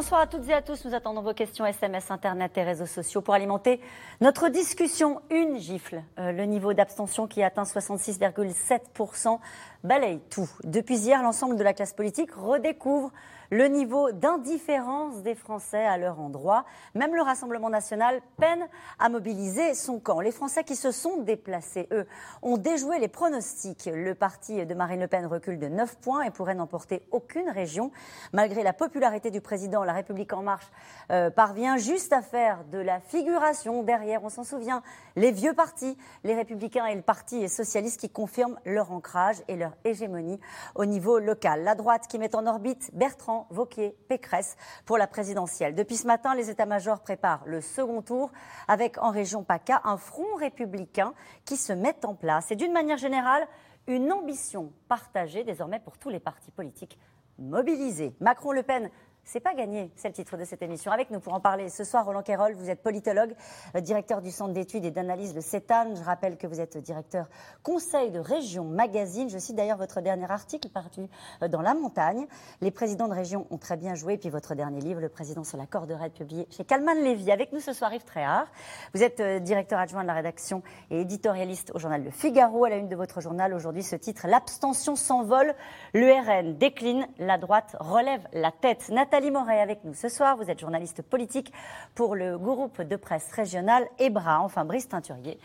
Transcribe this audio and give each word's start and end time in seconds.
Bonsoir 0.00 0.22
à 0.22 0.26
toutes 0.26 0.48
et 0.48 0.54
à 0.54 0.62
tous. 0.62 0.86
Nous 0.86 0.94
attendons 0.94 1.20
vos 1.20 1.34
questions 1.34 1.66
SMS, 1.66 2.10
Internet 2.10 2.56
et 2.56 2.62
réseaux 2.62 2.86
sociaux 2.86 3.20
pour 3.20 3.34
alimenter 3.34 3.82
notre 4.22 4.48
discussion. 4.48 5.20
Une 5.28 5.58
gifle. 5.58 6.02
Euh, 6.18 6.32
le 6.32 6.44
niveau 6.46 6.72
d'abstention 6.72 7.26
qui 7.26 7.42
atteint 7.42 7.64
66,7% 7.64 9.38
balaye 9.84 10.20
tout. 10.30 10.48
Depuis 10.64 10.98
hier, 10.98 11.22
l'ensemble 11.22 11.56
de 11.56 11.62
la 11.62 11.72
classe 11.72 11.92
politique 11.92 12.32
redécouvre 12.32 13.12
le 13.50 13.66
niveau 13.66 14.12
d'indifférence 14.12 15.22
des 15.22 15.34
Français 15.34 15.84
à 15.84 15.98
leur 15.98 16.20
endroit. 16.20 16.64
Même 16.94 17.14
le 17.14 17.22
Rassemblement 17.22 17.68
national 17.68 18.20
peine 18.36 18.66
à 18.98 19.08
mobiliser 19.08 19.74
son 19.74 19.98
camp. 19.98 20.20
Les 20.20 20.30
Français 20.30 20.64
qui 20.64 20.76
se 20.76 20.92
sont 20.92 21.18
déplacés, 21.18 21.88
eux, 21.90 22.06
ont 22.42 22.56
déjoué 22.56 22.98
les 22.98 23.08
pronostics. 23.08 23.90
Le 23.92 24.14
parti 24.14 24.64
de 24.64 24.74
Marine 24.74 25.00
Le 25.00 25.08
Pen 25.08 25.26
recule 25.26 25.58
de 25.58 25.66
9 25.66 25.96
points 25.96 26.22
et 26.22 26.30
pourrait 26.30 26.54
n'emporter 26.54 27.02
aucune 27.10 27.50
région. 27.50 27.90
Malgré 28.32 28.62
la 28.62 28.72
popularité 28.72 29.30
du 29.30 29.40
président, 29.40 29.82
La 29.82 29.92
République 29.92 30.32
en 30.32 30.42
marche 30.42 30.70
euh, 31.10 31.30
parvient 31.30 31.76
juste 31.76 32.12
à 32.12 32.22
faire 32.22 32.64
de 32.70 32.78
la 32.78 33.00
figuration 33.00 33.82
derrière, 33.82 34.22
on 34.22 34.28
s'en 34.28 34.44
souvient, 34.44 34.82
les 35.16 35.32
vieux 35.32 35.54
partis, 35.54 35.96
les 36.22 36.34
Républicains 36.34 36.86
et 36.86 36.94
le 36.94 37.02
Parti 37.02 37.48
socialiste 37.48 38.00
qui 38.00 38.10
confirment 38.10 38.58
leur 38.64 38.92
ancrage 38.92 39.36
et 39.48 39.56
leur 39.56 39.69
hégémonie 39.84 40.40
au 40.74 40.84
niveau 40.84 41.18
local. 41.18 41.62
La 41.62 41.74
droite 41.74 42.06
qui 42.08 42.18
met 42.18 42.34
en 42.34 42.46
orbite 42.46 42.90
Bertrand 42.92 43.46
Vauquier, 43.50 43.96
Pécresse 44.08 44.56
pour 44.86 44.98
la 44.98 45.06
présidentielle. 45.06 45.74
Depuis 45.74 45.96
ce 45.96 46.06
matin, 46.06 46.34
les 46.34 46.50
états-majors 46.50 47.00
préparent 47.00 47.42
le 47.46 47.60
second 47.60 48.02
tour 48.02 48.30
avec 48.68 48.98
en 48.98 49.10
région 49.10 49.42
PACA 49.42 49.80
un 49.84 49.96
front 49.96 50.34
républicain 50.36 51.14
qui 51.44 51.56
se 51.56 51.72
met 51.72 52.04
en 52.04 52.14
place. 52.14 52.50
Et 52.50 52.56
d'une 52.56 52.72
manière 52.72 52.98
générale, 52.98 53.46
une 53.86 54.12
ambition 54.12 54.72
partagée 54.88 55.44
désormais 55.44 55.80
pour 55.80 55.98
tous 55.98 56.10
les 56.10 56.20
partis 56.20 56.50
politiques 56.50 56.98
mobilisés. 57.38 58.14
Macron-Le 58.20 58.62
Pen 58.62 58.90
c'est 59.24 59.40
pas 59.40 59.54
gagné, 59.54 59.90
c'est 59.96 60.08
le 60.08 60.14
titre 60.14 60.36
de 60.36 60.44
cette 60.44 60.62
émission. 60.62 60.90
Avec 60.92 61.10
nous 61.10 61.20
pour 61.20 61.34
en 61.34 61.40
parler 61.40 61.68
ce 61.68 61.84
soir, 61.84 62.04
Roland 62.04 62.22
Quérol, 62.22 62.54
vous 62.54 62.68
êtes 62.68 62.82
politologue, 62.82 63.34
euh, 63.76 63.80
directeur 63.80 64.22
du 64.22 64.30
Centre 64.30 64.52
d'études 64.52 64.84
et 64.84 64.90
d'analyse 64.90 65.34
de 65.34 65.40
CETAN. 65.40 65.94
Je 65.94 66.02
rappelle 66.02 66.36
que 66.36 66.46
vous 66.46 66.60
êtes 66.60 66.78
directeur 66.78 67.28
conseil 67.62 68.10
de 68.10 68.18
région 68.18 68.64
magazine. 68.64 69.28
Je 69.28 69.38
cite 69.38 69.56
d'ailleurs 69.56 69.78
votre 69.78 70.00
dernier 70.00 70.30
article 70.30 70.68
paru 70.68 71.08
euh, 71.42 71.48
dans 71.48 71.60
La 71.60 71.74
Montagne. 71.74 72.26
Les 72.60 72.70
présidents 72.70 73.08
de 73.08 73.14
région 73.14 73.46
ont 73.50 73.58
très 73.58 73.76
bien 73.76 73.94
joué. 73.94 74.18
Puis 74.18 74.30
votre 74.30 74.54
dernier 74.54 74.80
livre, 74.80 75.00
Le 75.00 75.08
président 75.08 75.44
sur 75.44 75.58
la 75.58 75.66
corde 75.66 75.96
publié 76.14 76.46
chez 76.50 76.64
Calman 76.64 76.94
Lévy. 76.94 77.30
Avec 77.30 77.52
nous 77.52 77.60
ce 77.60 77.72
soir, 77.72 77.92
Yves 77.92 78.04
Tréhard. 78.04 78.46
Vous 78.94 79.02
êtes 79.02 79.20
euh, 79.20 79.38
directeur 79.38 79.78
adjoint 79.78 80.02
de 80.02 80.08
la 80.08 80.14
rédaction 80.14 80.62
et 80.90 81.02
éditorialiste 81.02 81.72
au 81.74 81.78
journal 81.78 82.02
Le 82.02 82.10
Figaro. 82.10 82.64
À 82.64 82.70
la 82.70 82.76
une 82.76 82.88
de 82.88 82.96
votre 82.96 83.20
journal 83.20 83.54
aujourd'hui, 83.54 83.82
ce 83.82 83.96
titre 83.96 84.26
L'abstention 84.26 84.96
s'envole, 84.96 85.54
le 85.94 86.10
RN 86.12 86.56
décline, 86.56 87.06
la 87.18 87.38
droite 87.38 87.76
relève 87.78 88.22
la 88.32 88.50
tête. 88.50 88.88
Moret 89.10 89.60
avec 89.60 89.84
nous 89.84 89.92
ce 89.92 90.08
soir. 90.08 90.36
Vous 90.36 90.50
êtes 90.50 90.60
journaliste 90.60 91.02
politique 91.02 91.52
pour 91.94 92.14
le 92.14 92.38
groupe 92.38 92.80
de 92.80 92.96
presse 92.96 93.30
régional 93.32 93.88
EBRA. 93.98 94.40
Enfin, 94.40 94.64
Brice 94.64 94.88
Teinturier, 94.88 95.38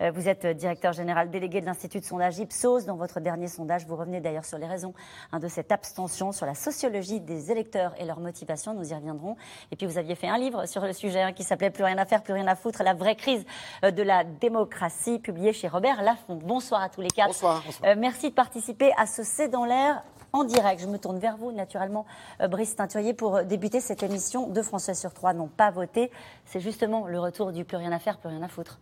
euh, 0.00 0.10
vous 0.10 0.28
êtes 0.28 0.44
directeur 0.44 0.92
général 0.92 1.30
délégué 1.30 1.60
de 1.60 1.66
l'Institut 1.66 2.00
de 2.00 2.04
sondage 2.04 2.38
Ipsos. 2.38 2.84
Dans 2.84 2.96
votre 2.96 3.20
dernier 3.20 3.46
sondage, 3.46 3.86
vous 3.86 3.94
revenez 3.94 4.20
d'ailleurs 4.20 4.44
sur 4.44 4.58
les 4.58 4.66
raisons 4.66 4.92
hein, 5.30 5.38
de 5.38 5.46
cette 5.46 5.70
abstention, 5.70 6.32
sur 6.32 6.46
la 6.46 6.54
sociologie 6.54 7.20
des 7.20 7.52
électeurs 7.52 7.94
et 7.98 8.04
leur 8.04 8.18
motivation. 8.18 8.74
Nous 8.74 8.90
y 8.90 8.94
reviendrons. 8.94 9.36
Et 9.70 9.76
puis, 9.76 9.86
vous 9.86 9.98
aviez 9.98 10.16
fait 10.16 10.28
un 10.28 10.38
livre 10.38 10.66
sur 10.66 10.82
le 10.82 10.92
sujet 10.92 11.22
hein, 11.22 11.32
qui 11.32 11.44
s'appelait 11.44 11.70
Plus 11.70 11.84
rien 11.84 11.98
à 11.98 12.04
faire, 12.04 12.22
plus 12.22 12.34
rien 12.34 12.48
à 12.48 12.56
foutre, 12.56 12.82
la 12.82 12.94
vraie 12.94 13.16
crise 13.16 13.44
euh, 13.84 13.92
de 13.92 14.02
la 14.02 14.24
démocratie, 14.24 15.20
publié 15.20 15.52
chez 15.52 15.68
Robert 15.68 16.02
Laffont. 16.02 16.40
Bonsoir 16.42 16.82
à 16.82 16.88
tous 16.88 17.00
les 17.00 17.08
quatre. 17.08 17.28
Bonsoir. 17.28 17.62
bonsoir. 17.64 17.90
Euh, 17.90 17.94
merci 17.96 18.30
de 18.30 18.34
participer 18.34 18.92
à 18.98 19.06
ce 19.06 19.22
C'est 19.22 19.48
dans 19.48 19.64
l'air 19.64 20.02
en 20.32 20.44
direct. 20.44 20.80
Je 20.80 20.86
me 20.86 20.98
tourne 20.98 21.18
vers 21.18 21.36
vous, 21.36 21.52
naturellement, 21.52 22.06
euh, 22.40 22.48
Brice 22.48 22.76
Teinturier, 22.76 23.14
pour 23.14 23.36
euh, 23.36 23.42
débuter 23.44 23.80
cette 23.80 24.02
émission. 24.02 24.48
Deux 24.48 24.62
Français 24.62 24.94
sur 24.94 25.12
trois 25.12 25.32
n'ont 25.32 25.48
pas 25.48 25.70
voté. 25.70 26.10
C'est 26.46 26.60
justement 26.60 27.06
le 27.06 27.20
retour 27.20 27.52
du 27.52 27.64
plus 27.64 27.76
rien 27.76 27.92
à 27.92 27.98
faire, 27.98 28.18
plus 28.18 28.28
rien 28.28 28.42
à 28.42 28.48
foutre. 28.48 28.78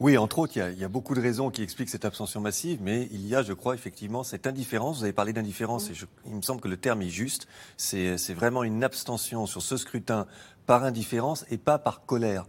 Oui, 0.00 0.16
entre 0.16 0.38
autres, 0.38 0.56
il 0.56 0.78
y, 0.78 0.84
a, 0.84 0.88
beaucoup 0.88 1.14
de 1.14 1.20
raisons 1.20 1.50
qui 1.50 1.62
expliquent 1.62 1.90
cette 1.90 2.06
abstention 2.06 2.40
massive, 2.40 2.78
mais 2.80 3.06
il 3.12 3.26
y 3.26 3.34
a, 3.34 3.42
je 3.42 3.52
crois, 3.52 3.74
effectivement, 3.74 4.22
cette 4.22 4.46
indifférence. 4.46 4.96
Vous 4.96 5.04
avez 5.04 5.12
parlé 5.12 5.34
d'indifférence, 5.34 5.90
et 5.90 5.92
il 6.24 6.36
me 6.36 6.40
semble 6.40 6.62
que 6.62 6.68
le 6.68 6.78
terme 6.78 7.02
est 7.02 7.10
juste. 7.10 7.46
C'est 7.76 8.32
vraiment 8.32 8.64
une 8.64 8.82
abstention 8.82 9.44
sur 9.44 9.60
ce 9.60 9.76
scrutin 9.76 10.26
par 10.66 10.84
indifférence 10.84 11.44
et 11.50 11.58
pas 11.58 11.78
par 11.78 12.04
colère. 12.04 12.46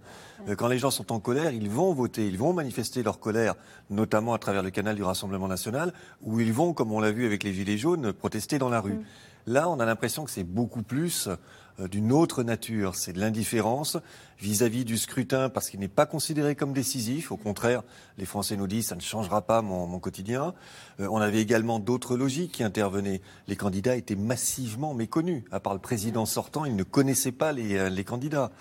Euh, 0.47 0.55
quand 0.55 0.67
les 0.67 0.79
gens 0.79 0.91
sont 0.91 1.11
en 1.11 1.19
colère, 1.19 1.51
ils 1.51 1.69
vont 1.69 1.93
voter, 1.93 2.27
ils 2.27 2.37
vont 2.37 2.53
manifester 2.53 3.03
leur 3.03 3.19
colère, 3.19 3.55
notamment 3.89 4.33
à 4.33 4.39
travers 4.39 4.63
le 4.63 4.71
canal 4.71 4.95
du 4.95 5.03
Rassemblement 5.03 5.47
national, 5.47 5.93
ou 6.21 6.39
ils 6.39 6.53
vont, 6.53 6.73
comme 6.73 6.91
on 6.91 6.99
l'a 6.99 7.11
vu 7.11 7.25
avec 7.25 7.43
les 7.43 7.53
Gilets 7.53 7.77
jaunes, 7.77 8.13
protester 8.13 8.57
dans 8.57 8.69
la 8.69 8.81
rue. 8.81 8.93
Mm. 8.93 9.03
Là, 9.47 9.69
on 9.69 9.79
a 9.79 9.85
l'impression 9.85 10.23
que 10.23 10.31
c'est 10.31 10.43
beaucoup 10.43 10.83
plus 10.83 11.27
euh, 11.79 11.87
d'une 11.87 12.11
autre 12.11 12.43
nature. 12.43 12.95
C'est 12.95 13.13
de 13.13 13.19
l'indifférence 13.19 13.97
vis-à-vis 14.41 14.85
du 14.85 14.97
scrutin 14.97 15.49
parce 15.49 15.69
qu'il 15.69 15.79
n'est 15.79 15.87
pas 15.87 16.05
considéré 16.05 16.55
comme 16.55 16.73
décisif. 16.73 17.31
Au 17.31 17.37
contraire, 17.37 17.83
les 18.17 18.25
Français 18.25 18.57
nous 18.57 18.67
disent 18.67 18.87
ça 18.87 18.95
ne 18.95 19.01
changera 19.01 19.41
pas 19.41 19.61
mon, 19.61 19.99
quotidien. 19.99 20.53
Euh, 20.99 21.07
on 21.11 21.17
avait 21.17 21.41
également 21.41 21.79
d'autres 21.79 22.17
logiques 22.17 22.53
qui 22.53 22.63
intervenaient. 22.63 23.21
Les 23.47 23.55
candidats 23.55 23.95
étaient 23.95 24.15
massivement 24.15 24.93
méconnus. 24.93 25.43
À 25.51 25.59
part 25.59 25.73
le 25.73 25.79
président 25.79 26.25
sortant, 26.25 26.65
ils 26.65 26.75
ne 26.75 26.83
connaissaient 26.83 27.31
pas 27.31 27.51
les, 27.51 27.77
euh, 27.77 27.89
les 27.89 28.03
candidats. 28.03 28.51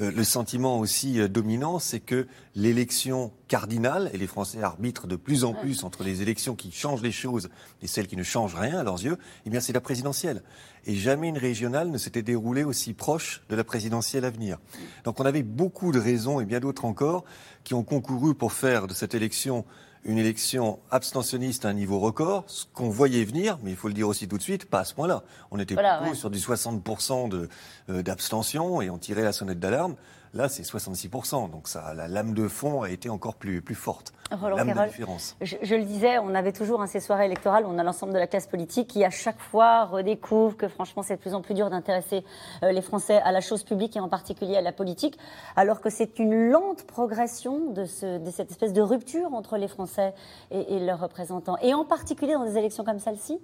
le 0.00 0.24
sentiment 0.24 0.78
aussi 0.78 1.28
dominant, 1.28 1.78
c'est 1.78 2.00
que 2.00 2.26
l'élection 2.54 3.32
cardinale, 3.48 4.10
et 4.12 4.18
les 4.18 4.26
Français 4.26 4.62
arbitrent 4.62 5.06
de 5.06 5.16
plus 5.16 5.44
en 5.44 5.54
plus 5.54 5.84
entre 5.84 6.02
les 6.02 6.22
élections 6.22 6.54
qui 6.54 6.70
changent 6.70 7.02
les 7.02 7.12
choses 7.12 7.48
et 7.82 7.86
celles 7.86 8.06
qui 8.06 8.16
ne 8.16 8.22
changent 8.22 8.54
rien 8.54 8.78
à 8.78 8.82
leurs 8.82 9.02
yeux, 9.02 9.16
eh 9.46 9.50
bien 9.50 9.60
c'est 9.60 9.72
la 9.72 9.80
présidentielle 9.80 10.42
et 10.88 10.94
jamais 10.94 11.28
une 11.28 11.38
régionale 11.38 11.90
ne 11.90 11.98
s'était 11.98 12.22
déroulée 12.22 12.64
aussi 12.64 12.94
proche 12.94 13.42
de 13.50 13.56
la 13.56 13.62
présidentielle 13.62 14.24
à 14.24 14.30
venir. 14.30 14.58
Donc 15.04 15.20
on 15.20 15.26
avait 15.28 15.42
beaucoup 15.42 15.92
de 15.92 15.98
raisons 16.00 16.40
et 16.40 16.44
bien 16.44 16.60
d'autres 16.60 16.84
encore 16.84 17.24
qui 17.64 17.74
ont 17.74 17.84
concouru 17.84 18.34
pour 18.34 18.52
faire 18.52 18.86
de 18.86 18.94
cette 18.94 19.14
élection 19.14 19.64
une 20.04 20.18
élection 20.18 20.78
abstentionniste 20.90 21.64
à 21.64 21.68
un 21.68 21.74
niveau 21.74 21.98
record, 21.98 22.44
ce 22.46 22.64
qu'on 22.72 22.88
voyait 22.88 23.24
venir, 23.24 23.58
mais 23.62 23.70
il 23.70 23.76
faut 23.76 23.88
le 23.88 23.94
dire 23.94 24.08
aussi 24.08 24.28
tout 24.28 24.38
de 24.38 24.42
suite, 24.42 24.64
pas 24.64 24.80
à 24.80 24.84
ce 24.84 24.94
point-là. 24.94 25.22
On 25.50 25.58
était 25.58 25.74
plutôt 25.74 26.14
sur 26.14 26.30
du 26.30 26.38
60% 26.38 27.48
euh, 27.90 28.02
d'abstention 28.02 28.80
et 28.80 28.90
on 28.90 28.98
tirait 28.98 29.22
la 29.22 29.32
sonnette 29.32 29.60
d'alarme. 29.60 29.96
Là, 30.34 30.48
c'est 30.48 30.62
66%. 30.62 31.50
Donc 31.50 31.68
ça, 31.68 31.94
la 31.94 32.08
lame 32.08 32.34
de 32.34 32.48
fond 32.48 32.82
a 32.82 32.90
été 32.90 33.08
encore 33.08 33.36
plus, 33.36 33.62
plus 33.62 33.74
forte. 33.74 34.12
Roland 34.30 34.56
lame 34.56 34.74
de 34.74 34.88
différence. 34.88 35.36
Je, 35.40 35.74
le 35.74 35.84
disais, 35.84 36.18
on 36.18 36.34
avait 36.34 36.52
toujours 36.52 36.84
ces 36.86 37.00
soirées 37.00 37.26
électorales, 37.26 37.64
on 37.66 37.78
a 37.78 37.82
l'ensemble 37.82 38.12
de 38.12 38.18
la 38.18 38.26
classe 38.26 38.46
politique 38.46 38.88
qui, 38.88 39.04
à 39.04 39.10
chaque 39.10 39.40
fois, 39.40 39.86
redécouvre 39.86 40.56
que 40.56 40.68
franchement, 40.68 41.02
c'est 41.02 41.16
de 41.16 41.20
plus 41.20 41.34
en 41.34 41.40
plus 41.40 41.54
dur 41.54 41.70
d'intéresser 41.70 42.24
euh, 42.62 42.72
les 42.72 42.82
Français 42.82 43.20
à 43.24 43.32
la 43.32 43.40
chose 43.40 43.62
publique 43.62 43.96
et 43.96 44.00
en 44.00 44.08
particulier 44.08 44.56
à 44.56 44.60
la 44.60 44.72
politique, 44.72 45.18
alors 45.56 45.80
que 45.80 45.88
c'est 45.90 46.18
une 46.18 46.50
lente 46.50 46.84
progression 46.84 47.72
de, 47.72 47.84
ce, 47.84 48.18
de, 48.18 48.30
cette 48.30 48.50
espèce 48.50 48.72
de 48.72 48.82
rupture 48.82 49.32
entre 49.32 49.56
les 49.56 49.68
Français 49.68 50.14
et, 50.50 50.74
et 50.74 50.80
leurs 50.80 51.00
représentants. 51.00 51.56
Et 51.62 51.72
en 51.72 51.84
particulier 51.84 52.34
dans 52.34 52.44
des 52.44 52.58
élections 52.58 52.84
comme 52.84 52.98
celle-ci 52.98 53.38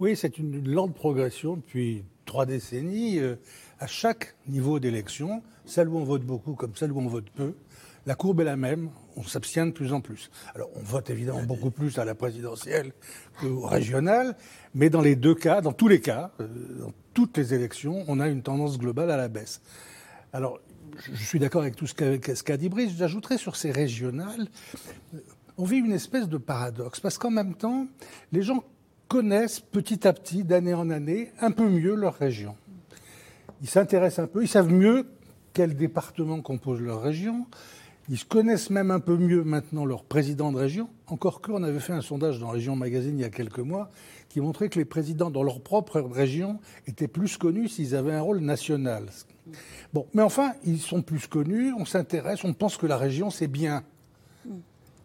Oui, 0.00 0.16
c'est 0.16 0.38
une 0.38 0.68
lente 0.68 0.94
progression 0.94 1.54
depuis 1.54 2.04
trois 2.24 2.46
décennies. 2.46 3.18
Euh, 3.18 3.36
à 3.78 3.86
chaque 3.86 4.34
niveau 4.48 4.78
d'élection, 4.78 5.42
celle 5.66 5.88
où 5.88 5.98
on 5.98 6.04
vote 6.04 6.22
beaucoup 6.22 6.54
comme 6.54 6.74
celle 6.74 6.92
où 6.92 6.98
on 6.98 7.08
vote 7.08 7.30
peu, 7.30 7.54
la 8.06 8.14
courbe 8.14 8.40
est 8.40 8.44
la 8.44 8.56
même, 8.56 8.90
on 9.16 9.24
s'abstient 9.24 9.66
de 9.66 9.72
plus 9.72 9.92
en 9.92 10.00
plus. 10.00 10.30
Alors 10.54 10.70
on 10.76 10.82
vote 10.82 11.10
évidemment 11.10 11.42
beaucoup 11.42 11.70
plus 11.70 11.98
à 11.98 12.04
la 12.04 12.14
présidentielle 12.14 12.92
qu'au 13.40 13.66
régional, 13.66 14.36
mais 14.74 14.90
dans 14.90 15.00
les 15.00 15.16
deux 15.16 15.34
cas, 15.34 15.60
dans 15.60 15.72
tous 15.72 15.88
les 15.88 16.00
cas, 16.00 16.30
euh, 16.40 16.46
dans 16.80 16.92
toutes 17.14 17.36
les 17.36 17.52
élections, 17.52 18.04
on 18.06 18.20
a 18.20 18.28
une 18.28 18.42
tendance 18.42 18.78
globale 18.78 19.10
à 19.10 19.16
la 19.16 19.28
baisse. 19.28 19.60
Alors 20.32 20.60
je 21.12 21.24
suis 21.24 21.38
d'accord 21.38 21.62
avec 21.62 21.76
tout 21.76 21.86
ce 21.86 21.94
qu'a 21.94 22.56
dit 22.56 22.68
Brice, 22.68 22.92
j'ajouterais 22.96 23.38
sur 23.38 23.56
ces 23.56 23.70
régionales, 23.70 24.48
on 25.58 25.64
vit 25.64 25.78
une 25.78 25.92
espèce 25.92 26.28
de 26.28 26.38
paradoxe, 26.38 27.00
parce 27.00 27.18
qu'en 27.18 27.30
même 27.30 27.54
temps, 27.54 27.86
les 28.32 28.42
gens 28.42 28.62
connaissent 29.08 29.60
petit 29.60 30.06
à 30.06 30.12
petit, 30.12 30.44
d'année 30.44 30.74
en 30.74 30.90
année, 30.90 31.32
un 31.40 31.50
peu 31.50 31.68
mieux 31.68 31.94
leur 31.94 32.14
région. 32.14 32.56
Ils 33.62 33.68
s'intéressent 33.68 34.24
un 34.24 34.28
peu, 34.28 34.42
ils 34.42 34.48
savent 34.48 34.72
mieux 34.72 35.06
quels 35.56 35.74
départements 35.74 36.42
composent 36.42 36.82
leur 36.82 37.00
région. 37.00 37.46
Ils 38.10 38.26
connaissent 38.26 38.68
même 38.68 38.90
un 38.90 39.00
peu 39.00 39.16
mieux 39.16 39.42
maintenant 39.42 39.86
leur 39.86 40.04
président 40.04 40.52
de 40.52 40.58
région. 40.58 40.90
Encore 41.06 41.40
que, 41.40 41.50
on 41.50 41.62
avait 41.62 41.80
fait 41.80 41.94
un 41.94 42.02
sondage 42.02 42.38
dans 42.38 42.50
Région 42.50 42.76
Magazine 42.76 43.18
il 43.18 43.22
y 43.22 43.24
a 43.24 43.30
quelques 43.30 43.60
mois 43.60 43.90
qui 44.28 44.42
montrait 44.42 44.68
que 44.68 44.78
les 44.78 44.84
présidents 44.84 45.30
dans 45.30 45.42
leur 45.42 45.62
propre 45.62 45.98
région 45.98 46.60
étaient 46.86 47.08
plus 47.08 47.38
connus 47.38 47.70
s'ils 47.70 47.96
avaient 47.96 48.12
un 48.12 48.20
rôle 48.20 48.40
national. 48.40 49.06
Bon, 49.94 50.06
mais 50.12 50.20
enfin, 50.20 50.52
ils 50.66 50.78
sont 50.78 51.00
plus 51.00 51.26
connus, 51.26 51.72
on 51.72 51.86
s'intéresse, 51.86 52.44
on 52.44 52.52
pense 52.52 52.76
que 52.76 52.86
la 52.86 52.98
région, 52.98 53.30
c'est 53.30 53.48
bien. 53.48 53.82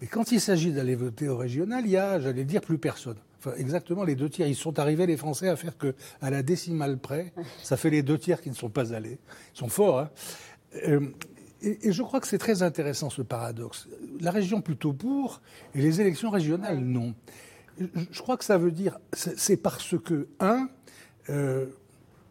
Et 0.01 0.07
quand 0.07 0.33
il 0.33 0.42
s'agit 0.42 0.74
d'aller 0.74 0.95
voter 0.95 1.30
au 1.30 1.38
régional, 1.38 1.86
il 1.86 1.92
y 1.92 1.98
a, 1.98 2.19
j'allais 2.19 2.44
dire, 2.44 2.59
plus 2.59 2.77
personne 2.77 3.15
exactement 3.57 4.03
les 4.03 4.15
deux 4.15 4.29
tiers. 4.29 4.47
Ils 4.47 4.55
sont 4.55 4.79
arrivés, 4.79 5.05
les 5.05 5.17
Français, 5.17 5.49
à 5.49 5.55
faire 5.55 5.77
que, 5.77 5.95
à 6.21 6.29
la 6.29 6.43
décimale 6.43 6.97
près, 6.97 7.33
ça 7.63 7.77
fait 7.77 7.89
les 7.89 8.03
deux 8.03 8.17
tiers 8.17 8.41
qui 8.41 8.49
ne 8.49 8.55
sont 8.55 8.69
pas 8.69 8.93
allés. 8.93 9.19
Ils 9.55 9.57
sont 9.57 9.69
forts, 9.69 9.99
hein. 9.99 10.09
euh, 10.88 11.01
et, 11.61 11.91
je 11.91 12.01
crois 12.01 12.19
que 12.19 12.27
c'est 12.27 12.38
très 12.38 12.63
intéressant 12.63 13.09
ce 13.09 13.21
paradoxe. 13.21 13.88
La 14.19 14.31
région 14.31 14.61
plutôt 14.61 14.93
pour, 14.93 15.41
et 15.75 15.81
les 15.81 16.01
élections 16.01 16.29
régionales 16.29 16.79
non. 16.79 17.13
Je 17.77 18.21
crois 18.21 18.38
que 18.38 18.45
ça 18.45 18.57
veut 18.57 18.71
dire, 18.71 18.99
c'est 19.13 19.57
parce 19.57 19.95
que, 20.03 20.27
un, 20.39 20.67
euh, 21.29 21.67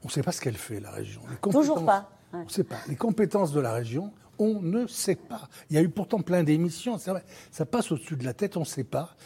on 0.03 0.09
ne 0.09 0.13
sait 0.13 0.23
pas 0.23 0.33
ce 0.33 0.41
qu'elle 0.41 0.57
fait, 0.57 0.81
la 0.81 0.91
région. 0.91 1.23
Toujours 1.51 1.85
pas. 1.85 2.11
On 2.33 2.45
ne 2.45 2.49
sait 2.49 2.65
pas. 2.65 2.79
Les 2.89 2.97
compétences 2.97 3.53
de 3.53 3.61
la 3.61 3.73
région, 3.73 4.13
on 4.39 4.61
ne 4.61 4.87
sait 4.87 5.17
pas. 5.17 5.49
Il 5.69 5.77
y 5.77 5.79
a 5.79 5.83
eu 5.83 5.89
pourtant 5.89 6.21
plein 6.21 6.43
d'émissions, 6.43 6.99
ça 6.99 7.67
passe 7.67 7.93
au-dessus 7.93 8.17
de 8.17 8.25
la 8.25 8.35
tête, 8.35 8.57
on 8.57 8.61
ne 8.61 8.65
sait 8.65 8.85
pas. 8.85 9.17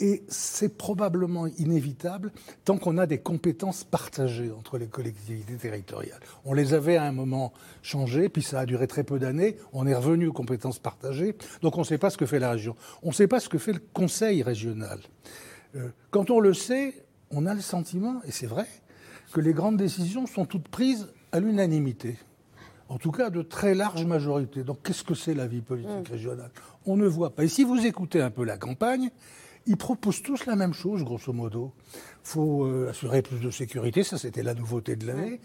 Et 0.00 0.22
c'est 0.28 0.76
probablement 0.78 1.46
inévitable 1.46 2.30
tant 2.64 2.78
qu'on 2.78 2.98
a 2.98 3.06
des 3.06 3.18
compétences 3.18 3.82
partagées 3.82 4.52
entre 4.52 4.78
les 4.78 4.86
collectivités 4.86 5.56
territoriales. 5.56 6.20
On 6.44 6.54
les 6.54 6.72
avait 6.72 6.96
à 6.96 7.04
un 7.04 7.12
moment 7.12 7.52
changées, 7.82 8.28
puis 8.28 8.42
ça 8.42 8.60
a 8.60 8.66
duré 8.66 8.86
très 8.86 9.02
peu 9.02 9.18
d'années. 9.18 9.56
On 9.72 9.86
est 9.86 9.94
revenu 9.94 10.28
aux 10.28 10.32
compétences 10.32 10.78
partagées. 10.78 11.34
Donc 11.62 11.76
on 11.76 11.80
ne 11.80 11.86
sait 11.86 11.98
pas 11.98 12.10
ce 12.10 12.16
que 12.16 12.26
fait 12.26 12.38
la 12.38 12.52
région. 12.52 12.76
On 13.02 13.08
ne 13.08 13.14
sait 13.14 13.26
pas 13.26 13.40
ce 13.40 13.48
que 13.48 13.58
fait 13.58 13.72
le 13.72 13.82
conseil 13.92 14.42
régional. 14.42 15.00
Euh, 15.74 15.88
quand 16.10 16.30
on 16.30 16.38
le 16.38 16.54
sait, 16.54 16.94
on 17.30 17.46
a 17.46 17.54
le 17.54 17.60
sentiment, 17.60 18.20
et 18.24 18.30
c'est 18.30 18.46
vrai, 18.46 18.66
que 19.32 19.40
les 19.40 19.52
grandes 19.52 19.76
décisions 19.76 20.26
sont 20.26 20.46
toutes 20.46 20.68
prises 20.68 21.08
à 21.32 21.40
l'unanimité. 21.40 22.16
En 22.88 22.98
tout 22.98 23.10
cas, 23.10 23.28
de 23.28 23.42
très 23.42 23.74
large 23.74 24.04
majorité. 24.06 24.62
Donc, 24.64 24.78
qu'est-ce 24.82 25.04
que 25.04 25.14
c'est 25.14 25.34
la 25.34 25.46
vie 25.46 25.60
politique 25.60 26.08
mm. 26.08 26.12
régionale? 26.12 26.50
On 26.86 26.96
ne 26.96 27.06
voit 27.06 27.30
pas. 27.30 27.44
Et 27.44 27.48
si 27.48 27.64
vous 27.64 27.84
écoutez 27.84 28.22
un 28.22 28.30
peu 28.30 28.44
la 28.44 28.56
campagne, 28.56 29.10
ils 29.68 29.76
proposent 29.76 30.22
tous 30.22 30.46
la 30.46 30.56
même 30.56 30.72
chose, 30.72 31.04
grosso 31.04 31.32
modo. 31.32 31.72
Il 31.94 32.00
faut 32.22 32.64
euh, 32.64 32.88
assurer 32.90 33.20
plus 33.20 33.38
de 33.38 33.50
sécurité, 33.50 34.02
ça 34.02 34.16
c'était 34.16 34.42
la 34.42 34.54
nouveauté 34.54 34.96
de 34.96 35.06
l'année. 35.06 35.40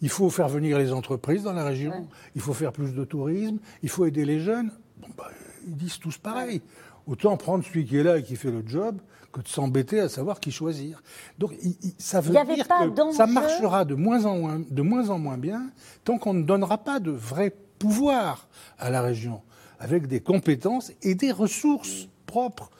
Il 0.00 0.08
faut 0.08 0.30
faire 0.30 0.48
venir 0.48 0.78
les 0.78 0.92
entreprises 0.92 1.42
dans 1.42 1.52
la 1.52 1.64
région. 1.64 2.06
Il 2.36 2.40
faut 2.40 2.54
faire 2.54 2.72
plus 2.72 2.94
de 2.94 3.04
tourisme. 3.04 3.58
Il 3.82 3.88
faut 3.88 4.06
aider 4.06 4.24
les 4.24 4.38
jeunes. 4.38 4.70
Bon, 4.98 5.08
bah, 5.18 5.28
ils 5.66 5.76
disent 5.76 5.98
tous 5.98 6.16
pareil. 6.18 6.62
Autant 7.08 7.36
prendre 7.36 7.64
celui 7.64 7.84
qui 7.84 7.96
est 7.96 8.04
là 8.04 8.18
et 8.18 8.22
qui 8.22 8.36
fait 8.36 8.52
le 8.52 8.62
job 8.64 8.96
que 9.32 9.40
de 9.40 9.48
s'embêter 9.48 9.98
à 9.98 10.08
savoir 10.08 10.38
qui 10.38 10.52
choisir. 10.52 11.02
Donc 11.38 11.52
ça 11.98 12.20
veut 12.20 12.30
dire 12.30 12.68
que 12.68 13.12
ça 13.12 13.26
marchera 13.26 13.84
de 13.84 13.96
moins, 13.96 14.24
en 14.24 14.38
moins, 14.38 14.62
de 14.70 14.82
moins 14.82 15.10
en 15.10 15.18
moins 15.18 15.36
bien 15.36 15.70
tant 16.04 16.18
qu'on 16.18 16.34
ne 16.34 16.44
donnera 16.44 16.78
pas 16.78 17.00
de 17.00 17.10
vrai 17.10 17.52
pouvoir 17.80 18.46
à 18.78 18.90
la 18.90 19.02
région, 19.02 19.42
avec 19.80 20.06
des 20.06 20.20
compétences 20.20 20.92
et 21.02 21.16
des 21.16 21.32
ressources 21.32 22.06
propres 22.26 22.70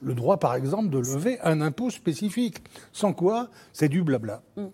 le 0.00 0.14
droit, 0.14 0.38
par 0.38 0.54
exemple, 0.54 0.90
de 0.90 0.98
lever 0.98 1.38
un 1.42 1.60
impôt 1.60 1.90
spécifique. 1.90 2.58
Sans 2.92 3.12
quoi, 3.12 3.48
c'est 3.72 3.88
du 3.88 4.02
blabla. 4.02 4.42
Mm. 4.56 4.66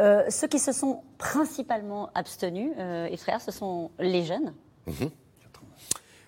Euh, 0.00 0.24
ceux 0.28 0.48
qui 0.48 0.58
se 0.58 0.72
sont 0.72 1.02
principalement 1.18 2.10
abstenus, 2.14 2.72
euh, 2.78 3.06
et 3.10 3.16
frères, 3.16 3.40
ce 3.40 3.52
sont 3.52 3.90
les 3.98 4.24
jeunes. 4.24 4.52
Mhm. 4.86 5.10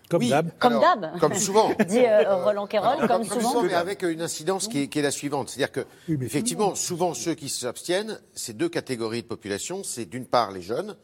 Comme 0.09 0.29
d'hab. 0.29 0.51
Comme 0.61 0.81
d'hab. 0.81 1.19
Comme 1.19 1.35
souvent. 1.35 1.73
Dit 1.89 1.99
euh, 1.99 2.45
Roland 2.45 2.69
Quérol, 2.69 3.09
comme, 3.09 3.25
souvent. 3.25 3.63
Mais 3.63 3.75
avec 3.75 4.03
une 4.03 4.23
incidence 4.23 4.69
qui 4.69 4.83
est, 4.83 5.03
la 5.03 5.11
suivante. 5.11 5.49
C'est-à-dire 5.49 5.73
que, 5.73 5.85
effectivement, 6.09 6.77
souvent, 6.77 7.13
ceux 7.13 7.35
qui 7.35 7.49
s'abstiennent, 7.49 8.21
c'est 8.33 8.57
deux 8.57 8.69
catégories 8.69 9.23
de 9.23 9.27
population. 9.27 9.83
C'est 9.83 10.05
d'une 10.05 10.27
part 10.27 10.53
les 10.53 10.63
jeunes, 10.63 10.97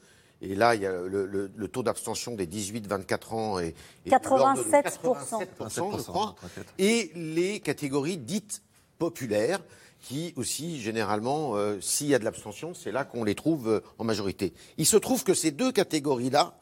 et 0.43 0.57
là, 0.57 0.75
il 0.75 0.83
y 0.83 0.87
a 0.87 0.93
le, 0.93 1.69
taux 1.69 1.85
d'abstention 1.85 2.35
des 2.35 2.47
18-24 2.47 3.35
ans 3.35 3.59
est, 3.61 3.75
87%, 4.09 5.99
je 5.99 6.03
crois. 6.03 6.35
Et 6.79 7.13
les 7.15 7.61
catégories 7.61 8.19
dites 8.19 8.63
populaires, 8.99 9.61
qui 10.01 10.35
aussi, 10.37 10.81
généralement, 10.81 11.55
euh, 11.55 11.81
s'il 11.81 12.09
y 12.09 12.15
a 12.15 12.19
de 12.19 12.25
l'abstention, 12.25 12.75
c'est 12.75 12.91
là 12.91 13.05
qu'on 13.05 13.23
les 13.23 13.37
trouve 13.37 13.69
euh, 13.69 13.81
en 13.99 14.05
majorité. 14.05 14.53
Il 14.79 14.87
se 14.87 14.97
trouve 14.97 15.23
que 15.23 15.33
ces 15.33 15.53
deux 15.53 15.71
catégories-là, 15.71 16.59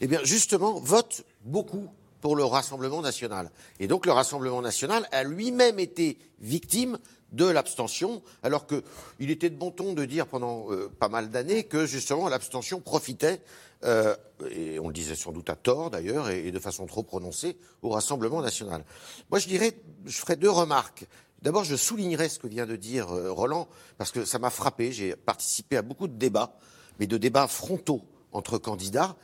eh 0.00 0.06
bien, 0.06 0.20
justement, 0.22 0.78
votent 0.78 1.24
beaucoup 1.44 1.88
pour 2.20 2.36
le 2.36 2.44
Rassemblement 2.44 3.02
national. 3.02 3.50
Et 3.80 3.88
donc, 3.88 4.06
le 4.06 4.12
Rassemblement 4.12 4.62
national 4.62 5.08
a 5.10 5.24
lui-même 5.24 5.80
été 5.80 6.18
victime 6.40 6.98
de 7.34 7.46
l'abstention, 7.46 8.22
alors 8.42 8.66
qu'il 8.66 9.30
était 9.30 9.50
de 9.50 9.56
bon 9.56 9.70
ton 9.70 9.92
de 9.92 10.04
dire 10.04 10.26
pendant 10.26 10.70
euh, 10.70 10.88
pas 10.88 11.08
mal 11.08 11.30
d'années 11.30 11.64
que 11.64 11.86
justement 11.86 12.28
l'abstention 12.28 12.80
profitait, 12.80 13.40
euh, 13.84 14.14
et 14.50 14.78
on 14.78 14.88
le 14.88 14.94
disait 14.94 15.16
sans 15.16 15.32
doute 15.32 15.50
à 15.50 15.56
tort 15.56 15.90
d'ailleurs, 15.90 16.30
et, 16.30 16.50
de 16.50 16.58
façon 16.58 16.86
trop 16.86 17.02
prononcée, 17.02 17.56
au 17.82 17.90
Rassemblement 17.90 18.40
national. 18.40 18.84
Moi 19.30 19.38
je 19.38 19.48
dirais, 19.48 19.72
je 20.04 20.16
ferai 20.16 20.36
deux 20.36 20.50
remarques. 20.50 21.06
D'abord, 21.42 21.64
je 21.64 21.76
soulignerai 21.76 22.30
ce 22.30 22.38
que 22.38 22.46
vient 22.46 22.64
de 22.64 22.76
dire 22.76 23.10
euh, 23.10 23.30
Roland, 23.30 23.68
parce 23.98 24.10
que 24.10 24.24
ça 24.24 24.38
m'a 24.38 24.48
frappé. 24.48 24.92
J'ai 24.92 25.14
participé 25.14 25.76
à 25.76 25.82
beaucoup 25.82 26.08
de 26.08 26.14
débats, 26.14 26.56
mais 26.98 27.06
de 27.06 27.18
débats 27.18 27.48
frontaux 27.48 28.02
entre 28.32 28.56
candidats. 28.56 29.16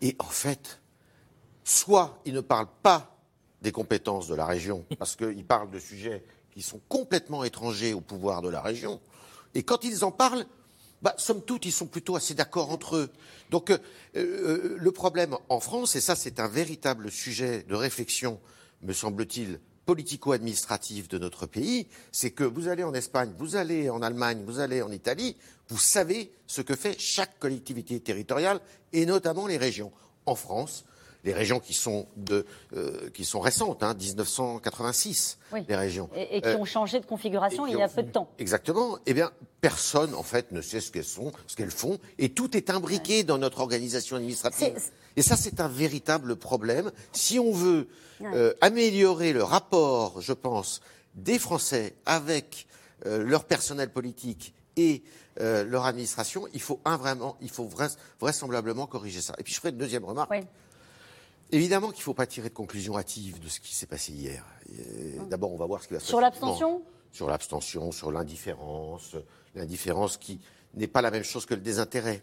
Et 0.00 0.16
en 0.18 0.24
fait, 0.24 0.80
soit 1.64 2.20
ils 2.24 2.32
ne 2.32 2.40
parlent 2.40 2.70
pas 2.82 3.18
des 3.60 3.72
compétences 3.72 4.28
de 4.28 4.34
la 4.34 4.46
région, 4.46 4.86
parce 4.98 5.16
qu'ils 5.16 5.44
parlent 5.44 5.70
de 5.70 5.78
sujets 5.78 6.24
qui 6.58 6.64
sont 6.64 6.80
complètement 6.88 7.44
étrangers 7.44 7.94
au 7.94 8.00
pouvoir 8.00 8.42
de 8.42 8.48
la 8.48 8.60
région. 8.60 9.00
Et 9.54 9.62
quand 9.62 9.84
ils 9.84 10.04
en 10.04 10.10
parlent, 10.10 10.44
bah, 11.02 11.14
somme 11.16 11.40
toute, 11.40 11.66
ils 11.66 11.72
sont 11.72 11.86
plutôt 11.86 12.16
assez 12.16 12.34
d'accord 12.34 12.72
entre 12.72 12.96
eux. 12.96 13.10
Donc, 13.50 13.70
euh, 13.70 13.78
euh, 14.16 14.76
le 14.76 14.90
problème 14.90 15.36
en 15.50 15.60
France, 15.60 15.94
et 15.94 16.00
ça, 16.00 16.16
c'est 16.16 16.40
un 16.40 16.48
véritable 16.48 17.12
sujet 17.12 17.64
de 17.68 17.76
réflexion, 17.76 18.40
me 18.82 18.92
semble-t-il, 18.92 19.60
politico-administratif 19.86 21.06
de 21.06 21.18
notre 21.18 21.46
pays, 21.46 21.86
c'est 22.10 22.32
que 22.32 22.42
vous 22.42 22.66
allez 22.66 22.82
en 22.82 22.92
Espagne, 22.92 23.32
vous 23.38 23.54
allez 23.54 23.88
en 23.88 24.02
Allemagne, 24.02 24.42
vous 24.44 24.58
allez 24.58 24.82
en 24.82 24.90
Italie, 24.90 25.36
vous 25.68 25.78
savez 25.78 26.32
ce 26.48 26.60
que 26.60 26.74
fait 26.74 26.98
chaque 26.98 27.38
collectivité 27.38 28.00
territoriale, 28.00 28.58
et 28.92 29.06
notamment 29.06 29.46
les 29.46 29.58
régions. 29.58 29.92
En 30.26 30.34
France, 30.34 30.84
les 31.28 31.34
régions 31.34 31.60
qui 31.60 31.74
sont, 31.74 32.06
de, 32.16 32.46
euh, 32.74 33.10
qui 33.10 33.26
sont 33.26 33.40
récentes, 33.40 33.82
hein, 33.82 33.92
1986, 33.92 35.38
les 35.68 35.76
régions. 35.76 36.08
Et, 36.16 36.40
qui 36.40 36.48
ont 36.48 36.64
changé 36.64 37.00
de 37.00 37.04
configuration 37.04 37.66
il 37.66 37.76
y 37.76 37.82
a 37.82 37.88
peu 37.88 38.02
de 38.02 38.10
temps. 38.10 38.30
Exactement. 38.38 38.98
Eh 39.04 39.12
bien, 39.12 39.30
personne, 39.60 40.14
en 40.14 40.22
fait, 40.22 40.52
ne 40.52 40.62
sait 40.62 40.80
ce 40.80 40.90
qu'elles 40.90 41.04
sont, 41.04 41.32
ce 41.46 41.54
qu'elles 41.54 41.70
font, 41.70 41.98
et 42.18 42.30
tout 42.30 42.56
est 42.56 42.70
imbriqué 42.70 43.24
dans 43.24 43.36
notre 43.36 43.60
organisation 43.60 44.16
administrative. 44.16 44.80
Et 45.16 45.22
ça, 45.22 45.36
c'est 45.36 45.60
un 45.60 45.68
véritable 45.68 46.36
problème. 46.36 46.92
Si 47.12 47.38
on 47.38 47.52
veut 47.52 47.88
euh, 48.22 48.54
améliorer 48.62 49.34
le 49.34 49.42
rapport, 49.42 50.22
je 50.22 50.32
pense, 50.32 50.80
des 51.14 51.38
Français 51.38 51.94
avec 52.06 52.66
euh, 53.04 53.22
leur 53.22 53.44
personnel 53.44 53.90
politique 53.90 54.54
et 54.76 55.02
leur 55.40 55.86
administration, 55.86 56.48
il 56.52 56.60
faut, 56.60 56.80
un, 56.84 56.96
vraiment, 56.96 57.36
il 57.40 57.48
faut 57.48 57.70
vraisemblablement 58.18 58.88
corriger 58.88 59.20
ça. 59.20 59.34
Et 59.38 59.44
puis 59.44 59.54
je 59.54 59.60
ferai 59.60 59.70
une 59.70 59.78
deuxième 59.78 60.04
remarque. 60.04 60.32
Évidemment 61.50 61.88
qu'il 61.88 62.00
ne 62.00 62.04
faut 62.04 62.14
pas 62.14 62.26
tirer 62.26 62.50
de 62.50 62.54
conclusions 62.54 62.98
hâtives 62.98 63.40
de 63.40 63.48
ce 63.48 63.60
qui 63.60 63.74
s'est 63.74 63.86
passé 63.86 64.12
hier. 64.12 64.44
Hum. 65.18 65.28
D'abord, 65.28 65.52
on 65.52 65.56
va 65.56 65.66
voir 65.66 65.82
ce 65.82 65.88
qui 65.88 65.94
va 65.94 66.00
se 66.00 66.04
passer. 66.04 66.10
Sur 66.10 66.20
l'abstention 66.20 66.82
Sur 67.12 67.28
l'abstention, 67.28 67.92
sur 67.92 68.12
l'indifférence. 68.12 69.16
L'indifférence 69.54 70.16
qui 70.16 70.40
n'est 70.74 70.86
pas 70.86 71.02
la 71.02 71.10
même 71.10 71.24
chose 71.24 71.46
que 71.46 71.54
le 71.54 71.60
désintérêt. 71.60 72.22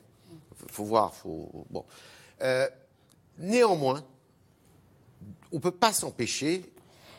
Il 0.63 0.71
faut 0.71 0.83
voir. 0.83 1.13
Faut... 1.13 1.65
Bon. 1.69 1.85
Euh, 2.41 2.67
néanmoins, 3.37 4.03
on 5.51 5.55
ne 5.55 5.61
peut 5.61 5.71
pas 5.71 5.93
s'empêcher 5.93 6.71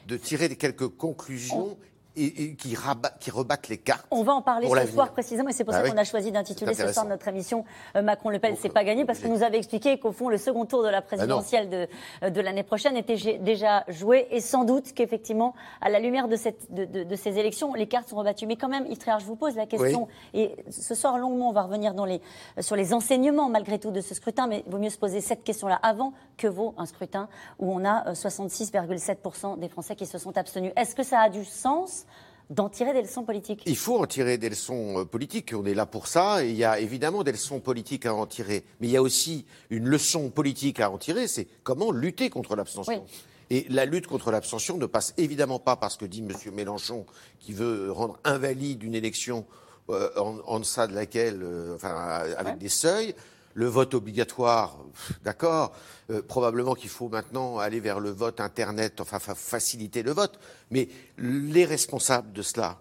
de 0.07 0.17
tirer 0.17 0.55
quelques 0.57 0.89
conclusions 0.89 1.77
et, 2.17 2.57
qui, 2.57 2.77
qui, 3.21 3.31
rebattent 3.31 3.69
les 3.69 3.79
cartes. 3.79 4.07
On 4.11 4.23
va 4.23 4.33
en 4.33 4.43
parler 4.43 4.69
ce 4.69 4.93
soir 4.93 5.13
précisément, 5.13 5.49
et 5.49 5.53
c'est 5.53 5.65
pour 5.65 5.75
ça 5.75 5.83
bah 5.83 5.91
qu'on 5.91 5.97
a 5.97 6.05
choisi 6.05 6.33
d'intituler 6.33 6.75
ce 6.75 6.93
soir 6.93 7.07
notre 7.07 7.29
émission 7.29 7.65
euh, 7.97 8.03
Macron-Le 8.03 8.39
Pen, 8.39 8.57
c'est 8.59 8.73
pas 8.73 8.85
gagné, 8.85 9.05
parce 9.05 9.19
que 9.19 9.29
nous 9.29 9.43
avait 9.43 9.59
expliqué 9.59 9.99
qu'au 9.99 10.13
fond, 10.13 10.29
le 10.29 10.39
second 10.39 10.65
tour 10.65 10.83
de 10.83 10.89
la 10.89 11.01
bah 11.01 11.07
présidentielle 11.07 11.69
de, 11.69 11.89
euh, 12.23 12.31
de 12.31 12.41
l'année 12.41 12.63
prochaine 12.63 12.97
était 12.97 13.39
déjà 13.39 13.85
joué, 13.89 14.27
et 14.31 14.41
sans 14.41 14.65
doute 14.65 14.93
qu'effectivement, 14.95 15.55
à 15.81 15.89
la 15.89 16.01
lumière 16.01 16.29
de, 16.29 16.37
cette, 16.37 16.73
de, 16.73 16.85
de, 16.85 17.17
ces 17.17 17.39
élections, 17.39 17.75
les 17.75 17.87
cartes 17.87 18.09
sont 18.09 18.17
rebattues. 18.17 18.47
Mais 18.47 18.57
quand 18.57 18.69
même, 18.69 18.87
Yves 18.87 19.05
je 19.21 19.25
vous 19.25 19.37
pose 19.37 19.55
la 19.57 19.67
question, 19.67 20.09
et 20.35 20.57
ce 20.71 20.95
soir 20.95 21.19
longuement, 21.19 21.51
on 21.51 21.53
va 21.53 21.63
revenir 21.63 21.95
dans 21.95 22.05
les, 22.05 22.21
sur 22.61 22.77
les 22.77 22.93
enseignements 22.93 23.49
malgré 23.49 23.79
tout 23.79 23.91
de 23.91 24.01
ce 24.01 24.15
scrutin, 24.15 24.47
mais 24.47 24.63
il 24.67 24.73
vaut 24.73 24.79
mieux 24.79 24.91
se 24.91 24.99
poser 24.99 25.21
cette 25.21 25.45
question-là 25.45 25.79
avant 25.83 26.13
que 26.37 26.47
vaut 26.47 26.75
un 26.77 26.87
scrutin 26.87 27.29
où 27.59 27.73
on 27.73 27.85
a 27.85 28.13
66,7% 28.13 29.55
euh, 29.55 29.57
des 29.57 29.69
Français 29.69 29.97
qui 29.97 30.07
se 30.07 30.19
sont 30.19 30.37
abstenus. 30.37 30.73
Est-ce 30.77 30.95
que 30.95 31.03
ça 31.03 31.21
a 31.21 31.29
du 31.29 31.45
sens 31.45 32.06
d'en 32.50 32.69
tirer 32.69 32.93
des 32.93 33.03
leçons 33.03 33.25
politiques. 33.25 33.62
Il 33.67 33.76
faut 33.76 33.99
en 33.99 34.07
tirer 34.07 34.38
des 34.38 34.49
leçons 34.49 35.00
euh, 35.00 35.05
politiques, 35.05 35.53
on 35.55 35.65
est 35.65 35.75
là 35.75 35.87
pour 35.87 36.07
ça, 36.07 36.45
et 36.45 36.50
il 36.50 36.57
y 36.57 36.65
a 36.65 36.79
évidemment 36.79 37.25
des 37.25 37.33
leçons 37.33 37.61
politiques 37.61 38.07
à 38.07 38.15
en 38.15 38.26
tirer. 38.26 38.65
Mais 38.81 38.88
il 38.88 38.91
y 38.91 38.97
a 38.97 39.03
aussi 39.03 39.45
une 39.71 39.87
leçon 39.87 40.31
politique 40.31 40.81
à 40.81 40.91
en 40.91 40.99
tirer, 40.99 41.29
c'est 41.29 41.47
comment 41.65 41.91
lutter 41.91 42.31
contre 42.31 42.57
l'abstention. 42.57 43.05
Et 43.50 43.67
la 43.69 43.85
lutte 43.85 44.07
contre 44.07 44.31
l'abstention 44.31 44.76
ne 44.76 44.87
passe 44.87 45.15
évidemment 45.19 45.61
pas 45.61 45.76
par 45.76 45.91
ce 45.91 45.99
que 45.99 46.05
dit 46.05 46.19
M. 46.21 46.33
Mélenchon, 46.53 47.07
qui 47.38 47.53
veut 47.53 47.93
rendre 47.93 48.19
invalide 48.25 48.83
une 48.83 48.95
élection 48.95 49.45
euh, 49.88 50.11
en, 50.17 50.59
deçà 50.59 50.88
de 50.88 50.95
laquelle, 50.95 51.43
euh, 51.43 51.76
enfin, 51.76 51.95
avec 52.37 52.59
des 52.59 52.69
seuils 52.69 53.15
le 53.57 53.67
vote 53.67 53.95
obligatoire, 53.95 54.77
d'accord. 55.25 55.73
Euh, 56.11 56.21
probablement 56.23 56.75
qu'il 56.75 56.91
faut 56.91 57.09
maintenant 57.09 57.59
aller 57.59 57.81
vers 57.81 58.01
le 58.01 58.11
vote 58.11 58.41
Internet, 58.41 59.01
enfin 59.01 59.19
faciliter 59.19 60.03
le 60.03 60.13
vote. 60.13 60.39
Mais 60.71 60.89
les 61.17 61.65
responsables 61.65 62.33
de 62.35 62.43
cela, 62.43 62.79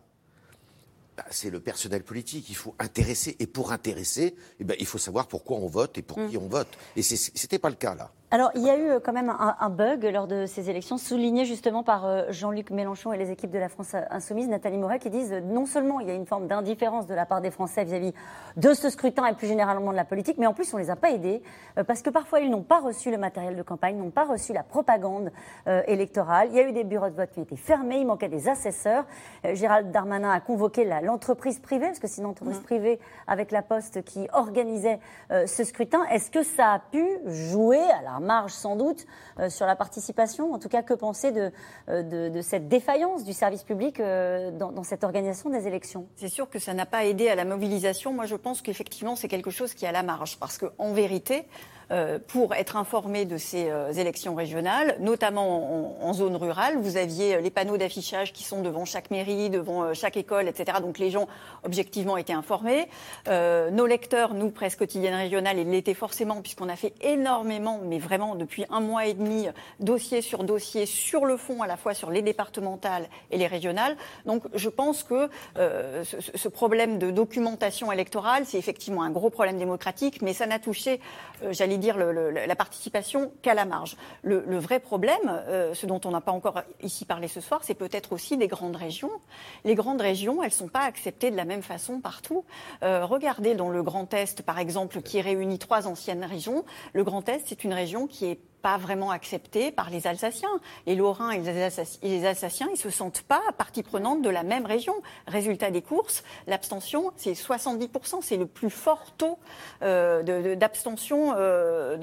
bah, 1.15 1.24
c'est 1.32 1.50
le 1.50 1.62
personnel 1.62 2.03
politique. 2.03 2.50
Il 2.50 2.58
faut 2.58 2.75
intéresser. 2.77 3.38
Et 3.39 3.48
pour 3.48 3.72
intéresser, 3.72 4.36
eh 4.60 4.65
ben, 4.65 4.75
il 4.77 4.86
faut 4.86 4.98
savoir 4.98 5.27
pourquoi 5.27 5.58
on 5.58 5.67
vote 5.67 5.98
et 5.98 6.01
pour 6.01 6.20
mm. 6.20 6.29
qui 6.29 6.38
on 6.38 6.50
vote. 6.50 6.67
Et 6.98 7.03
ce 7.03 7.32
n'était 7.32 7.60
pas 7.60 7.70
le 7.70 7.75
cas 7.75 7.96
là. 7.96 8.12
Alors, 8.32 8.50
il 8.55 8.63
y 8.63 8.70
a 8.72 8.75
eu 8.75 8.89
euh, 8.89 9.00
quand 9.00 9.13
même 9.13 9.29
un, 9.29 9.70
bug 9.70 10.03
lors 10.12 10.25
de 10.25 10.48
ces 10.48 10.72
élections, 10.72 10.98
souligné 10.98 11.46
justement 11.46 11.84
par 11.84 12.08
euh, 12.08 12.24
Jean-Luc 12.29 12.72
Mélenchon 12.72 13.13
et 13.13 13.17
les 13.17 13.29
équipes 13.29 13.51
de 13.51 13.60
la 13.60 13.70
France 13.70 13.96
Insoumise, 14.10 14.48
Nathalie 14.48 14.79
Moret, 14.79 14.98
qui 14.98 15.12
disent 15.12 15.32
non 15.46 15.67
seulement 15.67 16.00
il 16.00 16.08
y 16.08 16.12
a 16.12 16.15
une 16.15 16.25
forme 16.25 16.48
d'indifférence 16.48 17.05
de 17.05 17.13
la 17.13 17.27
part 17.27 17.41
des 17.41 17.51
Français 17.51 17.84
vis-à-vis 17.84 18.13
de 18.58 18.74
ce 18.74 18.89
scrutin 18.89 19.27
et 19.27 19.34
plus 19.34 19.48
généralement 19.48 19.91
de 19.91 19.96
la 19.96 20.05
politique, 20.05 20.38
mais 20.39 20.48
en 20.48 20.55
plus 20.55 20.74
on 20.74 20.77
ne 20.77 20.82
les 20.82 20.89
a 20.89 20.96
pas 20.96 21.12
aidés 21.12 21.44
euh, 21.77 21.84
parce 21.84 22.01
que 22.01 22.10
parfois 22.10 22.39
ils 22.39 22.50
n'ont 22.50 22.63
pas 22.63 22.79
reçu 22.79 23.12
le 23.12 23.20
matériel 23.20 23.55
de 23.55 23.62
campagne, 23.62 23.96
n'ont 23.96 24.10
pas 24.10 24.25
reçu 24.25 24.53
la 24.53 24.63
propagande 24.63 25.32
électorale. 25.88 26.50
Il 26.51 26.55
y 26.55 26.60
a 26.60 26.67
eu 26.67 26.72
des 26.72 26.84
bureaux 26.84 27.10
de 27.10 27.15
vote 27.15 27.29
qui 27.32 27.41
étaient 27.41 27.55
fermés, 27.55 28.00
il 28.00 28.08
manquait 28.08 28.29
des 28.29 28.50
assesseurs. 28.50 29.05
Gérald 29.53 29.91
Darmanin 29.91 30.32
a 30.32 30.39
convoqué 30.39 30.86
l'entreprise 31.03 31.60
privée, 31.60 31.88
parce 31.88 32.00
que 32.00 32.08
c'est 32.08 32.22
une 32.22 32.27
entreprise 32.27 32.60
mmh. 32.60 32.63
privée 32.63 33.00
avec 33.27 33.51
la 33.51 33.62
Poste 33.62 34.03
qui 34.03 34.27
organisait 34.34 35.00
ce 35.29 35.63
scrutin. 35.63 36.03
Est-ce 36.05 36.32
que 36.32 36.44
ça 36.44 36.74
a 36.74 36.79
pu 36.79 37.05
jouer 37.25 37.79
à 37.79 38.01
la 38.01 38.20
marge 38.25 38.51
sans 38.51 38.75
doute 38.75 39.05
euh, 39.39 39.50
sur 39.50 39.65
la 39.65 39.75
participation. 39.75 40.53
En 40.53 40.60
tout 40.60 40.70
cas, 40.70 40.84
que 40.84 40.94
penser 40.94 41.32
de, 41.32 41.51
euh, 41.89 42.29
de, 42.29 42.41
cette 42.41 42.67
défaillance 42.67 43.24
du 43.24 43.34
service 43.34 43.63
public 43.63 44.00
euh, 44.00 44.51
dans, 44.51 44.72
dans, 44.72 44.84
cette 44.84 45.03
organisation 45.03 45.50
des 45.50 45.67
élections? 45.67 46.08
C'est 46.15 46.29
sûr 46.29 46.50
que 46.50 46.60
ça 46.60 46.74
n'a 46.74 46.86
pas 46.86 47.05
aidé 47.05 47.29
à 47.29 47.36
la 47.36 47.46
mobilisation. 47.46 48.13
Moi, 48.13 48.25
je 48.25 48.36
pense 48.36 48.62
qu'effectivement, 48.62 49.15
c'est 49.15 49.27
quelque 49.27 49.51
chose 49.51 49.74
qui 49.74 49.86
est 49.86 49.88
à 49.88 49.94
la 49.94 50.03
marge. 50.03 50.38
Parce 50.39 50.58
qu'en 50.58 50.94
vérité, 50.94 51.48
pour 52.27 52.54
être 52.54 52.77
informé 52.77 53.25
de 53.25 53.38
ces 53.38 53.70
euh, 53.70 53.92
élections 53.94 54.36
régionales, 54.36 54.98
notamment 55.00 56.04
en, 56.04 56.13
zone 56.13 56.36
rurale. 56.36 56.77
Vous 56.77 56.98
aviez 56.98 57.36
euh, 57.36 57.42
les 57.42 57.50
panneaux 57.50 57.77
d'affichage 57.77 58.34
qui 58.34 58.44
sont 58.44 58.62
devant 58.62 58.86
chaque 58.86 59.12
mairie, 59.12 59.50
devant 59.50 59.94
chaque 59.94 60.18
école, 60.18 60.48
etc. 60.48 60.80
Donc 60.82 60.98
les 60.98 61.12
gens 61.12 61.27
objectivement 61.63 62.18
étaient 62.18 62.34
informés. 62.34 62.88
nos 63.27 63.86
lecteurs, 63.86 64.34
nous, 64.34 64.50
presse 64.50 64.75
quotidienne 64.75 65.13
régionale, 65.13 65.60
ils 65.60 65.70
l'étaient 65.70 65.94
forcément 65.94 66.42
puisqu'on 66.42 66.70
a 66.70 66.75
fait 66.75 66.94
énormément, 67.01 67.80
mais 67.84 68.00
vraiment 68.00 68.36
depuis 68.36 68.65
un 68.70 68.80
mois 68.80 69.06
et 69.06 69.13
demi, 69.13 69.48
dossier 69.80 70.22
sur 70.22 70.44
dossier, 70.44 70.86
sur 70.86 71.25
le 71.25 71.38
fond, 71.38 71.62
à 71.62 71.68
la 71.68 71.77
fois 71.77 71.94
sur 71.94 72.10
les 72.10 72.22
départementales 72.22 73.08
et 73.32 73.38
les 73.38 73.48
régionales. 73.48 73.96
Donc 74.25 74.44
je 74.54 74.70
pense 74.70 75.04
que 75.04 75.30
ce, 75.56 76.48
problème 76.48 76.98
de 76.98 77.12
documentation 77.12 77.92
électorale, 77.92 78.44
c'est 78.46 78.58
effectivement 78.58 79.04
un 79.04 79.12
gros 79.12 79.30
problème 79.30 79.58
démocratique, 79.58 80.22
mais 80.22 80.34
ça 80.34 80.46
n'a 80.48 80.60
touché, 80.60 81.00
j'allais 81.51 81.75
dire, 81.77 81.98
la 81.98 82.55
participation 82.55 83.32
qu'à 83.41 83.53
la 83.53 83.65
marge. 83.65 83.98
Le, 84.24 84.58
vrai 84.58 84.79
problème, 84.79 85.20
euh, 85.27 85.74
ce 85.74 85.86
dont 85.86 86.01
on 86.05 86.12
n'a 86.12 86.22
pas 86.22 86.32
encore 86.32 86.62
ici 86.82 87.05
parlé 87.05 87.27
ce 87.27 87.41
soir, 87.41 87.62
c'est 87.63 87.75
peut-être 87.75 88.13
aussi 88.13 88.38
des 88.38 88.48
grandes 88.48 88.75
régions. 88.75 89.12
Les 89.63 89.75
grandes 89.75 90.01
régions, 90.01 90.41
elles 90.44 90.50
ne 90.50 90.53
sont 90.53 90.67
pas 90.67 90.84
acceptées 90.84 91.32
de 91.32 91.36
la 91.36 91.46
même 91.46 91.62
façon 91.62 92.00
partout. 92.00 92.46
Euh, 92.84 93.05
regardez 93.05 93.55
dans 93.55 93.70
le 93.70 93.84
Grand 93.84 94.13
Est, 94.13 94.41
par 94.41 94.60
exemple, 94.60 95.01
qui 95.01 95.22
réunit 95.22 95.60
trois 95.60 95.88
anciennes 95.88 96.24
régions. 96.24 96.65
Le 96.94 97.03
Grand 97.03 97.27
Est, 97.29 97.44
c'est 97.46 97.63
une 97.63 97.74
région 97.74 98.08
qui 98.08 98.25
est 98.25 98.39
pas 98.65 98.77
vraiment 98.77 99.12
accepté 99.12 99.72
par 99.72 99.91
les 99.91 100.07
Alsaciens. 100.07 100.60
Les 100.88 100.95
Lorrains 100.95 101.29
et 101.29 101.39
les 102.01 102.25
Alsaciens, 102.25 102.67
ils 102.74 102.79
se 102.79 102.89
sentent 102.89 103.22
pas 103.22 103.43
partie 103.60 103.84
prenante 103.84 104.24
de 104.24 104.29
la 104.31 104.41
même 104.41 104.65
région. 104.65 104.95
Résultat 105.27 105.69
des 105.69 105.84
courses, 105.84 106.24
l'abstention, 106.48 107.12
c'est 107.15 107.34
70%. 107.34 108.24
C'est 108.24 108.38
le 108.38 108.48
plus 108.48 108.72
fort 108.72 109.12
taux 109.19 109.38
euh, 109.84 110.55
d'abstention 110.55 111.36
euh, 111.38 111.95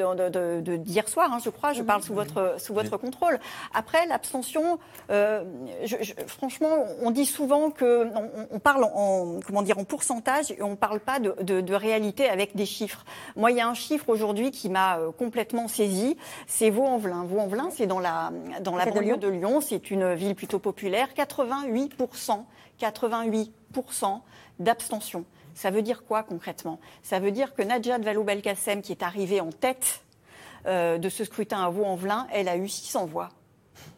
d'hier 0.76 1.08
soir, 1.08 1.32
hein, 1.32 1.40
je 1.44 1.50
crois. 1.50 1.72
Je 1.72 1.82
parle 1.82 2.04
sous 2.04 2.14
votre, 2.14 2.54
sous 2.58 2.74
votre 2.74 2.96
contrôle. 2.96 3.40
Après, 3.74 4.06
l'abstention, 4.06 4.78
euh, 5.10 5.42
franchement, 6.28 6.86
on 7.02 7.10
dit 7.10 7.26
souvent 7.26 7.72
que 7.72 8.06
on, 8.52 8.60
parle 8.60 8.84
en, 8.84 9.40
comment 9.44 9.62
dire, 9.62 9.78
en 9.78 9.84
pourcentage 9.84 10.52
et 10.52 10.62
on 10.62 10.76
parle 10.76 11.00
pas 11.00 11.18
de, 11.18 11.34
de, 11.42 11.60
de 11.60 11.74
réalité 11.74 12.28
avec 12.28 12.54
des 12.54 12.66
chiffres. 12.66 13.04
Moi, 13.34 13.50
il 13.50 13.56
y 13.56 13.60
a 13.60 13.66
un 13.66 13.74
chiffre 13.74 14.08
aujourd'hui 14.08 14.52
qui 14.52 14.68
m'a 14.68 15.00
complètement 15.18 15.66
saisi 15.66 16.16
c'est 16.54 16.68
Vaux-en-Velin. 16.68 17.24
Vaux-en-Velin, 17.24 17.70
c'est 17.70 17.86
dans 17.86 17.98
la, 17.98 18.30
dans 18.60 18.76
la 18.76 18.84
banlieue 18.84 19.16
de 19.16 19.28
Lyon. 19.28 19.62
C'est 19.62 19.90
une 19.90 20.12
ville 20.12 20.34
plutôt 20.34 20.58
populaire. 20.58 21.08
88%, 21.16 22.44
88% 22.78 24.20
d'abstention. 24.58 25.24
Ça 25.54 25.70
veut 25.70 25.80
dire 25.80 26.04
quoi 26.04 26.22
concrètement? 26.22 26.78
Ça 27.02 27.20
veut 27.20 27.30
dire 27.30 27.54
que 27.54 27.62
Najat 27.62 27.98
Vallaud-Belkacem, 27.98 28.82
qui 28.82 28.92
est 28.92 29.02
arrivée 29.02 29.40
en 29.40 29.50
tête 29.50 30.04
euh, 30.66 30.98
de 30.98 31.08
ce 31.08 31.24
scrutin 31.24 31.64
à 31.64 31.70
Vaux-en-Velin, 31.70 32.26
elle 32.32 32.48
a 32.48 32.58
eu 32.58 32.68
600 32.68 33.06
voix. 33.06 33.30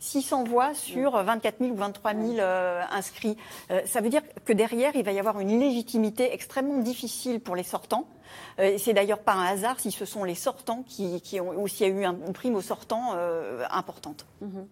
600 0.00 0.44
voix 0.44 0.74
sur 0.74 1.12
24 1.22 1.58
000 1.60 1.72
ou 1.72 1.76
23 1.76 2.14
000 2.14 2.24
euh, 2.38 2.82
inscrits. 2.90 3.36
Euh, 3.70 3.80
ça 3.86 4.00
veut 4.00 4.10
dire 4.10 4.22
que 4.44 4.52
derrière, 4.52 4.94
il 4.94 5.04
va 5.04 5.12
y 5.12 5.18
avoir 5.18 5.40
une 5.40 5.58
légitimité 5.58 6.32
extrêmement 6.32 6.78
difficile 6.78 7.40
pour 7.40 7.56
les 7.56 7.62
sortants. 7.62 8.06
Euh, 8.58 8.76
c'est 8.78 8.92
d'ailleurs 8.92 9.20
pas 9.20 9.34
un 9.34 9.46
hasard 9.46 9.80
si 9.80 9.90
ce 9.90 10.04
sont 10.04 10.24
les 10.24 10.34
sortants 10.34 10.84
qui, 10.86 11.40
ont, 11.40 11.50
ou 11.56 11.68
s'il 11.68 11.86
y 11.86 11.90
a 11.90 11.92
eu 11.92 12.04
une 12.04 12.32
prime 12.32 12.54
aux 12.54 12.62
sortants 12.62 13.14
importante. 13.70 14.26
Mhm 14.40 14.66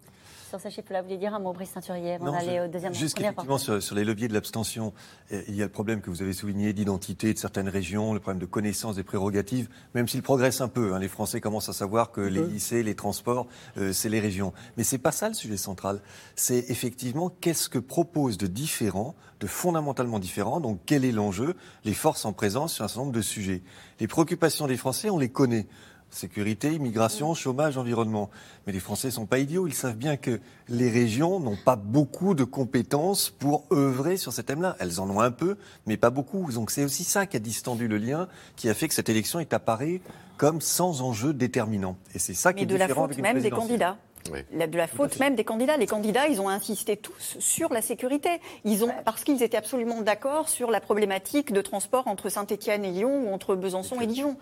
sur 0.52 0.61
ce 0.61 0.68
chiffre-là. 0.68 1.00
Vous 1.00 1.06
voulez 1.06 1.18
dire 1.18 1.35
un 1.35 1.38
mot, 1.38 1.54
Brice 1.54 1.73
Teinturier, 1.73 2.14
avant 2.14 2.30
d'aller 2.30 2.61
au 2.61 2.68
deuxième 2.68 2.92
Juste 2.92 3.18
effectivement, 3.18 3.56
sur, 3.56 3.82
sur, 3.82 3.97
les 3.97 4.04
leviers 4.04 4.28
de 4.28 4.35
l'abstention, 4.35 4.92
eh, 5.30 5.44
il 5.49 5.56
y 5.56 5.62
a 5.62 5.64
le 5.64 5.71
problème 5.71 6.02
que 6.02 6.11
vous 6.11 6.21
avez 6.21 6.35
souligné 6.35 6.75
d'identité 6.75 7.32
de 7.32 7.38
certaines 7.38 7.71
régions, 7.71 8.12
le 8.12 8.21
problème 8.21 8.38
de 8.38 8.47
connaissance 8.47 8.97
des 8.97 9.02
prérogatives, 9.02 9.71
même 9.94 10.09
s'il 10.09 10.21
progresse 10.21 10.61
un 10.61 10.68
peu. 10.68 10.92
Hein, 10.92 10.99
les 10.99 11.09
Français 11.09 11.40
commencent 11.40 11.71
à 11.71 11.73
savoir 11.73 12.11
que 12.11 12.21
les 12.21 12.42
lycées, 12.42 12.82
les 12.82 12.94
transports, 12.94 13.47
euh, 13.78 13.94
c'est 13.94 14.11
les 14.11 14.21
régions. 14.21 14.52
Mais 14.76 14.85
c'est 14.85 14.99
pas 14.99 15.12
ça 15.12 15.28
le 15.28 15.35
sujet 15.35 15.56
central. 15.56 16.02
C'est 16.37 16.71
effectivement 16.71 17.30
qu'est-ce 17.30 17.71
que 17.71 17.78
propose 17.78 18.37
de 18.37 18.47
différent, 18.47 19.14
de 19.40 19.47
fondamentalement 19.47 20.18
différent. 20.18 20.61
Donc 20.61 20.80
quel 20.85 21.06
est 21.06 21.12
l'enjeu 21.12 21.56
Les 21.87 21.94
forces 21.94 22.26
en 22.26 22.35
présence 22.35 22.75
sur 22.75 22.85
un 22.85 22.88
certain 22.88 23.00
nombre 23.00 23.12
de 23.12 23.23
sujets. 23.23 23.62
Les 24.00 24.06
préoccupations 24.06 24.66
des 24.66 24.76
Français, 24.76 25.09
on 25.09 25.18
les 25.18 25.30
connaît 25.30 25.66
sécurité, 26.12 26.73
immigration, 26.73 27.35
chômage, 27.35 27.76
environnement. 27.78 28.31
Mais 28.66 28.73
les 28.73 28.81
Français 28.81 29.09
ne 29.09 29.12
sont 29.12 29.26
pas 29.26 29.38
idiots. 29.38 29.66
Ils 29.66 29.75
savent 29.75 29.97
bien 29.97 30.16
que 30.16 30.40
les 30.69 30.90
régions 30.90 31.40
n'ont 31.40 31.57
pas 31.57 31.76
beaucoup 31.76 32.35
de 32.35 32.45
compétences 32.45 33.31
pour 33.31 33.64
œuvrer 33.73 34.16
sur 34.16 34.33
ces 34.33 34.45
thèmes-là. 34.45 34.76
Elles 34.78 35.00
en 35.00 35.11
ont 35.11 35.21
un 35.21 35.31
peu, 35.31 35.57
mais 35.87 35.97
pas 35.97 36.11
beaucoup. 36.11 36.52
Donc 36.52 36.71
c'est 36.71 36.85
aussi 36.85 37.04
ça 37.04 37.26
qui 37.26 37.37
a 37.37 37.40
distendu 37.40 37.88
le 37.88 37.99
lien, 37.99 38.28
qui 38.57 38.69
a 38.69 38.75
fait 38.75 38.88
que 38.88 38.95
cette 38.95 39.09
élection 39.09 39.40
est 39.40 39.52
apparue 39.52 40.00
comme 40.37 40.61
sans 40.61 41.02
enjeu 41.02 41.33
déterminant. 41.33 41.97
Et 42.14 42.19
c'est 42.19 42.35
ça 42.35 42.52
qui 42.52 42.64
est 42.64 42.66
de 42.66 42.76
différent 42.76 43.02
la 43.02 43.09
faute 43.14 43.19
même 43.19 43.40
des 43.40 43.50
candidats 43.50 43.97
de 44.30 44.76
la 44.76 44.86
faute 44.86 45.18
même 45.18 45.34
des 45.34 45.44
candidats. 45.44 45.76
Les 45.76 45.86
candidats, 45.86 46.28
ils 46.28 46.40
ont 46.40 46.48
insisté 46.48 46.96
tous 46.96 47.36
sur 47.38 47.72
la 47.72 47.82
sécurité. 47.82 48.28
Ils 48.64 48.84
ont, 48.84 48.90
parce 49.04 49.24
qu'ils 49.24 49.42
étaient 49.42 49.56
absolument 49.56 50.02
d'accord 50.02 50.48
sur 50.48 50.70
la 50.70 50.80
problématique 50.80 51.52
de 51.52 51.60
transport 51.60 52.06
entre 52.06 52.28
Saint-Étienne 52.28 52.84
et 52.84 52.90
Lyon 52.90 53.24
ou 53.24 53.32
entre 53.32 53.54
Besançon 53.54 54.00
et 54.00 54.06
Dijon. 54.06 54.36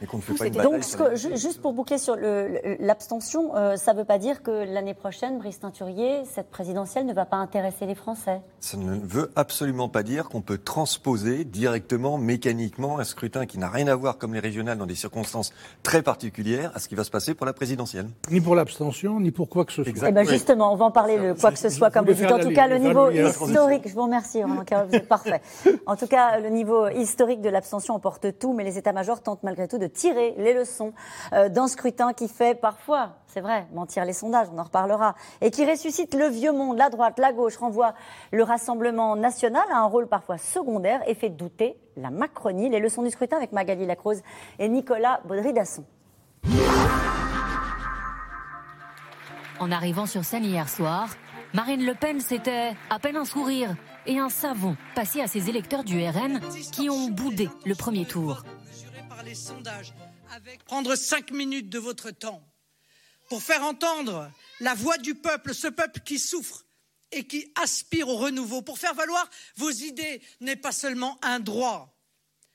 Donc, 0.62 0.84
juste 1.36 1.60
pour 1.60 1.72
boucler 1.72 1.98
sur 1.98 2.16
l'abstention, 2.16 3.56
euh, 3.56 3.76
ça 3.76 3.92
ne 3.92 3.98
veut 3.98 4.04
pas 4.04 4.18
dire 4.18 4.42
que 4.42 4.50
l'année 4.50 4.94
prochaine, 4.94 5.38
Brice 5.38 5.60
Teinturier, 5.60 6.22
cette 6.24 6.50
présidentielle 6.50 7.06
ne 7.06 7.14
va 7.14 7.24
pas 7.24 7.36
intéresser 7.36 7.86
les 7.86 7.94
Français 7.94 8.40
Ça 8.60 8.76
ne 8.76 8.98
veut 8.98 9.30
absolument 9.36 9.88
pas 9.88 10.02
dire 10.02 10.28
qu'on 10.28 10.42
peut 10.42 10.58
transposer 10.58 11.44
directement, 11.44 12.18
mécaniquement, 12.18 12.98
un 12.98 13.04
scrutin 13.04 13.46
qui 13.46 13.58
n'a 13.58 13.68
rien 13.68 13.86
à 13.88 13.94
voir, 13.94 14.18
comme 14.18 14.34
les 14.34 14.40
régionales, 14.40 14.78
dans 14.78 14.86
des 14.86 14.94
circonstances 14.94 15.52
très 15.82 16.02
particulières, 16.02 16.72
à 16.74 16.80
ce 16.80 16.88
qui 16.88 16.94
va 16.94 17.04
se 17.04 17.10
passer 17.10 17.34
pour 17.34 17.46
la 17.46 17.52
présidentielle. 17.52 18.08
Ni 18.30 18.40
pour 18.40 18.54
l'abstention, 18.54 19.20
ni 19.20 19.30
pour 19.30 19.48
quoi 19.48 19.64
eh 19.78 20.12
ben 20.12 20.26
justement, 20.26 20.72
on 20.72 20.76
va 20.76 20.86
en 20.86 20.90
parler 20.90 21.18
de 21.18 21.32
quoi 21.32 21.50
que 21.50 21.58
ce 21.58 21.68
soit, 21.68 21.90
comme 21.90 22.06
vous 22.06 22.12
dites. 22.12 22.30
En 22.30 22.38
tout 22.38 22.52
cas, 22.52 22.66
le 22.66 22.78
niveau 22.78 23.10
historique, 23.10 23.88
je 23.88 23.94
vous 23.94 24.02
remercie, 24.02 24.42
Roland 24.42 24.64
vous 24.88 24.94
êtes 24.94 25.08
parfait. 25.08 25.40
En 25.86 25.96
tout 25.96 26.06
cas, 26.06 26.38
le 26.38 26.48
niveau 26.48 26.88
historique 26.88 27.40
de 27.40 27.48
l'abstention 27.48 27.94
emporte 27.94 28.38
tout, 28.38 28.52
mais 28.52 28.64
les 28.64 28.78
états-majors 28.78 29.22
tentent 29.22 29.42
malgré 29.42 29.68
tout 29.68 29.78
de 29.78 29.86
tirer 29.86 30.34
les 30.38 30.54
leçons 30.54 30.92
euh, 31.32 31.48
d'un 31.48 31.68
scrutin 31.68 32.12
qui 32.12 32.28
fait 32.28 32.54
parfois, 32.54 33.16
c'est 33.26 33.40
vrai, 33.40 33.66
mentir 33.72 34.04
les 34.04 34.12
sondages, 34.12 34.48
on 34.52 34.58
en 34.58 34.64
reparlera, 34.64 35.14
et 35.40 35.50
qui 35.50 35.68
ressuscite 35.68 36.14
le 36.14 36.26
vieux 36.26 36.52
monde, 36.52 36.78
la 36.78 36.90
droite, 36.90 37.18
la 37.18 37.32
gauche, 37.32 37.56
renvoie 37.56 37.94
le 38.32 38.42
Rassemblement 38.42 39.16
national 39.16 39.64
à 39.72 39.78
un 39.78 39.86
rôle 39.86 40.06
parfois 40.06 40.38
secondaire 40.38 41.00
et 41.06 41.14
fait 41.14 41.30
douter 41.30 41.76
la 41.96 42.10
Macronie. 42.10 42.68
Les 42.68 42.80
leçons 42.80 43.02
du 43.02 43.10
scrutin 43.10 43.36
avec 43.36 43.52
Magali 43.52 43.86
Lacrose 43.86 44.22
et 44.58 44.68
Nicolas 44.68 45.20
Baudry-Dasson. 45.24 45.84
En 49.60 49.70
arrivant 49.70 50.06
sur 50.06 50.24
scène 50.24 50.46
hier 50.46 50.70
soir, 50.70 51.14
Marine 51.52 51.84
Le 51.84 51.94
Pen, 51.94 52.18
c'était 52.18 52.72
à 52.88 52.98
peine 52.98 53.16
un 53.16 53.26
sourire 53.26 53.76
et 54.06 54.18
un 54.18 54.30
savon 54.30 54.74
passé 54.94 55.20
à 55.20 55.26
ses 55.26 55.50
électeurs 55.50 55.84
du 55.84 56.02
RN 56.02 56.40
qui 56.72 56.88
ont 56.88 57.10
boudé 57.10 57.50
le 57.66 57.74
premier 57.74 58.06
tour. 58.06 58.42
Prendre 60.64 60.96
cinq 60.96 61.30
minutes 61.30 61.68
de 61.68 61.78
votre 61.78 62.10
temps 62.10 62.42
pour 63.28 63.42
faire 63.42 63.62
entendre 63.62 64.30
la 64.60 64.74
voix 64.74 64.96
du 64.96 65.14
peuple, 65.14 65.52
ce 65.52 65.68
peuple 65.68 66.00
qui 66.00 66.18
souffre 66.18 66.64
et 67.12 67.26
qui 67.26 67.52
aspire 67.60 68.08
au 68.08 68.16
renouveau, 68.16 68.62
pour 68.62 68.78
faire 68.78 68.94
valoir 68.94 69.28
vos 69.56 69.70
idées 69.70 70.22
n'est 70.40 70.56
pas 70.56 70.72
seulement 70.72 71.18
un 71.20 71.38
droit, 71.38 71.94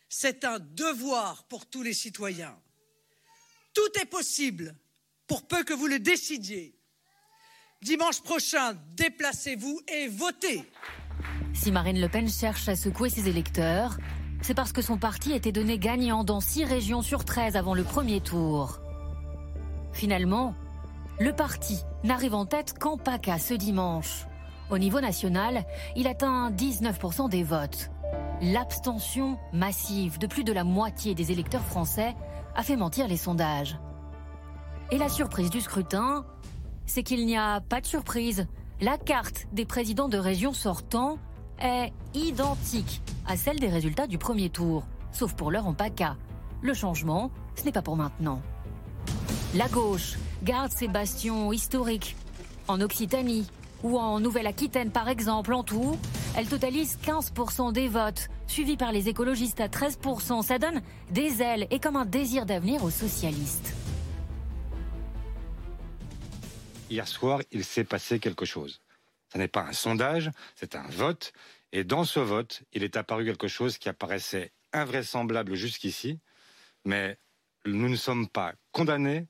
c'est 0.10 0.44
un 0.44 0.58
devoir 0.58 1.44
pour 1.44 1.68
tous 1.68 1.84
les 1.84 1.94
citoyens. 1.94 2.58
Tout 3.76 4.00
est 4.02 4.06
possible 4.06 4.76
pour 5.28 5.48
peu 5.48 5.64
que 5.64 5.74
vous 5.74 5.88
le 5.88 6.00
décidiez. 6.00 6.76
Dimanche 7.86 8.22
prochain, 8.22 8.74
déplacez-vous 8.98 9.80
et 9.88 10.08
votez. 10.08 10.68
Si 11.54 11.72
Marine 11.72 12.02
Le 12.02 12.10
Pen 12.10 12.28
cherche 12.28 12.68
à 12.68 12.76
secouer 12.76 13.12
ses 13.12 13.30
électeurs, 13.30 13.98
c'est 14.42 14.56
parce 14.56 14.72
que 14.72 14.82
son 14.82 14.98
parti 14.98 15.34
était 15.34 15.52
donné 15.52 15.78
gagnant 15.78 16.24
dans 16.24 16.40
6 16.40 16.64
régions 16.64 17.04
sur 17.04 17.26
13 17.26 17.56
avant 17.56 17.76
le 17.76 17.84
premier 17.84 18.22
tour. 18.22 18.80
Finalement, 19.94 20.56
le 21.20 21.32
parti 21.32 21.84
n'arrive 22.04 22.34
en 22.34 22.48
tête 22.48 22.74
qu'en 22.80 22.98
PACA 22.98 23.38
ce 23.38 23.54
dimanche. 23.54 24.26
Au 24.72 24.80
niveau 24.80 25.00
national, 25.00 25.64
il 25.96 26.08
atteint 26.08 26.50
19% 26.50 27.30
des 27.30 27.44
votes. 27.44 27.92
L'abstention 28.42 29.38
massive 29.54 30.18
de 30.18 30.26
plus 30.26 30.44
de 30.44 30.54
la 30.54 30.64
moitié 30.64 31.14
des 31.14 31.32
électeurs 31.32 31.64
français 31.64 32.16
a 32.56 32.64
fait 32.64 32.78
mentir 32.78 33.08
les 33.08 33.16
sondages. 33.16 33.78
Et 34.90 34.98
la 34.98 35.10
surprise 35.10 35.52
du 35.52 35.62
scrutin, 35.62 36.26
c'est 36.86 37.04
qu'il 37.04 37.26
n'y 37.26 37.38
a 37.38 37.62
pas 37.62 37.82
de 37.82 37.86
surprise. 37.86 38.48
La 38.82 38.98
carte 38.98 39.48
des 39.54 39.66
présidents 39.66 40.10
de 40.10 40.18
région 40.18 40.54
sortants 40.54 41.18
est 41.62 41.92
identique 42.14 43.02
à 43.26 43.38
celle 43.38 43.60
des 43.60 43.70
résultats 43.70 44.08
du 44.08 44.18
premier 44.18 44.50
tour, 44.50 44.84
sauf 45.12 45.34
pour 45.34 45.52
l'heure 45.52 45.68
en 45.68 45.74
PACA. 45.74 46.18
Le 46.62 46.74
changement, 46.74 47.32
ce 47.56 47.64
n'est 47.64 47.72
pas 47.72 47.82
pour 47.82 47.96
maintenant. 47.96 48.42
La 49.56 49.68
gauche 49.70 50.18
garde 50.44 50.72
ses 50.72 50.88
bastions 50.88 51.54
historiques. 51.54 52.16
En 52.68 52.82
Occitanie 52.82 53.48
ou 53.84 53.98
en 53.98 54.20
Nouvelle-Aquitaine 54.20 54.92
par 54.92 55.08
exemple, 55.08 55.54
en 55.54 55.64
tout, 55.64 55.98
elle 56.36 56.48
totalise 56.48 56.98
15% 57.06 57.72
des 57.72 57.88
votes, 57.88 58.30
suivi 58.48 58.76
par 58.76 58.92
les 58.92 59.08
écologistes 59.08 59.62
à 59.62 59.68
13%. 59.68 60.44
Ça 60.44 60.60
donne 60.60 60.82
des 61.12 61.42
ailes 61.42 61.68
et 61.72 61.80
comme 61.80 61.96
un 61.96 62.06
désir 62.06 62.46
d'avenir 62.46 62.84
aux 62.84 62.90
socialistes. 62.90 63.74
Hier 66.90 67.08
soir, 67.08 67.42
il 67.52 67.64
s'est 67.64 67.84
passé 67.84 68.20
quelque 68.20 68.46
chose. 68.46 68.82
Ce 69.32 69.38
n'est 69.38 69.48
pas 69.48 69.64
un 69.64 69.74
sondage, 69.74 70.30
c'est 70.56 70.76
un 70.76 70.88
vote. 70.90 71.34
Et 71.72 71.84
dans 71.84 72.04
ce 72.04 72.20
vote, 72.20 72.64
il 72.74 72.84
est 72.84 72.96
apparu 72.96 73.26
quelque 73.26 73.48
chose 73.48 73.78
qui 73.78 73.90
apparaissait 73.90 74.52
invraisemblable 74.72 75.56
jusqu'ici, 75.56 76.20
mais 76.86 77.18
nous 77.66 77.90
ne 77.90 77.96
sommes 77.96 78.28
pas 78.28 78.54
condamnés 78.72 79.28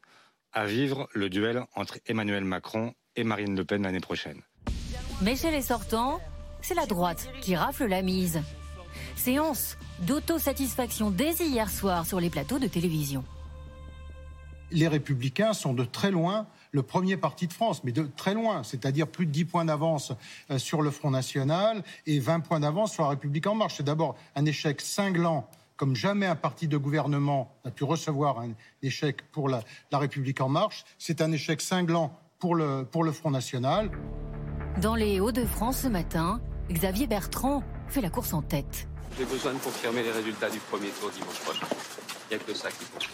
à 0.51 0.65
vivre 0.65 1.07
le 1.13 1.29
duel 1.29 1.63
entre 1.75 1.99
Emmanuel 2.05 2.43
Macron 2.43 2.93
et 3.15 3.23
Marine 3.23 3.55
Le 3.55 3.63
Pen 3.63 3.83
l'année 3.83 3.99
prochaine. 3.99 4.41
Mais 5.21 5.35
chez 5.35 5.51
les 5.51 5.61
sortants, 5.61 6.19
c'est 6.61 6.75
la 6.75 6.85
droite 6.85 7.29
qui 7.41 7.55
rafle 7.55 7.85
la 7.85 8.01
mise. 8.01 8.41
Séance 9.15 9.77
d'autosatisfaction 9.99 11.09
dès 11.09 11.33
hier 11.35 11.69
soir 11.69 12.05
sur 12.05 12.19
les 12.19 12.29
plateaux 12.29 12.59
de 12.59 12.67
télévision. 12.67 13.23
Les 14.71 14.87
républicains 14.87 15.53
sont 15.53 15.73
de 15.73 15.83
très 15.83 16.11
loin 16.11 16.47
le 16.71 16.83
premier 16.83 17.15
parti 17.15 17.47
de 17.47 17.53
France, 17.53 17.83
mais 17.83 17.91
de 17.91 18.03
très 18.03 18.33
loin, 18.33 18.63
c'est-à-dire 18.63 19.07
plus 19.07 19.25
de 19.25 19.31
10 19.31 19.45
points 19.45 19.65
d'avance 19.65 20.11
euh, 20.51 20.57
sur 20.57 20.81
le 20.81 20.91
Front 20.91 21.11
National 21.11 21.83
et 22.05 22.19
20 22.19 22.41
points 22.41 22.59
d'avance 22.59 22.91
sur 22.91 23.03
la 23.03 23.09
République 23.09 23.47
en 23.47 23.55
marche. 23.55 23.75
C'est 23.77 23.83
d'abord 23.83 24.15
un 24.35 24.45
échec 24.45 24.81
cinglant 24.81 25.47
comme 25.77 25.95
jamais 25.95 26.25
un 26.25 26.35
parti 26.35 26.67
de 26.67 26.77
gouvernement 26.77 27.53
n'a 27.65 27.71
pu 27.71 27.83
recevoir 27.83 28.39
un 28.39 28.51
échec 28.81 29.29
pour 29.31 29.49
la, 29.49 29.61
République 29.91 30.41
en 30.41 30.49
marche. 30.49 30.85
C'est 30.97 31.21
un 31.21 31.31
échec 31.31 31.61
cinglant 31.61 32.17
pour 32.39 32.55
le, 32.55 32.85
pour 32.89 33.03
le 33.03 33.11
Front 33.11 33.31
National. 33.31 33.91
Dans 34.81 34.95
les 34.95 35.19
Hauts-de-France 35.19 35.81
ce 35.81 35.87
matin, 35.87 36.41
Xavier 36.69 37.07
Bertrand 37.07 37.63
fait 37.87 38.01
la 38.01 38.09
course 38.09 38.33
en 38.33 38.41
tête. 38.41 38.87
J'ai 39.17 39.25
besoin 39.25 39.53
de 39.53 39.59
confirmer 39.59 40.03
les 40.03 40.11
résultats 40.11 40.49
du 40.49 40.59
premier 40.59 40.89
tour 40.89 41.09
dimanche 41.11 41.39
prochain. 41.39 41.67
Il 42.29 42.37
n'y 42.37 42.41
a 42.41 42.45
que 42.45 42.53
ça 42.53 42.69
qui 42.69 42.85
compte. 42.85 43.09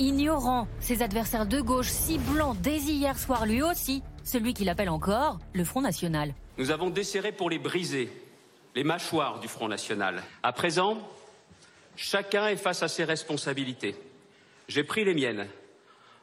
Ignorant 0.00 0.66
ses 0.80 1.02
adversaires 1.02 1.46
de 1.46 1.60
gauche, 1.60 1.90
ciblant 1.90 2.54
dès 2.54 2.78
hier 2.78 3.16
soir 3.16 3.46
lui 3.46 3.62
aussi 3.62 4.02
celui 4.24 4.54
qu'il 4.54 4.68
appelle 4.68 4.90
encore 4.90 5.38
le 5.52 5.62
Front 5.62 5.80
National. 5.80 6.34
Nous 6.58 6.72
avons 6.72 6.90
desserré 6.90 7.30
pour 7.30 7.50
les 7.50 7.60
briser, 7.60 8.10
les 8.74 8.82
mâchoires 8.82 9.38
du 9.38 9.46
Front 9.46 9.68
National. 9.68 10.22
À 10.42 10.52
présent, 10.52 10.98
Chacun 12.02 12.48
est 12.48 12.56
face 12.56 12.82
à 12.82 12.88
ses 12.88 13.04
responsabilités. 13.04 13.94
J'ai 14.68 14.84
pris 14.84 15.04
les 15.04 15.12
miennes 15.12 15.46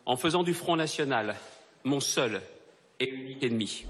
en 0.08 0.18
faisant 0.18 0.42
du 0.42 0.56
Front 0.56 0.76
National 0.76 1.36
mon 1.84 2.00
seul 2.00 2.42
et 3.00 3.08
unique 3.08 3.44
ennemi. 3.44 3.86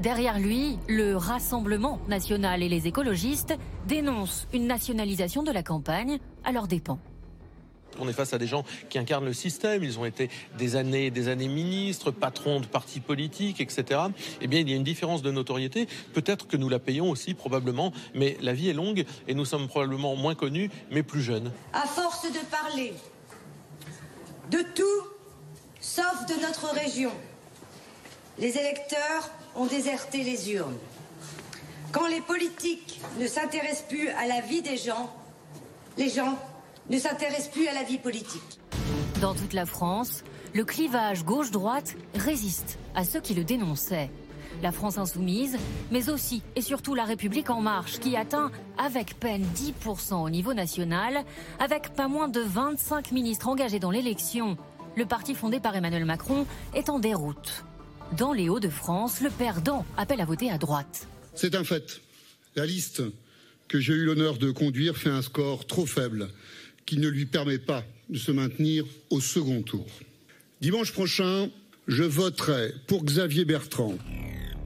Derrière 0.00 0.40
lui, 0.40 0.76
le 0.88 1.14
Rassemblement 1.14 2.00
national 2.08 2.64
et 2.64 2.68
les 2.68 2.88
écologistes 2.88 3.54
dénoncent 3.86 4.48
une 4.52 4.66
nationalisation 4.66 5.44
de 5.44 5.52
la 5.52 5.62
campagne 5.62 6.18
à 6.42 6.50
leurs 6.50 6.66
dépens. 6.66 6.98
On 7.98 8.08
est 8.08 8.12
face 8.12 8.32
à 8.32 8.38
des 8.38 8.46
gens 8.46 8.64
qui 8.88 8.98
incarnent 8.98 9.24
le 9.24 9.32
système. 9.32 9.82
Ils 9.84 9.98
ont 9.98 10.04
été 10.04 10.30
des 10.58 10.76
années 10.76 11.10
des 11.10 11.28
années 11.28 11.48
ministres, 11.48 12.10
patrons 12.10 12.60
de 12.60 12.66
partis 12.66 13.00
politiques, 13.00 13.60
etc. 13.60 14.00
Eh 14.40 14.46
bien, 14.46 14.60
il 14.60 14.70
y 14.70 14.72
a 14.72 14.76
une 14.76 14.84
différence 14.84 15.22
de 15.22 15.30
notoriété. 15.30 15.88
Peut-être 16.12 16.46
que 16.46 16.56
nous 16.56 16.68
la 16.68 16.78
payons 16.78 17.10
aussi, 17.10 17.34
probablement. 17.34 17.92
Mais 18.14 18.36
la 18.40 18.52
vie 18.52 18.68
est 18.68 18.74
longue 18.74 19.04
et 19.28 19.34
nous 19.34 19.44
sommes 19.44 19.68
probablement 19.68 20.16
moins 20.16 20.34
connus, 20.34 20.70
mais 20.90 21.02
plus 21.02 21.22
jeunes. 21.22 21.52
À 21.72 21.86
force 21.86 22.30
de 22.30 22.38
parler 22.50 22.92
de 24.50 24.58
tout, 24.74 25.08
sauf 25.80 26.26
de 26.28 26.40
notre 26.42 26.74
région, 26.74 27.12
les 28.38 28.56
électeurs 28.56 29.30
ont 29.54 29.66
déserté 29.66 30.22
les 30.22 30.52
urnes. 30.52 30.78
Quand 31.92 32.06
les 32.06 32.20
politiques 32.20 33.00
ne 33.18 33.26
s'intéressent 33.26 33.88
plus 33.88 34.08
à 34.10 34.26
la 34.26 34.40
vie 34.40 34.62
des 34.62 34.76
gens, 34.76 35.12
les 35.98 36.08
gens 36.08 36.38
ne 36.90 36.98
s'intéresse 36.98 37.48
plus 37.48 37.68
à 37.68 37.74
la 37.74 37.84
vie 37.84 37.98
politique. 37.98 38.60
Dans 39.20 39.34
toute 39.34 39.52
la 39.52 39.64
France, 39.64 40.24
le 40.54 40.64
clivage 40.64 41.24
gauche-droite 41.24 41.94
résiste 42.14 42.78
à 42.94 43.04
ceux 43.04 43.20
qui 43.20 43.34
le 43.34 43.44
dénonçaient. 43.44 44.10
La 44.62 44.72
France 44.72 44.98
insoumise, 44.98 45.56
mais 45.92 46.10
aussi 46.10 46.42
et 46.56 46.60
surtout 46.60 46.94
la 46.94 47.04
République 47.04 47.48
en 47.48 47.60
marche, 47.60 48.00
qui 48.00 48.16
atteint 48.16 48.50
avec 48.76 49.18
peine 49.18 49.46
10% 49.54 50.14
au 50.14 50.30
niveau 50.30 50.52
national, 50.52 51.24
avec 51.60 51.94
pas 51.94 52.08
moins 52.08 52.28
de 52.28 52.40
25 52.40 53.12
ministres 53.12 53.46
engagés 53.46 53.78
dans 53.78 53.92
l'élection. 53.92 54.58
Le 54.96 55.06
parti 55.06 55.34
fondé 55.34 55.60
par 55.60 55.76
Emmanuel 55.76 56.04
Macron 56.04 56.44
est 56.74 56.90
en 56.90 56.98
déroute. 56.98 57.64
Dans 58.18 58.32
les 58.32 58.48
Hauts-de-France, 58.48 59.20
le 59.20 59.30
perdant 59.30 59.86
appelle 59.96 60.20
à 60.20 60.24
voter 60.24 60.50
à 60.50 60.58
droite. 60.58 61.06
C'est 61.34 61.54
un 61.54 61.62
fait. 61.62 62.00
La 62.56 62.66
liste 62.66 63.02
que 63.68 63.78
j'ai 63.78 63.92
eu 63.92 64.04
l'honneur 64.04 64.36
de 64.36 64.50
conduire 64.50 64.96
fait 64.96 65.10
un 65.10 65.22
score 65.22 65.64
trop 65.64 65.86
faible 65.86 66.28
qui 66.90 66.98
ne 66.98 67.06
lui 67.06 67.24
permet 67.24 67.58
pas 67.58 67.84
de 68.08 68.18
se 68.18 68.32
maintenir 68.32 68.84
au 69.10 69.20
second 69.20 69.62
tour. 69.62 69.86
Dimanche 70.60 70.92
prochain, 70.92 71.48
je 71.86 72.02
voterai 72.02 72.72
pour 72.88 73.04
Xavier 73.04 73.44
Bertrand. 73.44 73.94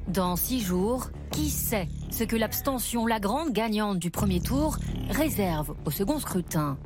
Dans 0.08 0.34
six 0.34 0.62
jours, 0.62 1.10
qui 1.32 1.50
sait 1.50 1.86
ce 2.10 2.24
que 2.24 2.34
l'abstention, 2.34 3.04
la 3.06 3.20
grande 3.20 3.52
gagnante 3.52 3.98
du 3.98 4.10
premier 4.10 4.40
tour, 4.40 4.78
réserve 5.10 5.76
au 5.84 5.90
second 5.90 6.18
scrutin 6.18 6.78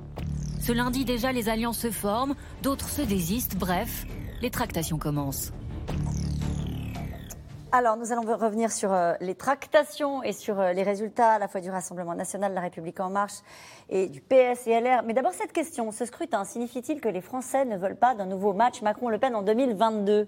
Ce 0.61 0.73
lundi 0.73 1.05
déjà, 1.05 1.31
les 1.31 1.49
alliances 1.49 1.79
se 1.79 1.93
forment, 1.93 2.35
d'autres 2.65 2.89
se 2.89 3.03
désistent, 3.03 3.57
bref, 3.57 4.07
les 4.43 4.51
tractations 4.51 4.99
commencent. 4.99 5.53
Alors, 7.71 7.99
nous 7.99 8.13
allons 8.13 8.23
revenir 8.23 8.73
sur 8.73 8.95
euh, 8.95 9.13
les 9.21 9.35
tractations 9.35 10.23
et 10.23 10.33
sur 10.33 10.59
euh, 10.59 10.73
les 10.73 10.83
résultats 10.83 11.33
à 11.33 11.39
la 11.39 11.49
fois 11.49 11.61
du 11.61 11.71
Rassemblement 11.71 12.15
national, 12.15 12.53
de 12.53 12.55
la 12.55 12.63
République 12.63 12.99
en 12.99 13.11
marche 13.11 13.43
et 13.91 14.09
du 14.09 14.23
PS 14.23 14.67
et 14.67 14.81
LR. 14.81 15.03
Mais 15.05 15.13
d'abord, 15.13 15.35
cette 15.35 15.53
question, 15.53 15.93
ce 15.93 16.07
scrutin 16.07 16.45
signifie-t-il 16.45 16.99
que 17.03 17.11
les 17.11 17.21
Français 17.21 17.67
ne 17.67 17.77
veulent 17.77 17.97
pas 17.97 18.15
d'un 18.15 18.25
nouveau 18.25 18.55
match 18.55 18.81
Macron-Le 18.81 19.19
Pen 19.19 19.35
en 19.35 19.43
2022 19.43 20.27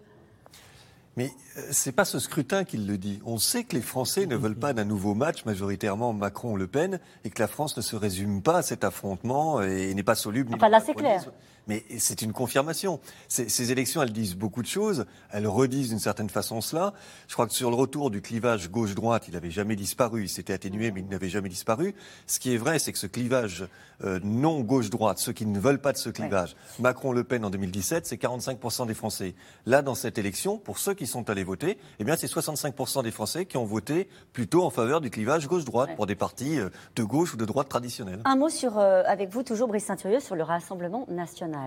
mais 1.16 1.32
euh, 1.56 1.72
ce 1.72 1.88
n'est 1.88 1.92
pas 1.92 2.04
ce 2.04 2.20
scrutin 2.20 2.62
qui 2.62 2.76
le 2.76 2.96
dit. 2.96 3.20
On 3.26 3.36
sait 3.36 3.64
que 3.64 3.74
les 3.74 3.82
Français 3.82 4.26
ne 4.26 4.36
veulent 4.36 4.54
pas 4.54 4.72
d'un 4.72 4.84
nouveau 4.84 5.14
match, 5.14 5.44
majoritairement 5.44 6.12
Macron-Le 6.12 6.68
Pen, 6.68 7.00
et 7.24 7.30
que 7.30 7.42
la 7.42 7.48
France 7.48 7.76
ne 7.76 7.82
se 7.82 7.96
résume 7.96 8.42
pas 8.42 8.58
à 8.58 8.62
cet 8.62 8.84
affrontement 8.84 9.60
et 9.60 9.92
n'est 9.92 10.04
pas 10.04 10.14
soluble. 10.14 10.54
Enfin, 10.54 10.68
là, 10.68 10.78
c'est 10.80 10.94
clair. 10.94 11.24
Mais 11.70 11.84
c'est 11.98 12.22
une 12.22 12.32
confirmation. 12.32 12.98
Ces, 13.28 13.70
élections, 13.70 14.02
elles 14.02 14.12
disent 14.12 14.34
beaucoup 14.34 14.60
de 14.60 14.66
choses. 14.66 15.06
Elles 15.30 15.46
redisent 15.46 15.90
d'une 15.90 16.00
certaine 16.00 16.28
façon 16.28 16.60
cela. 16.60 16.94
Je 17.28 17.34
crois 17.34 17.46
que 17.46 17.54
sur 17.54 17.70
le 17.70 17.76
retour 17.76 18.10
du 18.10 18.20
clivage 18.20 18.72
gauche-droite, 18.72 19.28
il 19.28 19.34
n'avait 19.34 19.52
jamais 19.52 19.76
disparu. 19.76 20.24
Il 20.24 20.28
s'était 20.28 20.52
atténué, 20.52 20.90
mais 20.90 20.98
il 20.98 21.06
n'avait 21.06 21.28
jamais 21.28 21.48
disparu. 21.48 21.94
Ce 22.26 22.40
qui 22.40 22.52
est 22.52 22.56
vrai, 22.56 22.80
c'est 22.80 22.90
que 22.90 22.98
ce 22.98 23.06
clivage 23.06 23.68
euh, 24.02 24.18
non 24.24 24.62
gauche-droite, 24.62 25.18
ceux 25.18 25.32
qui 25.32 25.46
ne 25.46 25.60
veulent 25.60 25.80
pas 25.80 25.92
de 25.92 25.98
ce 25.98 26.10
clivage, 26.10 26.56
Macron-Le 26.80 27.22
Pen 27.22 27.44
en 27.44 27.50
2017, 27.50 28.04
c'est 28.04 28.20
45% 28.20 28.88
des 28.88 28.94
Français. 28.94 29.34
Là, 29.64 29.82
dans 29.82 29.94
cette 29.94 30.18
élection, 30.18 30.58
pour 30.58 30.78
ceux 30.78 30.94
qui 30.94 31.06
sont 31.06 31.30
allés 31.30 31.44
voter, 31.44 31.78
eh 32.00 32.04
bien, 32.04 32.16
c'est 32.16 32.26
65% 32.26 33.04
des 33.04 33.12
Français 33.12 33.46
qui 33.46 33.58
ont 33.58 33.64
voté 33.64 34.08
plutôt 34.32 34.64
en 34.64 34.70
faveur 34.70 35.00
du 35.00 35.10
clivage 35.10 35.46
gauche-droite 35.46 35.94
pour 35.94 36.06
des 36.06 36.16
partis 36.16 36.58
euh, 36.58 36.70
de 36.96 37.04
gauche 37.04 37.34
ou 37.34 37.36
de 37.36 37.44
droite 37.44 37.68
traditionnels. 37.68 38.22
Un 38.24 38.34
mot 38.34 38.48
sur, 38.48 38.78
euh, 38.78 39.02
avec 39.06 39.30
vous, 39.30 39.44
toujours 39.44 39.68
Brice 39.68 39.84
Saint-Thurieux, 39.84 40.20
sur 40.20 40.34
le 40.34 40.42
Rassemblement 40.42 41.04
national. 41.08 41.59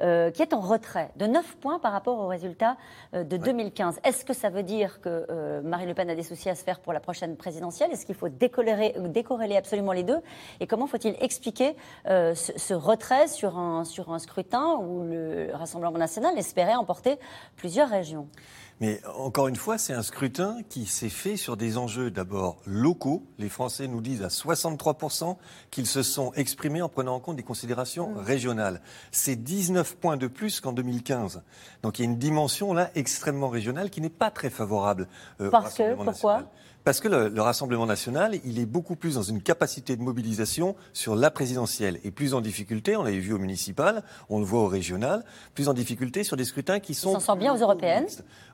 Euh, 0.00 0.32
qui 0.32 0.42
est 0.42 0.52
en 0.52 0.60
retrait 0.60 1.12
de 1.14 1.26
9 1.26 1.56
points 1.58 1.78
par 1.78 1.92
rapport 1.92 2.18
aux 2.18 2.26
résultats 2.26 2.76
euh, 3.14 3.22
de 3.22 3.36
2015. 3.36 4.00
Est-ce 4.02 4.24
que 4.24 4.32
ça 4.32 4.50
veut 4.50 4.64
dire 4.64 5.00
que 5.00 5.24
euh, 5.30 5.62
Marine 5.62 5.86
Le 5.86 5.94
Pen 5.94 6.10
a 6.10 6.16
des 6.16 6.24
soucis 6.24 6.50
à 6.50 6.56
se 6.56 6.64
faire 6.64 6.80
pour 6.80 6.92
la 6.92 6.98
prochaine 6.98 7.36
présidentielle? 7.36 7.92
Est-ce 7.92 8.04
qu'il 8.04 8.16
faut 8.16 8.28
décorréler 8.28 9.56
absolument 9.56 9.92
les 9.92 10.02
deux? 10.02 10.18
Et 10.58 10.66
comment 10.66 10.88
faut-il 10.88 11.14
expliquer 11.20 11.76
ce, 12.06 12.74
retrait 12.74 13.28
sur 13.28 13.56
un, 13.56 13.84
sur 13.84 14.12
un 14.12 14.18
scrutin 14.18 14.78
où 14.80 15.04
le 15.04 15.50
Rassemblement 15.52 15.96
national 15.96 16.36
espérait 16.38 16.74
emporter 16.74 17.16
plusieurs 17.56 17.88
régions? 17.88 18.26
Mais 18.80 19.00
encore 19.16 19.48
une 19.48 19.56
fois, 19.56 19.78
c'est 19.78 19.92
un 19.92 20.02
scrutin 20.02 20.58
qui 20.68 20.86
s'est 20.86 21.08
fait 21.08 21.36
sur 21.36 21.56
des 21.56 21.78
enjeux 21.78 22.10
d'abord 22.10 22.58
locaux. 22.66 23.22
Les 23.38 23.48
Français 23.48 23.86
nous 23.86 24.00
disent 24.00 24.22
à 24.22 24.28
63% 24.28 25.36
qu'ils 25.70 25.86
se 25.86 26.02
sont 26.02 26.32
exprimés 26.34 26.82
en 26.82 26.88
prenant 26.88 27.14
en 27.14 27.20
compte 27.20 27.36
des 27.36 27.42
considérations 27.42 28.10
mmh. 28.10 28.18
régionales. 28.18 28.80
C'est 29.12 29.36
19 29.36 29.96
points 29.96 30.16
de 30.16 30.26
plus 30.26 30.60
qu'en 30.60 30.72
2015. 30.72 31.42
Donc 31.82 31.98
il 31.98 32.02
y 32.02 32.04
a 32.04 32.10
une 32.10 32.18
dimension 32.18 32.74
là 32.74 32.90
extrêmement 32.94 33.48
régionale 33.48 33.90
qui 33.90 34.00
n'est 34.00 34.08
pas 34.08 34.30
très 34.30 34.50
favorable. 34.50 35.08
Euh, 35.40 35.50
Parce 35.50 35.74
que, 35.74 35.94
pourquoi? 35.94 36.50
Parce 36.84 37.00
que 37.00 37.08
le, 37.08 37.40
Rassemblement 37.40 37.86
national, 37.86 38.38
il 38.44 38.58
est 38.58 38.66
beaucoup 38.66 38.96
plus 38.96 39.14
dans 39.14 39.22
une 39.22 39.42
capacité 39.42 39.96
de 39.96 40.02
mobilisation 40.02 40.76
sur 40.92 41.16
la 41.16 41.30
présidentielle 41.30 41.98
et 42.04 42.10
plus 42.10 42.34
en 42.34 42.40
difficulté, 42.40 42.96
on 42.96 43.02
l'avait 43.02 43.18
vu 43.18 43.32
au 43.32 43.38
municipal, 43.38 44.02
on 44.28 44.38
le 44.38 44.44
voit 44.44 44.60
au 44.60 44.66
régional, 44.66 45.24
plus 45.54 45.68
en 45.68 45.74
difficulté 45.74 46.24
sur 46.24 46.36
des 46.36 46.44
scrutins 46.44 46.80
qui 46.80 46.94
sont... 46.94 47.12
Ça 47.18 47.32
sent 47.32 47.38
bien 47.38 47.54
aux 47.54 47.58
européennes 47.58 48.06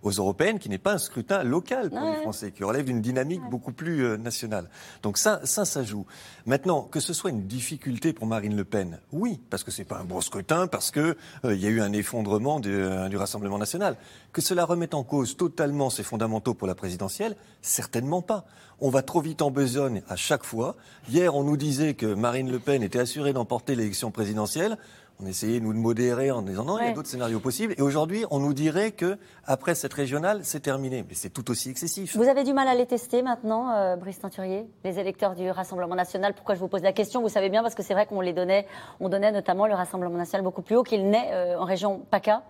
Aux 0.03 0.11
européennes, 0.11 0.59
qui 0.59 0.69
n'est 0.69 0.79
pas 0.79 0.95
un 0.95 0.99
scrutin 0.99 1.43
local 1.43 1.91
pour 1.91 2.01
les 2.01 2.21
Français, 2.21 2.53
qui 2.53 2.65
relève 2.65 2.85
d'une 2.85 3.01
dynamique 3.01 3.43
beaucoup 3.51 3.73
plus 3.73 4.05
euh, 4.05 4.17
nationale. 4.17 4.69
Donc 5.03 5.19
ça, 5.19 5.41
ça, 5.45 5.65
ça 5.65 5.83
joue. 5.83 6.07
Maintenant, 6.47 6.83
que 6.83 7.01
ce 7.01 7.13
soit 7.13 7.31
une 7.31 7.47
difficulté 7.47 8.13
pour 8.13 8.27
Marine 8.27 8.57
Le 8.57 8.65
Pen, 8.65 8.99
oui, 9.13 9.41
parce 9.51 9.65
que 9.65 9.71
c'est 9.71 9.85
pas 9.85 9.99
un 9.99 10.05
bon 10.05 10.21
scrutin, 10.21 10.67
parce 10.67 10.91
qu'il 10.91 11.17
euh, 11.45 11.55
y 11.55 11.67
a 11.67 11.71
eu 11.71 11.81
un 11.81 11.93
effondrement 11.93 12.61
euh, 12.65 13.09
du 13.09 13.17
Rassemblement 13.17 13.59
national. 13.59 13.97
Que 14.33 14.41
cela 14.41 14.65
remette 14.65 14.95
en 14.95 15.03
cause 15.03 15.37
totalement 15.37 15.91
ses 15.91 16.05
fondamentaux 16.05 16.55
pour 16.55 16.69
la 16.69 16.75
présidentielle, 16.75 17.37
certainement 17.63 18.20
pas. 18.23 18.45
On 18.81 18.89
va 18.89 19.03
trop 19.03 19.21
vite 19.21 19.43
en 19.43 19.51
besogne 19.51 20.03
à 20.09 20.17
chaque 20.17 20.45
fois. 20.45 20.77
Hier, 21.09 21.35
on 21.35 21.45
nous 21.45 21.57
disait 21.57 21.95
que 21.95 22.07
Marine 22.07 22.51
Le 22.51 22.59
Pen 22.59 22.83
était 22.83 22.99
assurée 22.99 23.33
d'emporter 23.33 23.75
l'élection 23.75 24.11
présidentielle. 24.11 24.79
On 25.23 25.27
essayait, 25.27 25.61
nous, 25.61 25.75
de 25.75 25.79
modérer 25.79 26.31
en 26.31 26.41
disant 26.41 26.65
non, 26.65 26.79
il 26.79 26.87
y 26.87 26.89
a 26.89 26.93
d'autres 26.93 27.09
scénarios 27.09 27.41
possibles. 27.41 27.75
Et 27.77 27.83
aujourd'hui, 27.83 28.25
on 28.31 28.39
nous 28.39 28.55
dirait 28.55 28.91
que 28.91 29.19
après 29.45 29.75
cette 29.75 29.93
régionale, 29.93 30.41
c'est 30.45 30.61
terminé. 30.61 31.05
Mais 31.07 31.15
c'est 31.15 31.29
tout 31.29 31.51
aussi 31.51 31.69
excessif. 31.69 32.17
Vous 32.17 32.29
avez 32.29 32.43
du 32.43 32.55
mal 32.55 32.69
à 32.69 32.75
les 32.75 32.87
tester 32.87 33.21
maintenant, 33.21 33.71
euh, 33.71 33.97
Brice 33.97 34.19
Teinturier, 34.19 34.67
les 34.83 34.99
électeurs 34.99 35.35
du 35.35 35.51
Rassemblement 35.51 35.95
national? 35.95 36.33
Pourquoi 36.33 36.55
je 36.55 36.61
vous 36.61 36.69
pose 36.69 36.83
la 36.83 36.95
question? 36.95 37.21
Vous 37.21 37.29
savez 37.29 37.51
bien, 37.51 37.61
parce 37.61 37.75
que 37.75 37.83
c'est 37.83 37.93
vrai 37.93 38.07
qu'on 38.07 38.23
les 38.23 38.33
donnait, 38.33 38.67
on 38.99 39.11
donnait 39.11 39.31
notamment 39.31 39.67
le 39.67 39.75
Rassemblement 39.75 40.17
national 40.17 40.43
beaucoup 40.43 40.63
plus 40.63 40.77
haut 40.77 40.85
qu'il 40.85 41.11
n'est 41.11 41.31
euh, 41.33 41.59
en 41.59 41.65
région 41.67 42.01
PACA. 42.11 42.43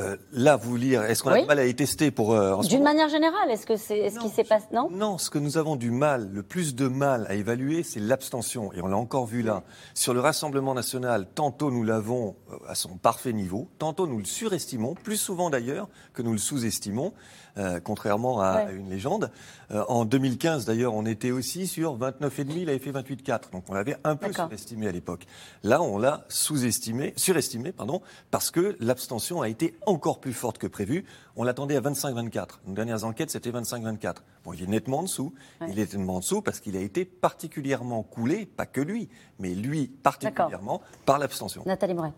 Euh, 0.00 0.16
là, 0.32 0.56
vous 0.56 0.76
lire, 0.76 1.04
est-ce 1.04 1.22
qu'on 1.22 1.30
a 1.30 1.40
du 1.40 1.46
mal 1.46 1.58
à 1.60 1.64
les 1.64 1.74
tester 1.74 2.10
pour 2.10 2.34
euh, 2.34 2.60
D'une 2.62 2.82
manière 2.82 3.08
générale, 3.08 3.50
est-ce 3.50 3.64
que 3.64 3.76
c'est 3.76 4.10
ce 4.10 4.18
qui 4.18 4.28
s'est 4.28 4.42
passé 4.42 4.66
Non? 4.72 4.88
Non, 4.90 5.18
ce 5.18 5.30
que 5.30 5.38
nous 5.38 5.56
avons 5.56 5.76
du 5.76 5.92
mal, 5.92 6.30
le 6.32 6.42
plus 6.42 6.74
de 6.74 6.88
mal 6.88 7.26
à 7.28 7.34
évaluer, 7.34 7.84
c'est 7.84 8.00
l'abstention, 8.00 8.72
et 8.72 8.82
on 8.82 8.88
l'a 8.88 8.96
encore 8.96 9.26
vu 9.26 9.42
là. 9.42 9.62
Sur 9.94 10.12
le 10.12 10.18
Rassemblement 10.18 10.74
national, 10.74 11.28
tantôt 11.32 11.70
nous 11.70 11.84
l'avons 11.84 12.34
euh, 12.50 12.56
à 12.68 12.74
son 12.74 12.96
parfait 12.96 13.32
niveau, 13.32 13.68
tantôt 13.78 14.08
nous 14.08 14.18
le 14.18 14.24
surestimons, 14.24 14.94
plus 14.94 15.16
souvent 15.16 15.48
d'ailleurs 15.48 15.88
que 16.12 16.22
nous 16.22 16.32
le 16.32 16.38
sous-estimons. 16.38 17.12
Euh, 17.56 17.78
contrairement 17.78 18.40
à, 18.40 18.72
une 18.72 18.90
légende. 18.90 19.30
Euh, 19.70 19.84
en 19.86 20.04
2015, 20.04 20.64
d'ailleurs, 20.64 20.92
on 20.92 21.06
était 21.06 21.30
aussi 21.30 21.68
sur 21.68 21.96
29,5, 21.96 22.46
il 22.56 22.68
avait 22.68 22.80
fait 22.80 22.90
28,4. 22.90 23.52
Donc 23.52 23.64
on 23.68 23.74
l'avait 23.74 23.96
un 24.02 24.16
peu 24.16 24.32
surestimé 24.32 24.88
à 24.88 24.92
l'époque. 24.92 25.24
Là, 25.62 25.80
on 25.80 25.96
l'a 25.96 26.24
sous-estimé, 26.28 27.12
surestimé, 27.16 27.70
pardon, 27.70 28.02
parce 28.32 28.50
que 28.50 28.76
l'abstention 28.80 29.40
a 29.40 29.48
été 29.48 29.76
encore 29.86 30.18
plus 30.18 30.32
forte 30.32 30.58
que 30.58 30.66
prévu. 30.66 31.04
On 31.36 31.44
l'attendait 31.44 31.76
à 31.76 31.80
25-24. 31.80 32.60
Nos 32.66 32.74
dernières 32.74 33.04
enquêtes, 33.04 33.30
c'était 33.30 33.50
25-24. 33.50 34.16
Bon, 34.44 34.52
il 34.52 34.62
est 34.62 34.66
nettement 34.66 34.98
en 34.98 35.02
dessous. 35.04 35.32
Il 35.62 35.78
est 35.78 35.94
nettement 35.94 36.16
en 36.16 36.20
dessous 36.20 36.42
parce 36.42 36.58
qu'il 36.58 36.76
a 36.76 36.80
été 36.80 37.04
particulièrement 37.04 38.02
coulé, 38.02 38.46
pas 38.46 38.66
que 38.66 38.80
lui, 38.80 39.08
mais 39.38 39.54
lui 39.54 39.86
particulièrement, 39.86 40.82
par 41.06 41.20
l'abstention. 41.20 41.62
Nathalie 41.66 41.94
Moret. 41.94 42.12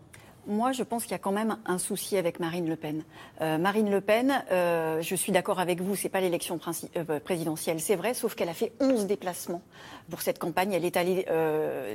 Moi, 0.47 0.71
je 0.71 0.83
pense 0.83 1.03
qu'il 1.03 1.11
y 1.11 1.15
a 1.15 1.19
quand 1.19 1.33
même 1.33 1.57
un 1.65 1.77
souci 1.77 2.15
avec 2.15 2.39
Marine 2.39 2.69
Le 2.69 2.77
Pen. 2.77 3.03
Euh, 3.41 3.57
Marine 3.57 3.91
Le 3.91 3.99
Pen, 3.99 4.45
euh, 4.49 5.01
je 5.01 5.13
suis 5.13 5.33
d'accord 5.33 5.59
avec 5.59 5.81
vous, 5.81 5.97
c'est 5.97 6.07
pas 6.07 6.21
l'élection 6.21 6.57
euh, 6.95 7.19
présidentielle, 7.19 7.81
c'est 7.81 7.97
vrai, 7.97 8.13
sauf 8.13 8.33
qu'elle 8.33 8.47
a 8.47 8.53
fait 8.53 8.71
11 8.79 9.07
déplacements 9.07 9.61
pour 10.09 10.21
cette 10.21 10.39
campagne. 10.39 10.71
Elle 10.71 10.85
est 10.85 10.95
allée 10.95 11.25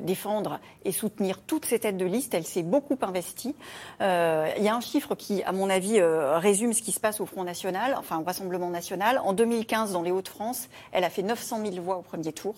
défendre 0.03 0.61
et 0.85 0.93
soutenir 0.93 1.41
toutes 1.41 1.65
ces 1.65 1.79
têtes 1.79 1.97
de 1.97 2.05
liste. 2.05 2.35
Elle 2.35 2.45
s'est 2.45 2.63
beaucoup 2.63 2.99
investie. 3.01 3.57
Il 4.01 4.63
y 4.63 4.69
a 4.69 4.77
un 4.77 4.81
chiffre 4.81 5.15
qui, 5.15 5.43
à 5.45 5.53
mon 5.53 5.71
avis, 5.71 6.03
résume 6.03 6.75
ce 6.75 6.83
qui 6.83 6.93
se 6.93 7.01
passe 7.01 7.21
au 7.21 7.27
Front 7.27 7.45
National, 7.45 7.95
enfin 7.99 8.19
au 8.19 8.25
Rassemblement 8.25 8.69
National. 8.69 9.19
En 9.25 9.33
2015, 9.33 9.93
dans 9.93 10.03
les 10.03 10.11
Hauts-de-France, 10.11 10.69
elle 10.93 11.05
a 11.05 11.11
fait 11.11 11.23
900 11.23 11.65
000 11.65 11.83
voix 11.83 11.97
au 11.97 12.03
premier 12.03 12.33
tour. 12.35 12.55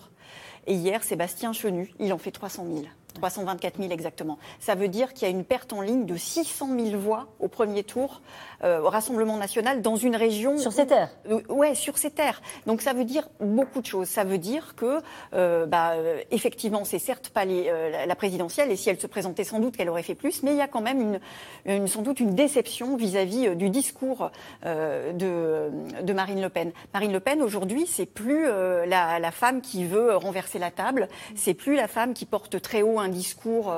Et 0.66 0.74
hier, 0.74 1.04
Sébastien 1.04 1.52
Chenu, 1.52 1.94
il 2.00 2.12
en 2.12 2.18
fait 2.18 2.32
300 2.32 2.64
000. 2.66 2.84
324 3.14 3.78
000 3.78 3.90
exactement. 3.90 4.38
Ça 4.60 4.74
veut 4.74 4.88
dire 4.88 5.12
qu'il 5.12 5.26
y 5.26 5.30
a 5.30 5.34
une 5.34 5.44
perte 5.44 5.72
en 5.72 5.80
ligne 5.80 6.06
de 6.06 6.16
600 6.16 6.68
000 6.78 6.98
voix 6.98 7.28
au 7.40 7.48
premier 7.48 7.82
tour 7.84 8.20
euh, 8.64 8.80
au 8.80 8.88
Rassemblement 8.88 9.36
national 9.36 9.82
dans 9.82 9.96
une 9.96 10.16
région. 10.16 10.56
Sur 10.58 10.72
ces 10.72 10.86
terres 10.86 11.10
euh, 11.30 11.40
Ouais, 11.48 11.74
sur 11.74 11.98
ces 11.98 12.10
terres. 12.10 12.40
Donc 12.66 12.80
ça 12.80 12.94
veut 12.94 13.04
dire 13.04 13.28
beaucoup 13.40 13.80
de 13.80 13.86
choses. 13.86 14.08
Ça 14.08 14.24
veut 14.24 14.38
dire 14.38 14.74
que, 14.74 15.00
euh, 15.34 15.66
bah, 15.66 15.94
effectivement, 16.30 16.84
c'est 16.84 16.98
certes 16.98 17.28
pas 17.28 17.44
les, 17.44 17.70
la 18.06 18.14
présidentielle, 18.14 18.70
et 18.70 18.76
si 18.76 18.88
elle 18.88 19.00
se 19.00 19.06
présentait 19.06 19.44
sans 19.44 19.58
doute 19.58 19.76
qu'elle 19.76 19.90
aurait 19.90 20.02
fait 20.02 20.14
plus, 20.14 20.42
mais 20.42 20.52
il 20.52 20.56
y 20.56 20.62
a 20.62 20.68
quand 20.68 20.80
même 20.80 21.00
une, 21.00 21.20
une 21.66 21.86
sans 21.88 22.02
doute 22.02 22.20
une 22.20 22.34
déception 22.34 22.96
vis-à-vis 22.96 23.54
du 23.56 23.70
discours 23.70 24.30
de, 24.64 25.70
de, 26.02 26.12
Marine 26.12 26.40
Le 26.40 26.48
Pen. 26.48 26.72
Marine 26.92 27.12
Le 27.12 27.20
Pen, 27.20 27.42
aujourd'hui, 27.42 27.86
c'est 27.86 28.06
plus 28.06 28.44
la, 28.44 29.18
la, 29.18 29.30
femme 29.30 29.60
qui 29.60 29.84
veut 29.84 30.16
renverser 30.16 30.58
la 30.58 30.70
table, 30.70 31.08
c'est 31.34 31.54
plus 31.54 31.74
la 31.74 31.88
femme 31.88 32.14
qui 32.14 32.24
porte 32.24 32.60
très 32.60 32.82
haut 32.82 32.98
un 32.98 33.03
discours 33.08 33.72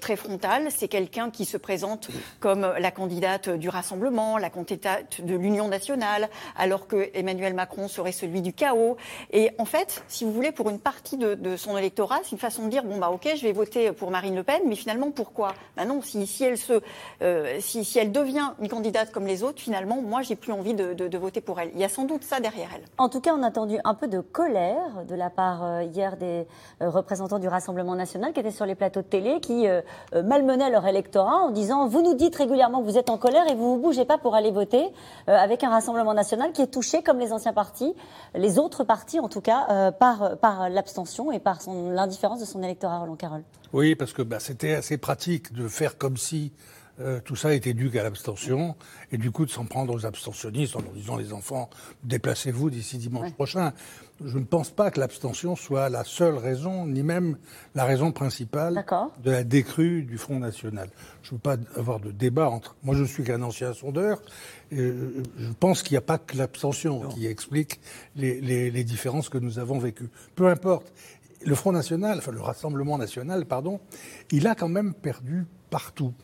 très 0.00 0.16
frontal, 0.16 0.68
c'est 0.70 0.88
quelqu'un 0.88 1.30
qui 1.30 1.44
se 1.44 1.56
présente 1.56 2.08
comme 2.40 2.72
la 2.78 2.90
candidate 2.90 3.48
du 3.48 3.68
Rassemblement 3.68 4.12
la 4.38 4.50
candidate 4.50 5.20
de 5.20 5.34
l'Union 5.34 5.68
nationale, 5.68 6.28
alors 6.56 6.86
que 6.86 7.10
Emmanuel 7.14 7.54
Macron 7.54 7.88
serait 7.88 8.12
celui 8.12 8.42
du 8.42 8.52
chaos. 8.52 8.96
Et 9.30 9.50
en 9.58 9.64
fait, 9.64 10.04
si 10.08 10.24
vous 10.24 10.32
voulez, 10.32 10.52
pour 10.52 10.70
une 10.70 10.78
partie 10.78 11.16
de, 11.16 11.56
son 11.56 11.76
électorat, 11.76 12.20
c'est 12.22 12.32
une 12.32 12.38
façon 12.38 12.64
de 12.64 12.68
dire 12.68 12.84
bon 12.84 12.98
bah 12.98 13.10
ok, 13.10 13.28
je 13.36 13.42
vais 13.42 13.52
voter 13.52 13.92
pour 13.92 14.10
Marine 14.10 14.34
Le 14.34 14.42
Pen, 14.42 14.62
mais 14.66 14.76
finalement 14.76 15.10
pourquoi? 15.10 15.54
Bah 15.76 15.84
non, 15.84 16.00
si, 16.02 16.44
elle 16.44 16.58
se, 16.58 16.80
euh, 17.22 17.56
si, 17.60 17.98
elle 17.98 18.12
devient 18.12 18.52
une 18.60 18.68
candidate 18.68 19.12
comme 19.12 19.26
les 19.26 19.42
autres, 19.42 19.60
finalement, 19.60 20.00
moi 20.00 20.22
j'ai 20.22 20.36
plus 20.36 20.52
envie 20.52 20.74
de, 20.74 21.16
voter 21.16 21.40
pour 21.40 21.60
elle. 21.60 21.70
Il 21.74 21.80
y 21.80 21.84
a 21.84 21.88
sans 21.88 22.04
doute 22.04 22.24
ça 22.24 22.40
derrière 22.40 22.68
elle. 22.74 22.82
En 22.98 23.08
tout 23.08 23.20
cas, 23.20 23.34
on 23.34 23.42
a 23.42 23.48
entendu 23.48 23.78
un 23.84 23.94
peu 23.94 24.08
de 24.08 24.20
colère 24.20 25.04
de 25.06 25.14
la 25.14 25.30
part 25.30 25.64
euh, 25.64 25.82
hier 25.82 26.16
des 26.16 26.46
euh, 26.80 26.90
représentants 26.90 27.38
du 27.38 27.48
Rassemblement 27.48 27.94
national 27.94 28.32
qui 28.32 28.40
étaient 28.40 28.50
sur 28.50 28.61
les 28.64 28.74
plateaux 28.74 29.02
de 29.02 29.06
télé, 29.06 29.40
qui 29.40 29.66
malmenaient 30.14 30.70
leur 30.70 30.86
électorat 30.86 31.36
en 31.36 31.50
disant 31.50 31.86
vous 31.86 32.02
nous 32.02 32.14
dites 32.14 32.36
régulièrement 32.36 32.80
que 32.80 32.84
vous 32.84 32.98
êtes 32.98 33.10
en 33.10 33.18
colère 33.18 33.48
et 33.50 33.54
vous 33.54 33.74
vous 33.74 33.80
bougez 33.80 34.04
pas 34.04 34.18
pour 34.18 34.34
aller 34.34 34.50
voter 34.50 34.86
euh, 35.28 35.36
avec 35.36 35.64
un 35.64 35.70
Rassemblement 35.70 36.14
national 36.14 36.52
qui 36.52 36.62
est 36.62 36.66
touché, 36.68 37.02
comme 37.02 37.18
les 37.18 37.32
anciens 37.32 37.52
partis, 37.52 37.94
les 38.34 38.58
autres 38.58 38.84
partis 38.84 39.20
en 39.20 39.28
tout 39.28 39.40
cas, 39.40 39.66
euh, 39.70 39.90
par, 39.90 40.38
par 40.38 40.68
l'abstention 40.68 41.32
et 41.32 41.38
par 41.38 41.58
l'indifférence 41.66 42.40
de 42.40 42.44
son 42.44 42.62
électorat, 42.62 42.98
Roland 42.98 43.16
Carole. 43.16 43.42
Oui, 43.72 43.94
parce 43.94 44.12
que 44.12 44.22
bah, 44.22 44.38
c'était 44.40 44.74
assez 44.74 44.98
pratique 44.98 45.52
de 45.52 45.68
faire 45.68 45.98
comme 45.98 46.16
si 46.16 46.52
euh, 47.00 47.20
tout 47.24 47.36
ça 47.36 47.54
était 47.54 47.74
dû 47.74 47.90
qu'à 47.90 48.02
l'abstention, 48.02 48.76
et 49.10 49.18
du 49.18 49.30
coup 49.30 49.46
de 49.46 49.50
s'en 49.50 49.64
prendre 49.64 49.94
aux 49.94 50.04
abstentionnistes 50.04 50.76
en 50.76 50.82
leur 50.82 50.92
disant 50.92 51.16
les 51.16 51.32
enfants, 51.32 51.70
déplacez-vous 52.04 52.70
d'ici 52.70 52.98
dimanche 52.98 53.32
prochain. 53.32 53.72
Je 54.24 54.38
ne 54.38 54.44
pense 54.44 54.70
pas 54.70 54.90
que 54.90 55.00
l'abstention 55.00 55.56
soit 55.56 55.88
la 55.88 56.04
seule 56.04 56.36
raison, 56.36 56.86
ni 56.86 57.02
même 57.02 57.38
la 57.74 57.84
raison 57.84 58.12
principale 58.12 58.84
de 59.24 59.30
la 59.30 59.42
décrue 59.42 60.02
du 60.02 60.16
Front 60.18 60.38
National. 60.38 60.90
Je 61.22 61.30
ne 61.30 61.34
veux 61.36 61.40
pas 61.40 61.56
avoir 61.76 61.98
de 61.98 62.12
débat 62.12 62.48
entre. 62.48 62.76
Moi, 62.84 62.94
je 62.94 63.04
suis 63.04 63.24
qu'un 63.24 63.42
ancien 63.42 63.72
sondeur, 63.72 64.22
et 64.70 64.92
je 65.38 65.52
pense 65.58 65.82
qu'il 65.82 65.94
n'y 65.94 65.98
a 65.98 66.02
pas 66.02 66.18
que 66.18 66.36
l'abstention 66.36 67.08
qui 67.08 67.26
explique 67.26 67.80
les, 68.14 68.40
les 68.40 68.84
différences 68.84 69.28
que 69.28 69.38
nous 69.38 69.58
avons 69.58 69.78
vécues. 69.78 70.10
Peu 70.34 70.46
importe. 70.48 70.92
Le 71.44 71.56
Front 71.56 71.72
National, 71.72 72.18
enfin 72.18 72.30
le 72.30 72.40
Rassemblement 72.40 72.98
National, 72.98 73.46
pardon, 73.46 73.80
il 74.30 74.46
a 74.46 74.54
quand 74.54 74.68
même 74.68 74.94
perdu 74.94 75.44
partout. 75.70 76.14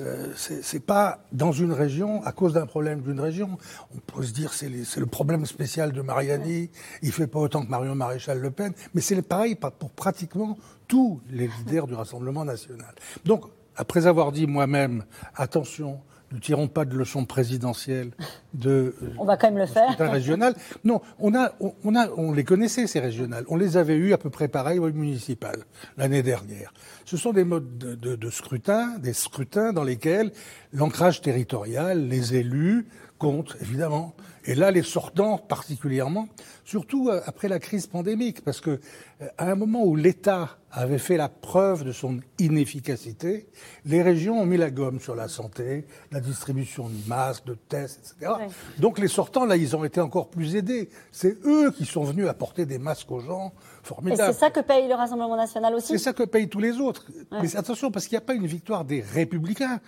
Euh, 0.00 0.32
c'est 0.36 0.80
pas 0.80 1.24
dans 1.32 1.52
une 1.52 1.72
région, 1.72 2.22
à 2.24 2.32
cause 2.32 2.54
d'un 2.54 2.66
problème 2.66 3.02
d'une 3.02 3.20
région. 3.20 3.58
On 3.94 3.98
peut 3.98 4.22
se 4.22 4.32
dire 4.32 4.52
c'est 4.52 4.68
le 4.68 5.06
problème 5.06 5.46
spécial 5.46 5.92
de 5.92 6.00
Mariani, 6.00 6.70
il 7.02 7.12
fait 7.12 7.26
pas 7.26 7.38
autant 7.38 7.64
que 7.64 7.70
Marion 7.70 7.94
Maréchal 7.94 8.40
Le 8.40 8.50
Pen, 8.50 8.72
mais 8.94 9.00
c'est 9.00 9.20
pareil 9.22 9.56
pour 9.56 9.90
pratiquement 9.90 10.56
tous 10.88 11.20
les 11.30 11.48
leaders 11.48 11.86
du 11.86 11.94
Rassemblement 11.94 12.44
national. 12.44 12.94
Donc, 13.24 13.44
après 13.76 14.06
avoir 14.06 14.32
dit 14.32 14.46
moi-même, 14.46 15.04
attention, 15.34 16.00
ne 16.32 16.38
tirons 16.38 16.68
pas 16.68 16.84
de 16.84 16.96
leçons 16.96 17.24
présidentielles 17.24 18.12
de. 18.54 18.94
On 19.18 19.24
va 19.24 19.36
quand 19.36 19.48
même 19.48 19.58
le 19.58 19.66
faire. 19.66 19.96
régional. 19.98 20.54
Non, 20.84 21.00
on 21.18 21.34
a, 21.34 21.52
on 21.84 21.96
a, 21.96 22.08
on 22.16 22.32
les 22.32 22.44
connaissait 22.44 22.86
ces 22.86 23.00
régionales. 23.00 23.44
On 23.48 23.56
les 23.56 23.76
avait 23.76 23.96
eues 23.96 24.12
à 24.12 24.18
peu 24.18 24.30
près 24.30 24.48
pareil 24.48 24.78
au 24.78 24.92
municipal 24.92 25.64
l'année 25.96 26.22
dernière. 26.22 26.72
Ce 27.04 27.16
sont 27.16 27.32
des 27.32 27.44
modes 27.44 27.78
de, 27.78 28.14
de 28.16 28.30
scrutin, 28.30 28.98
des 28.98 29.12
scrutins 29.12 29.72
dans 29.72 29.82
lesquels 29.82 30.30
l'ancrage 30.72 31.20
territorial, 31.20 32.06
les 32.06 32.36
élus 32.36 32.86
comptent 33.18 33.56
évidemment. 33.60 34.14
Et 34.44 34.54
là, 34.54 34.70
les 34.70 34.82
sortants 34.82 35.36
particulièrement, 35.36 36.28
surtout 36.64 37.08
euh, 37.10 37.20
après 37.26 37.48
la 37.48 37.58
crise 37.58 37.86
pandémique, 37.86 38.42
parce 38.42 38.60
que 38.60 38.80
euh, 39.20 39.26
à 39.36 39.50
un 39.50 39.54
moment 39.54 39.84
où 39.84 39.96
l'État 39.96 40.59
avait 40.72 40.98
fait 40.98 41.16
la 41.16 41.28
preuve 41.28 41.84
de 41.84 41.92
son 41.92 42.20
inefficacité, 42.38 43.48
les 43.84 44.02
régions 44.02 44.40
ont 44.40 44.46
mis 44.46 44.56
la 44.56 44.70
gomme 44.70 45.00
sur 45.00 45.14
la 45.14 45.28
santé, 45.28 45.84
la 46.12 46.20
distribution 46.20 46.88
de 46.88 47.08
masques, 47.08 47.44
de 47.46 47.54
tests, 47.54 48.14
etc. 48.18 48.32
Donc 48.78 48.98
les 48.98 49.08
sortants, 49.08 49.46
là, 49.46 49.56
ils 49.56 49.74
ont 49.76 49.84
été 49.84 50.00
encore 50.00 50.28
plus 50.28 50.54
aidés. 50.56 50.88
C'est 51.10 51.36
eux 51.44 51.72
qui 51.72 51.86
sont 51.86 52.04
venus 52.04 52.28
apporter 52.28 52.66
des 52.66 52.78
masques 52.78 53.10
aux 53.10 53.20
gens. 53.20 53.52
Formidable. 53.82 54.30
Et 54.30 54.32
c'est 54.32 54.38
ça 54.38 54.50
que 54.50 54.60
paye 54.60 54.88
le 54.88 54.94
Rassemblement 54.94 55.36
national 55.36 55.74
aussi? 55.74 55.88
C'est 55.88 55.98
ça 55.98 56.12
que 56.12 56.22
payent 56.22 56.48
tous 56.48 56.60
les 56.60 56.78
autres. 56.78 57.06
Mais 57.32 57.56
attention, 57.56 57.90
parce 57.90 58.06
qu'il 58.06 58.16
n'y 58.16 58.22
a 58.22 58.26
pas 58.26 58.34
une 58.34 58.46
victoire 58.46 58.84
des 58.84 59.00
républicains. 59.00 59.80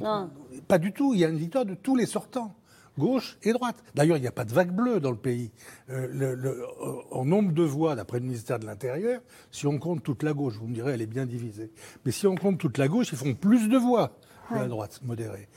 Non. 0.00 0.30
Pas 0.68 0.78
du 0.78 0.92
tout. 0.92 1.12
Il 1.12 1.20
y 1.20 1.24
a 1.24 1.28
une 1.28 1.38
victoire 1.38 1.64
de 1.64 1.74
tous 1.74 1.96
les 1.96 2.06
sortants 2.06 2.54
gauche 2.98 3.38
et 3.42 3.52
droite. 3.52 3.76
D'ailleurs, 3.94 4.16
il 4.16 4.20
n'y 4.20 4.26
a 4.26 4.32
pas 4.32 4.44
de 4.44 4.52
vague 4.52 4.72
bleue 4.72 5.00
dans 5.00 5.10
le 5.10 5.16
pays. 5.16 5.50
Euh, 5.90 6.08
le, 6.10 6.34
le, 6.34 6.64
en 7.10 7.24
nombre 7.24 7.52
de 7.52 7.62
voix, 7.62 7.94
d'après 7.94 8.18
le 8.18 8.24
ministère 8.24 8.58
de 8.58 8.66
l'Intérieur, 8.66 9.20
si 9.50 9.66
on 9.66 9.78
compte 9.78 10.02
toute 10.02 10.22
la 10.22 10.32
gauche, 10.32 10.54
vous 10.54 10.66
me 10.66 10.74
direz, 10.74 10.92
elle 10.92 11.02
est 11.02 11.06
bien 11.06 11.26
divisée. 11.26 11.70
Mais 12.04 12.12
si 12.12 12.26
on 12.26 12.34
compte 12.34 12.58
toute 12.58 12.78
la 12.78 12.88
gauche, 12.88 13.08
ils 13.12 13.18
font 13.18 13.34
plus 13.34 13.68
de 13.68 13.76
voix 13.76 14.12
que 14.48 14.54
la 14.54 14.68
droite 14.68 15.00
modérée. 15.02 15.48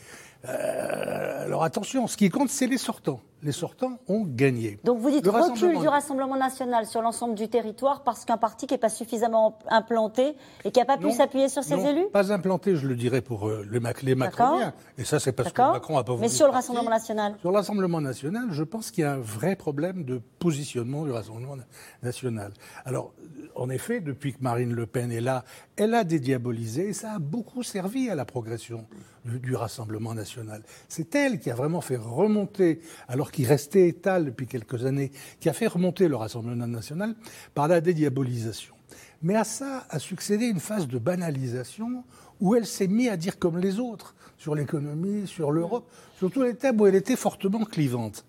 Euh, 0.48 1.46
alors 1.46 1.64
attention, 1.64 2.08
ce 2.08 2.18
qui 2.18 2.30
compte, 2.30 2.50
c'est 2.50 2.68
les 2.68 2.78
sortants 2.78 3.20
les 3.46 3.52
sortants 3.52 4.00
ont 4.08 4.26
gagné. 4.26 4.80
Donc 4.84 4.98
vous 4.98 5.12
dites 5.12 5.26
recul 5.28 5.80
du 5.80 5.88
Rassemblement 5.88 6.36
national 6.36 6.88
sur 6.88 7.02
l'ensemble 7.02 7.36
du 7.36 7.48
territoire 7.48 8.04
parce 8.04 8.26
qu'un 8.26 8.38
parti 8.38 8.66
qui 8.66 8.74
n'est 8.74 8.80
pas 8.80 8.90
suffisamment 8.90 9.60
implanté 9.70 10.36
et 10.64 10.72
qui 10.72 10.80
n'a 10.80 10.86
pas 10.86 10.98
pu 10.98 11.12
s'appuyer 11.12 11.48
sur 11.48 11.64
ses 11.64 11.76
non, 11.76 11.88
élus 11.88 12.08
Pas 12.12 12.34
implanté, 12.34 12.76
je 12.76 12.88
le 12.88 12.96
dirais 12.96 13.22
pour 13.22 13.48
euh, 13.48 13.66
les, 13.72 13.80
les 14.02 14.16
Macroniens. 14.16 14.74
Et 14.98 15.04
ça, 15.04 15.20
c'est 15.20 15.32
parce 15.32 15.54
que 15.54 15.62
Macron 15.62 15.98
a 16.00 16.04
pas 16.04 16.14
voulu. 16.14 16.24
Mais 16.24 16.30
sur 16.30 16.48
le 16.48 16.54
Rassemblement 16.54 16.90
national 16.90 17.36
Sur 17.40 17.52
le 17.52 17.58
Rassemblement 17.58 18.02
national, 18.02 18.48
je 18.50 18.64
pense 18.64 18.90
qu'il 18.90 19.04
y 19.04 19.06
a 19.06 19.14
un 19.14 19.20
vrai 19.20 19.56
problème 19.56 20.04
de 20.04 20.20
positionnement 20.40 21.06
du 21.06 21.12
Rassemblement 21.12 21.56
national. 22.02 22.52
Alors, 22.84 23.14
en 23.56 23.70
effet, 23.70 24.02
depuis 24.02 24.34
que 24.34 24.40
Marine 24.42 24.74
Le 24.74 24.88
Pen 24.88 25.12
est 25.12 25.22
là, 25.22 25.46
elle 25.76 25.94
a 25.94 26.04
dédiabolisé 26.04 26.90
et 26.90 26.94
ça 26.94 27.14
a 27.14 27.20
beaucoup 27.20 27.62
servi 27.62 28.10
à 28.10 28.16
la 28.16 28.26
progression 28.26 28.88
du, 29.24 29.40
du 29.40 29.56
Rassemblement 29.56 30.16
national. 30.16 30.64
C'est 30.90 31.14
elle 31.14 31.40
qui 31.40 31.52
a 31.52 31.56
vraiment 31.56 31.82
fait 31.82 31.96
remonter, 31.96 32.82
alors 33.08 33.32
qui 33.36 33.44
restait 33.44 33.90
étal 33.90 34.24
depuis 34.24 34.48
quelques 34.48 34.86
années, 34.86 35.12
qui 35.42 35.50
a 35.50 35.54
fait 35.54 35.68
remonter 35.68 36.08
le 36.08 36.16
Rassemblement 36.16 36.68
national 36.68 37.16
par 37.54 37.68
la 37.68 37.82
dédiabolisation. 37.82 38.74
Mais 39.22 39.36
à 39.36 39.44
ça 39.44 39.86
a 39.90 40.00
succédé 40.00 40.46
une 40.46 40.62
phase 40.62 40.88
de 40.88 40.98
banalisation 40.98 42.06
où 42.40 42.56
elle 42.56 42.66
s'est 42.66 42.88
mise 42.88 43.10
à 43.10 43.18
dire 43.18 43.38
comme 43.38 43.58
les 43.58 43.78
autres 43.78 44.16
sur 44.38 44.56
l'économie, 44.56 45.28
sur 45.28 45.52
l'Europe, 45.52 45.92
sur 46.18 46.32
tous 46.32 46.44
les 46.44 46.56
thèmes 46.56 46.80
où 46.80 46.88
elle 46.88 46.96
était 46.96 47.18
fortement 47.18 47.66
clivante. 47.66 48.26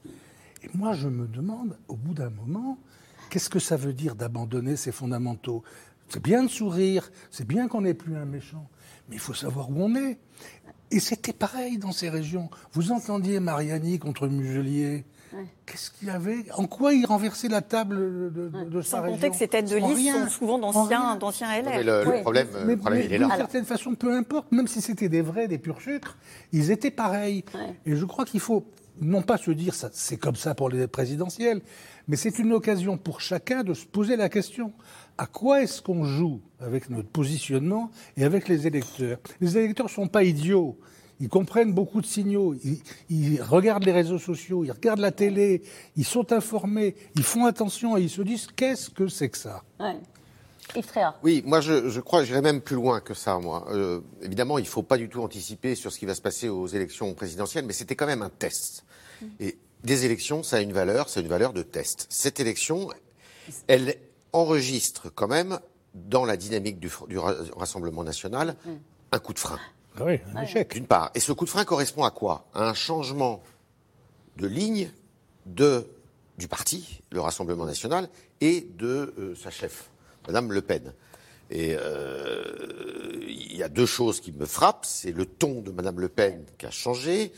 Et 0.64 0.70
moi, 0.74 0.92
je 0.92 1.06
me 1.06 1.28
demande, 1.28 1.78
au 1.86 1.94
bout 1.94 2.12
d'un 2.12 2.30
moment, 2.30 2.76
qu'est-ce 3.30 3.48
que 3.48 3.60
ça 3.60 3.76
veut 3.76 3.92
dire 3.92 4.16
d'abandonner 4.16 4.74
ces 4.74 4.90
fondamentaux? 4.90 5.62
C'est 6.08 6.22
bien 6.22 6.42
de 6.42 6.48
sourire, 6.48 7.12
c'est 7.30 7.46
bien 7.46 7.68
qu'on 7.68 7.82
n'ait 7.82 7.94
plus 7.94 8.16
un 8.16 8.24
méchant, 8.24 8.68
mais 9.08 9.14
il 9.14 9.20
faut 9.20 9.34
savoir 9.34 9.70
où 9.70 9.80
on 9.80 9.94
est. 9.94 10.18
Et 10.90 11.00
c'était 11.00 11.32
pareil 11.32 11.78
dans 11.78 11.92
ces 11.92 12.08
régions. 12.08 12.48
Vous 12.72 12.92
entendiez 12.92 13.40
Mariani 13.40 13.98
contre 13.98 14.28
Muselier. 14.28 15.04
Qu'est-ce 15.66 15.90
qu'il 15.90 16.08
y 16.08 16.10
avait? 16.10 16.44
En 16.56 16.66
quoi 16.66 16.94
il 16.94 17.04
renversait 17.04 17.48
la 17.48 17.60
table 17.60 17.96
de, 18.32 18.48
de, 18.48 18.64
de 18.70 18.80
Sans 18.82 18.90
sa 18.90 18.96
compter 19.02 19.12
région? 19.14 19.30
que 19.30 19.36
ces 19.36 19.48
têtes 19.48 19.68
de 19.68 19.76
liste 19.76 20.12
sont 20.16 20.28
souvent 20.30 20.54
En 20.54 20.72
d'anciens 20.72 20.84
rien. 21.00 21.16
d'anciens 21.16 21.48
LR. 21.62 21.64
Mais 21.66 21.82
le, 21.82 22.20
problème, 22.22 22.46
Mais, 22.64 22.72
le 22.74 22.76
problème, 22.78 23.00
mais 23.00 23.06
il 23.06 23.12
est 23.12 23.18
d'une 23.18 23.28
là. 23.28 23.36
certaine 23.36 23.64
façon, 23.64 23.94
peu 23.96 24.16
importe, 24.16 24.50
même 24.52 24.68
si 24.68 24.80
c'était 24.80 25.08
des 25.10 25.20
vrais, 25.22 25.48
des 25.48 25.58
purs 25.58 25.80
sucres, 25.82 26.16
ils 26.52 26.70
étaient 26.70 26.92
pareils. 26.92 27.44
Et 27.84 27.96
je 27.96 28.04
crois 28.06 28.24
qu'il 28.24 28.40
faut 28.40 28.64
non 29.00 29.22
pas 29.22 29.38
se 29.38 29.50
dire 29.50 29.74
ça, 29.74 29.90
c'est 29.92 30.16
comme 30.16 30.36
ça 30.36 30.54
pour 30.54 30.68
les 30.68 30.86
présidentielles, 30.86 31.60
mais 32.08 32.16
c'est 32.16 32.38
une 32.38 32.52
occasion 32.52 32.96
pour 32.96 33.20
chacun 33.20 33.62
de 33.62 33.74
se 33.74 33.86
poser 33.86 34.16
la 34.16 34.28
question 34.28 34.72
à 35.18 35.26
quoi 35.26 35.62
est-ce 35.62 35.82
qu'on 35.82 36.04
joue 36.04 36.40
avec 36.60 36.90
notre 36.90 37.08
positionnement 37.08 37.90
et 38.16 38.24
avec 38.24 38.48
les 38.48 38.66
électeurs? 38.66 39.18
Les 39.40 39.56
électeurs 39.56 39.86
ne 39.86 39.90
sont 39.90 40.08
pas 40.08 40.24
idiots. 40.24 40.78
Ils 41.18 41.30
comprennent 41.30 41.72
beaucoup 41.72 42.02
de 42.02 42.06
signaux, 42.06 42.54
ils, 43.08 43.40
regardent 43.40 43.84
les 43.84 43.92
réseaux 43.92 44.18
sociaux, 44.18 44.64
ils 44.64 44.70
regardent 44.70 45.00
la 45.00 45.12
télé, 45.12 45.62
ils 45.96 46.04
sont 46.04 46.30
informés, 46.30 46.94
ils 47.14 47.22
font 47.22 47.46
attention 47.46 47.96
et 47.96 48.02
ils 48.02 48.10
se 48.10 48.20
disent 48.20 48.48
qu'est-ce 48.54 48.90
que 48.90 49.08
c'est 49.08 49.30
que 49.30 49.38
ça? 49.38 49.62
Yves. 50.76 51.12
Oui, 51.22 51.42
moi 51.44 51.60
je, 51.60 51.88
je 51.88 52.00
crois, 52.00 52.24
j'irais 52.24 52.42
même 52.42 52.60
plus 52.60 52.76
loin 52.76 53.00
que 53.00 53.14
ça, 53.14 53.38
moi. 53.38 53.66
Euh, 53.70 54.00
évidemment, 54.22 54.58
il 54.58 54.62
ne 54.62 54.68
faut 54.68 54.82
pas 54.82 54.96
du 54.96 55.08
tout 55.08 55.22
anticiper 55.22 55.74
sur 55.74 55.92
ce 55.92 55.98
qui 55.98 56.06
va 56.06 56.14
se 56.14 56.22
passer 56.22 56.48
aux 56.48 56.66
élections 56.66 57.12
présidentielles, 57.14 57.64
mais 57.64 57.72
c'était 57.72 57.96
quand 57.96 58.06
même 58.06 58.22
un 58.22 58.30
test. 58.30 58.84
Et 59.40 59.58
des 59.82 60.04
élections, 60.04 60.42
ça 60.42 60.56
a 60.56 60.60
une 60.60 60.72
valeur, 60.72 61.08
c'est 61.08 61.20
une 61.20 61.28
valeur 61.28 61.52
de 61.52 61.62
test. 61.62 62.06
Cette 62.10 62.40
élection, 62.40 62.90
elle 63.68 63.96
enregistre 64.32 65.10
quand 65.14 65.28
même, 65.28 65.58
dans 65.94 66.24
la 66.26 66.36
dynamique 66.36 66.78
du, 66.78 66.90
Rassemblement 67.18 68.04
national, 68.04 68.56
un 69.12 69.18
coup 69.18 69.32
de 69.32 69.38
frein. 69.38 69.58
Ah 69.98 70.04
Oui, 70.04 70.20
un 70.34 70.42
échec. 70.42 70.74
D'une 70.74 70.86
part. 70.86 71.10
Et 71.14 71.20
ce 71.20 71.32
coup 71.32 71.46
de 71.46 71.50
frein 71.50 71.64
correspond 71.64 72.04
à 72.04 72.10
quoi? 72.10 72.46
À 72.52 72.68
un 72.68 72.74
changement 72.74 73.42
de 74.36 74.46
ligne 74.46 74.90
de, 75.46 75.86
du 76.36 76.48
parti, 76.48 77.00
le 77.10 77.20
Rassemblement 77.20 77.64
national, 77.64 78.10
et 78.42 78.68
de 78.76 79.14
euh, 79.18 79.34
sa 79.34 79.50
chef, 79.50 79.90
Madame 80.26 80.52
Le 80.52 80.62
Pen. 80.62 80.92
Et 81.50 81.76
euh, 81.78 82.42
il 83.28 83.56
y 83.56 83.62
a 83.62 83.68
deux 83.68 83.86
choses 83.86 84.20
qui 84.20 84.32
me 84.32 84.46
frappent. 84.46 84.84
C'est 84.86 85.12
le 85.12 85.26
ton 85.26 85.60
de 85.60 85.70
Madame 85.70 86.00
Le 86.00 86.08
Pen 86.08 86.44
qui 86.58 86.66
a 86.66 86.70
changé, 86.70 87.32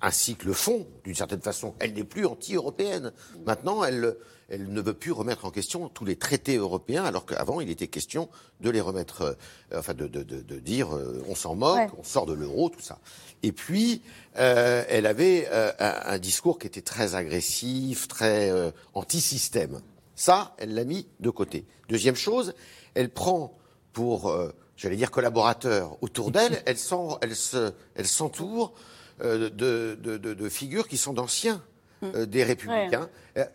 ainsi 0.00 0.36
que 0.36 0.46
le 0.46 0.52
fond, 0.52 0.86
d'une 1.04 1.14
certaine 1.14 1.42
façon. 1.42 1.74
Elle 1.80 1.94
n'est 1.94 2.04
plus 2.04 2.26
anti-européenne. 2.26 3.12
Maintenant, 3.44 3.82
elle, 3.84 4.16
elle 4.48 4.72
ne 4.72 4.80
veut 4.80 4.94
plus 4.94 5.10
remettre 5.12 5.44
en 5.44 5.50
question 5.50 5.88
tous 5.88 6.04
les 6.04 6.16
traités 6.16 6.56
européens, 6.56 7.04
alors 7.04 7.26
qu'avant, 7.26 7.60
il 7.60 7.70
était 7.70 7.88
question 7.88 8.28
de 8.60 8.70
les 8.70 8.80
remettre, 8.80 9.36
euh, 9.72 9.78
enfin, 9.78 9.94
de, 9.94 10.06
de, 10.06 10.22
de, 10.22 10.40
de 10.40 10.58
dire 10.58 10.94
euh, 10.96 11.22
on 11.28 11.34
s'en 11.34 11.54
moque, 11.54 11.76
Ouais. 11.76 11.90
on 11.98 12.04
sort 12.04 12.26
de 12.26 12.32
l'euro, 12.32 12.70
tout 12.70 12.80
ça. 12.80 12.98
Et 13.42 13.52
puis, 13.52 14.00
euh, 14.38 14.84
elle 14.88 15.06
avait 15.06 15.48
euh, 15.50 15.72
un, 15.80 16.12
un 16.14 16.18
discours 16.18 16.58
qui 16.58 16.66
était 16.66 16.82
très 16.82 17.14
agressif, 17.14 18.06
très 18.08 18.50
euh, 18.50 18.70
anti-système. 18.94 19.80
Ça, 20.20 20.54
elle 20.58 20.74
l'a 20.74 20.84
mis 20.84 21.06
de 21.20 21.30
côté. 21.30 21.64
Deuxième 21.88 22.14
chose, 22.14 22.52
elle 22.94 23.08
prend 23.08 23.56
pour, 23.94 24.28
euh, 24.28 24.50
j'allais 24.76 24.96
dire, 24.96 25.10
collaborateur 25.10 25.96
autour 26.02 26.30
d'elle, 26.30 26.62
elle 26.66 26.76
s'en- 26.76 27.16
elle 27.22 27.34
se- 27.34 27.72
elle 27.94 28.06
s'entoure 28.06 28.74
euh, 29.22 29.48
de, 29.48 29.98
de, 29.98 30.18
de- 30.18 30.34
de 30.34 30.48
figures 30.50 30.88
qui 30.88 30.98
sont 30.98 31.14
d'anciens 31.14 31.62
euh, 32.02 32.26
des 32.26 32.44
républicains. 32.44 33.08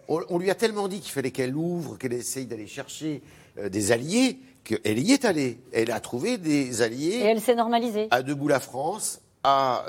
On, 0.08 0.22
on 0.30 0.40
lui 0.40 0.50
a 0.50 0.56
tellement 0.56 0.88
dit 0.88 1.02
qu'il 1.02 1.12
fallait 1.12 1.30
qu'elle 1.30 1.56
ouvre, 1.56 1.98
qu'elle 2.00 2.14
essaye 2.14 2.48
d'aller 2.48 2.66
chercher 2.66 3.22
des 3.70 3.92
alliés, 3.92 4.40
qu'elle 4.64 4.98
y 4.98 5.12
est 5.12 5.24
allée. 5.24 5.60
Elle 5.72 5.92
a 5.92 6.00
trouvé 6.00 6.40
des 6.40 6.82
alliés 6.82 7.18
Et 7.18 7.26
elle 7.26 7.42
s'est 7.42 7.54
normalisée. 7.56 8.08
à 8.10 8.24
Debout 8.24 8.48
la 8.48 8.60
France, 8.60 9.22
à, 9.44 9.86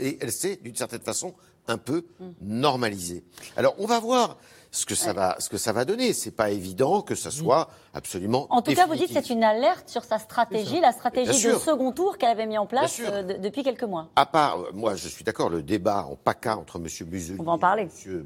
et 0.00 0.18
elle 0.20 0.32
s'est, 0.32 0.58
d'une 0.60 0.74
certaine 0.74 1.02
façon, 1.02 1.34
un 1.68 1.78
peu 1.78 2.04
normalisée. 2.40 3.22
Alors, 3.56 3.74
on 3.78 3.86
va 3.86 4.00
voir 4.00 4.36
ce 4.72 4.86
que 4.86 4.94
ça, 4.94 5.12
va, 5.12 5.36
ce 5.40 5.48
que 5.48 5.56
ça 5.56 5.72
va 5.72 5.84
donner. 5.84 6.12
C'est 6.12 6.30
pas 6.30 6.50
évident 6.50 7.02
que 7.02 7.14
ça 7.14 7.30
soit 7.30 7.68
absolument. 7.92 8.46
En 8.50 8.62
tout 8.62 8.72
cas, 8.72 8.86
vous 8.86 8.94
dites 8.94 9.08
que 9.08 9.14
c'est 9.14 9.30
une 9.30 9.42
alerte 9.44 9.88
sur 9.88 10.04
sa 10.04 10.18
stratégie, 10.18 10.80
la 10.80 10.92
stratégie 10.92 11.48
de 11.48 11.54
second 11.54 11.92
tour 11.92 12.18
qu'elle 12.18 12.30
avait 12.30 12.46
mis 12.46 12.58
en 12.58 12.66
place 12.66 13.00
euh, 13.00 13.22
de- 13.22 13.34
depuis 13.34 13.62
quelques 13.62 13.82
mois. 13.84 14.08
À 14.16 14.26
part, 14.26 14.60
euh, 14.60 14.70
moi, 14.72 14.94
je 14.94 15.08
suis 15.08 15.24
d'accord, 15.24 15.48
le 15.50 15.62
débat 15.62 16.04
en 16.04 16.14
PACA 16.16 16.56
entre 16.56 16.76
M. 16.76 16.86
Muselier 17.10 17.40
en 17.40 17.58
et 17.76 17.88
M. 18.06 18.24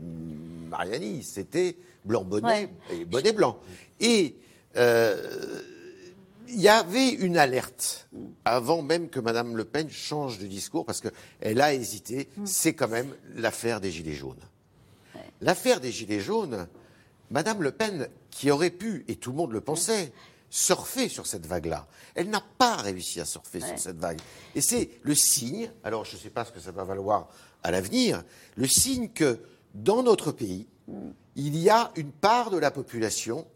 Mariani, 0.68 1.22
c'était 1.22 1.76
blanc-bonnet 2.04 2.46
Ouais. 2.46 2.70
et 2.92 3.04
bonnet 3.06 3.32
blanc. 3.32 3.56
Et 4.00 4.36
euh, 4.76 5.62
il 6.48 6.60
y 6.60 6.68
avait 6.68 7.10
une 7.10 7.36
alerte 7.36 8.08
avant 8.44 8.82
même 8.82 9.08
que 9.08 9.20
Mme 9.20 9.56
Le 9.56 9.64
Pen 9.64 9.88
change 9.90 10.38
de 10.38 10.46
discours, 10.46 10.84
parce 10.84 11.00
qu'elle 11.00 11.60
a 11.60 11.74
hésité. 11.74 12.28
Mm. 12.36 12.46
C'est 12.46 12.74
quand 12.74 12.88
même 12.88 13.14
l'affaire 13.34 13.80
des 13.80 13.90
Gilets 13.90 14.14
jaunes. 14.14 14.42
L'affaire 15.40 15.80
des 15.80 15.92
Gilets 15.92 16.20
jaunes, 16.20 16.66
Mme 17.30 17.62
Le 17.62 17.72
Pen, 17.72 18.08
qui 18.30 18.50
aurait 18.50 18.70
pu, 18.70 19.04
et 19.08 19.16
tout 19.16 19.30
le 19.30 19.36
monde 19.36 19.52
le 19.52 19.60
pensait, 19.60 20.12
surfer 20.50 21.08
sur 21.08 21.26
cette 21.26 21.46
vague-là, 21.46 21.86
elle 22.14 22.30
n'a 22.30 22.42
pas 22.58 22.76
réussi 22.76 23.20
à 23.20 23.24
surfer 23.24 23.60
sur 23.60 23.76
cette 23.76 23.98
vague. 23.98 24.20
Et 24.54 24.60
c'est 24.60 24.88
le 25.02 25.14
signe, 25.14 25.70
alors 25.82 26.04
je 26.04 26.14
ne 26.14 26.20
sais 26.20 26.30
pas 26.30 26.44
ce 26.44 26.52
que 26.52 26.60
ça 26.60 26.70
va 26.70 26.84
valoir 26.84 27.28
à 27.64 27.72
l'avenir, 27.72 28.22
le 28.56 28.68
signe 28.68 29.08
que 29.08 29.40
dans 29.74 30.04
notre 30.04 30.30
pays, 30.30 30.68
il 31.34 31.58
y 31.58 31.70
a 31.70 31.90
une 31.96 32.12
part 32.12 32.50
de 32.50 32.58
la 32.58 32.70
population 32.70 33.46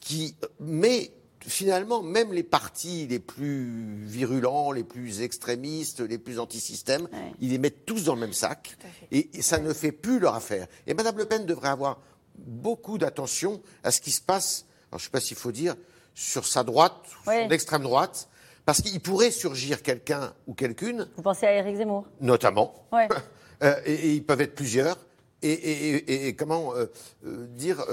qui 0.00 0.34
met 0.60 1.12
finalement 1.46 2.02
même 2.02 2.32
les 2.32 2.42
partis 2.42 3.06
les 3.06 3.18
plus 3.18 4.04
virulents, 4.04 4.72
les 4.72 4.84
plus 4.84 5.22
extrémistes, 5.22 6.00
les 6.00 6.18
plus 6.18 6.38
anti-système, 6.38 7.08
ils 7.40 7.50
les 7.50 7.58
mettent 7.58 7.84
tous 7.86 8.04
dans 8.04 8.14
le 8.14 8.20
même 8.20 8.32
sac 8.32 8.76
et, 9.10 9.30
et 9.36 9.42
ça 9.42 9.58
ne 9.58 9.72
fait 9.72 9.92
plus 9.92 10.18
leur 10.18 10.34
affaire. 10.34 10.66
Et 10.86 10.94
Madame 10.94 11.16
Le 11.18 11.24
Pen 11.26 11.44
devrait 11.46 11.68
avoir 11.70 11.98
beaucoup 12.36 12.98
d'attention 12.98 13.60
à 13.84 13.90
ce 13.90 14.00
qui 14.00 14.10
se 14.10 14.20
passe, 14.22 14.66
alors 14.90 14.98
je 14.98 15.04
ne 15.04 15.06
sais 15.06 15.10
pas 15.10 15.20
s'il 15.20 15.36
faut 15.36 15.52
dire, 15.52 15.74
sur 16.14 16.46
sa 16.46 16.62
droite, 16.64 16.94
Oui. 17.26 17.34
son 17.44 17.50
extrême 17.50 17.82
droite, 17.82 18.28
parce 18.64 18.80
qu'il 18.80 19.00
pourrait 19.00 19.30
surgir 19.30 19.82
quelqu'un 19.82 20.32
ou 20.46 20.54
quelqu'une, 20.54 21.08
Vous 21.16 21.22
pensez 21.22 21.46
à 21.46 21.54
Éric 21.54 21.76
Zemmour? 21.76 22.06
Notamment, 22.20 22.86
Ouais. 22.92 23.08
euh, 23.62 23.74
et, 23.84 23.92
et 23.94 24.12
ils 24.14 24.24
peuvent 24.24 24.40
être 24.40 24.54
plusieurs, 24.54 24.96
et, 25.44 26.36
comment 26.38 26.74
euh, 26.76 26.86
euh, 27.26 27.46
dire, 27.48 27.84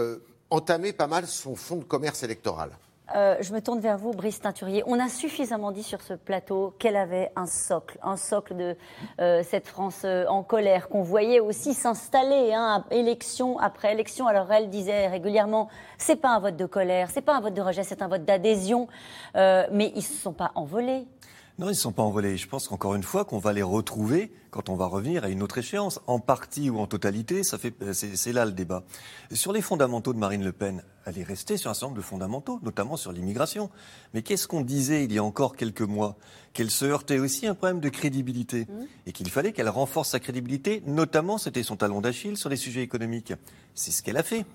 entamer 0.52 0.94
pas 0.94 1.08
mal 1.08 1.26
son 1.28 1.56
fonds 1.56 1.78
de 1.78 1.84
commerce 1.84 2.22
électoral. 2.24 2.78
Euh, 3.16 3.38
je 3.42 3.54
me 3.54 3.62
tourne 3.62 3.80
vers 3.80 3.98
vous, 3.98 4.12
Brice 4.12 4.40
Teinturier. 4.40 4.84
On 4.86 5.00
a 5.00 5.10
suffisamment 5.10 5.72
dit 5.72 5.84
sur 5.84 6.02
ce 6.02 6.14
plateau 6.14 6.76
qu'elle 6.78 6.96
avait 6.96 7.32
un 7.36 7.48
socle, 7.48 7.98
un 8.04 8.18
socle 8.18 8.56
de 8.56 8.76
euh, 9.20 9.42
cette 9.44 9.68
France 9.68 10.02
euh, 10.06 10.26
en 10.28 10.44
colère 10.44 10.90
qu'on 10.90 11.02
voyait 11.02 11.40
aussi 11.40 11.74
s'installer, 11.74 12.54
hein, 12.54 12.86
élection 12.92 13.58
après 13.60 13.94
élection. 13.94 14.28
Alors 14.28 14.52
elle 14.52 14.70
disait 14.70 15.08
régulièrement, 15.08 15.70
c'est 15.98 16.18
pas 16.18 16.30
un 16.30 16.40
vote 16.40 16.56
de 16.56 16.66
colère, 16.66 17.10
c'est 17.10 17.22
pas 17.22 17.36
un 17.36 17.42
vote 17.42 17.54
de 17.54 17.62
rejet, 17.62 17.84
c'est 17.84 18.02
un 18.02 18.08
vote 18.08 18.26
d'adhésion. 18.26 18.88
mais 19.36 19.92
ils 19.96 20.04
se 20.04 20.14
sont 20.14 20.34
pas 20.34 20.52
envolés. 20.56 21.08
Non, 21.60 21.66
ils 21.66 21.72
ne 21.72 21.74
sont 21.74 21.92
pas 21.92 22.04
envolés. 22.04 22.38
Je 22.38 22.48
pense 22.48 22.70
qu'encore 22.70 22.96
une 22.96 23.04
fois, 23.04 23.26
qu'on 23.26 23.38
va 23.38 23.52
les 23.52 23.62
retrouver 23.62 24.32
quand 24.50 24.70
on 24.70 24.76
va 24.76 24.86
revenir 24.86 25.26
à 25.26 25.30
une 25.30 25.44
autre 25.44 25.58
échéance, 25.58 26.00
en 26.08 26.18
partie 26.20 26.70
ou 26.70 26.80
en 26.80 26.88
totalité. 26.88 27.44
Ça 27.44 27.58
fait, 27.58 27.74
c'est 27.92 28.32
là 28.32 28.46
le 28.46 28.54
débat. 28.54 28.86
Sur 29.34 29.52
les 29.52 29.62
fondamentaux 29.62 30.14
de 30.14 30.20
Marine 30.20 30.42
Le 30.42 30.54
Pen, 30.54 30.82
elle 31.06 31.18
est 31.18 31.24
restée 31.24 31.58
sur 31.58 31.70
un 31.70 31.74
certain 31.74 31.88
nombre 31.88 31.98
de 31.98 32.02
fondamentaux, 32.02 32.62
notamment 32.64 32.96
sur 32.96 33.12
l'immigration. 33.12 33.70
Mais 34.14 34.22
qu'est-ce 34.22 34.48
qu'on 34.48 34.62
disait 34.62 35.04
il 35.04 35.12
y 35.12 35.18
a 35.18 35.24
encore 35.24 35.58
quelques 35.58 35.82
mois? 35.82 36.16
Qu'elle 36.60 36.72
se 36.72 36.84
heurtait 36.84 37.20
aussi 37.20 37.48
à 37.48 37.52
un 37.52 37.56
problème 37.56 37.80
de 37.80 37.88
crédibilité 37.88 38.66
mmh. 38.66 38.86
et 39.08 39.12
qu'il 39.14 39.30
fallait 39.30 39.54
qu'elle 39.54 39.70
renforce 39.70 40.10
sa 40.10 40.20
crédibilité, 40.20 40.84
notamment, 40.86 41.38
c'était 41.38 41.64
son 41.64 41.78
talon 41.78 42.02
d'Achille 42.02 42.36
sur 42.36 42.50
les 42.50 42.58
sujets 42.58 42.82
économiques. 42.82 43.32
C'est 43.76 43.92
ce 43.92 44.04
qu'elle 44.04 44.18
a 44.18 44.24
fait. 44.24 44.46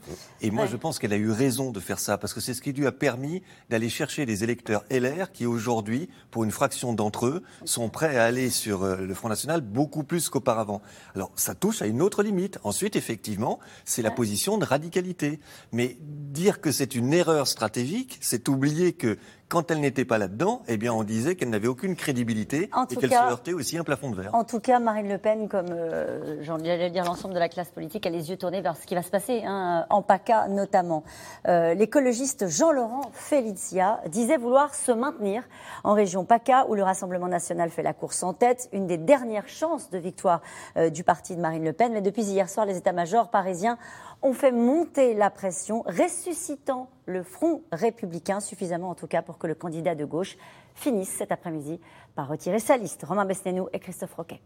Et 0.42 0.50
moi, 0.50 0.66
je 0.66 0.76
pense 0.76 0.98
qu'elle 0.98 1.14
a 1.14 1.16
eu 1.16 1.30
raison 1.30 1.70
de 1.70 1.80
faire 1.80 1.98
ça, 1.98 2.18
parce 2.18 2.34
que 2.34 2.40
c'est 2.40 2.52
ce 2.52 2.60
qui 2.60 2.74
lui 2.74 2.86
a 2.86 2.92
permis 2.92 3.42
d'aller 3.70 3.88
chercher 3.88 4.26
les 4.26 4.44
électeurs 4.44 4.84
LR 4.90 5.32
qui, 5.32 5.46
aujourd'hui, 5.46 6.10
pour 6.30 6.44
une 6.44 6.50
fraction 6.50 6.92
d'entre 6.92 7.24
eux, 7.24 7.42
sont 7.64 7.88
prêts 7.88 8.18
à 8.18 8.24
aller 8.24 8.50
sur 8.50 8.82
euh, 8.82 8.96
le 8.96 9.14
Front 9.14 9.30
National 9.30 9.62
beaucoup 9.62 10.04
plus 10.04 10.28
qu'auparavant. 10.28 10.82
Alors, 11.14 11.32
ça 11.36 11.54
touche 11.54 11.80
à 11.80 11.86
une 11.86 12.02
autre 12.02 12.22
limite. 12.22 12.58
Ensuite, 12.64 12.96
effectivement, 12.96 13.60
c'est 13.86 14.02
la 14.02 14.10
position 14.10 14.58
de 14.58 14.66
radicalité. 14.66 15.40
Mais 15.72 15.96
dire 16.02 16.60
que 16.60 16.70
c'est 16.70 16.94
une 16.94 17.14
erreur 17.14 17.48
stratégique, 17.48 18.18
c'est 18.20 18.50
oublier 18.50 18.92
que 18.92 19.16
quand 19.48 19.70
elle 19.70 19.80
n'était 19.80 20.04
pas 20.04 20.18
là-dedans, 20.18 20.62
eh 20.68 20.76
bien, 20.76 20.92
on 20.92 21.02
disait 21.02 21.36
qu'elle 21.36 21.50
n'avait 21.50 21.68
aucune 21.68 21.96
crédibilité 21.96 22.70
et 22.90 22.96
qu'elle 22.96 23.10
se 23.10 23.14
heurtait 23.16 23.52
aussi 23.52 23.76
à 23.76 23.80
un 23.80 23.84
plafond 23.84 24.10
de 24.10 24.16
verre. 24.16 24.34
En 24.34 24.44
tout 24.44 24.60
cas, 24.60 24.78
Marine 24.78 25.08
Le 25.08 25.18
Pen, 25.18 25.48
comme 25.48 25.66
euh, 25.70 26.42
j'allais 26.42 26.90
dire 26.90 27.04
l'ensemble 27.04 27.34
de 27.34 27.38
la 27.38 27.48
classe 27.48 27.70
politique, 27.70 28.06
a 28.06 28.10
les 28.10 28.30
yeux 28.30 28.36
tournés 28.36 28.60
vers 28.60 28.76
ce 28.76 28.86
qui 28.86 28.94
va 28.94 29.02
se 29.02 29.10
passer, 29.10 29.42
hein, 29.44 29.86
en 29.90 30.02
PACA 30.02 30.48
notamment. 30.48 31.04
Euh, 31.46 31.74
l'écologiste 31.74 32.48
Jean-Laurent 32.48 33.10
Felicia 33.12 34.00
disait 34.08 34.36
vouloir 34.36 34.74
se 34.74 34.92
maintenir 34.92 35.42
en 35.84 35.92
région 35.92 36.24
PACA, 36.24 36.66
où 36.68 36.74
le 36.74 36.82
Rassemblement 36.82 37.28
national 37.28 37.70
fait 37.70 37.82
la 37.82 37.92
course 37.92 38.22
en 38.22 38.32
tête, 38.32 38.68
une 38.72 38.86
des 38.86 38.98
dernières 38.98 39.48
chances 39.48 39.90
de 39.90 39.98
victoire 39.98 40.40
euh, 40.76 40.90
du 40.90 41.04
parti 41.04 41.36
de 41.36 41.40
Marine 41.40 41.64
Le 41.64 41.72
Pen. 41.72 41.92
Mais 41.92 42.02
depuis 42.02 42.22
hier 42.22 42.48
soir, 42.48 42.66
les 42.66 42.76
états-majors 42.76 43.30
parisiens 43.30 43.78
ont 44.24 44.32
fait 44.32 44.52
monter 44.52 45.14
la 45.14 45.30
pression, 45.30 45.82
ressuscitant 45.82 46.88
le 47.04 47.22
front 47.22 47.62
républicain, 47.70 48.40
suffisamment 48.40 48.88
en 48.88 48.94
tout 48.94 49.06
cas 49.06 49.20
pour 49.20 49.38
que 49.38 49.46
le 49.46 49.54
candidat 49.54 49.94
de 49.94 50.06
gauche 50.06 50.36
finisse 50.74 51.10
cet 51.10 51.30
après-midi 51.30 51.78
par 52.14 52.28
retirer 52.28 52.58
sa 52.58 52.78
liste. 52.78 53.04
Romain 53.04 53.26
Besnénou 53.26 53.68
et 53.72 53.78
Christophe 53.78 54.14
Roquet. 54.14 54.40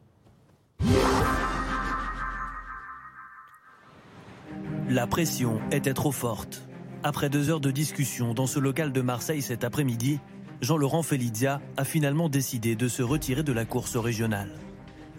La 4.90 5.06
pression 5.06 5.60
était 5.70 5.94
trop 5.94 6.12
forte. 6.12 6.62
Après 7.04 7.30
deux 7.30 7.48
heures 7.48 7.60
de 7.60 7.70
discussion 7.70 8.34
dans 8.34 8.46
ce 8.46 8.58
local 8.58 8.92
de 8.92 9.00
Marseille 9.00 9.42
cet 9.42 9.62
après-midi, 9.62 10.18
Jean-Laurent 10.60 11.04
Felidia 11.04 11.60
a 11.76 11.84
finalement 11.84 12.28
décidé 12.28 12.74
de 12.74 12.88
se 12.88 13.02
retirer 13.02 13.44
de 13.44 13.52
la 13.52 13.64
course 13.64 13.96
régionale. 13.96 14.50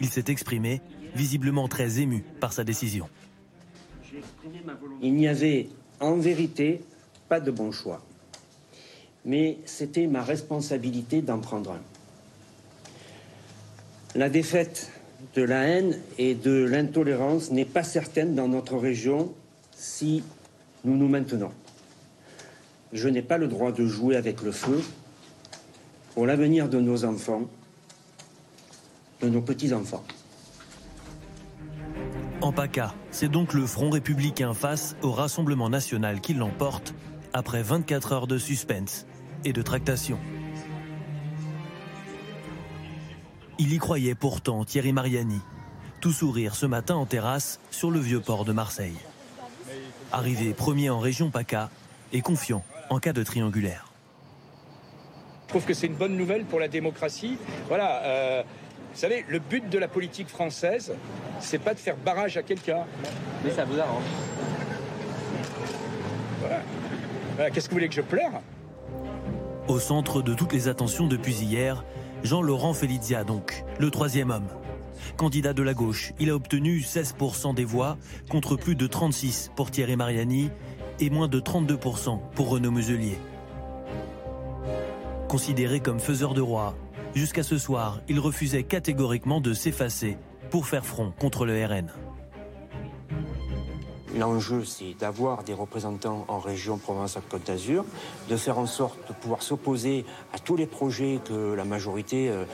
Il 0.02 0.10
s'est 0.10 0.26
exprimé, 0.28 0.82
visiblement 1.16 1.70
très 1.70 2.00
ému 2.00 2.26
par 2.42 2.52
sa 2.52 2.66
décision. 2.66 3.08
Il 5.02 5.14
n'y 5.14 5.28
avait 5.28 5.68
en 6.00 6.16
vérité 6.16 6.82
pas 7.28 7.40
de 7.40 7.52
bon 7.52 7.72
choix. 7.72 8.02
Mais 9.26 9.58
c'était 9.66 10.08
ma 10.08 10.24
responsabilité 10.24 11.22
d'en 11.22 11.40
prendre 11.40 11.72
un. 11.74 11.82
La 14.16 14.30
défaite 14.30 14.92
de 15.36 15.44
la 15.44 15.64
haine 15.64 16.00
et 16.18 16.34
de 16.34 16.64
l'intolérance 16.64 17.52
n'est 17.52 17.66
pas 17.66 17.84
certaine 17.84 18.34
dans 18.34 18.48
notre 18.48 18.78
région 18.78 19.34
si 19.74 20.24
nous 20.84 20.98
nous 20.98 21.08
maintenons. 21.08 21.52
Je 22.92 23.08
n'ai 23.08 23.22
pas 23.22 23.38
le 23.38 23.48
droit 23.48 23.72
de 23.72 23.86
jouer 23.86 24.16
avec 24.16 24.42
le 24.42 24.52
feu 24.52 24.82
pour 26.16 26.26
l'avenir 26.26 26.70
de 26.70 26.80
nos 26.80 27.06
enfants, 27.06 27.44
de 29.22 29.30
nos 29.30 29.42
petits-enfants. 29.42 30.04
En 32.42 32.54
PACA, 32.54 32.94
c'est 33.12 33.28
donc 33.28 33.54
le 33.54 33.66
Front 33.66 33.90
républicain 33.90 34.54
face 34.54 34.96
au 35.02 35.12
Rassemblement 35.12 35.70
national 35.70 36.22
qui 36.22 36.34
l'emporte 36.34 36.94
après 37.34 37.62
24 37.62 38.14
heures 38.14 38.28
de 38.28 38.38
suspense 38.38 39.06
et 39.44 39.52
de 39.52 39.62
tractation. 39.62 40.18
Il 43.58 43.74
y 43.74 43.78
croyait 43.78 44.16
pourtant 44.16 44.64
Thierry 44.64 44.94
Mariani, 44.94 45.42
tout 46.00 46.14
sourire 46.14 46.56
ce 46.56 46.66
matin 46.66 46.96
en 46.96 47.06
terrasse 47.06 47.60
sur 47.72 47.92
le 47.92 48.00
vieux 48.00 48.22
port 48.22 48.46
de 48.46 48.54
Marseille. 48.54 48.98
Arrivé 50.14 50.54
premier 50.54 50.90
en 50.90 51.00
région 51.00 51.32
PACA 51.32 51.70
et 52.14 52.22
confiant 52.22 52.64
en 52.90 53.00
cas 53.00 53.12
de 53.12 53.22
triangulaire. 53.22 53.92
Je 55.48 55.50
trouve 55.50 55.66
que 55.66 55.74
c'est 55.74 55.88
une 55.88 55.96
bonne 55.96 56.16
nouvelle 56.16 56.46
pour 56.46 56.62
la 56.62 56.70
démocratie. 56.70 57.38
Voilà, 57.68 58.04
euh, 58.04 58.44
vous 58.94 59.00
savez, 59.00 59.26
le 59.28 59.40
but 59.40 59.70
de 59.70 59.78
la 59.78 59.88
politique 59.88 60.28
française, 60.28 60.94
c'est 61.40 61.60
pas 61.60 61.74
de 61.74 61.80
faire 61.80 61.96
barrage 61.96 62.38
à 62.38 62.44
quelqu'un. 62.44 62.86
Mais 63.44 63.52
ça 63.52 63.66
vous 63.66 63.80
arrange. 63.80 64.04
Voilà. 66.42 67.50
Qu'est-ce 67.52 67.68
que 67.68 67.72
vous 67.72 67.78
voulez 67.78 67.90
que 67.90 67.96
je 67.96 68.02
pleure? 68.02 68.42
Au 69.68 69.80
centre 69.80 70.22
de 70.22 70.34
toutes 70.34 70.52
les 70.52 70.68
attentions 70.68 71.08
depuis 71.08 71.36
hier, 71.36 71.86
Jean-Laurent 72.24 72.74
Felidia 72.74 73.24
donc, 73.24 73.64
le 73.78 73.92
troisième 73.92 74.32
homme. 74.32 74.48
Candidat 75.16 75.54
de 75.54 75.64
la 75.64 75.74
gauche, 75.74 76.12
il 76.20 76.30
a 76.30 76.36
obtenu 76.36 76.80
16% 76.80 77.54
des 77.54 77.64
voix 77.64 77.98
contre 78.30 78.56
plus 78.56 78.76
de 78.76 78.88
36 78.88 79.52
pour 79.56 79.72
Thierry 79.72 79.96
Mariani 79.96 80.50
et 81.00 81.10
moins 81.10 81.28
de 81.28 81.40
32% 81.40 82.20
pour 82.36 82.50
Renaud 82.50 82.72
Muselier. 82.72 83.18
Considéré 85.30 85.80
comme 85.80 86.00
faiseur 86.00 86.34
de 86.34 86.42
roi, 86.42 86.76
Jusqu'à 87.16 87.44
ce 87.44 87.58
soir, 87.58 88.02
il 88.08 88.20
refusait 88.20 88.64
catégoriquement 88.64 89.42
de 89.42 89.54
s'effacer 89.54 90.18
pour 90.52 90.68
faire 90.68 90.86
front 90.86 91.12
contre 91.20 91.46
le 91.46 91.66
RN. 91.66 91.92
L'enjeu, 94.16 94.64
c'est 94.64 94.96
d'avoir 95.00 95.44
des 95.44 95.54
représentants 95.54 96.26
en 96.28 96.40
région 96.40 96.78
Provence-Côte 96.78 97.46
d'Azur, 97.46 97.86
de 98.30 98.38
faire 98.38 98.58
en 98.60 98.66
sorte 98.66 98.98
de 99.08 99.14
pouvoir 99.14 99.42
s'opposer 99.42 100.06
à 100.34 100.40
tous 100.40 100.56
les 100.56 100.66
projets 100.66 101.20
que 101.24 101.54
la 101.54 101.64
majorité 101.64 102.30
euh, 102.30 102.46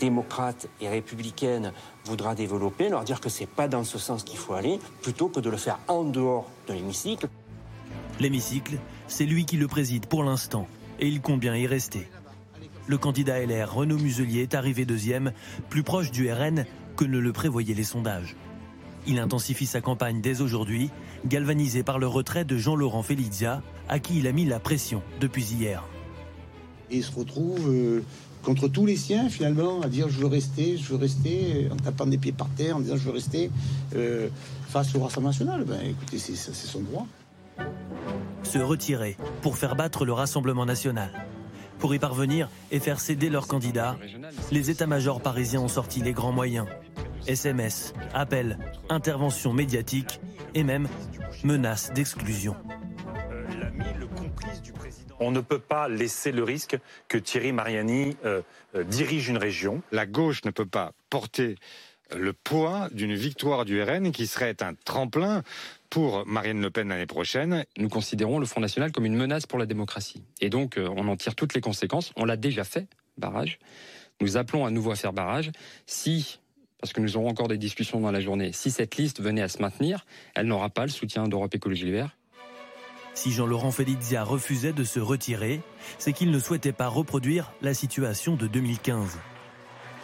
démocrate 0.00 0.68
et 0.80 0.88
républicaine 0.88 1.72
voudra 2.04 2.34
développer, 2.34 2.88
leur 2.88 3.04
dire 3.04 3.20
que 3.20 3.28
c'est 3.28 3.46
pas 3.48 3.68
dans 3.68 3.84
ce 3.84 3.98
sens 3.98 4.24
qu'il 4.24 4.38
faut 4.38 4.54
aller, 4.54 4.78
plutôt 5.02 5.28
que 5.28 5.40
de 5.40 5.50
le 5.50 5.56
faire 5.56 5.78
en 5.88 6.04
dehors 6.04 6.48
de 6.68 6.74
l'hémicycle. 6.74 7.28
L'hémicycle, 8.20 8.78
c'est 9.08 9.26
lui 9.26 9.46
qui 9.46 9.56
le 9.56 9.68
préside 9.68 10.06
pour 10.06 10.22
l'instant, 10.22 10.66
et 11.00 11.06
il 11.06 11.20
compte 11.20 11.40
bien 11.40 11.56
y 11.56 11.66
rester 11.66 12.08
le 12.86 12.98
candidat 12.98 13.44
LR 13.44 13.74
Renaud 13.74 13.98
Muselier 13.98 14.42
est 14.42 14.54
arrivé 14.54 14.84
deuxième, 14.84 15.32
plus 15.68 15.82
proche 15.82 16.10
du 16.10 16.30
RN 16.30 16.64
que 16.96 17.04
ne 17.04 17.18
le 17.18 17.32
prévoyaient 17.32 17.74
les 17.74 17.84
sondages. 17.84 18.36
Il 19.06 19.18
intensifie 19.18 19.66
sa 19.66 19.80
campagne 19.80 20.20
dès 20.20 20.40
aujourd'hui, 20.40 20.90
galvanisé 21.26 21.82
par 21.82 21.98
le 21.98 22.06
retrait 22.06 22.44
de 22.44 22.56
Jean-Laurent 22.56 23.02
Felizia, 23.02 23.62
à 23.88 23.98
qui 23.98 24.18
il 24.18 24.26
a 24.26 24.32
mis 24.32 24.44
la 24.44 24.58
pression 24.58 25.02
depuis 25.20 25.44
hier. 25.44 25.84
il 26.90 27.04
se 27.04 27.12
retrouve 27.12 27.68
euh, 27.68 28.02
contre 28.42 28.68
tous 28.68 28.86
les 28.86 28.96
siens, 28.96 29.28
finalement, 29.28 29.80
à 29.82 29.88
dire 29.88 30.08
je 30.08 30.18
veux 30.18 30.26
rester, 30.26 30.76
je 30.76 30.90
veux 30.90 30.96
rester, 30.96 31.68
en 31.70 31.76
tapant 31.76 32.06
des 32.06 32.18
pieds 32.18 32.32
par 32.32 32.48
terre, 32.50 32.76
en 32.76 32.80
disant 32.80 32.96
je 32.96 33.04
veux 33.04 33.12
rester 33.12 33.50
euh, 33.94 34.28
face 34.68 34.94
au 34.94 35.00
Rassemblement 35.00 35.30
national. 35.30 35.64
Ben, 35.64 35.80
écoutez, 35.84 36.18
c'est 36.18 36.52
son 36.52 36.80
droit. 36.80 37.06
Se 38.42 38.58
retirer 38.58 39.16
pour 39.42 39.56
faire 39.56 39.76
battre 39.76 40.04
le 40.04 40.12
Rassemblement 40.12 40.66
national. 40.66 41.10
Pour 41.78 41.94
y 41.94 41.98
parvenir 41.98 42.48
et 42.70 42.80
faire 42.80 43.00
céder 43.00 43.28
leurs 43.28 43.48
candidats, 43.48 43.96
les 44.50 44.70
états-majors 44.70 45.20
parisiens 45.20 45.60
ont 45.60 45.68
sorti 45.68 46.00
les 46.00 46.12
grands 46.12 46.32
moyens. 46.32 46.66
SMS, 47.26 47.92
appels, 48.14 48.58
interventions 48.88 49.52
médiatiques 49.52 50.20
et 50.54 50.62
même 50.62 50.88
menaces 51.44 51.92
d'exclusion. 51.92 52.56
On 55.18 55.30
ne 55.30 55.40
peut 55.40 55.58
pas 55.58 55.88
laisser 55.88 56.30
le 56.30 56.44
risque 56.44 56.78
que 57.08 57.18
Thierry 57.18 57.52
Mariani 57.52 58.16
euh, 58.24 58.42
euh, 58.74 58.84
dirige 58.84 59.28
une 59.28 59.38
région. 59.38 59.82
La 59.90 60.06
gauche 60.06 60.44
ne 60.44 60.50
peut 60.50 60.66
pas 60.66 60.92
porter 61.08 61.56
le 62.14 62.32
poids 62.32 62.88
d'une 62.92 63.14
victoire 63.14 63.64
du 63.64 63.82
RN 63.82 64.12
qui 64.12 64.26
serait 64.26 64.62
un 64.62 64.74
tremplin 64.84 65.42
pour 65.90 66.26
Marine 66.26 66.60
Le 66.60 66.70
Pen 66.70 66.88
l'année 66.88 67.06
prochaine. 67.06 67.64
Nous 67.76 67.88
considérons 67.88 68.38
le 68.38 68.46
Front 68.46 68.60
National 68.60 68.92
comme 68.92 69.06
une 69.06 69.16
menace 69.16 69.46
pour 69.46 69.58
la 69.58 69.66
démocratie. 69.66 70.22
Et 70.40 70.50
donc, 70.50 70.78
euh, 70.78 70.88
on 70.96 71.08
en 71.08 71.16
tire 71.16 71.34
toutes 71.34 71.54
les 71.54 71.60
conséquences. 71.60 72.12
On 72.16 72.24
l'a 72.24 72.36
déjà 72.36 72.64
fait, 72.64 72.86
barrage. 73.18 73.58
Nous 74.20 74.36
appelons 74.36 74.64
à 74.64 74.70
nouveau 74.70 74.92
à 74.92 74.96
faire 74.96 75.12
barrage. 75.12 75.50
Si, 75.86 76.40
parce 76.80 76.92
que 76.92 77.00
nous 77.00 77.16
aurons 77.16 77.28
encore 77.28 77.48
des 77.48 77.58
discussions 77.58 78.00
dans 78.00 78.10
la 78.10 78.20
journée, 78.20 78.52
si 78.52 78.70
cette 78.70 78.96
liste 78.96 79.20
venait 79.20 79.42
à 79.42 79.48
se 79.48 79.60
maintenir, 79.60 80.06
elle 80.34 80.46
n'aura 80.46 80.70
pas 80.70 80.82
le 80.82 80.90
soutien 80.90 81.28
d'Europe 81.28 81.54
Écologie 81.54 81.86
Les 81.86 82.04
Si 83.14 83.32
Jean-Laurent 83.32 83.70
Felizia 83.70 84.24
refusait 84.24 84.72
de 84.72 84.84
se 84.84 85.00
retirer, 85.00 85.60
c'est 85.98 86.12
qu'il 86.12 86.30
ne 86.30 86.38
souhaitait 86.38 86.72
pas 86.72 86.88
reproduire 86.88 87.52
la 87.62 87.74
situation 87.74 88.36
de 88.36 88.46
2015. 88.46 89.18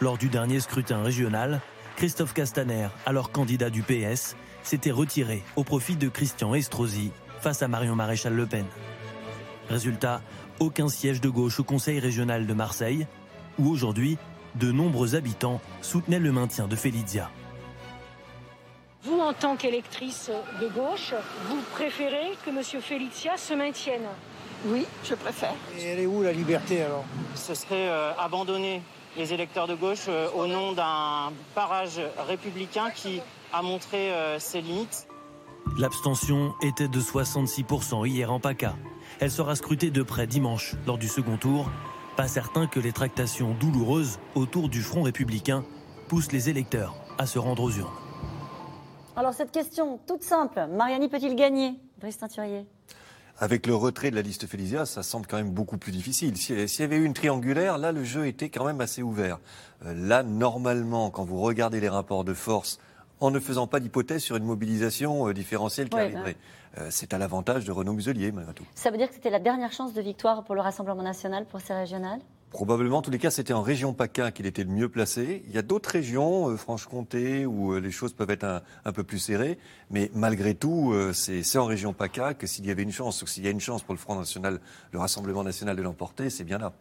Lors 0.01 0.17
du 0.17 0.29
dernier 0.29 0.59
scrutin 0.59 1.01
régional, 1.01 1.61
Christophe 1.95 2.33
Castaner, 2.33 2.87
alors 3.05 3.31
candidat 3.31 3.69
du 3.69 3.83
PS, 3.83 4.35
s'était 4.63 4.91
retiré 4.91 5.43
au 5.55 5.63
profit 5.63 5.95
de 5.95 6.09
Christian 6.09 6.53
Estrosi 6.55 7.11
face 7.41 7.61
à 7.61 7.67
Marion 7.67 7.95
Maréchal 7.95 8.33
Le 8.33 8.45
Pen. 8.45 8.65
Résultat, 9.69 10.21
aucun 10.59 10.87
siège 10.87 11.21
de 11.21 11.29
gauche 11.29 11.59
au 11.59 11.63
Conseil 11.63 11.99
régional 11.99 12.47
de 12.47 12.53
Marseille, 12.53 13.07
où 13.59 13.69
aujourd'hui, 13.69 14.17
de 14.55 14.71
nombreux 14.71 15.15
habitants 15.15 15.61
soutenaient 15.81 16.19
le 16.19 16.31
maintien 16.31 16.67
de 16.67 16.75
Felizia. 16.75 17.29
Vous, 19.03 19.19
en 19.19 19.33
tant 19.33 19.57
qu'électrice 19.57 20.31
de 20.61 20.67
gauche, 20.69 21.13
vous 21.49 21.61
préférez 21.73 22.37
que 22.45 22.49
M. 22.49 22.81
Felizia 22.81 23.35
se 23.35 23.53
maintienne? 23.53 24.07
Oui, 24.65 24.85
je 25.03 25.15
préfère. 25.15 25.53
Et 25.77 25.83
elle 25.83 25.99
est 25.99 26.05
où 26.05 26.23
la 26.23 26.31
liberté 26.31 26.81
alors? 26.81 27.03
Ce 27.35 27.53
serait 27.53 27.89
euh, 27.89 28.13
abandonner 28.17 28.81
les 29.17 29.33
électeurs 29.33 29.67
de 29.67 29.75
gauche 29.75 30.05
euh, 30.07 30.29
au 30.35 30.47
nom 30.47 30.71
d'un 30.71 31.33
barrage 31.53 31.99
républicain 32.27 32.89
qui 32.91 33.21
a 33.53 33.61
montré 33.61 34.11
euh, 34.11 34.39
ses 34.39 34.61
limites. 34.61 35.07
L'abstention 35.77 36.53
était 36.61 36.87
de 36.87 36.99
66% 36.99 38.07
hier 38.07 38.31
en 38.33 38.39
PACA. 38.39 38.75
Elle 39.19 39.31
sera 39.31 39.55
scrutée 39.55 39.91
de 39.91 40.03
près 40.03 40.27
dimanche 40.27 40.75
lors 40.85 40.97
du 40.97 41.07
second 41.07 41.37
tour. 41.37 41.69
Pas 42.17 42.27
certain 42.27 42.67
que 42.67 42.79
les 42.79 42.91
tractations 42.91 43.55
douloureuses 43.59 44.19
autour 44.35 44.69
du 44.69 44.81
Front 44.81 45.03
républicain 45.03 45.63
poussent 46.07 46.31
les 46.31 46.49
électeurs 46.49 46.95
à 47.17 47.25
se 47.25 47.39
rendre 47.39 47.63
aux 47.63 47.71
urnes. 47.71 47.89
Alors 49.15 49.33
cette 49.33 49.51
question 49.51 49.99
toute 50.07 50.23
simple, 50.23 50.67
Mariani 50.71 51.07
peut-il 51.07 51.35
gagner? 51.35 51.75
Brice 52.01 52.17
Teinturier 52.17 52.65
avec 53.39 53.65
le 53.65 53.73
retrait 53.73 54.11
de 54.11 54.15
la 54.15 54.21
liste 54.21 54.45
Félisia, 54.45 54.85
ça 54.85 55.01
semble 55.01 55.25
quand 55.25 55.37
même 55.37 55.49
beaucoup 55.49 55.77
plus 55.77 55.91
difficile. 55.91 56.37
S'il 56.37 56.79
y 56.79 56.83
avait 56.83 56.97
eu 56.97 57.03
une 57.03 57.15
triangulaire, 57.15 57.79
là, 57.79 57.91
le 57.91 58.03
jeu 58.03 58.27
était 58.27 58.49
quand 58.49 58.63
même 58.63 58.79
assez 58.79 59.01
ouvert. 59.01 59.39
Euh, 59.85 59.93
là, 59.95 60.21
normalement, 60.21 61.09
quand 61.09 61.23
vous 61.23 61.41
regardez 61.41 61.79
les 61.79 61.89
rapports 61.89 62.23
de 62.23 62.33
force, 62.35 62.79
en 63.19 63.31
ne 63.31 63.39
faisant 63.39 63.67
pas 63.67 63.79
d'hypothèse 63.79 64.21
sur 64.21 64.35
une 64.35 64.43
mobilisation 64.43 65.27
euh, 65.27 65.33
différentielle 65.33 65.89
qui 65.89 65.97
arriverait, 65.97 66.35
euh, 66.77 66.87
c'est 66.89 67.13
à 67.13 67.17
l'avantage 67.17 67.65
de 67.65 67.71
Renaud 67.71 67.93
Muselier, 67.93 68.31
malgré 68.31 68.53
tout. 68.53 68.65
Ça 68.75 68.91
veut 68.91 68.97
dire 68.97 69.07
que 69.07 69.13
c'était 69.13 69.29
la 69.29 69.39
dernière 69.39 69.71
chance 69.71 69.93
de 69.93 70.01
victoire 70.01 70.43
pour 70.43 70.55
le 70.55 70.61
Rassemblement 70.61 71.03
national 71.03 71.45
pour 71.45 71.61
ces 71.61 71.73
régionales? 71.73 72.19
Probablement, 72.53 72.99
en 72.99 73.01
tous 73.01 73.09
les 73.09 73.17
cas, 73.17 73.31
c'était 73.31 73.53
en 73.53 73.63
région 73.63 73.93
PACA 73.93 74.31
qu'il 74.31 74.45
était 74.45 74.63
le 74.63 74.69
mieux 74.69 74.87
placé. 74.87 75.43
Il 75.47 75.55
y 75.55 75.57
a 75.57 75.63
d'autres 75.63 75.89
régions, 75.89 76.51
euh, 76.51 76.55
Franche-Comté, 76.55 77.47
où 77.47 77.73
euh, 77.73 77.79
les 77.79 77.89
choses 77.89 78.13
peuvent 78.13 78.29
être 78.29 78.45
un, 78.85 78.91
peu 78.91 79.03
plus 79.03 79.17
serrées. 79.17 79.57
Mais 79.89 80.11
malgré 80.13 80.53
tout, 80.53 80.91
euh, 80.93 81.13
c'est 81.13 81.57
en 81.57 81.65
région 81.65 81.93
PACA 81.93 82.35
que 82.35 82.45
s'il 82.45 82.67
y 82.67 82.69
avait 82.69 82.83
une 82.83 82.91
chance, 82.91 83.23
ou 83.23 83.27
s'il 83.27 83.43
y 83.43 83.47
a 83.47 83.49
une 83.49 83.59
chance 83.59 83.81
pour 83.81 83.95
le 83.95 83.99
Front 83.99 84.15
National, 84.15 84.59
le 84.91 84.99
Rassemblement 84.99 85.43
National 85.43 85.75
de 85.75 85.81
l'emporter, 85.81 86.29
c'est 86.29 86.43
bien 86.43 86.59
là. 86.59 86.73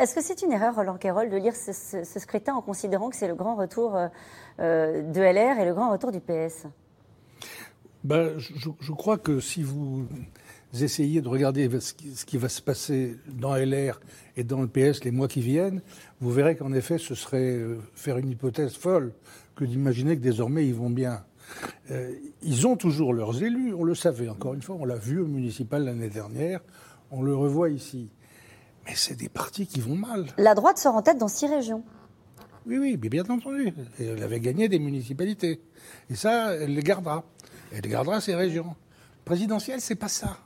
Est-ce 0.00 0.14
que 0.14 0.22
c'est 0.22 0.42
une 0.42 0.52
erreur, 0.52 0.76
Roland 0.76 0.96
Quérol, 0.96 1.28
de 1.28 1.36
lire 1.36 1.56
ce, 1.56 2.04
scrutin 2.20 2.54
en 2.54 2.62
considérant 2.62 3.10
que 3.10 3.16
c'est 3.16 3.26
le 3.26 3.34
grand 3.34 3.56
retour 3.56 3.98
de 4.60 5.20
LR 5.20 5.58
et 5.58 5.64
le 5.64 5.74
grand 5.74 5.90
retour 5.90 6.12
du 6.12 6.20
PS 6.20 6.66
ben, 8.04 8.38
je, 8.38 8.92
crois 8.92 9.18
que 9.18 9.40
si 9.40 9.64
vous 9.64 10.06
essayez 10.82 11.20
de 11.20 11.28
regarder 11.28 11.68
ce 11.80 12.24
qui, 12.24 12.38
va 12.38 12.48
se 12.48 12.62
passer 12.62 13.16
dans 13.28 13.54
LR 13.54 14.00
et 14.36 14.44
dans 14.44 14.60
le 14.60 14.68
PS 14.68 15.04
les 15.04 15.10
mois 15.10 15.28
qui 15.28 15.40
viennent, 15.40 15.82
vous 16.20 16.30
verrez 16.30 16.56
qu'en 16.56 16.72
effet, 16.72 16.98
ce 16.98 17.14
serait 17.14 17.56
euh, 17.56 17.78
faire 17.94 18.18
une 18.18 18.30
hypothèse 18.30 18.74
folle 18.74 19.12
que 19.54 19.64
d'imaginer 19.64 20.16
que 20.16 20.22
désormais 20.22 20.66
ils 20.66 20.74
vont 20.74 20.90
bien. 20.90 21.24
Euh, 21.90 22.12
ils 22.42 22.66
ont 22.66 22.76
toujours 22.76 23.12
leurs 23.12 23.42
élus, 23.42 23.74
on 23.74 23.84
le 23.84 23.94
savait, 23.94 24.28
encore 24.28 24.54
une 24.54 24.62
fois, 24.62 24.76
on 24.78 24.84
l'a 24.84 24.96
vu 24.96 25.20
au 25.20 25.26
municipal 25.26 25.84
l'année 25.84 26.10
dernière, 26.10 26.60
on 27.10 27.22
le 27.22 27.34
revoit 27.36 27.70
ici. 27.70 28.10
Mais 28.86 28.94
c'est 28.94 29.16
des 29.16 29.28
partis 29.28 29.66
qui 29.66 29.80
vont 29.80 29.96
mal. 29.96 30.26
La 30.38 30.54
droite 30.54 30.78
sort 30.78 30.94
en 30.94 31.02
tête 31.02 31.18
dans 31.18 31.28
six 31.28 31.46
régions. 31.46 31.84
Oui, 32.66 32.78
oui, 32.78 32.96
bien 32.96 33.22
entendu. 33.28 33.72
elle 34.00 34.22
avait 34.22 34.40
gagné 34.40 34.68
des 34.68 34.80
municipalités. 34.80 35.60
Et 36.10 36.16
ça, 36.16 36.54
elle 36.54 36.74
les 36.74 36.82
gardera. 36.82 37.24
Elle 37.72 37.82
gardera 37.82 38.20
ces 38.20 38.34
régions. 38.34 38.74
Présidentielle, 39.24 39.80
c'est 39.80 39.94
pas 39.94 40.08
ça 40.08 40.38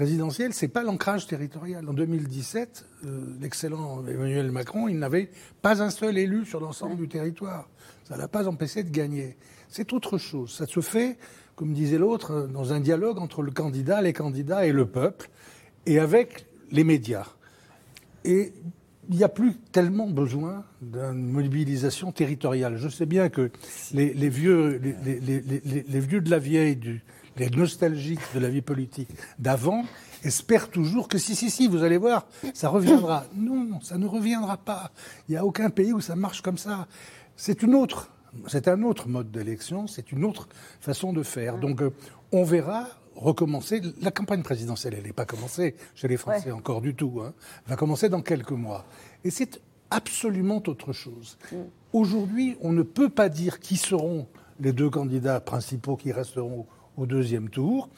présidentielle, 0.00 0.54
c'est 0.54 0.68
pas 0.68 0.82
l'ancrage 0.82 1.26
territorial. 1.26 1.86
En 1.86 1.92
2017, 1.92 2.86
euh, 3.04 3.36
l'excellent 3.38 4.02
Emmanuel 4.08 4.50
Macron, 4.50 4.88
il 4.88 4.98
n'avait 4.98 5.28
pas 5.60 5.82
un 5.82 5.90
seul 5.90 6.16
élu 6.16 6.46
sur 6.46 6.58
l'ensemble 6.58 6.96
du 6.96 7.06
territoire. 7.06 7.68
Ça 8.04 8.16
l'a 8.16 8.26
pas 8.26 8.48
empêché 8.48 8.82
de 8.82 8.88
gagner. 8.88 9.36
C'est 9.68 9.92
autre 9.92 10.16
chose. 10.16 10.52
Ça 10.52 10.66
se 10.66 10.80
fait, 10.80 11.18
comme 11.54 11.74
disait 11.74 11.98
l'autre, 11.98 12.48
dans 12.50 12.72
un 12.72 12.80
dialogue 12.80 13.18
entre 13.18 13.42
le 13.42 13.50
candidat, 13.50 14.00
les 14.00 14.14
candidats 14.14 14.64
et 14.64 14.72
le 14.72 14.86
peuple, 14.86 15.28
et 15.84 15.98
avec 15.98 16.46
les 16.72 16.84
médias. 16.84 17.26
Et 18.24 18.54
il 19.10 19.16
n'y 19.16 19.24
a 19.24 19.28
plus 19.28 19.54
tellement 19.70 20.08
besoin 20.08 20.64
d'une 20.80 21.30
mobilisation 21.30 22.10
territoriale. 22.10 22.78
Je 22.78 22.88
sais 22.88 23.04
bien 23.04 23.28
que 23.28 23.50
les, 23.92 24.30
vieux, 24.30 24.80
les, 24.80 26.00
vieux 26.00 26.22
de 26.22 26.30
la 26.30 26.38
vieille 26.38 26.76
du, 26.76 27.04
les 27.36 27.50
nostalgiques 27.50 28.20
de 28.34 28.40
la 28.40 28.48
vie 28.48 28.62
politique 28.62 29.10
d'avant 29.38 29.84
espèrent 30.22 30.70
toujours 30.70 31.08
que 31.08 31.18
si, 31.18 31.34
si, 31.34 31.50
si, 31.50 31.66
vous 31.66 31.82
allez 31.82 31.96
voir, 31.96 32.26
ça 32.54 32.68
reviendra. 32.68 33.24
Non, 33.34 33.80
ça 33.80 33.98
ne 33.98 34.06
reviendra 34.06 34.56
pas. 34.56 34.90
Il 35.28 35.32
n'y 35.32 35.36
a 35.36 35.44
aucun 35.44 35.70
pays 35.70 35.92
où 35.92 36.00
ça 36.00 36.16
marche 36.16 36.42
comme 36.42 36.58
ça. 36.58 36.86
C'est 37.36 37.62
une 37.62 37.74
autre, 37.74 38.10
c'est 38.46 38.68
un 38.68 38.82
autre 38.82 39.08
mode 39.08 39.30
d'élection, 39.30 39.86
c'est 39.86 40.12
une 40.12 40.24
autre 40.24 40.48
façon 40.80 41.12
de 41.12 41.22
faire. 41.22 41.58
Donc, 41.58 41.82
euh, 41.82 41.90
on 42.32 42.44
verra 42.44 42.88
recommencer. 43.16 43.80
La 44.00 44.10
campagne 44.10 44.42
présidentielle, 44.42 44.94
elle 44.96 45.04
n'est 45.04 45.12
pas 45.12 45.24
commencée 45.24 45.74
chez 45.94 46.08
les 46.08 46.16
Français 46.16 46.50
encore 46.50 46.80
du 46.80 46.94
tout. 46.94 47.20
Hein. 47.24 47.32
Elle 47.64 47.70
va 47.70 47.76
commencer 47.76 48.08
dans 48.08 48.22
quelques 48.22 48.50
mois. 48.50 48.84
Et 49.24 49.30
c'est 49.30 49.60
absolument 49.90 50.62
autre 50.66 50.92
chose. 50.92 51.38
Mm. 51.52 51.56
Aujourd'hui, 51.92 52.56
on 52.60 52.72
ne 52.72 52.82
peut 52.82 53.08
pas 53.08 53.28
dire 53.28 53.60
qui 53.60 53.76
seront 53.76 54.26
les 54.60 54.72
deux 54.72 54.90
candidats 54.90 55.40
principaux 55.40 55.96
qui 55.96 56.12
resteront 56.12 56.66
au 56.96 57.06
deuxième 57.06 57.48
tour. 57.48 57.88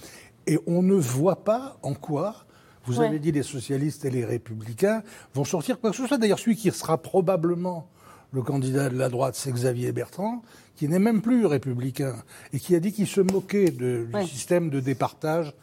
Et 0.47 0.59
on 0.67 0.83
ne 0.83 0.95
voit 0.95 1.45
pas 1.45 1.79
en 1.83 1.95
quoi, 1.95 2.47
vous 2.85 3.01
avez 3.01 3.19
dit 3.21 3.31
les 3.31 3.45
socialistes 3.45 4.05
et 4.05 4.11
les 4.11 4.25
républicains 4.25 5.03
vont 5.35 5.45
sortir 5.45 5.79
quoi 5.79 5.91
que 5.91 5.97
ce 5.97 6.07
soit. 6.07 6.19
D'ailleurs, 6.19 6.41
celui 6.41 6.57
qui 6.57 6.71
sera 6.73 6.99
probablement 6.99 7.89
le 8.33 8.43
candidat 8.43 8.89
de 8.89 8.97
la 8.97 9.09
droite, 9.09 9.35
c'est 9.37 9.53
Xavier 9.53 9.93
Bertrand, 9.93 10.43
qui 10.75 10.89
n'est 10.89 10.99
même 10.99 11.23
plus 11.23 11.47
républicain 11.47 12.17
et 12.53 12.59
qui 12.59 12.75
a 12.75 12.81
dit 12.81 12.93
qu'il 12.93 13.07
se 13.07 13.21
moquait 13.21 13.71
du 13.71 14.09
système 14.27 14.71
de 14.71 14.81
départage 14.81 15.55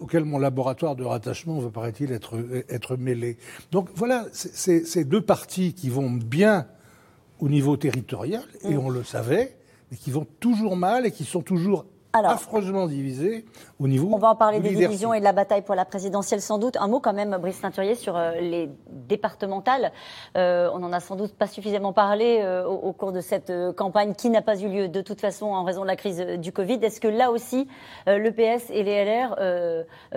auquel, 0.00 0.24
mon 0.24 0.38
laboratoire 0.38 0.96
de 0.96 1.04
rattachement 1.04 1.58
va, 1.58 1.70
paraît-il, 1.70 2.12
être, 2.12 2.36
être 2.68 2.96
mêlé. 2.96 3.36
Donc 3.70 3.88
voilà, 3.94 4.26
c'est 4.32 4.86
ces 4.86 5.04
deux 5.04 5.20
partis 5.20 5.72
qui 5.74 5.88
vont 5.88 6.10
bien 6.10 6.66
au 7.38 7.48
niveau 7.48 7.76
territorial, 7.76 8.44
et 8.62 8.74
mm. 8.74 8.78
on 8.78 8.88
le 8.88 9.04
savait, 9.04 9.56
mais 9.90 9.96
qui 9.96 10.10
vont 10.10 10.26
toujours 10.40 10.76
mal 10.76 11.06
et 11.06 11.10
qui 11.10 11.24
sont 11.24 11.42
toujours 11.42 11.86
alors, 12.12 12.32
affreusement 12.32 12.86
divisé 12.86 13.46
au 13.80 13.88
niveau. 13.88 14.10
On 14.12 14.18
va 14.18 14.28
en 14.28 14.36
parler 14.36 14.60
des 14.60 14.74
divisions 14.74 15.14
et 15.14 15.18
de 15.18 15.24
la 15.24 15.32
bataille 15.32 15.62
pour 15.62 15.74
la 15.74 15.86
présidentielle 15.86 16.42
sans 16.42 16.58
doute. 16.58 16.76
Un 16.76 16.86
mot 16.88 17.00
quand 17.00 17.14
même, 17.14 17.36
Brice 17.40 17.60
Teinturier, 17.60 17.94
sur 17.94 18.16
euh, 18.16 18.32
les 18.34 18.68
départementales. 18.90 19.92
Euh, 20.36 20.70
on 20.74 20.80
n'en 20.80 20.92
a 20.92 21.00
sans 21.00 21.16
doute 21.16 21.32
pas 21.32 21.46
suffisamment 21.46 21.94
parlé 21.94 22.40
euh, 22.42 22.66
au, 22.66 22.92
cours 22.92 23.12
de 23.12 23.20
cette 23.20 23.52
campagne 23.76 24.14
qui 24.14 24.28
n'a 24.28 24.42
pas 24.42 24.60
eu 24.60 24.68
lieu 24.68 24.88
de 24.88 25.00
toute 25.00 25.20
façon 25.20 25.46
en 25.46 25.64
raison 25.64 25.82
de 25.82 25.86
la 25.86 25.96
crise 25.96 26.18
du 26.18 26.52
Covid. 26.52 26.78
Est-ce 26.82 27.00
que 27.00 27.08
là 27.08 27.30
aussi, 27.30 27.66
le 28.06 28.30
PS 28.30 28.70
et 28.70 28.82
les 28.82 29.04
LR 29.04 29.36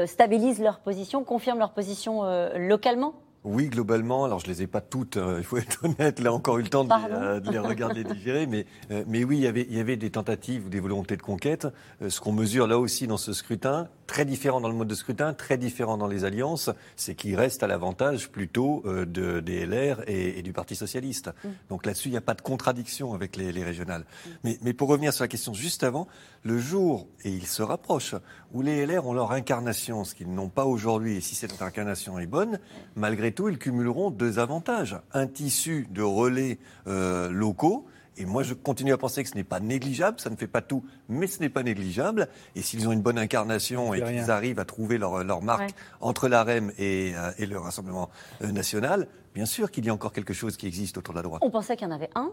stabilisent 0.06 0.62
leur 0.62 0.80
position, 0.80 1.24
confirment 1.24 1.60
leur 1.60 1.72
position 1.72 2.24
localement? 2.56 3.14
Oui, 3.46 3.68
globalement. 3.68 4.26
Alors, 4.26 4.40
je 4.40 4.48
les 4.48 4.64
ai 4.64 4.68
pas 4.68 4.82
toutes, 4.82 5.18
euh, 5.18 5.36
il 5.38 5.44
faut 5.44 5.58
être 5.58 5.86
honnête. 5.86 6.20
Là, 6.20 6.34
encore 6.34 6.58
eu 6.58 6.64
le 6.64 6.68
temps 6.68 6.84
de, 6.84 6.90
les, 6.90 7.14
euh, 7.14 7.40
de 7.40 7.52
les, 7.52 7.60
regarder 7.60 8.04
digérer. 8.04 8.48
Mais, 8.48 8.66
euh, 8.92 9.04
mais 9.08 9.24
oui, 9.24 9.38
il 9.38 9.44
y, 9.44 9.48
avait, 9.48 9.66
il 9.70 9.78
y 9.78 9.80
avait 9.80 9.98
des 9.98 10.10
tentatives 10.10 10.66
ou 10.66 10.70
des 10.70 10.80
volontés 10.80 11.16
de 11.16 11.22
conquête. 11.22 11.68
ce 12.08 12.20
qu'on 12.20 12.34
mesure 12.34 12.68
là 12.68 12.80
aussi 12.80 13.08
dans 13.08 13.18
ce 13.18 13.34
scrutin, 13.34 13.88
très 14.08 14.26
différent 14.26 14.62
dans 14.62 14.70
le 14.70 14.76
mode 14.76 14.88
de 14.88 14.96
scrutin, 14.96 15.34
très 15.34 15.58
différent 15.58 15.98
dans 15.98 16.08
les 16.08 16.26
alliances, 16.26 16.70
c'est 16.96 17.16
qu'il 17.16 17.36
reste 17.36 17.64
à 17.64 17.68
l'avantage 17.68 18.30
plutôt 18.30 18.84
de, 18.86 19.40
des 19.40 19.66
LR 19.66 20.04
et, 20.08 20.42
du 20.42 20.54
Parti 20.54 20.76
Socialiste. 20.76 21.32
Mm. 21.44 21.50
Donc 21.70 21.86
là-dessus, 21.86 22.10
il 22.10 22.12
n'y 22.12 22.18
a 22.18 22.22
pas 22.22 22.34
de 22.34 22.42
contradiction 22.42 23.14
avec 23.14 23.36
les, 23.36 23.52
les 23.52 23.64
régionales. 23.64 24.02
Mm. 24.02 24.30
Mais, 24.44 24.60
mais 24.62 24.74
pour 24.74 24.90
revenir 24.90 25.14
sur 25.14 25.24
la 25.24 25.28
question 25.28 25.54
juste 25.54 25.84
avant, 25.84 26.08
le 26.44 26.60
jour, 26.60 27.08
et 27.24 27.30
il 27.30 27.48
se 27.48 27.64
rapproche, 27.64 28.16
où 28.54 28.62
les 28.62 28.86
LR 28.86 29.08
ont 29.08 29.14
leur 29.14 29.32
incarnation, 29.32 30.04
ce 30.04 30.16
qu'ils 30.16 30.34
n'ont 30.34 30.50
pas 30.50 30.66
aujourd'hui, 30.66 31.18
et 31.18 31.22
si 31.22 31.36
cette 31.36 31.62
incarnation 31.62 32.20
est 32.20 32.28
bonne, 32.28 32.60
malgré 32.96 33.32
tout, 33.32 33.50
ils 33.50 33.58
cumuleront 33.58 34.12
deux 34.12 34.40
avantages. 34.40 34.98
Un 35.14 35.28
tissu 35.28 35.88
de 35.90 36.02
relais 36.02 36.60
euh, 36.88 37.30
locaux, 37.32 37.86
et 38.18 38.26
moi, 38.26 38.44
je 38.44 38.54
continue 38.54 38.94
à 38.94 38.98
penser 38.98 39.24
que 39.24 39.30
ce 39.30 39.36
n'est 39.36 39.44
pas 39.44 39.60
négligeable, 39.60 40.20
ça 40.20 40.30
ne 40.30 40.36
fait 40.36 40.48
pas 40.48 40.62
tout, 40.62 40.84
mais 41.10 41.28
ce 41.28 41.40
n'est 41.40 41.50
pas 41.50 41.64
négligeable. 41.64 42.30
Et 42.56 42.62
s'ils 42.62 42.88
ont 42.88 42.92
une 42.92 43.02
bonne 43.02 43.18
incarnation 43.18 43.94
et 43.94 44.02
qu'ils 44.02 44.32
arrivent 44.32 44.60
à 44.60 44.66
trouver 44.66 44.98
leur, 44.98 45.24
leur 45.24 45.42
marque 45.42 45.72
entre 46.02 46.28
la 46.28 46.44
REM 46.44 46.72
et, 46.78 47.14
euh, 47.16 47.32
et 47.38 47.46
le 47.46 47.58
Rassemblement 47.58 48.10
euh, 48.42 48.52
national, 48.52 49.08
bien 49.34 49.46
sûr 49.46 49.70
qu'il 49.72 49.86
y 49.86 49.90
a 49.90 49.94
encore 49.94 50.14
quelque 50.14 50.34
chose 50.34 50.56
qui 50.56 50.68
existe 50.68 50.98
autour 50.98 51.14
de 51.14 51.20
la 51.20 51.24
droite. 51.24 51.42
On 51.44 51.52
pensait 51.52 51.76
qu'il 51.76 51.88
y 51.88 51.92
en 51.92 51.94
avait 51.94 52.10
un 52.16 52.32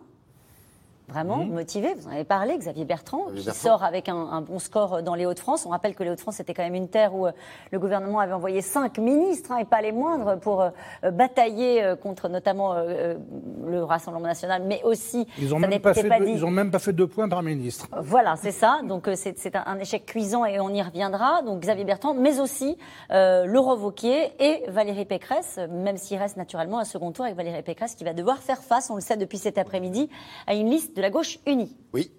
vraiment 1.12 1.38
Mhm. 1.44 1.52
motivé. 1.52 1.94
Vous 1.94 2.08
en 2.08 2.12
avez 2.12 2.24
parlé, 2.24 2.56
Xavier 2.58 2.84
Bertrand, 2.84 3.26
Xavier 3.26 3.40
qui 3.40 3.46
Bertrand. 3.46 3.68
sort 3.68 3.84
avec 3.84 4.08
un, 4.08 4.16
un 4.16 4.40
bon 4.40 4.58
score 4.58 5.02
dans 5.02 5.14
les 5.14 5.26
Hauts-de-France. 5.26 5.66
On 5.66 5.70
rappelle 5.70 5.94
que 5.94 6.02
les 6.02 6.10
Hauts-de-France 6.10 6.40
était 6.40 6.54
quand 6.54 6.62
même 6.64 6.74
une 6.74 6.88
terre 6.88 7.14
où 7.14 7.26
euh, 7.26 7.32
le 7.70 7.78
gouvernement 7.78 8.18
avait 8.20 8.32
envoyé 8.32 8.60
cinq 8.62 8.98
ministres, 8.98 9.52
hein, 9.52 9.58
et 9.58 9.64
pas 9.64 9.80
les 9.82 9.92
moindres, 9.92 10.38
pour 10.40 10.62
euh, 10.62 10.70
euh, 11.04 11.10
batailler 11.10 11.84
euh, 11.84 11.94
contre 11.96 12.28
notamment 12.28 12.72
euh, 12.72 12.78
euh, 12.88 13.18
le 13.66 13.84
Rassemblement 13.84 14.26
national, 14.26 14.62
mais 14.66 14.82
aussi, 14.84 15.26
Ils 15.38 15.54
ont 15.54 15.60
ça 15.60 15.66
même 15.68 15.80
pas 15.80 15.90
n'était 15.90 16.02
fait 16.02 16.08
pas 16.08 16.18
deux- 16.18 16.24
dit, 16.26 16.32
ils 16.32 16.44
ont 16.44 16.50
même 16.50 16.70
pas 16.70 16.78
fait 16.78 16.92
deux 16.92 17.06
points 17.06 17.28
par 17.28 17.42
ministre. 17.42 17.86
voilà, 18.02 18.36
c'est 18.36 18.50
ça. 18.52 18.80
Donc 18.88 19.06
euh, 19.08 19.14
c'est 19.14 19.38
c'est 19.38 19.54
un, 19.56 19.64
un 19.66 19.78
échec 19.78 20.06
cuisant 20.06 20.44
et 20.44 20.58
on 20.60 20.70
y 20.70 20.80
reviendra. 20.82 21.42
Donc 21.42 21.60
Xavier 21.60 21.84
Bertrand, 21.84 22.14
mais 22.14 22.40
aussi 22.40 22.78
euh, 23.10 23.44
Laurent 23.44 23.76
Wauquiez 23.76 24.32
et 24.40 24.64
Valérie 24.68 25.04
Pécresse, 25.04 25.58
même 25.70 25.96
s'il 25.98 26.18
reste 26.18 26.36
naturellement 26.36 26.78
un 26.78 26.84
second 26.84 27.12
tour 27.12 27.24
avec 27.24 27.36
Valérie 27.36 27.62
Pécresse 27.62 27.94
qui 27.94 28.04
va 28.04 28.12
devoir 28.14 28.38
faire 28.38 28.62
face, 28.62 28.88
on 28.90 28.94
le 28.94 29.00
sait 29.02 29.16
depuis 29.16 29.38
cet 29.38 29.58
après-midi, 29.58 30.08
à 30.46 30.54
une 30.54 30.70
liste 30.70 30.96
de 30.96 31.01
la 31.02 31.10
gauche 31.10 31.38
unie. 31.46 31.76
Oui. 31.92 32.10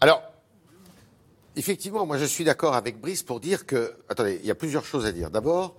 Alors, 0.00 0.22
effectivement, 1.54 2.06
moi 2.06 2.18
je 2.18 2.24
suis 2.24 2.44
d'accord 2.44 2.74
avec 2.74 2.98
Brice 2.98 3.22
pour 3.22 3.40
dire 3.40 3.66
que, 3.66 3.94
attendez, 4.08 4.40
il 4.42 4.46
y 4.46 4.50
a 4.50 4.54
plusieurs 4.54 4.84
choses 4.84 5.06
à 5.06 5.12
dire. 5.12 5.30
D'abord, 5.30 5.76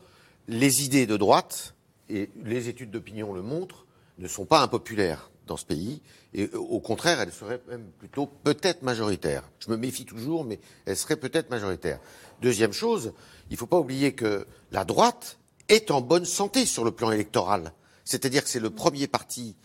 les 0.47 0.85
idées 0.85 1.07
de 1.07 1.17
droite, 1.17 1.73
et 2.09 2.29
les 2.45 2.69
études 2.69 2.91
d'opinion 2.91 3.33
le 3.33 3.41
montrent, 3.41 3.85
ne 4.19 4.27
sont 4.27 4.45
pas 4.45 4.61
impopulaires 4.61 5.29
dans 5.47 5.57
ce 5.57 5.65
pays, 5.65 6.01
et 6.33 6.49
au 6.53 6.79
contraire, 6.79 7.19
elles 7.21 7.33
seraient 7.33 7.61
même 7.69 7.85
plutôt 7.97 8.27
peut-être 8.27 8.83
majoritaires. 8.83 9.49
Je 9.59 9.71
me 9.71 9.77
méfie 9.77 10.05
toujours, 10.05 10.43
mais 10.43 10.59
elles 10.85 10.97
seraient 10.97 11.15
peut-être 11.15 11.49
majoritaires. 11.49 11.99
Deuxième 12.41 12.73
chose, 12.73 13.13
il 13.49 13.53
ne 13.53 13.57
faut 13.57 13.65
pas 13.65 13.79
oublier 13.79 14.13
que 14.13 14.45
la 14.71 14.85
droite 14.85 15.39
est 15.69 15.89
en 15.89 16.01
bonne 16.01 16.25
santé 16.25 16.65
sur 16.65 16.83
le 16.83 16.91
plan 16.91 17.11
électoral. 17.11 17.73
C'est-à-dire 18.05 18.43
que 18.43 18.49
c'est 18.49 18.59
le 18.59 18.69
premier 18.69 19.07
parti, 19.07 19.55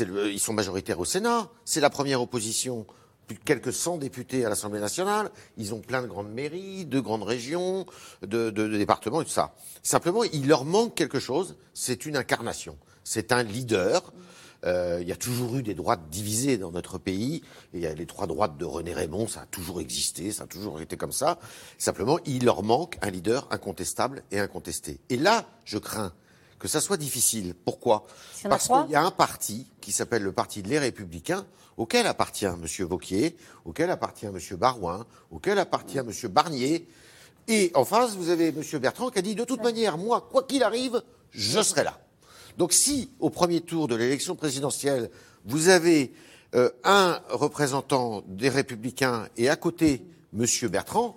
ils 0.00 0.40
sont 0.40 0.52
majoritaires 0.52 1.00
au 1.00 1.04
Sénat, 1.04 1.50
c'est 1.64 1.80
la 1.80 1.90
première 1.90 2.22
opposition, 2.22 2.86
plus 3.26 3.36
de 3.36 3.42
quelques 3.44 3.72
100 3.72 3.98
députés 3.98 4.44
à 4.44 4.48
l'Assemblée 4.48 4.80
nationale, 4.80 5.30
ils 5.56 5.74
ont 5.74 5.80
plein 5.80 6.02
de 6.02 6.06
grandes 6.06 6.32
mairies, 6.32 6.86
de 6.86 7.00
grandes 7.00 7.22
régions, 7.22 7.86
de, 8.22 8.50
départements 8.50 9.22
et 9.22 9.24
tout 9.24 9.30
ça. 9.30 9.54
Simplement, 9.82 10.24
il 10.24 10.48
leur 10.48 10.64
manque 10.64 10.94
quelque 10.94 11.20
chose, 11.20 11.56
c'est 11.74 12.06
une 12.06 12.16
incarnation, 12.16 12.76
c'est 13.04 13.32
un 13.32 13.42
leader. 13.42 14.12
Euh, 14.64 14.98
il 15.02 15.08
y 15.08 15.12
a 15.12 15.16
toujours 15.16 15.56
eu 15.56 15.64
des 15.64 15.74
droites 15.74 16.08
divisées 16.08 16.56
dans 16.56 16.70
notre 16.70 16.96
pays. 16.96 17.42
Il 17.74 17.80
y 17.80 17.86
a 17.86 17.94
les 17.94 18.06
trois 18.06 18.28
droites 18.28 18.56
de 18.56 18.64
René 18.64 18.92
Raymond, 18.92 19.26
ça 19.26 19.40
a 19.40 19.46
toujours 19.46 19.80
existé, 19.80 20.30
ça 20.30 20.44
a 20.44 20.46
toujours 20.46 20.80
été 20.80 20.96
comme 20.96 21.10
ça. 21.10 21.40
Simplement, 21.78 22.20
il 22.26 22.44
leur 22.44 22.62
manque 22.62 22.96
un 23.02 23.10
leader 23.10 23.48
incontestable 23.50 24.22
et 24.30 24.38
incontesté. 24.38 25.00
Et 25.10 25.16
là, 25.16 25.46
je 25.64 25.78
crains 25.78 26.12
que 26.62 26.68
ça 26.68 26.80
soit 26.80 26.96
difficile. 26.96 27.54
Pourquoi 27.64 28.06
Parce 28.44 28.68
qu'il 28.68 28.92
y 28.92 28.94
a 28.94 29.02
un 29.02 29.10
parti 29.10 29.66
qui 29.80 29.90
s'appelle 29.90 30.22
le 30.22 30.30
Parti 30.30 30.62
Les 30.62 30.78
Républicains, 30.78 31.44
auquel 31.76 32.06
appartient 32.06 32.44
M. 32.44 32.64
Vauquier, 32.86 33.36
auquel 33.64 33.90
appartient 33.90 34.26
M. 34.26 34.38
Barouin, 34.52 35.04
auquel 35.32 35.58
appartient 35.58 35.98
M. 35.98 36.12
Barnier. 36.30 36.86
Et 37.48 37.72
en 37.74 37.84
face, 37.84 38.14
vous 38.14 38.28
avez 38.28 38.50
M. 38.50 38.62
Bertrand 38.78 39.10
qui 39.10 39.18
a 39.18 39.22
dit 39.22 39.34
de 39.34 39.42
toute 39.42 39.60
manière, 39.60 39.98
moi, 39.98 40.28
quoi 40.30 40.44
qu'il 40.44 40.62
arrive, 40.62 41.02
je 41.32 41.60
serai 41.60 41.82
là. 41.82 41.98
Donc 42.58 42.72
si, 42.72 43.10
au 43.18 43.28
premier 43.28 43.62
tour 43.62 43.88
de 43.88 43.96
l'élection 43.96 44.36
présidentielle, 44.36 45.10
vous 45.44 45.68
avez 45.68 46.12
euh, 46.54 46.70
un 46.84 47.20
représentant 47.30 48.22
des 48.28 48.50
Républicains 48.50 49.26
et 49.36 49.48
à 49.48 49.56
côté 49.56 50.06
M. 50.32 50.46
Bertrand, 50.70 51.16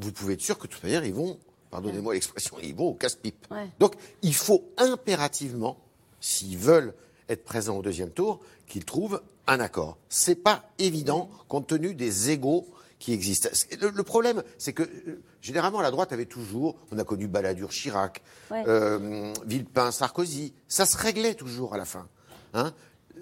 vous 0.00 0.10
pouvez 0.10 0.34
être 0.34 0.40
sûr 0.40 0.58
que 0.58 0.66
de 0.66 0.72
toute 0.72 0.82
manière, 0.82 1.04
ils 1.04 1.14
vont, 1.14 1.38
pardonnez-moi 1.72 2.14
l'expression, 2.14 2.56
ils 2.62 2.74
vont 2.76 2.88
au 2.90 2.94
casse-pipe. 2.94 3.46
Ouais. 3.50 3.68
Donc 3.80 3.94
il 4.22 4.34
faut 4.34 4.62
impérativement, 4.76 5.76
s'ils 6.20 6.56
veulent 6.58 6.94
être 7.28 7.42
présents 7.44 7.76
au 7.78 7.82
deuxième 7.82 8.10
tour, 8.10 8.38
qu'ils 8.68 8.84
trouvent 8.84 9.20
un 9.48 9.58
accord. 9.58 9.96
C'est 10.08 10.36
pas 10.36 10.62
évident 10.78 11.28
compte 11.48 11.66
tenu 11.66 11.94
des 11.94 12.30
égaux 12.30 12.68
qui 13.00 13.12
existent. 13.12 13.48
Le, 13.80 13.90
le 13.90 14.02
problème, 14.04 14.44
c'est 14.58 14.72
que 14.72 14.84
euh, 14.84 15.20
généralement 15.40 15.80
la 15.80 15.90
droite 15.90 16.12
avait 16.12 16.26
toujours, 16.26 16.76
on 16.92 16.98
a 16.98 17.04
connu 17.04 17.26
Balladur, 17.26 17.70
Chirac, 17.70 18.22
Ouais. 18.52 18.62
euh, 18.68 19.32
Villepin, 19.44 19.90
Sarkozy, 19.90 20.52
ça 20.68 20.86
se 20.86 20.96
réglait 20.96 21.34
toujours 21.34 21.74
à 21.74 21.78
la 21.78 21.84
fin. 21.84 22.06
Hein 22.54 22.72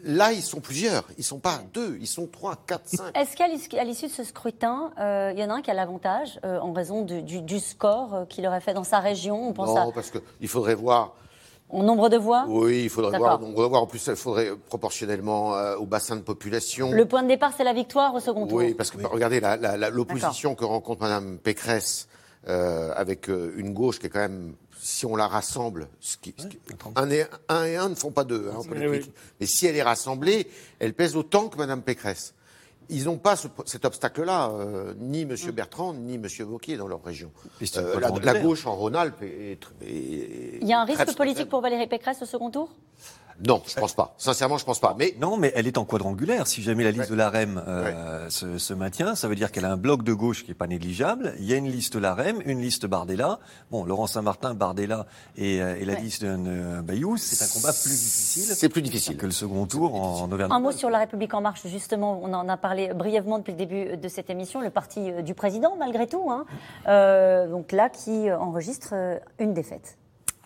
Là, 0.04 0.32
ils 0.32 0.42
sont 0.42 0.60
plusieurs, 0.60 1.04
ils 1.18 1.24
sont 1.24 1.38
pas 1.38 1.60
deux, 1.74 1.96
ils 2.00 2.06
sont 2.06 2.26
trois, 2.26 2.56
quatre, 2.66 2.88
cinq. 2.88 3.16
Est-ce 3.16 3.36
qu'à 3.36 3.84
l'issue 3.84 4.06
de 4.06 4.12
ce 4.12 4.24
scrutin, 4.24 4.92
euh, 4.98 5.32
il 5.34 5.40
y 5.40 5.44
en 5.44 5.50
a 5.50 5.54
un 5.54 5.62
qui 5.62 5.70
a 5.70 5.74
l'avantage 5.74 6.40
euh, 6.44 6.58
en 6.60 6.72
raison 6.72 7.02
du, 7.02 7.22
du- 7.22 7.42
du 7.42 7.58
score 7.60 8.14
euh, 8.14 8.24
qu'il 8.24 8.46
aurait 8.46 8.60
fait 8.60 8.74
dans 8.74 8.84
sa 8.84 8.98
région 9.00 9.48
On 9.48 9.52
pense 9.52 9.68
Non, 9.68 9.90
à, 9.90 9.92
parce 9.92 10.10
qu'il 10.10 10.48
faudrait 10.48 10.74
voir. 10.74 11.14
au 11.68 11.82
nombre 11.82 12.08
de 12.08 12.16
voix 12.16 12.44
Oui, 12.48 12.82
il 12.84 12.88
faudrait 12.90 13.18
voir. 13.18 13.40
On. 13.42 13.74
En 13.74 13.86
plus, 13.86 14.04
il 14.06 14.16
faudrait 14.16 14.50
proportionnellement 14.68 15.54
euh, 15.56 15.76
au 15.76 15.86
bassin 15.86 16.16
de 16.16 16.22
population. 16.22 16.90
Le 16.92 17.04
point 17.06 17.22
de 17.22 17.28
départ, 17.28 17.52
c'est 17.56 17.64
la 17.64 17.72
victoire 17.74 18.14
au 18.14 18.20
second 18.20 18.46
tour. 18.46 18.58
Oui, 18.58 18.74
parce 18.74 18.90
que 18.90 19.04
regardez 19.06 19.40
l'opposition 19.92 20.54
que 20.54 20.64
rencontre 20.64 21.02
Madame 21.02 21.38
Pécresse 21.38 22.08
euh, 22.48 22.92
avec 22.96 23.28
euh, 23.28 23.52
une 23.56 23.74
gauche 23.74 23.98
qui 23.98 24.06
est 24.06 24.10
quand 24.10 24.20
même, 24.20 24.54
si 24.82 25.04
on 25.06 25.14
la 25.14 25.26
rassemble, 25.28 25.88
ce 26.00 26.16
qui, 26.16 26.34
ce 26.38 26.46
qui- 26.46 26.58
un, 26.96 27.10
et, 27.10 27.26
un 27.48 27.64
et 27.64 27.76
un 27.76 27.88
ne 27.90 27.94
font 27.94 28.10
pas 28.10 28.24
deux 28.24 28.48
hein, 28.50 28.56
en 28.56 28.62
Oui, 28.62 28.68
politique. 28.68 29.12
oui. 29.14 29.22
Mais 29.40 29.46
si 29.46 29.66
elle 29.66 29.76
est 29.76 29.82
rassemblée, 29.82 30.48
elle 30.78 30.94
pèse 30.94 31.16
autant 31.16 31.48
que 31.48 31.58
Madame 31.58 31.82
Pécresse. 31.82 32.34
Ils 32.92 33.04
n'ont 33.04 33.18
pas 33.18 33.36
ce- 33.36 33.46
cet 33.66 33.84
obstacle-là, 33.84 34.50
euh, 34.50 34.94
ni 34.98 35.20
M. 35.22 35.36
Bertrand, 35.52 35.92
ni 35.94 36.14
M. 36.14 36.26
Vauquier 36.40 36.76
dans 36.76 36.88
leur 36.88 37.04
région. 37.04 37.30
Euh, 37.76 38.00
la, 38.22 38.40
gauche 38.40 38.66
en 38.66 38.74
Rhône-Alpes 38.74 39.22
est, 39.22 39.52
est- 39.52 39.86
est- 39.86 40.58
Il 40.60 40.66
y 40.66 40.72
a 40.72 40.80
un 40.80 40.84
risque 40.84 41.14
politique 41.16 41.48
pour 41.48 41.60
Valérie 41.60 41.86
Pécresse 41.86 42.20
au 42.22 42.26
second 42.26 42.50
tour? 42.50 42.68
Non, 43.46 43.62
je 43.66 43.74
pense 43.74 43.94
pas. 43.94 44.14
Sincèrement, 44.18 44.58
je 44.58 44.64
pense 44.64 44.80
pas. 44.80 44.94
Mais 44.98 45.14
Non, 45.18 45.36
mais 45.36 45.52
elle 45.54 45.66
est 45.66 45.78
en 45.78 45.84
quadrangulaire. 45.84 46.46
Si 46.46 46.62
jamais 46.62 46.84
la 46.84 46.90
liste 46.90 47.10
de 47.10 47.14
l'AREM 47.14 47.62
euh, 47.66 48.28
se, 48.28 48.58
se 48.58 48.74
maintient, 48.74 49.14
ça 49.14 49.28
veut 49.28 49.34
dire 49.34 49.50
qu'elle 49.50 49.64
a 49.64 49.72
un 49.72 49.76
bloc 49.76 50.02
de 50.02 50.12
gauche 50.12 50.44
qui 50.44 50.50
est 50.50 50.54
pas 50.54 50.66
négligeable. 50.66 51.34
Il 51.38 51.44
y 51.46 51.52
a 51.54 51.56
une 51.56 51.68
liste 51.70 51.94
l'AREM, 51.96 52.40
une 52.44 52.60
liste 52.60 52.86
Bardella. 52.86 53.38
Bon, 53.70 53.84
Laurent 53.84 54.06
Saint-Martin, 54.06 54.54
Bardella 54.54 55.06
et, 55.36 55.62
euh, 55.62 55.76
et 55.80 55.84
la 55.84 55.94
Ouais. 55.94 56.00
liste 56.00 56.22
de 56.24 56.28
euh, 56.28 56.82
Bayou, 56.82 57.16
c'est 57.16 57.42
un 57.44 57.48
combat 57.48 57.72
plus 57.72 57.90
difficile. 57.90 58.54
c'est 58.54 58.68
plus 58.68 58.82
difficile. 58.82 59.16
que 59.16 59.26
le 59.26 59.32
second 59.32 59.66
tour 59.66 59.94
en, 59.94 60.20
en 60.22 60.30
Auvergne. 60.32 60.52
Un 60.52 60.60
mot 60.60 60.72
sur 60.72 60.90
La 60.90 60.98
République 60.98 61.32
En 61.34 61.40
Marche, 61.40 61.66
justement, 61.66 62.20
on 62.22 62.32
en 62.34 62.48
a 62.48 62.56
parlé 62.56 62.92
brièvement 62.94 63.38
depuis 63.38 63.52
le 63.52 63.58
début 63.58 63.96
de 63.96 64.08
cette 64.08 64.28
émission, 64.30 64.60
le 64.60 64.70
parti 64.70 65.10
euh, 65.10 65.22
du 65.22 65.34
président, 65.34 65.76
malgré 65.78 66.06
tout, 66.06 66.30
hein. 66.30 66.44
Euh, 66.88 67.48
donc 67.48 67.72
là, 67.72 67.88
qui 67.88 68.30
enregistre 68.30 68.94
une 69.38 69.54
défaite. 69.54 69.96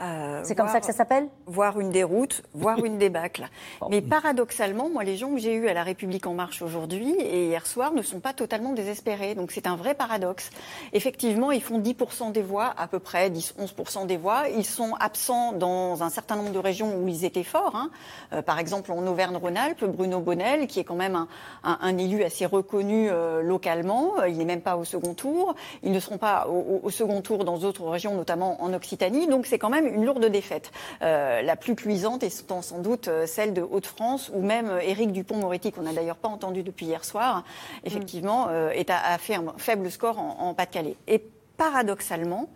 Euh, 0.01 0.41
C'est 0.43 0.57
comme 0.57 0.67
voir- 0.67 0.73
ça 0.75 0.81
que 0.81 0.87
ça 0.87 0.93
s'appelle? 0.93 1.29
Voir 1.47 1.79
une 1.79 1.91
déroute, 1.91 2.43
voir 2.53 2.85
une 2.85 2.99
débâcle. 2.99 3.47
Mais 3.91 4.01
paradoxalement, 4.01 4.89
moi, 4.89 5.05
les 5.05 5.17
gens 5.17 5.31
que 5.33 5.39
j'ai 5.39 5.55
eus 5.55 5.69
à 5.69 5.73
La 5.73 5.85
République 5.85 6.27
En 6.27 6.35
Marche 6.35 6.63
aujourd'hui 6.63 7.13
et 7.21 7.47
hier 7.47 7.65
soir 7.65 7.93
ne 7.93 8.03
sont 8.03 8.19
pas 8.19 8.33
totalement 8.33 8.73
désespérés. 8.73 9.37
Donc 9.37 9.53
c'est 9.53 9.69
un 9.69 9.77
vrai 9.77 9.95
paradoxe. 9.95 10.51
Effectivement, 10.93 11.53
ils 11.53 11.63
font 11.63 11.79
10% 11.79 12.33
des 12.33 12.43
voix, 12.43 12.75
à 12.77 12.89
peu 12.89 12.99
près 12.99 13.31
10-11% 13.31 14.07
des 14.07 14.17
voix. 14.17 14.49
Ils 14.49 14.65
sont 14.65 14.95
absents 14.99 15.53
dans 15.53 16.03
un 16.03 16.11
certain 16.11 16.35
nombre 16.35 16.51
de 16.51 16.59
régions 16.59 16.97
où 16.97 17.07
ils 17.07 17.25
étaient 17.25 17.45
forts. 17.45 17.77
hein. 17.77 17.91
Euh, 18.33 18.43
par 18.43 18.59
exemple, 18.59 18.91
en 18.91 19.07
Auvergne-Rhône-Alpes, 19.07 19.85
Bruno 19.85 20.19
Bonnel, 20.19 20.67
qui 20.67 20.81
est 20.81 20.85
quand 20.85 20.97
même 20.97 21.15
un, 21.15 21.29
un- 21.63 21.79
un 21.81 21.99
élu 21.99 22.25
assez 22.25 22.47
reconnu 22.47 23.09
euh, 23.11 23.43
localement. 23.43 24.25
Il 24.25 24.39
n'est 24.39 24.45
même 24.45 24.61
pas 24.61 24.77
au 24.77 24.85
second 24.85 25.15
tour. 25.15 25.55
Ils 25.85 25.93
ne 25.93 26.01
seront 26.01 26.19
pas 26.19 26.49
au, 26.49 26.53
au- 26.53 26.81
au 26.83 26.91
second 26.91 27.21
tour 27.21 27.45
dans 27.45 27.59
d'autres 27.59 27.87
régions, 27.89 28.15
notamment 28.17 28.61
en 28.61 28.73
Occitanie. 28.75 29.29
Donc 29.29 29.47
c'est 29.47 29.59
quand 29.59 29.71
même 29.71 29.84
une 29.89 30.05
lourde 30.05 30.25
défaite. 30.27 30.71
Euh, 31.03 31.43
la 31.43 31.57
plus 31.57 31.75
cuisante 31.75 32.23
étant 32.23 32.63
sans 32.63 32.79
doute 32.79 33.09
euh, 33.09 33.27
celle 33.27 33.53
de 33.55 33.63
Haute-France, 33.63 34.31
ou 34.35 34.43
même 34.43 34.69
euh, 34.69 34.81
Éric 34.81 35.13
Dupont-Moretti, 35.13 35.73
qu'on 35.73 35.83
n'a 35.83 35.93
d'ailleurs 35.93 36.17
pas 36.17 36.29
entendu 36.29 36.63
depuis 36.63 36.87
hier 36.87 37.05
soir, 37.05 37.45
effectivement, 37.85 38.47
euh, 38.49 38.71
est 38.71 38.91
à- 38.91 38.99
a 38.99 39.19
fait 39.19 39.35
un 39.35 39.55
faible 39.57 39.91
score 39.91 40.19
en, 40.19 40.37
en 40.41 40.55
Pas-de-Calais. 40.55 40.97
Et 41.09 41.23
paradoxalement, 41.57 42.49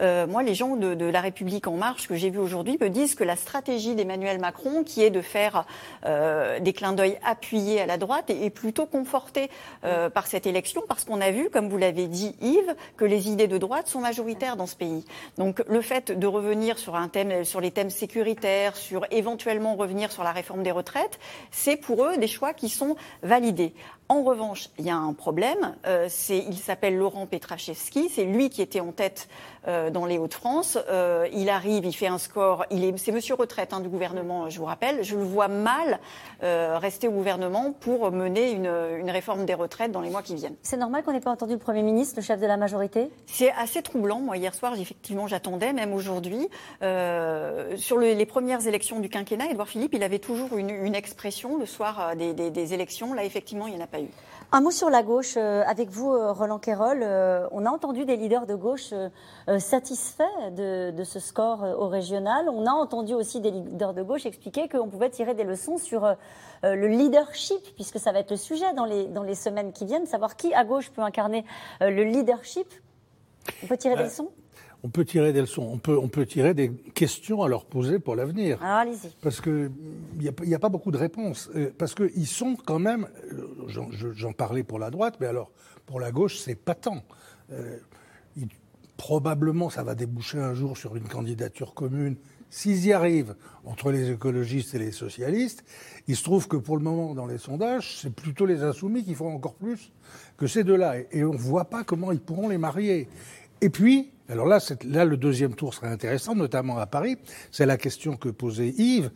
euh, 0.00 0.26
moi, 0.26 0.42
les 0.42 0.54
gens 0.54 0.76
de, 0.76 1.04
La 1.04 1.20
République 1.20 1.66
En 1.66 1.76
Marche 1.76 2.08
que 2.08 2.16
j'ai 2.16 2.30
vus 2.30 2.38
aujourd'hui 2.38 2.78
me 2.80 2.88
disent 2.88 3.14
que 3.14 3.24
la 3.24 3.36
stratégie 3.36 3.94
d'Emmanuel 3.94 4.38
Macron, 4.38 4.82
qui 4.82 5.02
est 5.02 5.10
de 5.10 5.20
faire 5.20 5.64
euh, 6.04 6.58
des 6.60 6.72
clins 6.72 6.92
d'œil 6.92 7.18
appuyés 7.24 7.80
à 7.80 7.86
la 7.86 7.96
droite, 7.96 8.30
est, 8.30 8.44
est 8.44 8.50
plutôt 8.50 8.86
confortée 8.86 9.50
euh, 9.84 10.10
par 10.10 10.26
cette 10.26 10.46
élection, 10.46 10.82
parce 10.88 11.04
qu'on 11.04 11.20
a 11.20 11.30
vu, 11.30 11.50
comme 11.50 11.68
vous 11.68 11.76
l'avez 11.76 12.06
dit, 12.06 12.34
Yves, 12.40 12.74
que 12.96 13.04
les 13.04 13.28
idées 13.28 13.48
de 13.48 13.58
droite 13.58 13.88
sont 13.88 14.00
majoritaires 14.00 14.56
dans 14.56 14.66
ce 14.66 14.76
pays. 14.76 15.04
Donc, 15.38 15.62
le 15.68 15.80
fait 15.80 16.12
de 16.12 16.26
revenir 16.26 16.78
sur 16.78 16.96
un 16.96 17.08
thème, 17.08 17.44
sur 17.44 17.60
les 17.60 17.70
thèmes 17.70 17.90
sécuritaires, 17.90 18.76
sur 18.76 19.06
éventuellement 19.10 19.76
revenir 19.76 20.10
sur 20.12 20.24
la 20.24 20.32
réforme 20.32 20.62
des 20.62 20.70
retraites, 20.70 21.18
c'est 21.50 21.76
pour 21.76 22.04
eux 22.04 22.16
des 22.16 22.28
choix 22.28 22.54
qui 22.54 22.68
sont 22.68 22.96
validés. 23.22 23.74
En 24.08 24.22
revanche, 24.22 24.68
il 24.78 24.84
y 24.84 24.90
a 24.90 24.96
un 24.96 25.12
problème. 25.14 25.74
Euh, 25.84 26.08
il 26.30 26.56
s'appelle 26.56 26.96
Laurent 26.96 27.26
Petrachevski. 27.26 28.08
C'est 28.08 28.24
lui 28.24 28.50
qui 28.50 28.62
était 28.62 28.78
en 28.78 28.92
tête 28.92 29.28
euh, 29.66 29.90
dans 29.90 30.06
les 30.06 30.16
Hauts-de-France. 30.16 30.78
Euh, 30.88 31.26
il 31.32 31.48
arrive, 31.48 31.84
il 31.84 31.92
fait 31.92 32.06
un 32.06 32.18
score. 32.18 32.64
Il 32.70 32.84
est, 32.84 32.96
c'est 32.98 33.10
Monsieur 33.10 33.34
retraite 33.34 33.72
hein, 33.72 33.80
du 33.80 33.88
gouvernement, 33.88 34.48
je 34.48 34.58
vous 34.60 34.64
rappelle. 34.64 35.02
Je 35.02 35.16
le 35.16 35.24
vois 35.24 35.48
mal 35.48 35.98
rester 36.40 37.08
au 37.08 37.12
gouvernement 37.12 37.72
pour 37.72 38.12
mener 38.12 38.52
une, 38.52 38.70
une, 38.98 39.10
réforme 39.10 39.46
des 39.46 39.54
retraites 39.54 39.90
dans 39.90 40.02
les 40.02 40.10
mois 40.10 40.22
qui 40.22 40.34
viennent. 40.34 40.54
C'est 40.62 40.76
normal 40.76 41.02
qu'on 41.02 41.12
n'ait 41.12 41.20
pas 41.20 41.30
entendu 41.30 41.54
le 41.54 41.58
Premier 41.58 41.82
ministre, 41.82 42.16
le 42.16 42.22
chef 42.22 42.38
de 42.40 42.46
la 42.46 42.56
majorité? 42.56 43.10
C'est 43.24 43.50
assez 43.52 43.82
troublant. 43.82 44.20
Moi, 44.20 44.36
hier 44.36 44.54
soir, 44.54 44.74
effectivement, 44.78 45.26
j'attendais, 45.26 45.72
même 45.72 45.94
aujourd'hui. 45.94 46.48
sur 46.80 47.96
le, 47.96 48.12
les 48.12 48.26
premières 48.26 48.66
élections 48.66 49.00
du 49.00 49.08
quinquennat, 49.08 49.50
Édouard 49.50 49.68
Philippe, 49.68 49.94
il 49.94 50.02
avait 50.02 50.18
toujours 50.18 50.56
une, 50.56 50.70
une 50.70 50.94
expression 50.94 51.56
le 51.56 51.66
soir 51.66 52.14
des, 52.16 52.34
des, 52.34 52.50
des 52.50 52.74
élections. 52.74 53.14
Là, 53.14 53.24
effectivement, 53.24 53.66
il 53.66 53.74
n'y 53.74 53.80
en 53.80 53.84
a 53.84 53.88
pas 53.88 53.95
eu. 54.00 54.08
Un 54.52 54.60
mot 54.60 54.70
sur 54.70 54.90
la 54.90 55.02
gauche, 55.02 55.34
euh, 55.36 55.64
avec 55.66 55.90
vous, 55.90 56.12
euh, 56.12 56.32
Roland 56.32 56.60
Quérol. 56.60 57.00
Euh, 57.02 57.48
on 57.50 57.66
a 57.66 57.70
entendu 57.70 58.04
des 58.04 58.16
leaders 58.16 58.46
de 58.46 58.54
gauche 58.54 58.94
satisfaits 59.58 60.50
de, 60.52 61.04
ce 61.04 61.18
score 61.18 61.62
au 61.78 61.88
régional. 61.88 62.48
On 62.48 62.66
a 62.66 62.70
entendu 62.70 63.12
aussi 63.12 63.40
des 63.40 63.50
leaders 63.50 63.92
de 63.92 64.02
gauche 64.02 64.24
expliquer 64.24 64.68
qu'on 64.68 64.88
pouvait 64.88 65.10
tirer 65.10 65.34
des 65.34 65.44
leçons 65.44 65.78
sur 65.78 66.14
le 66.62 66.86
leadership, 66.86 67.74
puisque 67.74 67.98
ça 67.98 68.12
va 68.12 68.20
être 68.20 68.30
le 68.30 68.36
sujet 68.36 68.72
dans 68.74 68.84
les, 68.84 69.06
dans 69.06 69.22
les 69.22 69.34
semaines 69.34 69.72
qui 69.72 69.84
viennent, 69.84 70.06
savoir 70.06 70.36
qui 70.36 70.54
à 70.54 70.64
gauche 70.64 70.90
peut 70.90 71.02
incarner 71.02 71.44
le 71.80 72.04
leadership. 72.04 72.66
On 73.62 73.66
peut 73.66 73.76
tirer 73.76 73.96
des 73.96 74.04
leçons? 74.04 74.30
On 74.86 74.88
peut 74.88 75.04
tirer 75.04 75.32
des 75.32 75.40
leçons, 75.40 75.68
on 75.68 75.78
peut, 75.78 75.98
on 75.98 76.06
peut 76.06 76.24
tirer 76.24 76.54
des 76.54 76.70
questions 76.94 77.42
à 77.42 77.48
leur 77.48 77.64
poser 77.64 77.98
pour 77.98 78.14
l'avenir. 78.14 78.62
Alors 78.62 78.76
allez-y. 78.76 79.10
Parce 79.20 79.40
qu'il 79.40 79.72
n'y 80.16 80.28
a, 80.28 80.56
a, 80.56 80.58
pas 80.60 80.68
beaucoup 80.68 80.92
de 80.92 80.96
réponses. 80.96 81.50
Euh, 81.56 81.72
parce 81.76 81.92
qu'ils 81.92 82.28
sont 82.28 82.54
quand 82.54 82.78
même, 82.78 83.08
euh, 83.32 84.12
j'en 84.14 84.32
parlais 84.32 84.62
pour 84.62 84.78
la 84.78 84.90
droite, 84.90 85.16
mais 85.18 85.26
alors 85.26 85.50
pour 85.86 85.98
la 85.98 86.12
gauche, 86.12 86.38
c'est 86.38 86.54
patent. 86.54 87.02
Euh, 87.50 87.78
probablement, 88.96 89.70
ça 89.70 89.82
va 89.82 89.96
déboucher 89.96 90.38
un 90.38 90.54
jour 90.54 90.78
sur 90.78 90.94
une 90.94 91.08
candidature 91.08 91.74
commune. 91.74 92.14
S'ils 92.48 92.86
y 92.86 92.92
arrivent, 92.92 93.34
entre 93.64 93.90
les 93.90 94.12
écologistes 94.12 94.76
et 94.76 94.78
les 94.78 94.92
socialistes, 94.92 95.64
il 96.06 96.14
se 96.14 96.22
trouve 96.22 96.46
que 96.46 96.56
pour 96.56 96.76
le 96.76 96.84
moment, 96.84 97.12
dans 97.12 97.26
les 97.26 97.38
sondages, 97.38 97.98
c'est 98.00 98.14
plutôt 98.14 98.46
les 98.46 98.62
insoumis 98.62 99.02
qui 99.02 99.14
font 99.14 99.34
encore 99.34 99.54
plus 99.54 99.90
que 100.36 100.46
ces 100.46 100.62
deux-là. 100.62 100.94
Et 101.10 101.24
on 101.24 101.32
ne 101.32 101.38
voit 101.38 101.64
pas 101.64 101.82
comment 101.82 102.12
ils 102.12 102.20
pourront 102.20 102.48
les 102.48 102.58
marier. 102.58 103.08
Et 103.60 103.70
puis, 103.70 104.12
alors 104.28 104.46
là, 104.46 104.58
là, 104.84 105.04
le 105.04 105.16
deuxième 105.16 105.54
tour 105.54 105.72
serait 105.74 105.88
intéressant, 105.88 106.34
notamment 106.34 106.78
à 106.78 106.86
Paris. 106.86 107.16
C'est 107.50 107.66
la 107.66 107.76
question 107.76 108.16
que 108.16 108.28
posait 108.28 108.70
Yves. 108.70 109.10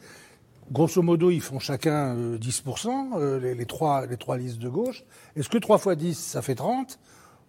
Grosso 0.73 1.03
modo, 1.03 1.31
ils 1.31 1.41
font 1.41 1.59
chacun 1.59 2.15
10%, 2.15 3.19
euh, 3.19 3.41
euh, 3.41 3.55
les, 3.55 3.67
trois, 3.67 4.07
les 4.07 4.17
trois 4.17 4.37
listes 4.37 4.59
de 4.59 4.69
gauche. 4.69 5.03
Est-ce 5.35 5.49
que 5.49 5.59
3 5.59 5.79
fois 5.79 5.97
10, 5.97 6.17
ça 6.17 6.43
fait 6.43 6.55
30 6.55 6.99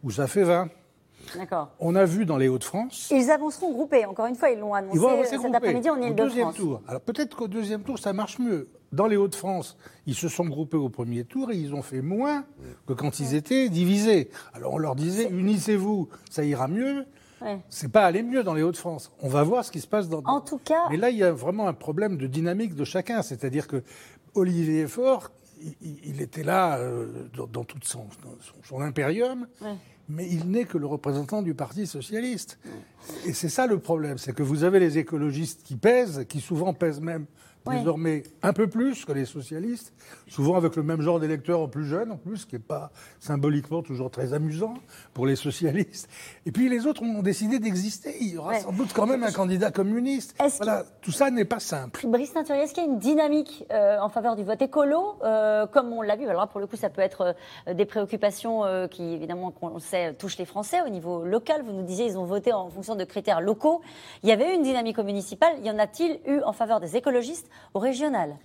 ou 0.03 0.09
ça 0.09 0.25
fait 0.25 0.43
20 0.43 0.63
D'accord. 0.63 0.80
On 1.79 1.95
a 1.95 2.05
vu 2.05 2.25
dans 2.25 2.37
les 2.37 2.47
Hauts-de-France. 2.47 3.09
Ils 3.11 3.31
avanceront 3.31 3.71
groupés, 3.71 4.05
encore 4.05 4.25
une 4.25 4.35
fois, 4.35 4.49
ils 4.49 4.59
l'ont 4.59 4.73
annoncé 4.73 4.99
ils 4.99 5.39
cet 5.39 5.55
après-midi 5.55 5.89
en 5.89 6.01
Ile-de-France. 6.01 6.55
tour. 6.55 6.81
Alors 6.87 7.01
peut-être 7.01 7.35
qu'au 7.35 7.47
deuxième 7.47 7.81
tour, 7.83 7.99
ça 7.99 8.13
marche 8.13 8.39
mieux. 8.39 8.69
Dans 8.91 9.07
les 9.07 9.15
Hauts-de-France, 9.15 9.77
ils 10.05 10.15
se 10.15 10.27
sont 10.27 10.45
groupés 10.45 10.77
au 10.77 10.89
premier 10.89 11.23
tour 11.23 11.51
et 11.51 11.55
ils 11.55 11.73
ont 11.73 11.81
fait 11.81 12.01
moins 12.01 12.43
que 12.87 12.93
quand 12.93 13.19
ils 13.21 13.35
étaient 13.35 13.69
divisés. 13.69 14.29
Alors 14.53 14.73
on 14.73 14.77
leur 14.77 14.95
disait, 14.95 15.29
unissez-vous, 15.29 16.09
ça 16.29 16.43
ira 16.43 16.67
mieux. 16.67 17.05
C'est 17.69 17.91
pas 17.91 18.05
aller 18.05 18.21
mieux 18.21 18.43
dans 18.43 18.53
les 18.53 18.61
Hauts-de-France. 18.61 19.11
On 19.21 19.29
va 19.29 19.43
voir 19.43 19.65
ce 19.65 19.71
qui 19.71 19.81
se 19.81 19.87
passe 19.87 20.09
dans. 20.09 20.21
En 20.25 20.41
tout 20.41 20.59
cas. 20.59 20.87
Mais 20.89 20.97
là, 20.97 21.09
il 21.09 21.17
y 21.17 21.23
a 21.23 21.31
vraiment 21.31 21.67
un 21.67 21.73
problème 21.73 22.17
de 22.17 22.27
dynamique 22.27 22.75
de 22.75 22.83
chacun. 22.83 23.21
C'est-à-dire 23.21 23.67
que 23.67 23.83
Olivier 24.35 24.87
Faure, 24.87 25.31
il, 25.81 26.21
était 26.21 26.43
là 26.43 26.77
euh, 26.77 27.07
dans, 27.33 27.63
tout 27.63 27.77
son, 27.83 28.05
son, 28.63 28.81
impérium. 28.81 29.47
Mais 30.11 30.27
il 30.29 30.49
n'est 30.49 30.65
que 30.65 30.77
le 30.77 30.85
représentant 30.85 31.41
du 31.41 31.53
Parti 31.53 31.87
socialiste. 31.87 32.59
Et 33.25 33.33
c'est 33.33 33.49
ça 33.49 33.65
le 33.65 33.79
problème, 33.79 34.17
c'est 34.17 34.33
que 34.33 34.43
vous 34.43 34.63
avez 34.63 34.79
les 34.79 34.97
écologistes 34.97 35.63
qui 35.63 35.75
pèsent, 35.75 36.25
qui 36.27 36.41
souvent 36.41 36.73
pèsent 36.73 37.01
même 37.01 37.25
désormais 37.69 38.23
un 38.41 38.53
peu 38.53 38.67
plus 38.67 39.05
que 39.05 39.11
les 39.11 39.25
socialistes, 39.25 39.93
souvent 40.27 40.55
avec 40.55 40.75
le 40.75 40.83
même 40.83 41.01
genre 41.01 41.19
d'électeurs 41.19 41.69
plus 41.69 41.85
jeunes 41.85 42.11
en 42.11 42.17
plus, 42.17 42.37
ce 42.37 42.45
qui 42.45 42.55
n'est 42.55 42.59
pas 42.59 42.91
symboliquement 43.19 43.81
toujours 43.81 44.09
très 44.09 44.33
amusant 44.33 44.73
pour 45.13 45.25
les 45.27 45.35
socialistes. 45.35 46.09
Et 46.45 46.51
puis 46.51 46.69
les 46.69 46.87
autres 46.87 47.03
ont 47.03 47.21
décidé 47.21 47.59
d'exister. 47.59 48.15
Il 48.19 48.33
y 48.33 48.37
aura 48.37 48.59
sans 48.59 48.71
doute 48.71 48.93
quand 48.93 49.05
même 49.05 49.23
un 49.23 49.31
candidat 49.31 49.71
communiste. 49.71 50.35
Voilà, 50.57 50.83
tout 51.01 51.11
ça 51.11 51.29
n'est 51.29 51.45
pas 51.45 51.59
simple. 51.59 52.05
Brice 52.07 52.33
Teinturier, 52.33 52.63
est-ce 52.63 52.73
qu'il 52.73 52.83
y 52.83 52.87
a 52.87 52.89
une 52.89 52.99
dynamique 52.99 53.65
euh, 53.71 53.99
en 53.99 54.09
faveur 54.09 54.35
du 54.35 54.43
vote 54.43 54.61
écolo, 54.61 55.15
euh, 55.23 55.67
comme 55.67 55.93
on 55.93 56.01
l'a 56.01 56.15
vu? 56.15 56.27
Alors 56.27 56.47
pour 56.47 56.59
le 56.59 56.67
coup, 56.67 56.75
ça 56.75 56.89
peut 56.89 57.01
être 57.01 57.35
euh, 57.67 57.73
des 57.73 57.85
préoccupations 57.85 58.63
qui, 58.89 59.03
évidemment, 59.13 59.51
qu'on 59.51 59.79
sait, 59.79 60.13
touchent 60.13 60.37
les 60.37 60.45
Français 60.45 60.81
au 60.81 60.89
niveau 60.89 61.25
local. 61.25 61.63
Vous 61.63 61.73
nous 61.73 61.83
disiez, 61.83 62.05
ils 62.05 62.17
ont 62.17 62.25
voté 62.25 62.53
en 62.53 62.69
fonction 62.69 62.95
de 62.95 63.03
critères 63.03 63.41
locaux. 63.41 63.81
Il 64.23 64.29
y 64.29 64.31
avait 64.31 64.55
une 64.55 64.63
dynamique 64.63 64.97
municipale. 64.99 65.53
Y 65.63 65.69
en 65.69 65.77
a-t-il 65.77 66.19
eu 66.25 66.41
en 66.41 66.53
faveur 66.53 66.79
des 66.79 66.95
écologistes? 66.95 67.50
Au 67.73 67.79
régional 67.79 68.37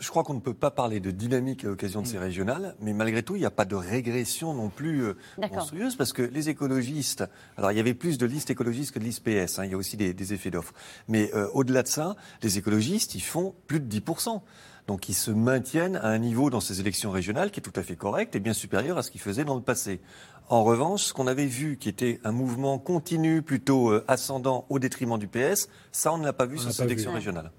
je 0.00 0.08
crois 0.08 0.24
qu'on 0.24 0.34
ne 0.34 0.40
peut 0.40 0.54
pas 0.54 0.70
parler 0.70 0.98
de 0.98 1.10
dynamique 1.10 1.64
à 1.64 1.68
l'occasion 1.68 2.00
de 2.00 2.06
ces 2.06 2.16
mm. 2.16 2.22
régionales, 2.22 2.74
mais 2.80 2.94
malgré 2.94 3.22
tout, 3.22 3.36
il 3.36 3.40
n'y 3.40 3.46
a 3.46 3.50
pas 3.50 3.66
de 3.66 3.76
régression 3.76 4.54
non 4.54 4.70
plus 4.70 5.04
euh, 5.04 5.16
monstrueuse, 5.52 5.94
parce 5.94 6.12
que 6.12 6.22
les 6.22 6.48
écologistes, 6.48 7.24
alors 7.56 7.70
il 7.70 7.76
y 7.76 7.80
avait 7.80 7.94
plus 7.94 8.18
de 8.18 8.26
listes 8.26 8.50
écologistes 8.50 8.92
que 8.92 8.98
de 8.98 9.04
listes 9.04 9.22
PS, 9.22 9.58
hein, 9.58 9.66
il 9.66 9.70
y 9.70 9.74
a 9.74 9.76
aussi 9.76 9.96
des, 9.96 10.32
effets 10.32 10.50
d'offres. 10.50 10.72
Mais 11.06 11.30
euh, 11.34 11.48
au-delà 11.52 11.82
de 11.82 11.88
ça, 11.88 12.16
les 12.42 12.56
écologistes, 12.56 13.14
ils 13.14 13.22
font 13.22 13.54
plus 13.66 13.78
de 13.78 14.00
10%. 14.00 14.40
Donc 14.86 15.08
ils 15.08 15.14
se 15.14 15.30
maintiennent 15.30 15.96
à 15.96 16.08
un 16.08 16.18
niveau 16.18 16.50
dans 16.50 16.60
ces 16.60 16.80
élections 16.80 17.10
régionales 17.10 17.50
qui 17.50 17.60
est 17.60 17.62
tout 17.62 17.78
à 17.78 17.82
fait 17.82 17.94
correct 17.94 18.34
et 18.34 18.40
bien 18.40 18.54
supérieur 18.54 18.96
à 18.98 19.02
ce 19.02 19.10
qu'ils 19.10 19.20
faisaient 19.20 19.44
dans 19.44 19.54
le 19.54 19.60
passé. 19.60 20.00
En 20.48 20.64
revanche, 20.64 21.04
ce 21.04 21.12
qu'on 21.12 21.26
avait 21.26 21.46
vu 21.46 21.76
qui 21.76 21.88
était 21.88 22.20
un 22.24 22.32
mouvement 22.32 22.78
continu, 22.78 23.42
plutôt 23.42 23.90
euh, 23.90 24.04
ascendant 24.08 24.66
au 24.68 24.78
détriment 24.78 25.18
du 25.18 25.28
PS, 25.28 25.68
ça 25.92 26.12
on 26.12 26.18
ne 26.18 26.24
l'a 26.24 26.32
pas 26.32 26.46
vu 26.46 26.58
sur 26.58 26.72
ces 26.72 26.82
élections 26.82 27.12
régionales. 27.12 27.52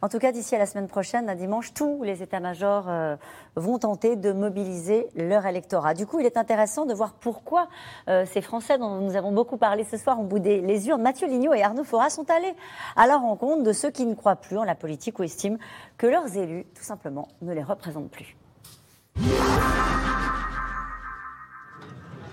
En 0.00 0.08
tout 0.08 0.20
cas, 0.20 0.30
d'ici 0.30 0.54
à 0.54 0.58
la 0.58 0.66
semaine 0.66 0.86
prochaine, 0.86 1.28
à 1.28 1.34
dimanche, 1.34 1.74
tous 1.74 2.04
les 2.04 2.22
états-majors 2.22 2.88
euh, 2.88 3.16
vont 3.56 3.78
tenter 3.78 4.14
de 4.14 4.32
mobiliser 4.32 5.08
leur 5.16 5.44
électorat. 5.44 5.94
Du 5.94 6.06
coup, 6.06 6.20
il 6.20 6.26
est 6.26 6.36
intéressant 6.36 6.86
de 6.86 6.94
voir 6.94 7.14
pourquoi 7.14 7.68
euh, 8.08 8.24
ces 8.24 8.40
Français 8.40 8.78
dont 8.78 9.00
nous 9.00 9.16
avons 9.16 9.32
beaucoup 9.32 9.56
parlé 9.56 9.82
ce 9.82 9.96
soir 9.96 10.20
ont 10.20 10.24
boudé 10.24 10.60
les 10.60 10.86
urnes. 10.88 11.02
Mathieu 11.02 11.26
Lignot 11.26 11.52
et 11.52 11.64
Arnaud 11.64 11.82
Fora 11.82 12.10
sont 12.10 12.30
allés 12.30 12.54
à 12.94 13.08
la 13.08 13.16
rencontre 13.16 13.64
de 13.64 13.72
ceux 13.72 13.90
qui 13.90 14.06
ne 14.06 14.14
croient 14.14 14.36
plus 14.36 14.56
en 14.56 14.64
la 14.64 14.76
politique 14.76 15.18
ou 15.18 15.24
estiment 15.24 15.58
que 15.96 16.06
leurs 16.06 16.36
élus, 16.36 16.64
tout 16.76 16.84
simplement, 16.84 17.26
ne 17.42 17.52
les 17.52 17.64
représentent 17.64 18.10
plus. 18.10 18.36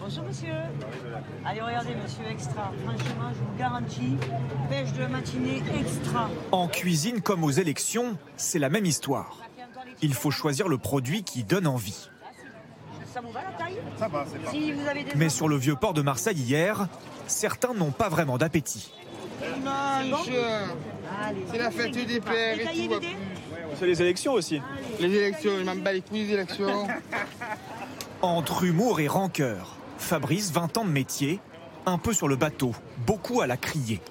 Bonjour 0.08 0.24
monsieur. 0.26 0.54
Allez 1.44 1.62
regardez 1.62 1.96
monsieur 1.96 2.26
extra. 2.30 2.72
Franchement, 2.84 3.32
je 3.34 3.40
vous 3.40 3.58
garantis, 3.58 4.18
pêche 4.70 4.94
de 4.94 5.08
matinée 5.08 5.64
extra. 5.80 6.30
En 6.52 6.68
cuisine 6.68 7.22
comme 7.22 7.44
aux 7.44 7.50
élections, 7.50 8.16
c'est 8.38 8.60
la 8.60 8.70
même 8.70 8.86
histoire. 8.86 9.40
Il 10.04 10.14
faut 10.14 10.30
choisir 10.30 10.68
le 10.68 10.78
produit 10.78 11.24
qui 11.24 11.44
donne 11.44 11.66
envie. 11.66 12.08
Ça 13.12 13.20
vous 13.20 13.32
va 13.32 13.42
la 13.46 13.58
taille? 13.58 13.80
Ça 13.98 14.08
va, 14.08 14.28
c'est 14.32 14.38
pas. 14.44 14.52
Mais 15.16 15.30
sur 15.30 15.48
le 15.48 15.56
vieux 15.56 15.76
port 15.76 15.96
de 15.96 16.04
Marseille 16.04 16.38
hier, 16.38 16.88
certains 17.26 17.74
n'ont 17.74 17.90
pas 17.90 18.10
vraiment 18.10 18.38
d'appétit. 18.38 18.94
C'est 21.52 21.58
la 21.58 21.72
fête 21.72 21.94
des 21.94 22.22
pères 22.22 22.60
et 22.60 22.88
tout. 22.88 22.94
C'est 23.80 23.88
les 23.88 24.04
élections 24.04 24.34
aussi. 24.34 24.62
Les 25.00 25.12
élections, 25.12 25.54
je 25.58 25.64
m'en 25.64 25.76
bats 25.76 25.94
les 25.94 26.02
couilles 26.02 26.28
des 26.28 26.34
élections. 26.34 26.88
Entre 28.22 28.66
humour 28.66 29.00
et 29.00 29.08
rancœur, 29.08 29.75
Fabrice, 29.98 30.52
20 30.52 30.78
ans 30.78 30.86
de 30.86 30.90
métier, 30.90 31.40
un 31.86 31.98
peu 31.98 32.14
sur 32.14 32.28
le 32.28 32.36
bateau, 32.36 32.72
beaucoup 33.06 33.42
à 33.42 33.48
la 33.48 33.58
crier. 33.58 34.02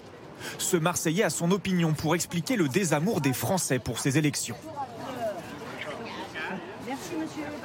Ce 0.59 0.76
Marseillais 0.76 1.24
a 1.24 1.30
son 1.30 1.51
opinion 1.51 1.93
pour 1.93 2.14
expliquer 2.14 2.57
le 2.57 2.68
désamour 2.68 3.20
des 3.20 3.32
Français 3.32 3.78
pour 3.78 3.99
ces 3.99 4.18
élections. 4.18 4.57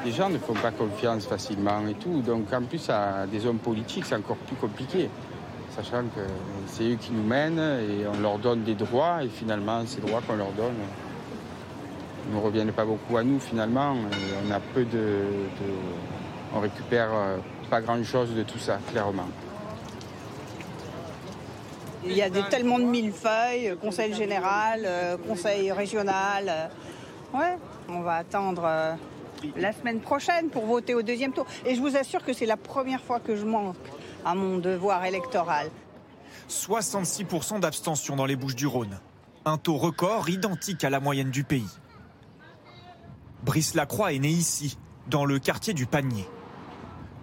Les 0.06 0.12
gens 0.12 0.30
ne 0.30 0.38
font 0.38 0.54
pas 0.54 0.72
confiance 0.72 1.26
facilement 1.26 1.86
et 1.88 1.94
tout, 1.94 2.22
donc 2.22 2.52
en 2.54 2.64
plus 2.64 2.90
à 2.90 3.28
des 3.28 3.46
hommes 3.46 3.58
politiques 3.58 4.06
c'est 4.06 4.16
encore 4.16 4.38
plus 4.38 4.56
compliqué, 4.56 5.10
sachant 5.76 6.04
que 6.04 6.22
c'est 6.68 6.84
eux 6.84 6.96
qui 6.96 7.12
nous 7.12 7.24
mènent 7.24 7.60
et 7.60 8.08
on 8.08 8.20
leur 8.22 8.40
donne 8.40 8.64
des 8.64 8.76
droits 8.76 9.24
et 9.24 9.28
finalement 9.28 9.86
ces 9.86 10.00
droits 10.00 10.22
qu'on 10.26 10.38
leur 10.38 10.52
donne 10.54 10.76
ne 12.32 12.40
reviennent 12.40 12.72
pas 12.72 12.86
beaucoup 12.86 13.18
à 13.18 13.24
nous 13.24 13.40
finalement. 13.40 13.96
on 14.48 14.52
a 14.52 14.60
peu 14.60 14.86
de, 14.86 15.24
on 16.54 16.60
récupère 16.60 17.10
euh, 17.14 17.38
pas 17.70 17.82
grand-chose 17.82 18.34
de 18.36 18.44
tout 18.44 18.60
ça, 18.60 18.80
clairement. 18.90 19.28
Il 22.06 22.14
y 22.14 22.22
a 22.22 22.30
des, 22.30 22.44
tellement 22.44 22.80
de 22.80 22.86
millefeuilles, 22.86 23.76
conseil 23.82 24.14
général, 24.14 24.84
euh, 24.86 25.18
conseil 25.18 25.72
régional. 25.72 26.46
Euh, 26.48 27.38
ouais, 27.38 27.58
on 27.90 28.02
va 28.02 28.16
attendre 28.16 28.64
euh, 28.66 28.94
la 29.58 29.74
semaine 29.74 30.00
prochaine 30.00 30.50
pour 30.50 30.66
voter 30.66 30.96
au 30.96 31.02
deuxième 31.02 31.34
tour. 31.34 31.46
Et 31.66 31.76
je 31.76 31.82
vous 31.82 31.98
assure 31.98 32.24
que 32.24 32.32
c'est 32.32 32.46
la 32.46 32.58
première 32.58 33.02
fois 33.02 33.20
que 33.20 33.36
je 33.36 33.44
manque 33.44 33.76
à 34.26 34.34
mon 34.34 34.58
devoir 34.58 35.04
électoral. 35.06 35.70
66% 36.50 37.60
d'abstention 37.60 38.16
dans 38.16 38.26
les 38.26 38.36
Bouches 38.36 38.56
du 38.56 38.66
Rhône. 38.66 39.00
Un 39.46 39.58
taux 39.58 39.78
record 39.78 40.30
identique 40.30 40.84
à 40.84 40.90
la 40.90 41.00
moyenne 41.00 41.32
du 41.32 41.44
pays. 41.44 41.70
Brice 43.44 43.76
Lacroix 43.76 44.14
est 44.14 44.20
né 44.20 44.30
ici, 44.30 44.78
dans 45.08 45.26
le 45.26 45.40
quartier 45.40 45.74
du 45.74 45.86
Panier. 45.86 46.28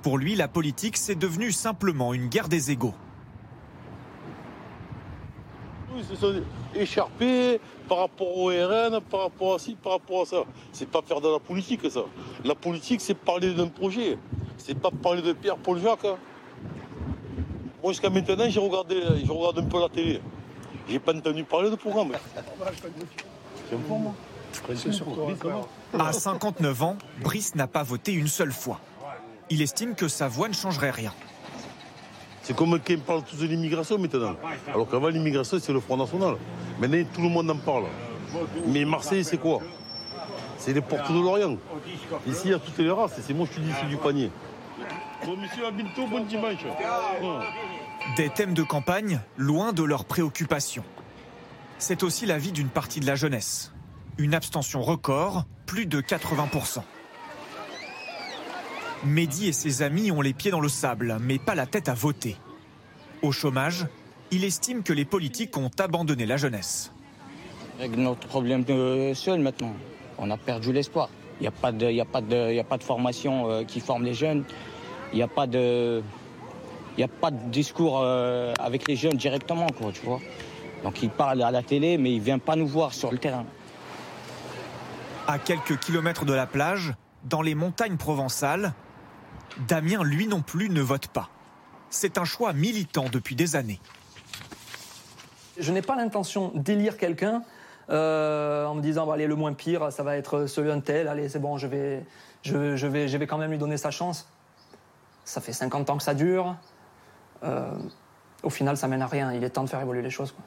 Pour 0.06 0.18
lui, 0.18 0.36
la 0.36 0.46
politique, 0.46 0.96
c'est 0.96 1.16
devenu 1.16 1.50
simplement 1.50 2.14
une 2.14 2.28
guerre 2.28 2.46
des 2.46 2.70
égaux. 2.70 2.94
Ils 5.96 6.04
se 6.04 6.14
sont 6.14 6.32
écharpés 6.76 7.60
par 7.88 7.98
rapport 7.98 8.38
au 8.38 8.46
RN, 8.50 9.00
par 9.00 9.22
rapport 9.22 9.56
à 9.56 9.58
ci, 9.58 9.74
par 9.74 9.94
rapport 9.94 10.22
à 10.22 10.26
ça. 10.26 10.36
C'est 10.70 10.88
pas 10.88 11.02
faire 11.02 11.20
de 11.20 11.28
la 11.28 11.40
politique, 11.40 11.90
ça. 11.90 12.02
La 12.44 12.54
politique, 12.54 13.00
c'est 13.00 13.14
parler 13.14 13.52
d'un 13.52 13.66
projet. 13.66 14.16
C'est 14.58 14.78
pas 14.78 14.92
parler 14.92 15.22
de 15.22 15.32
Pierre-Paul 15.32 15.80
Jacques. 15.80 16.04
hein. 16.04 16.18
Moi, 17.82 17.90
jusqu'à 17.90 18.08
maintenant, 18.08 18.48
j'ai 18.48 18.60
regardé, 18.60 19.02
je 19.24 19.32
regarde 19.32 19.58
un 19.58 19.64
peu 19.64 19.80
la 19.80 19.88
télé. 19.88 20.20
J'ai 20.88 21.00
pas 21.00 21.16
entendu 21.16 21.42
parler 21.42 21.68
de 21.68 21.74
programme. 21.74 22.12
À 25.98 26.12
59 26.12 26.82
ans, 26.84 26.96
Brice 27.24 27.56
n'a 27.56 27.66
pas 27.66 27.82
voté 27.82 28.12
une 28.12 28.28
seule 28.28 28.52
fois. 28.52 28.78
Il 29.48 29.62
estime 29.62 29.94
que 29.94 30.08
sa 30.08 30.28
voix 30.28 30.48
ne 30.48 30.54
changerait 30.54 30.90
rien. 30.90 31.12
C'est 32.42 32.54
comme 32.54 32.78
qu'ils 32.80 33.00
parlent 33.00 33.24
tous 33.24 33.36
de 33.36 33.46
l'immigration 33.46 33.98
maintenant. 33.98 34.36
Alors 34.72 34.88
qu'avant, 34.88 35.08
l'immigration, 35.08 35.58
c'est 35.60 35.72
le 35.72 35.80
Front 35.80 35.96
National. 35.96 36.36
Maintenant, 36.80 37.04
tout 37.12 37.22
le 37.22 37.28
monde 37.28 37.50
en 37.50 37.56
parle. 37.56 37.84
Mais 38.66 38.84
Marseille, 38.84 39.24
c'est 39.24 39.38
quoi? 39.38 39.60
C'est 40.58 40.72
les 40.72 40.80
portes 40.80 41.10
de 41.10 41.20
l'Orient. 41.20 41.56
Ici, 42.26 42.42
il 42.46 42.50
y 42.52 42.54
a 42.54 42.58
toutes 42.58 42.78
les 42.78 42.90
races. 42.90 43.20
C'est 43.20 43.34
moi, 43.34 43.46
je 43.46 43.52
suis 43.52 43.62
d'ici 43.62 43.84
du 43.86 43.96
panier. 43.96 44.30
Bon, 45.24 45.36
monsieur, 45.36 45.66
à 45.66 45.70
bientôt, 45.70 46.06
bon 46.06 46.24
dimanche. 46.24 46.64
Des 48.16 48.30
thèmes 48.30 48.54
de 48.54 48.62
campagne 48.62 49.20
loin 49.36 49.72
de 49.72 49.82
leurs 49.82 50.04
préoccupations. 50.04 50.84
C'est 51.78 52.02
aussi 52.02 52.26
la 52.26 52.38
vie 52.38 52.52
d'une 52.52 52.68
partie 52.68 53.00
de 53.00 53.06
la 53.06 53.16
jeunesse. 53.16 53.72
Une 54.18 54.34
abstention 54.34 54.82
record, 54.82 55.44
plus 55.66 55.86
de 55.86 56.00
80%. 56.00 56.82
Mehdi 59.06 59.48
et 59.48 59.52
ses 59.52 59.82
amis 59.82 60.10
ont 60.10 60.20
les 60.20 60.32
pieds 60.34 60.50
dans 60.50 60.60
le 60.60 60.68
sable, 60.68 61.16
mais 61.20 61.38
pas 61.38 61.54
la 61.54 61.66
tête 61.66 61.88
à 61.88 61.94
voter. 61.94 62.36
Au 63.22 63.32
chômage, 63.32 63.86
il 64.30 64.44
estime 64.44 64.82
que 64.82 64.92
les 64.92 65.04
politiques 65.04 65.56
ont 65.56 65.70
abandonné 65.78 66.26
la 66.26 66.36
jeunesse. 66.36 66.92
Avec 67.78 67.96
notre 67.96 68.26
problème 68.26 68.64
de 68.64 69.12
seul 69.14 69.40
maintenant, 69.40 69.74
on 70.18 70.30
a 70.30 70.36
perdu 70.36 70.72
l'espoir. 70.72 71.08
Il 71.38 71.42
n'y 71.42 71.46
a, 71.48 71.52
pas 71.52 71.72
de- 71.72 71.90
y 71.90 72.00
a, 72.00 72.04
pas 72.04 72.20
de- 72.22 72.50
il 72.50 72.56
y 72.56 72.60
a 72.60 72.64
pas 72.64 72.78
de 72.78 72.82
formation 72.82 73.50
euh, 73.50 73.64
qui 73.64 73.80
forme 73.80 74.04
les 74.04 74.14
jeunes. 74.14 74.44
Il 75.12 75.16
n'y 75.16 75.22
a 75.22 75.28
pas 75.28 75.46
de. 75.46 76.02
Il 76.96 77.00
n'y 77.00 77.04
a 77.04 77.08
pas 77.08 77.30
de 77.30 77.50
discours 77.50 78.00
euh, 78.02 78.54
avec 78.58 78.88
les 78.88 78.96
jeunes 78.96 79.18
directement, 79.18 79.66
quoi, 79.68 79.92
tu 79.92 80.04
vois. 80.06 80.20
Donc 80.82 81.02
il 81.02 81.10
parle 81.10 81.42
à 81.42 81.50
la 81.50 81.62
télé, 81.62 81.98
mais 81.98 82.14
il 82.14 82.20
vient 82.20 82.38
pas 82.38 82.56
nous 82.56 82.66
voir 82.66 82.94
sur 82.94 83.12
le 83.12 83.18
terrain. 83.18 83.44
À 85.26 85.38
quelques 85.38 85.78
kilomètres 85.78 86.24
de 86.24 86.32
la 86.32 86.46
plage, 86.46 86.94
dans 87.24 87.42
les 87.42 87.54
montagnes 87.54 87.96
provençales, 87.98 88.72
Damien, 89.68 90.02
lui 90.02 90.26
non 90.26 90.42
plus, 90.42 90.68
ne 90.68 90.80
vote 90.80 91.08
pas. 91.08 91.30
C'est 91.90 92.18
un 92.18 92.24
choix 92.24 92.52
militant 92.52 93.06
depuis 93.10 93.34
des 93.36 93.56
années. 93.56 93.80
Je 95.58 95.72
n'ai 95.72 95.82
pas 95.82 95.96
l'intention 95.96 96.52
d'élire 96.54 96.96
quelqu'un 96.96 97.42
euh, 97.88 98.66
en 98.66 98.74
me 98.74 98.82
disant, 98.82 99.06
bah, 99.06 99.14
allez, 99.14 99.26
le 99.26 99.36
moins 99.36 99.54
pire, 99.54 99.90
ça 99.92 100.02
va 100.02 100.16
être 100.16 100.46
celui 100.46 100.68
d'un 100.68 100.80
tel, 100.80 101.08
allez, 101.08 101.28
c'est 101.28 101.38
bon, 101.38 101.56
je 101.56 101.66
vais, 101.66 102.04
je, 102.42 102.76
je 102.76 102.86
vais, 102.86 103.08
je 103.08 103.16
vais 103.16 103.26
quand 103.26 103.38
même 103.38 103.50
lui 103.50 103.58
donner 103.58 103.76
sa 103.76 103.90
chance. 103.90 104.28
Ça 105.24 105.40
fait 105.40 105.52
50 105.52 105.90
ans 105.90 105.96
que 105.96 106.02
ça 106.02 106.14
dure. 106.14 106.56
Euh, 107.42 107.70
au 108.42 108.50
final, 108.50 108.76
ça 108.76 108.88
mène 108.88 109.02
à 109.02 109.06
rien. 109.06 109.32
Il 109.32 109.44
est 109.44 109.50
temps 109.50 109.64
de 109.64 109.68
faire 109.68 109.80
évoluer 109.80 110.02
les 110.02 110.10
choses. 110.10 110.32
quoi. 110.32 110.44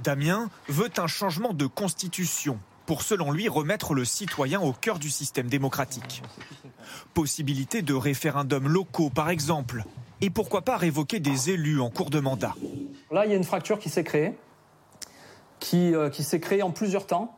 Damien 0.00 0.48
veut 0.68 0.90
un 0.98 1.06
changement 1.06 1.52
de 1.52 1.66
constitution 1.66 2.58
pour, 2.88 3.02
selon 3.02 3.30
lui, 3.32 3.48
remettre 3.48 3.92
le 3.92 4.06
citoyen 4.06 4.62
au 4.62 4.72
cœur 4.72 4.98
du 4.98 5.10
système 5.10 5.48
démocratique. 5.48 6.22
Possibilité 7.12 7.82
de 7.82 7.92
référendums 7.92 8.66
locaux, 8.66 9.10
par 9.10 9.28
exemple. 9.28 9.84
Et 10.22 10.30
pourquoi 10.30 10.62
pas 10.62 10.78
révoquer 10.78 11.20
des 11.20 11.50
élus 11.50 11.82
en 11.82 11.90
cours 11.90 12.08
de 12.08 12.18
mandat. 12.18 12.54
Là, 13.10 13.26
il 13.26 13.30
y 13.30 13.34
a 13.34 13.36
une 13.36 13.44
fracture 13.44 13.78
qui 13.78 13.90
s'est 13.90 14.04
créée, 14.04 14.38
qui, 15.60 15.94
euh, 15.94 16.08
qui 16.08 16.24
s'est 16.24 16.40
créée 16.40 16.62
en 16.62 16.70
plusieurs 16.70 17.06
temps. 17.06 17.34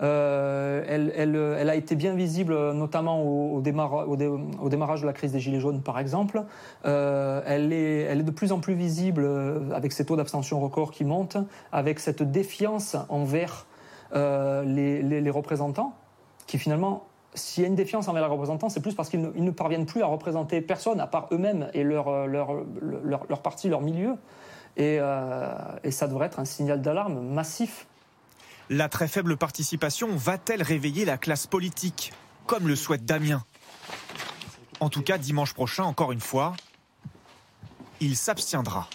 Euh, 0.00 0.82
elle, 0.88 1.12
elle, 1.14 1.36
elle 1.36 1.68
a 1.68 1.74
été 1.74 1.94
bien 1.94 2.14
visible, 2.14 2.54
notamment 2.72 3.22
au, 3.22 3.56
au 3.56 3.60
démarra- 3.60 4.06
au 4.06 4.16
dé- 4.16 4.28
au 4.28 4.68
démarrage 4.70 5.02
de 5.02 5.06
la 5.06 5.12
crise 5.12 5.32
des 5.32 5.40
Gilets 5.40 5.60
jaunes, 5.60 5.82
par 5.82 5.98
exemple. 5.98 6.42
Euh, 6.86 7.42
elle, 7.44 7.74
est, 7.74 8.04
elle 8.04 8.20
est 8.20 8.22
de 8.22 8.30
plus 8.30 8.50
en 8.50 8.60
plus 8.60 8.72
visible 8.74 9.28
avec 9.74 9.92
ces 9.92 10.06
taux 10.06 10.16
d'abstention 10.16 10.58
records 10.58 10.90
qui 10.90 11.04
montent, 11.04 11.36
avec 11.70 12.00
cette 12.00 12.22
défiance 12.22 12.96
envers 13.10 13.66
euh, 14.14 14.64
les, 14.64 15.30
représentants, 15.30 15.94
qui 16.46 16.58
finalement, 16.58 17.06
s'il 17.34 17.62
y 17.62 17.66
a 17.66 17.68
une 17.68 17.76
défiance 17.76 18.08
envers 18.08 18.22
les 18.22 18.30
représentants, 18.30 18.68
c'est 18.68 18.80
plus 18.80 18.94
parce 18.94 19.08
qu'ils 19.08 19.20
ne, 19.20 19.50
parviennent 19.50 19.86
plus 19.86 20.02
à 20.02 20.06
représenter 20.06 20.60
personne 20.60 21.00
à 21.00 21.06
part 21.06 21.28
eux-mêmes 21.32 21.70
et 21.74 21.84
leur, 21.84 22.08
euh, 22.08 22.26
leur 22.26 23.42
parti, 23.42 23.68
leur 23.68 23.80
milieu. 23.80 24.16
Euh, 24.78 25.54
et 25.84 25.90
ça 25.90 26.06
devrait 26.08 26.26
être 26.26 26.40
un 26.40 26.44
signal 26.44 26.80
d'alarme 26.80 27.20
massif. 27.20 27.86
La 28.68 28.88
très 28.88 29.08
faible 29.08 29.36
participation 29.36 30.08
va-t-elle 30.14 30.62
réveiller 30.62 31.04
la 31.04 31.18
classe 31.18 31.46
politique, 31.46 32.12
comme 32.46 32.68
le 32.68 32.76
souhaite 32.76 33.04
Damien? 33.04 33.42
En 34.78 34.88
tout 34.88 35.02
cas, 35.02 35.18
dimanche 35.18 35.54
prochain, 35.54 35.84
encore 35.84 36.12
une 36.12 36.20
fois, 36.20 36.54
il 38.00 38.16
s'abstiendra. 38.16 38.88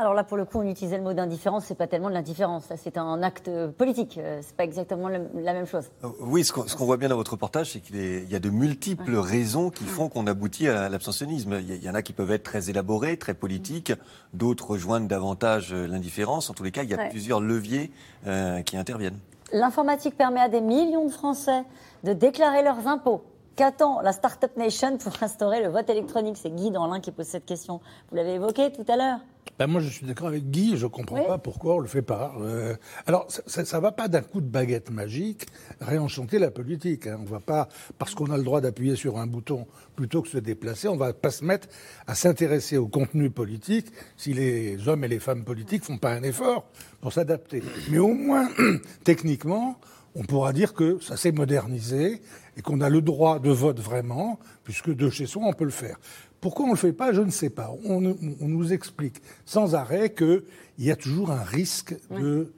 Alors 0.00 0.14
là, 0.14 0.24
pour 0.24 0.38
le 0.38 0.46
coup, 0.46 0.58
on 0.60 0.62
utilisait 0.66 0.96
le 0.96 1.02
mot 1.02 1.12
d'indifférence, 1.12 1.66
c'est 1.66 1.74
pas 1.74 1.86
tellement 1.86 2.08
de 2.08 2.14
l'indifférence, 2.14 2.64
c'est 2.82 2.96
un 2.96 3.22
acte 3.22 3.50
politique, 3.76 4.16
euh, 4.16 4.38
c'est 4.40 4.56
pas 4.56 4.64
exactement 4.64 5.10
le- 5.10 5.28
la 5.34 5.52
même 5.52 5.66
chose. 5.66 5.90
Euh, 6.04 6.08
Oui, 6.20 6.42
ce 6.42 6.52
qu'on 6.52 6.84
voit 6.86 6.96
bien 6.96 7.10
dans 7.10 7.16
votre 7.16 7.32
reportage, 7.32 7.72
c'est 7.72 7.80
qu'il 7.80 8.26
y 8.26 8.34
a 8.34 8.38
de 8.38 8.48
multiples 8.48 9.14
raisons 9.16 9.68
qui 9.68 9.84
font 9.84 10.08
qu'on 10.08 10.26
aboutit 10.26 10.68
à 10.68 10.88
l'abstentionnisme. 10.88 11.58
Il 11.60 11.84
y 11.84 11.90
en 11.90 11.94
a 11.94 12.00
qui 12.00 12.14
peuvent 12.14 12.30
être 12.30 12.44
très 12.44 12.70
élaborés, 12.70 13.18
très 13.18 13.34
politiques, 13.34 13.92
d'autres 14.32 14.70
rejoignent 14.70 15.06
davantage 15.06 15.74
euh, 15.74 15.86
l'indifférence. 15.86 16.48
En 16.48 16.54
tous 16.54 16.62
les 16.62 16.70
cas, 16.72 16.82
il 16.82 16.88
y 16.88 16.94
a 16.94 16.96
Ouais. 16.96 17.10
plusieurs 17.10 17.42
leviers 17.42 17.92
euh, 18.26 18.62
qui 18.62 18.78
interviennent. 18.78 19.18
L'informatique 19.52 20.16
permet 20.16 20.40
à 20.40 20.48
des 20.48 20.62
millions 20.62 21.04
de 21.04 21.12
Français 21.12 21.62
de 22.04 22.14
déclarer 22.14 22.62
leurs 22.62 22.88
impôts. 22.88 23.22
Qu'attend 23.56 24.00
la 24.00 24.12
Startup 24.12 24.56
Nation 24.56 24.96
pour 24.96 25.12
instaurer 25.22 25.62
le 25.62 25.68
vote 25.68 25.90
électronique 25.90 26.38
C'est 26.40 26.48
Guy 26.54 26.70
Danlin 26.70 27.00
qui 27.00 27.10
pose 27.10 27.26
cette 27.26 27.44
question. 27.44 27.80
Vous 28.10 28.16
l'avez 28.16 28.34
évoqué 28.36 28.72
tout 28.72 28.90
à 28.90 28.96
l'heure. 28.96 29.18
Ben 29.58 29.66
moi, 29.66 29.82
je 29.82 29.88
suis 29.90 30.06
d'accord 30.06 30.28
avec 30.28 30.50
Guy, 30.50 30.78
je 30.78 30.84
ne 30.84 30.90
comprends 30.90 31.16
Oui. 31.20 31.26
pas 31.26 31.36
pourquoi 31.36 31.74
on 31.74 31.78
ne 31.78 31.82
le 31.82 31.88
fait 31.88 32.00
pas. 32.00 32.32
Euh, 32.40 32.74
alors, 33.06 33.26
ça 33.46 33.60
ne 33.62 33.82
va 33.82 33.92
pas 33.92 34.08
d'un 34.08 34.22
coup 34.22 34.40
de 34.40 34.46
baguette 34.48 34.90
magique 34.90 35.46
réenchanter 35.82 36.38
la 36.38 36.50
politique. 36.50 37.06
hein. 37.06 37.18
On 37.20 37.24
va 37.26 37.40
pas, 37.40 37.68
parce 37.98 38.14
qu'on 38.14 38.30
a 38.30 38.38
le 38.38 38.42
droit 38.42 38.62
d'appuyer 38.62 38.96
sur 38.96 39.18
un 39.18 39.26
bouton 39.26 39.66
plutôt 39.96 40.22
que 40.22 40.28
se 40.28 40.38
déplacer, 40.38 40.88
on 40.88 40.96
va 40.96 41.12
pas 41.12 41.30
se 41.30 41.44
mettre 41.44 41.68
à 42.06 42.14
s'intéresser 42.14 42.78
au 42.78 42.88
contenu 42.88 43.28
politique 43.28 43.88
si 44.16 44.32
les 44.32 44.88
hommes 44.88 45.04
et 45.04 45.08
les 45.08 45.18
femmes 45.18 45.44
politiques 45.44 45.84
font 45.84 45.98
pas 45.98 46.12
un 46.14 46.22
effort 46.22 46.66
pour 47.02 47.12
s'adapter. 47.12 47.62
Mais 47.90 47.98
au 47.98 48.14
moins, 48.14 48.48
techniquement, 49.04 49.78
on 50.14 50.24
pourra 50.24 50.52
dire 50.54 50.72
que 50.72 50.98
ça 51.00 51.16
s'est 51.18 51.32
modernisé 51.32 52.22
et 52.56 52.62
qu'on 52.62 52.80
a 52.80 52.88
le 52.88 53.02
droit 53.02 53.38
de 53.38 53.50
vote 53.50 53.78
vraiment, 53.78 54.38
puisque 54.64 54.90
de 54.94 55.08
chez 55.10 55.26
soi, 55.26 55.42
on 55.44 55.52
peut 55.52 55.64
le 55.64 55.70
faire. 55.70 55.98
Pourquoi 56.40 56.64
on 56.64 56.68
ne 56.68 56.74
le 56.74 56.78
fait 56.78 56.92
pas, 56.92 57.12
je 57.12 57.20
ne 57.20 57.30
sais 57.30 57.50
pas. 57.50 57.70
On, 57.84 58.04
on 58.04 58.48
nous 58.48 58.72
explique 58.72 59.20
sans 59.44 59.74
arrêt 59.74 60.14
qu'il 60.14 60.42
y 60.78 60.90
a 60.90 60.96
toujours 60.96 61.30
un 61.30 61.42
risque 61.42 61.94
de 62.10 62.52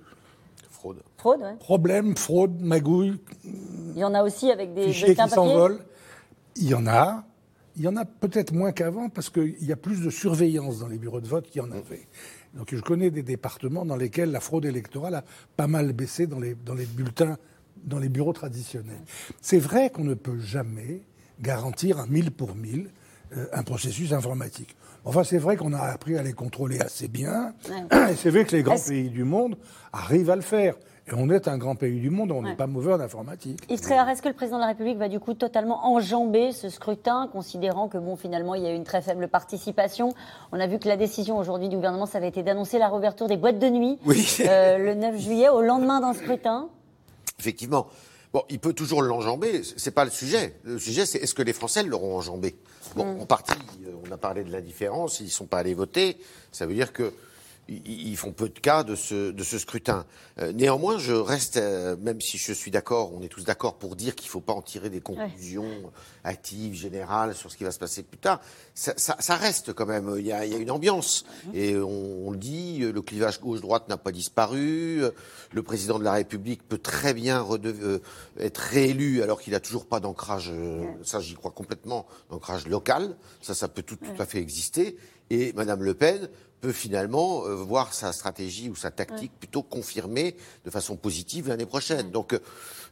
fraude. 0.71 1.03
Fraude, 1.17 1.41
ouais. 1.41 1.57
problème, 1.59 2.17
fraude, 2.17 2.61
magouille, 2.61 3.19
Il 3.45 3.99
y 3.99 4.05
en 4.05 4.15
a 4.15 4.23
aussi 4.23 4.51
avec 4.51 4.75
des 4.75 4.89
fichiers 4.89 5.09
bulletins 5.09 5.25
qui 5.27 5.35
s'envolent. 5.35 5.81
Il 6.57 6.69
y 6.69 6.75
en 6.75 6.87
a. 6.87 7.25
Il 7.77 7.83
y 7.83 7.89
en 7.89 7.97
a 7.97 8.05
peut-être 8.05 8.53
moins 8.53 8.73
qu'avant 8.73 9.09
parce 9.09 9.31
qu'il 9.31 9.65
y 9.65 9.73
a 9.73 9.77
plus 9.77 10.03
de 10.03 10.11
surveillance 10.11 10.81
dans 10.81 10.89
les 10.89 10.99
bureaux 10.99 11.23
de 11.23 11.27
vote 11.27 11.49
qu'il 11.49 11.63
y 11.63 11.65
en 11.65 11.71
avait. 11.73 12.07
Donc 12.53 12.75
je 12.75 12.81
connais 12.81 13.11
des 13.11 13.23
départements 13.23 13.87
dans 13.87 13.97
lesquels 13.97 14.31
la 14.31 14.41
fraude 14.41 14.67
électorale 14.67 15.15
a 15.15 15.25
pas 15.57 15.69
mal 15.69 15.93
baissé 15.95 16.27
dans 16.27 16.39
les, 16.39 16.55
dans 16.55 16.75
les 16.75 16.85
bulletins, 16.85 17.39
dans 17.83 17.99
les 17.99 18.11
bureaux 18.11 18.35
traditionnels. 18.35 19.01
C'est 19.41 19.59
vrai 19.59 19.89
qu'on 19.89 20.05
ne 20.05 20.13
peut 20.13 20.39
jamais 20.39 21.01
garantir 21.41 21.99
à 21.99 22.07
mille 22.07 22.31
pour 22.31 22.55
mille 22.55 22.91
un 23.53 23.63
processus 23.63 24.13
informatique. 24.13 24.75
Enfin, 25.05 25.25
c'est 25.25 25.39
vrai 25.39 25.57
qu'on 25.57 25.73
a 25.73 25.81
appris 25.81 26.17
à 26.17 26.23
les 26.23 26.33
contrôler 26.33 26.81
assez 26.81 27.09
bien. 27.09 27.55
Ouais. 27.69 28.13
Et 28.13 28.17
c'est 28.17 28.31
vrai 28.31 28.45
que 28.45 28.55
les 28.55 28.63
grands 28.63 28.79
pays 28.79 29.11
du 29.11 29.25
monde 29.25 29.57
arrivent 29.93 30.31
à 30.31 30.37
le 30.37 30.43
faire. 30.43 30.75
Et 31.09 31.15
on 31.17 31.29
est 31.31 31.49
un 31.49 31.59
grand 31.59 31.75
pays 31.75 31.99
du 31.99 32.11
monde, 32.11 32.31
on 32.31 32.43
n'est 32.43 32.51
Ouais. 32.51 32.55
pas 32.57 32.69
mauvais 32.69 32.93
en 32.93 33.01
informatique. 33.01 33.59
Yves 33.69 33.81
Tréhard, 33.81 34.09
est-ce 34.09 34.23
que 34.23 34.29
le 34.29 34.35
président 34.35 34.59
de 34.59 34.61
la 34.63 34.69
République 34.69 34.99
va 34.99 35.09
du 35.09 35.19
coup 35.19 35.35
totalement 35.35 35.85
enjamber 35.85 36.53
ce 36.53 36.69
scrutin, 36.69 37.29
considérant 37.33 37.89
que 37.89 37.99
bon, 37.99 38.15
finalement, 38.15 38.55
il 38.55 38.63
y 38.63 38.67
a 38.67 38.73
eu 38.73 38.77
une 38.77 38.85
très 38.85 39.03
faible 39.03 39.27
participation? 39.27 40.15
On 40.53 40.61
a 40.61 40.69
vu 40.69 40.79
que 40.79 40.87
la 40.87 40.97
décision 40.97 41.37
aujourd'hui 41.39 41.69
du 41.69 41.75
gouvernement, 41.75 42.07
ça 42.07 42.19
avait 42.19 42.29
été 42.29 42.45
d'annoncer 42.45 42.79
la 42.79 42.89
réouverture 42.89 43.27
des 43.27 43.37
boîtes 43.37 43.59
de 43.59 43.69
nuit 43.69 43.99
Oui. 44.07 44.25
euh, 44.47 44.79
le 44.79 44.95
9 44.95 45.19
juillet, 45.19 45.49
au 45.49 45.61
lendemain 45.63 46.01
d'un 46.01 46.13
scrutin. 46.13 46.69
Effectivement. 47.41 47.89
Bon, 48.33 48.45
il 48.49 48.61
peut 48.61 48.73
toujours 48.73 49.03
l'enjamber, 49.03 49.63
c'est 49.77 49.91
pas 49.91 50.05
le 50.05 50.11
sujet. 50.13 50.55
Le 50.63 50.79
sujet, 50.79 51.05
c'est 51.05 51.19
est-ce 51.19 51.35
que 51.35 51.43
les 51.43 51.53
Français 51.53 51.83
l'auront 51.83 52.17
enjambé? 52.17 52.55
Bon, 52.95 53.21
en 53.21 53.27
partie, 53.27 53.53
euh, 53.87 53.93
on 54.07 54.13
a 54.13 54.17
parlé 54.17 54.45
de 54.45 54.53
la 54.53 54.61
différence, 54.61 55.21
ils 55.21 55.31
sont 55.31 55.47
pas 55.47 55.59
allés 55.59 55.75
voter. 55.75 56.19
Ça 56.51 56.67
veut 56.67 56.75
dire 56.75 56.93
que 56.93 57.13
ils 57.69 58.17
font 58.17 58.33
peu 58.33 58.49
de 58.49 58.59
cas 58.59 58.83
de 58.83 58.95
ce, 58.95 59.31
de 59.31 59.45
ce 59.45 59.59
scrutin. 59.59 60.05
Euh, 60.41 60.53
néanmoins, 60.53 60.99
je 60.99 61.13
reste, 61.13 61.57
euh, 61.57 61.97
même 62.01 62.21
si 62.21 62.37
je 62.37 62.53
suis 62.53 62.71
d'accord, 62.71 63.13
on 63.15 63.23
est 63.23 63.29
tous 63.29 63.45
d'accord 63.45 63.77
pour 63.77 63.95
dire 63.95 64.15
qu'il 64.15 64.27
ne 64.27 64.33
faut 64.33 64.41
pas 64.41 64.53
en 64.53 64.63
tirer 64.63 64.91
des 64.91 65.01
conclusions 65.01 65.93
actives, 66.25 66.75
générales 66.75 67.35
sur 67.35 67.51
ce 67.51 67.57
qui 67.57 67.65
va 67.65 67.71
se 67.71 67.79
passer 67.79 68.03
plus 68.03 68.19
tard. 68.19 68.41
Ça, 68.75 68.95
ça, 68.97 69.17
ça 69.21 69.37
reste 69.37 69.73
quand 69.73 69.87
même, 69.87 70.13
il 70.19 70.27
y 70.27 70.33
a, 70.33 70.45
il 70.45 70.53
y 70.53 70.57
a 70.57 70.59
une 70.59 70.71
ambiance. 70.71 71.25
Et 71.55 71.77
on, 71.77 72.29
on, 72.29 72.31
le 72.33 72.37
dit, 72.37 72.79
le 72.79 73.03
clivage 73.03 73.41
gauche-droite 73.41 73.89
n'a 73.89 73.97
pas 73.97 74.13
disparu. 74.13 75.03
Le 75.53 75.63
président 75.63 75.99
de 75.99 76.05
la 76.05 76.13
République 76.13 76.67
peut 76.67 76.79
très 76.79 77.15
bien 77.15 77.47
euh, 77.49 77.99
être 78.39 78.59
réélu 78.59 79.23
alors 79.23 79.41
qu'il 79.41 79.53
n'a 79.53 79.61
toujours 79.61 79.87
pas 79.87 80.01
d'ancrage, 80.01 80.53
ça 81.05 81.21
j'y 81.21 81.35
crois 81.35 81.53
complètement, 81.53 82.07
d'ancrage 82.31 82.67
local. 82.67 83.17
Ça, 83.41 83.55
ça 83.55 83.69
peut 83.69 83.83
tout, 83.83 83.97
tout 83.97 84.21
à 84.21 84.27
fait 84.27 84.39
exister. 84.39 84.97
Et 85.31 85.53
Madame 85.55 85.83
Le 85.83 85.95
Pen 85.95 86.29
peut 86.63 86.73
finalement 86.73 87.45
euh, 87.45 87.55
voir 87.57 87.93
sa 87.93 88.13
stratégie 88.13 88.71
ou 88.71 88.77
sa 88.77 88.91
tactique 88.91 89.33
plutôt 89.39 89.63
confirmée 89.63 90.37
de 90.65 90.71
façon 90.71 90.97
positive 90.97 91.49
l'année 91.49 91.67
prochaine. 91.67 92.11
Donc 92.11 92.39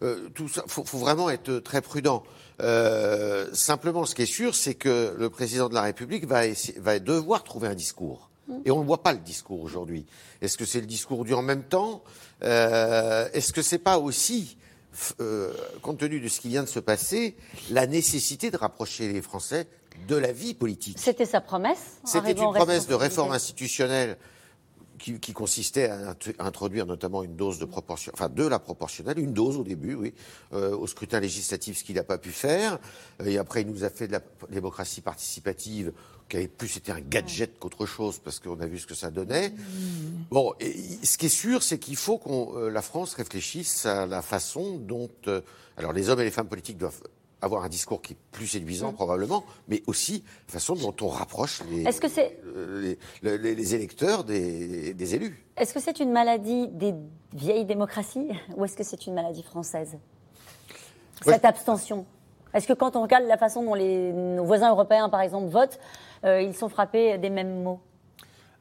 euh, 0.02 0.28
tout 0.34 0.48
ça, 0.48 0.64
faut, 0.66 0.84
faut, 0.84 0.98
vraiment 0.98 1.30
être 1.30 1.60
très 1.60 1.80
prudent. 1.80 2.22
Euh, 2.60 3.48
simplement, 3.54 4.04
ce 4.04 4.14
qui 4.14 4.22
est 4.22 4.26
sûr, 4.26 4.54
c'est 4.54 4.74
que 4.74 5.14
le 5.16 5.30
président 5.30 5.68
de 5.68 5.74
la 5.74 5.82
République 5.82 6.26
va, 6.26 6.42
va 6.78 6.98
devoir 6.98 7.44
trouver 7.44 7.68
un 7.68 7.74
discours. 7.74 8.28
Mm. 8.48 8.54
Et 8.64 8.70
on 8.72 8.80
ne 8.80 8.86
voit 8.86 9.02
pas 9.02 9.12
le 9.12 9.20
discours 9.20 9.62
aujourd'hui. 9.62 10.04
Est-ce 10.42 10.58
que 10.58 10.64
c'est 10.64 10.80
le 10.80 10.86
discours 10.86 11.24
du 11.24 11.32
en 11.32 11.42
même 11.42 11.62
temps? 11.62 12.02
Euh, 12.42 13.28
Est-ce 13.32 13.52
que 13.52 13.62
c'est 13.62 13.78
pas 13.78 13.98
aussi 13.98 14.56
euh, 15.20 15.52
compte 15.82 15.98
tenu 15.98 16.20
de 16.20 16.28
ce 16.28 16.40
qui 16.40 16.48
vient 16.48 16.64
de 16.64 16.68
se 16.68 16.80
passer, 16.80 17.36
la 17.70 17.86
nécessité 17.86 18.50
de 18.50 18.56
rapprocher 18.56 19.12
les 19.12 19.22
Français 19.22 19.68
de 20.06 20.16
la 20.16 20.32
vie 20.32 20.54
politique. 20.54 20.98
C'était 20.98 21.26
sa 21.26 21.40
promesse 21.40 22.00
C'était 22.04 22.32
une 22.32 22.52
promesse 22.52 22.86
de 22.86 22.94
réforme 22.94 23.32
institutionnelle 23.32 24.16
qui, 25.00 25.18
qui, 25.18 25.32
consistait 25.32 25.88
à 25.88 26.14
introduire 26.38 26.86
notamment 26.86 27.22
une 27.22 27.34
dose 27.34 27.58
de 27.58 27.64
proportion, 27.64 28.12
enfin 28.14 28.28
de 28.28 28.46
la 28.46 28.58
proportionnelle, 28.58 29.18
une 29.18 29.32
dose 29.32 29.56
au 29.56 29.64
début, 29.64 29.94
oui, 29.94 30.14
euh, 30.52 30.76
au 30.76 30.86
scrutin 30.86 31.20
législatif, 31.20 31.78
ce 31.78 31.84
qu'il 31.84 31.96
n'a 31.96 32.04
pas 32.04 32.18
pu 32.18 32.30
faire. 32.30 32.78
Et 33.24 33.38
après, 33.38 33.62
il 33.62 33.68
nous 33.68 33.82
a 33.84 33.90
fait 33.90 34.06
de 34.06 34.12
la 34.12 34.20
démocratie 34.50 35.00
participative, 35.00 35.92
qui 36.28 36.36
avait 36.36 36.48
plus 36.48 36.76
été 36.76 36.92
un 36.92 37.00
gadget 37.00 37.58
qu'autre 37.58 37.86
chose, 37.86 38.20
parce 38.22 38.38
qu'on 38.38 38.60
a 38.60 38.66
vu 38.66 38.78
ce 38.78 38.86
que 38.86 38.94
ça 38.94 39.10
donnait. 39.10 39.52
Bon, 40.30 40.54
et, 40.60 40.76
ce 41.02 41.18
qui 41.18 41.26
est 41.26 41.30
sûr, 41.30 41.62
c'est 41.62 41.78
qu'il 41.78 41.96
faut 41.96 42.18
que 42.18 42.30
euh, 42.30 42.70
la 42.70 42.82
France 42.82 43.14
réfléchisse 43.14 43.86
à 43.86 44.06
la 44.06 44.22
façon 44.22 44.76
dont, 44.76 45.10
euh, 45.26 45.40
alors 45.76 45.92
les 45.92 46.08
hommes 46.08 46.20
et 46.20 46.24
les 46.24 46.30
femmes 46.30 46.48
politiques 46.48 46.78
doivent 46.78 47.02
avoir 47.42 47.64
un 47.64 47.68
discours 47.68 48.02
qui 48.02 48.14
est 48.14 48.18
plus 48.32 48.46
séduisant, 48.46 48.92
mmh. 48.92 48.94
probablement, 48.94 49.44
mais 49.68 49.82
aussi 49.86 50.24
la 50.48 50.54
façon 50.54 50.74
dont 50.74 50.94
on 51.00 51.08
rapproche 51.08 51.62
les, 51.70 51.86
euh, 51.86 52.96
les, 53.22 53.38
les, 53.38 53.54
les, 53.54 53.74
électeurs 53.74 54.24
des, 54.24 54.94
des 54.94 55.14
élus. 55.14 55.44
Est-ce 55.56 55.74
que 55.74 55.80
c'est 55.80 56.00
une 56.00 56.12
maladie 56.12 56.68
des 56.68 56.94
vieilles 57.32 57.64
démocraties 57.64 58.28
ou 58.56 58.64
est-ce 58.64 58.76
que 58.76 58.84
c'est 58.84 59.06
une 59.06 59.14
maladie 59.14 59.42
française? 59.42 59.98
Cette 61.22 61.44
abstention 61.44 62.06
Est-ce 62.54 62.66
que 62.66 62.72
quand 62.72 62.96
on 62.96 63.02
regarde 63.02 63.24
la 63.24 63.36
façon 63.36 63.62
dont 63.62 63.74
les, 63.74 64.12
nos 64.12 64.44
voisins 64.44 64.70
européens, 64.70 65.08
par 65.08 65.20
exemple, 65.20 65.48
votent, 65.48 65.78
euh, 66.24 66.40
ils 66.40 66.54
sont 66.54 66.68
frappés 66.68 67.18
des 67.18 67.30
mêmes 67.30 67.62
mots? 67.62 67.80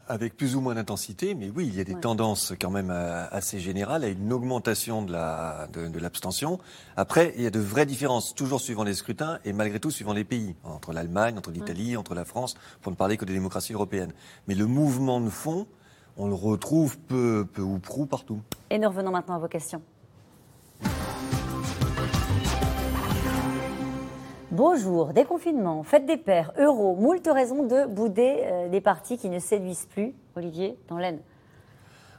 Avec 0.10 0.36
plus 0.36 0.56
ou 0.56 0.62
moins 0.62 0.76
d'intensité, 0.76 1.36
mais 1.36 1.52
oui, 1.56 1.68
il 1.68 1.76
y 1.76 1.80
a 1.80 1.84
des 1.84 1.94
ouais. 1.94 2.02
tendances 2.02 2.54
quand 2.60 2.72
même 2.72 2.90
euh, 2.92 3.26
assez 3.32 3.60
générales 3.60 4.04
à 4.04 4.08
une 4.08 4.34
augmentation 4.34 5.04
de 5.04 5.12
la 5.12 5.68
de, 5.72 5.88
de 5.88 6.00
l'abstention. 6.00 6.60
Après, 6.98 7.34
il 7.38 7.44
y 7.44 7.48
a 7.48 7.52
de 7.52 7.60
vraies 7.60 7.86
différences, 7.86 8.34
toujours 8.34 8.60
suivant 8.60 8.84
les 8.84 8.96
scrutins 8.96 9.40
et 9.46 9.54
malgré 9.54 9.80
tout 9.80 9.92
suivant 9.92 10.14
les 10.14 10.24
pays, 10.24 10.56
entre 10.64 10.94
l'Allemagne, 10.94 11.38
entre 11.38 11.52
l'Italie, 11.52 11.92
ouais. 11.92 11.98
entre 11.98 12.16
la 12.16 12.26
France, 12.26 12.56
pour 12.82 12.92
ne 12.92 12.98
parler 12.98 13.18
que 13.18 13.26
des 13.26 13.34
démocraties 13.34 13.74
européennes. 13.74 14.12
Mais 14.48 14.56
le 14.56 14.66
mouvement 14.66 15.22
de 15.22 15.30
fond, 15.30 15.68
on 16.18 16.28
le 16.28 16.36
retrouve 16.36 16.98
peu, 16.98 17.48
peu 17.54 17.62
ou 17.62 17.78
prou 17.78 18.08
partout. 18.08 18.42
Et 18.72 18.80
nous 18.80 18.90
revenons 18.90 19.12
maintenant 19.12 19.36
à 19.36 19.40
vos 19.40 19.48
questions. 19.48 19.82
Bonjour, 24.52 25.14
déconfinement, 25.14 25.84
fête 25.84 26.08
des 26.08 26.18
pères, 26.18 26.52
euro, 26.58 26.96
moult 26.96 27.22
raisons 27.28 27.62
de 27.68 27.86
bouder 27.86 28.42
euh, 28.46 28.68
des 28.68 28.82
partis 28.82 29.16
qui 29.16 29.30
ne 29.30 29.38
séduisent 29.38 29.86
plus, 29.86 30.16
Olivier, 30.36 30.76
dans 30.88 30.98
l'Aisne. 30.98 31.20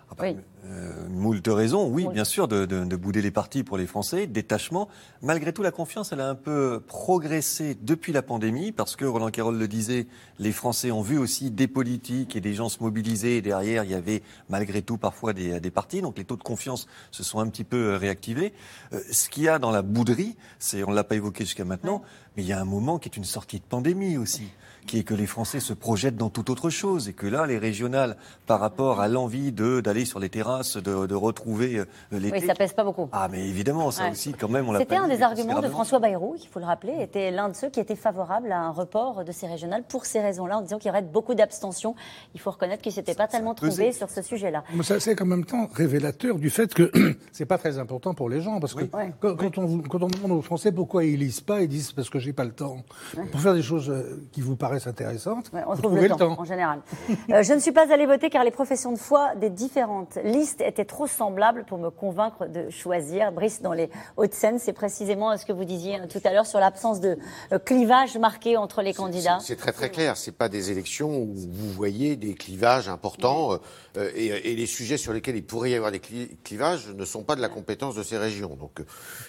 Ah 0.08 0.14
bah, 0.16 0.24
oui. 0.28 0.36
Euh, 0.66 1.08
moult 1.08 1.46
raisons, 1.48 1.88
oui, 1.88 2.06
bien 2.12 2.24
sûr, 2.24 2.46
de, 2.46 2.66
de, 2.66 2.84
de, 2.84 2.96
bouder 2.96 3.22
les 3.22 3.30
partis 3.30 3.62
pour 3.62 3.78
les 3.78 3.86
Français, 3.86 4.26
détachement. 4.26 4.88
Malgré 5.22 5.54
tout, 5.54 5.62
la 5.62 5.70
confiance, 5.70 6.12
elle 6.12 6.20
a 6.20 6.28
un 6.28 6.34
peu 6.34 6.82
progressé 6.86 7.78
depuis 7.80 8.12
la 8.12 8.20
pandémie, 8.20 8.70
parce 8.70 8.94
que 8.94 9.06
Roland 9.06 9.30
Carroll 9.30 9.56
le 9.56 9.68
disait, 9.68 10.06
les 10.38 10.52
Français 10.52 10.90
ont 10.90 11.00
vu 11.00 11.16
aussi 11.16 11.50
des 11.50 11.66
politiques 11.66 12.36
et 12.36 12.42
des 12.42 12.52
gens 12.52 12.68
se 12.68 12.82
mobiliser. 12.82 13.38
Et 13.38 13.42
derrière, 13.42 13.84
il 13.84 13.90
y 13.90 13.94
avait 13.94 14.22
malgré 14.50 14.82
tout 14.82 14.98
parfois 14.98 15.32
des, 15.32 15.60
des 15.60 15.70
partis, 15.70 16.02
donc 16.02 16.18
les 16.18 16.24
taux 16.24 16.36
de 16.36 16.42
confiance 16.42 16.86
se 17.10 17.22
sont 17.22 17.40
un 17.40 17.48
petit 17.48 17.64
peu 17.64 17.96
réactivés. 17.96 18.52
Euh, 18.92 19.00
ce 19.10 19.30
qu'il 19.30 19.44
y 19.44 19.48
a 19.48 19.58
dans 19.58 19.70
la 19.70 19.80
bouderie, 19.80 20.36
c'est, 20.58 20.84
on 20.84 20.90
ne 20.90 20.94
l'a 20.94 21.04
pas 21.04 21.16
évoqué 21.16 21.44
jusqu'à 21.44 21.64
maintenant, 21.64 22.02
mais 22.36 22.42
il 22.42 22.48
y 22.48 22.52
a 22.52 22.60
un 22.60 22.66
moment 22.66 22.98
qui 22.98 23.08
est 23.08 23.16
une 23.16 23.24
sortie 23.24 23.60
de 23.60 23.64
pandémie 23.64 24.18
aussi 24.18 24.50
qui 24.86 24.98
est 24.98 25.04
que 25.04 25.14
les 25.14 25.26
Français 25.26 25.60
se 25.60 25.72
projettent 25.72 26.16
dans 26.16 26.30
toute 26.30 26.50
autre 26.50 26.70
chose 26.70 27.08
et 27.08 27.12
que 27.12 27.26
là, 27.26 27.46
les 27.46 27.58
régionales, 27.58 28.16
par 28.46 28.60
rapport 28.60 29.00
à 29.00 29.08
l'envie 29.08 29.52
de 29.52 29.80
d'aller 29.80 30.04
sur 30.04 30.18
les 30.18 30.28
de, 30.58 31.06
de 31.06 31.14
retrouver 31.14 31.78
euh, 31.78 31.84
les 32.12 32.30
oui, 32.30 32.40
ça 32.46 32.54
pèse 32.54 32.72
pas 32.72 32.84
beaucoup. 32.84 33.08
Ah, 33.12 33.28
mais 33.30 33.46
évidemment, 33.48 33.90
ça 33.90 34.04
ouais. 34.04 34.10
aussi, 34.10 34.32
quand 34.32 34.48
même, 34.48 34.68
on 34.68 34.72
l'a. 34.72 34.80
C'était 34.80 34.96
un 34.96 35.08
des 35.08 35.22
arguments 35.22 35.60
de 35.60 35.68
François 35.68 35.98
Bayrou, 35.98 36.36
il 36.40 36.48
faut 36.48 36.60
le 36.60 36.66
rappeler, 36.66 36.94
était 37.00 37.30
l'un 37.30 37.48
de 37.48 37.54
ceux 37.54 37.68
qui 37.70 37.80
étaient 37.80 37.96
favorables 37.96 38.52
à 38.52 38.58
un 38.60 38.70
report 38.70 39.24
de 39.24 39.32
ces 39.32 39.46
régionales 39.46 39.84
pour 39.88 40.06
ces 40.06 40.20
raisons-là, 40.20 40.58
en 40.58 40.62
disant 40.62 40.78
qu'il 40.78 40.88
y 40.88 40.90
aurait 40.90 41.02
beaucoup 41.02 41.34
d'abstention. 41.34 41.94
Il 42.34 42.40
faut 42.40 42.50
reconnaître 42.50 42.82
qu'il 42.82 42.92
s'était 42.92 43.14
pas 43.14 43.28
tellement 43.28 43.54
trouvé 43.54 43.92
sur 43.92 44.10
ce 44.10 44.22
sujet-là. 44.22 44.64
Mais 44.74 44.82
ça, 44.82 45.00
c'est 45.00 45.20
en 45.20 45.26
même 45.26 45.44
temps 45.44 45.68
révélateur 45.72 46.36
du 46.38 46.50
fait 46.50 46.72
que 46.74 46.90
c'est 47.32 47.46
pas 47.46 47.58
très 47.58 47.78
important 47.78 48.14
pour 48.14 48.28
les 48.28 48.40
gens, 48.40 48.60
parce 48.60 48.74
que 48.74 48.84
oui. 48.84 49.10
quand, 49.20 49.36
quand, 49.36 49.58
on, 49.58 49.78
quand 49.80 50.02
on 50.02 50.08
demande 50.08 50.32
aux 50.32 50.42
Français 50.42 50.72
pourquoi 50.72 51.04
ils 51.04 51.18
lisent 51.18 51.40
pas, 51.40 51.62
ils 51.62 51.68
disent 51.68 51.92
parce 51.92 52.10
que 52.10 52.18
j'ai 52.18 52.32
pas 52.32 52.44
le 52.44 52.52
temps. 52.52 52.76
Ouais. 53.16 53.24
Pour 53.26 53.40
faire 53.40 53.54
des 53.54 53.62
choses 53.62 53.90
euh, 53.90 54.26
qui 54.32 54.40
vous 54.40 54.56
paraissent 54.56 54.86
intéressantes, 54.86 55.50
Ouais, 55.52 55.62
on 55.66 55.76
trouve 55.76 55.96
le, 55.96 56.02
le, 56.02 56.08
temps, 56.08 56.38
en 56.38 56.44
général. 56.44 56.80
euh, 57.30 57.42
je 57.42 57.52
ne 57.52 57.58
suis 57.58 57.72
pas 57.72 57.92
allée 57.92 58.06
voter 58.06 58.30
car 58.30 58.44
les 58.44 58.50
professions 58.50 58.92
de 58.92 58.98
foi 58.98 59.34
des 59.36 59.50
différentes 59.50 60.18
étaient 60.60 60.84
trop 60.84 61.06
semblables 61.06 61.64
pour 61.64 61.78
me 61.78 61.90
convaincre 61.90 62.46
de 62.46 62.70
choisir. 62.70 63.32
Brice, 63.32 63.62
dans 63.62 63.72
les 63.72 63.90
Hauts-de-Seine, 64.16 64.58
c'est 64.58 64.72
précisément 64.72 65.36
ce 65.36 65.44
que 65.44 65.52
vous 65.52 65.64
disiez 65.64 65.96
hein, 65.96 66.06
tout 66.08 66.20
à 66.24 66.32
l'heure 66.32 66.46
sur 66.46 66.60
l'absence 66.60 67.00
de 67.00 67.18
euh, 67.52 67.58
clivage 67.58 68.16
marqué 68.18 68.56
entre 68.56 68.82
les 68.82 68.94
candidats. 68.94 69.38
C'est 69.40 69.56
très 69.56 69.72
très 69.72 69.90
clair. 69.90 70.16
C'est 70.16 70.36
pas 70.36 70.48
des 70.48 70.70
élections 70.70 71.22
où 71.22 71.34
vous 71.34 71.70
voyez 71.70 72.16
des 72.16 72.34
clivages 72.34 72.88
importants 72.88 73.58
euh, 73.96 74.10
et, 74.14 74.26
et, 74.26 74.56
les 74.56 74.66
sujets 74.66 74.96
sur 74.96 75.12
lesquels 75.12 75.36
il 75.36 75.44
pourrait 75.44 75.70
y 75.70 75.74
avoir 75.74 75.92
des 75.92 76.00
clivages 76.00 76.88
ne 76.88 77.04
sont 77.04 77.22
pas 77.22 77.36
de 77.36 77.40
la 77.40 77.48
compétence 77.48 77.94
de 77.94 78.02
ces 78.02 78.18
régions. 78.18 78.56
Donc, 78.56 78.80
euh, 78.80 78.84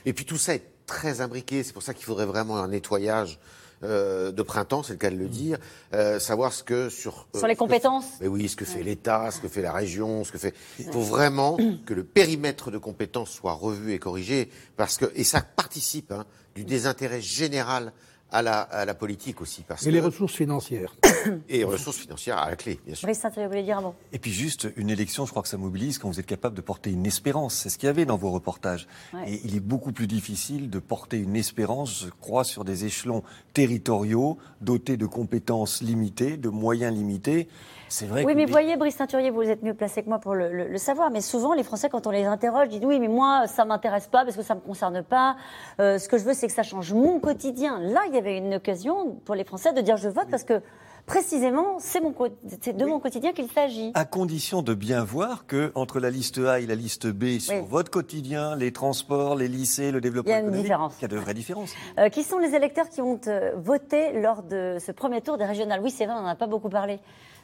et 0.05 0.14
puis 0.14 0.26
tout 0.26 0.38
ça 0.38 0.55
est 0.55 0.64
très 0.86 1.22
imbriqué. 1.22 1.64
C'est 1.64 1.74
pour 1.74 1.84
ça 1.84 1.93
qu'il 1.93 2.05
faudrait 2.05 2.26
vraiment 2.26 2.57
un 2.57 2.70
nettoyage 2.70 3.39
euh, 3.84 4.32
de 4.32 4.42
printemps, 4.42 4.84
c'est 4.84 4.94
le 4.94 5.00
cas 5.00 5.10
de 5.10 5.16
le 5.16 5.28
dire, 5.28 5.58
euh, 5.94 6.20
savoir 6.20 6.54
ce 6.54 6.64
que 6.64 6.90
sur 6.90 7.28
euh, 7.36 7.40
sur 7.40 7.48
les 7.48 7.56
compétences. 7.56 8.06
Que, 8.20 8.24
mais 8.24 8.28
oui, 8.28 8.48
ce 8.48 8.56
que 8.56 8.66
fait 8.66 8.84
l'État, 8.84 9.32
ce 9.32 9.40
que 9.40 9.48
fait 9.48 9.62
la 9.62 9.72
région, 9.72 10.24
ce 10.24 10.32
que 10.32 10.38
fait. 10.38 10.54
Il 10.80 10.92
faut 10.92 11.02
vraiment 11.02 11.58
que 11.86 11.94
le 11.94 12.04
périmètre 12.04 12.72
de 12.72 12.78
compétences 12.78 13.32
soit 13.32 13.54
revu 13.54 13.94
et 13.94 14.00
corrigé 14.00 14.50
parce 14.78 14.98
que 14.98 15.12
et 15.16 15.24
ça 15.24 15.42
participe 15.42 16.12
hein, 16.12 16.26
du 16.56 16.64
désintérêt 16.64 17.22
général 17.22 17.94
à 18.32 18.42
la, 18.42 18.62
à 18.62 18.86
la 18.86 18.94
politique 18.94 19.42
aussi. 19.42 19.64
Parce 19.64 19.84
et 19.84 19.86
que... 19.86 19.92
les 19.92 20.00
ressources 20.00 20.34
financières. 20.34 20.96
Et 21.50 21.60
les 21.60 21.64
ressources 21.64 21.98
financières 21.98 22.38
à 22.38 22.50
la 22.50 22.56
clé, 22.56 22.80
bien 22.86 22.96
sûr. 22.96 23.08
Brice 23.08 23.22
vous 23.36 23.48
voulez 23.48 23.64
dire 23.64 23.78
un 23.78 23.82
mot? 23.82 23.96
Et 24.12 24.20
puis 24.20 24.32
juste, 24.32 24.68
une 24.76 24.90
élection, 24.90 25.26
je 25.26 25.32
crois 25.32 25.44
que 25.44 25.50
ça 25.50 25.58
mobilise 25.58 26.00
quand 26.00 26.10
vous 26.10 26.20
êtes 26.20 26.26
capable 26.26 26.56
de 26.56 26.62
porter 26.62 26.92
une 26.92 27.06
espérance. 27.06 27.54
C'est 27.56 27.70
ce 27.70 27.78
qu'il 27.78 27.88
y 27.88 27.90
avait 27.90 28.06
dans 28.06 28.18
vos 28.18 28.32
reportages. 28.32 28.88
Ouais. 29.14 29.34
Et 29.34 29.42
il 29.44 29.56
est 29.56 29.62
beaucoup 29.62 29.92
plus 29.92 30.08
difficile 30.08 30.70
de 30.70 30.80
porter 30.80 31.18
une 31.18 31.36
espérance, 31.36 32.06
je 32.06 32.10
crois, 32.10 32.44
sur 32.44 32.64
des 32.64 32.86
échelons 32.86 33.24
territoriaux, 33.54 34.38
dotés 34.62 34.98
de 34.98 35.06
compétences 35.06 35.82
limitées, 35.82 36.38
de 36.38 36.50
moyens 36.50 36.96
limités. 36.96 37.48
C'est 37.92 38.06
vrai. 38.06 38.24
Oui, 38.24 38.36
mais 38.36 38.46
vous 38.46 38.52
voyez, 38.52 38.78
Brice 38.78 38.96
Teinturier, 38.96 39.32
vous 39.32 39.42
êtes 39.42 39.64
mieux 39.64 39.74
placé 39.74 40.02
que 40.02 40.08
moi 40.08 40.20
pour 40.20 40.34
le, 40.34 40.50
le, 40.50 40.68
le, 40.70 40.78
savoir. 40.78 41.12
Mais 41.12 41.20
souvent, 41.20 41.54
les 41.54 41.64
Français, 41.64 41.89
quand 41.89 42.08
on 42.08 42.12
les 42.12 42.24
interroge, 42.24 42.70
disent 42.70 42.86
oui, 42.86 43.02
mais 43.02 43.10
moi, 43.10 43.48
ça 43.48 43.66
m'intéresse 43.66 44.08
pas 44.08 44.24
parce 44.24 44.38
que 44.38 44.44
ça 44.44 44.56
me 44.56 44.62
concerne 44.62 45.04
pas. 45.04 45.36
Euh, 45.82 45.98
ce 45.98 46.08
que 46.08 46.18
je 46.18 46.24
veux, 46.24 46.34
c'est 46.34 46.48
que 46.48 46.54
ça 46.54 46.64
change 46.64 46.94
mon 46.94 47.20
quotidien. 47.20 47.80
Là, 47.80 48.00
il 48.08 48.16
y 48.16 48.18
avait 48.18 48.38
une 48.38 48.56
occasion 48.56 49.20
pour 49.26 49.36
les 49.36 49.44
Français 49.44 49.74
de 49.74 49.82
dire 49.82 49.98
je 49.98 50.08
vote 50.08 50.24
oui. 50.24 50.32
parce 50.32 50.46
que 50.46 50.62
précisément, 51.06 51.78
c'est 51.80 51.99
de 52.02 52.84
oui. 52.84 52.89
mon 52.89 52.99
quotidien 52.99 53.34
qu'il 53.34 53.49
s'agit. 53.49 53.91
À 53.93 54.06
condition 54.06 54.62
de 54.62 54.74
bien 54.74 55.04
voir 55.04 55.45
que 55.45 55.72
entre 55.76 55.99
la 55.99 56.10
liste 56.10 56.39
A 56.39 56.60
et 56.60 56.66
la 56.66 56.76
liste 56.76 57.08
B 57.08 57.39
sur 57.39 57.56
oui. 57.56 57.62
votre 57.70 57.91
quotidien, 57.91 58.56
les 58.56 58.72
transports, 58.72 59.36
les 59.36 59.47
lycées, 59.47 59.91
le 59.91 60.02
développement 60.02 60.32
il 60.32 60.36
y 60.36 60.38
a 60.38 60.47
une 60.47 60.52
différence. 60.52 60.95
Il 60.99 61.04
y 61.04 61.06
a 61.06 61.10
de 61.10 61.18
vraies 61.18 61.34
différences. 61.34 61.74
Euh, 61.99 62.10
qui 62.10 62.24
sont 62.24 62.39
les 62.39 62.56
électeurs 62.56 62.89
qui 62.89 63.02
ont 63.02 63.20
euh, 63.28 63.52
voté 63.58 64.14
lors 64.14 64.43
de 64.43 64.78
ce 64.80 64.91
premier 64.91 65.22
tour 65.22 65.38
des 65.38 65.45
régionales? 65.45 65.82
Oui, 65.82 65.91
c'est 65.91 66.06
vrai, 66.06 66.16
on 66.18 66.22
n'en 66.22 66.28
a 66.28 66.36
pas 66.36 66.47
beaucoup 66.47 66.70
parlé. 66.70 66.99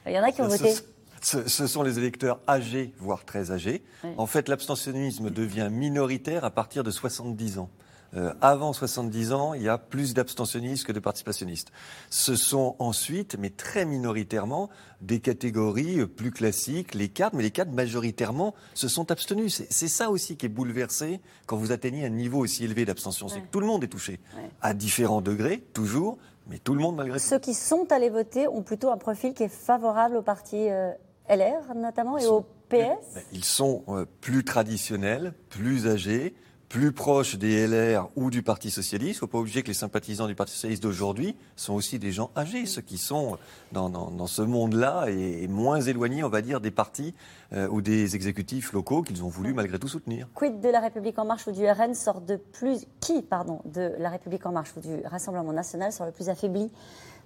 Il 0.05 0.13
y 0.13 0.19
en 0.19 0.23
a 0.23 0.31
qui 0.31 0.41
ont 0.41 0.47
voté. 0.47 0.73
Ce, 1.21 1.47
ce, 1.47 1.65
sont 1.65 1.81
les 1.81 1.97
électeurs 1.97 2.39
âgés, 2.47 2.93
voire 2.99 3.25
très 3.25 3.51
âgés. 3.51 3.83
Oui. 4.03 4.11
En 4.17 4.27
fait, 4.27 4.47
l'abstentionnisme 4.49 5.31
devient 5.31 5.69
minoritaire 5.71 6.45
à 6.45 6.51
partir 6.51 6.83
de 6.83 6.91
70 6.91 7.57
ans. 7.57 7.69
Euh, 8.15 8.33
avant 8.41 8.73
70 8.73 9.33
ans, 9.33 9.53
il 9.53 9.63
y 9.63 9.69
a 9.69 9.77
plus 9.77 10.13
d'abstentionnistes 10.13 10.85
que 10.85 10.91
de 10.91 10.99
participationnistes. 10.99 11.71
Ce 12.09 12.35
sont 12.35 12.75
ensuite, 12.79 13.35
mais 13.37 13.49
très 13.49 13.85
minoritairement, 13.85 14.69
des 15.01 15.19
catégories 15.19 15.99
euh, 15.99 16.07
plus 16.07 16.31
classiques, 16.31 16.93
les 16.93 17.09
cadres, 17.09 17.35
mais 17.35 17.43
les 17.43 17.51
cadres 17.51 17.73
majoritairement 17.73 18.55
se 18.73 18.87
sont 18.87 19.11
abstenus. 19.11 19.63
C'est 19.69 19.87
ça 19.87 20.09
aussi 20.09 20.37
qui 20.37 20.45
est 20.45 20.49
bouleversé 20.49 21.19
quand 21.45 21.57
vous 21.57 21.71
atteignez 21.71 22.05
un 22.05 22.09
niveau 22.09 22.39
aussi 22.39 22.63
élevé 22.63 22.85
d'abstention. 22.85 23.27
C'est 23.27 23.41
que 23.41 23.47
tout 23.51 23.59
le 23.59 23.67
monde 23.67 23.83
est 23.83 23.89
touché, 23.89 24.19
à 24.61 24.73
différents 24.73 25.21
degrés, 25.21 25.63
toujours, 25.73 26.17
mais 26.47 26.59
tout 26.59 26.73
le 26.73 26.81
monde 26.81 26.95
malgré 26.95 27.19
tout. 27.19 27.25
Ceux 27.25 27.39
qui 27.39 27.53
sont 27.53 27.91
allés 27.91 28.09
voter 28.09 28.47
ont 28.47 28.63
plutôt 28.63 28.89
un 28.89 28.97
profil 28.97 29.33
qui 29.33 29.43
est 29.43 29.49
favorable 29.49 30.15
au 30.15 30.21
parti 30.21 30.69
euh, 30.69 30.91
LR 31.29 31.75
notamment 31.75 32.17
et 32.17 32.25
au 32.25 32.45
PS 32.69 33.25
Ils 33.33 33.45
sont 33.45 33.83
plus 34.21 34.43
traditionnels, 34.43 35.33
plus 35.49 35.87
âgés, 35.87 36.35
plus 36.69 36.91
proches 36.91 37.37
des 37.37 37.65
LR 37.65 38.09
ou 38.15 38.29
du 38.29 38.43
Parti 38.43 38.69
Socialiste. 38.71 39.13
Il 39.13 39.15
ne 39.15 39.19
faut 39.19 39.27
pas 39.27 39.37
oublier 39.37 39.63
que 39.63 39.67
les 39.67 39.73
sympathisants 39.73 40.27
du 40.27 40.35
Parti 40.35 40.53
Socialiste 40.53 40.83
d'aujourd'hui 40.83 41.35
sont 41.55 41.73
aussi 41.73 41.97
des 41.97 42.11
gens 42.11 42.29
âgés, 42.35 42.65
ceux 42.65 42.81
qui 42.81 42.97
sont 42.97 43.37
dans, 43.71 43.89
dans, 43.89 44.27
ce 44.27 44.41
monde-là 44.41 45.05
et, 45.09 45.47
moins 45.47 45.79
éloignés, 45.79 46.23
on 46.23 46.29
va 46.29 46.41
dire, 46.41 46.59
des 46.59 46.71
partis 46.71 47.13
euh, 47.53 47.67
ou 47.69 47.81
des 47.81 48.15
exécutifs 48.15 48.73
locaux 48.73 49.01
qu'ils 49.01 49.23
ont 49.23 49.29
voulu 49.29 49.53
malgré 49.53 49.79
tout 49.79 49.87
soutenir. 49.87 50.27
Quid 50.33 50.59
de 50.59 50.69
la 50.69 50.81
République 50.81 51.17
en 51.19 51.25
marche 51.25 51.47
ou 51.47 51.51
du 51.51 51.65
RN 51.65 51.93
sort 51.93 52.21
de 52.21 52.35
plus 52.35 52.85
qui, 52.99 53.21
pardon, 53.21 53.61
de 53.65 53.93
la 53.99 54.09
République 54.09 54.45
en 54.45 54.51
marche 54.51 54.73
ou 54.75 54.81
du 54.81 55.01
Rassemblement 55.05 55.53
national 55.53 55.91
sort 55.93 56.05
le 56.05 56.11
plus 56.11 56.29
affaibli 56.29 56.69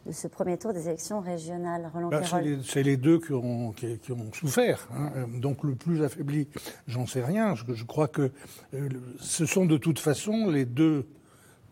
de 0.05 0.11
ce 0.11 0.27
premier 0.27 0.57
tour 0.57 0.73
des 0.73 0.87
élections 0.87 1.19
régionales 1.19 1.91
bah, 2.09 2.21
C'est 2.63 2.83
les, 2.83 2.97
deux 2.97 3.19
qui 3.19 3.33
ont, 3.33 3.71
qui, 3.71 4.11
ont 4.11 4.33
souffert. 4.33 4.87
Hein. 4.93 5.11
Donc 5.39 5.63
le 5.63 5.75
plus 5.75 6.03
affaibli, 6.03 6.47
j'en 6.87 7.05
sais 7.05 7.23
rien. 7.23 7.55
Je, 7.55 7.63
je 7.73 7.83
crois 7.83 8.07
que 8.07 8.31
euh, 8.73 8.89
ce 9.19 9.45
sont 9.45 9.65
de 9.65 9.77
toute 9.77 9.99
façon 9.99 10.49
les 10.49 10.65
deux, 10.65 11.05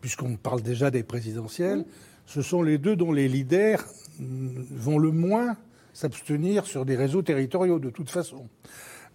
puisqu'on 0.00 0.36
parle 0.36 0.62
déjà 0.62 0.90
des 0.90 1.02
présidentielles, 1.02 1.84
ce 2.26 2.42
sont 2.42 2.62
les 2.62 2.78
deux 2.78 2.94
dont 2.94 3.12
les 3.12 3.28
leaders 3.28 3.84
mm, 4.18 4.62
vont 4.70 4.98
le 4.98 5.10
moins 5.10 5.56
s'abstenir 5.92 6.66
sur 6.66 6.84
des 6.84 6.96
réseaux 6.96 7.22
territoriaux 7.22 7.78
de 7.78 7.90
toute 7.90 8.10
façon. 8.10 8.46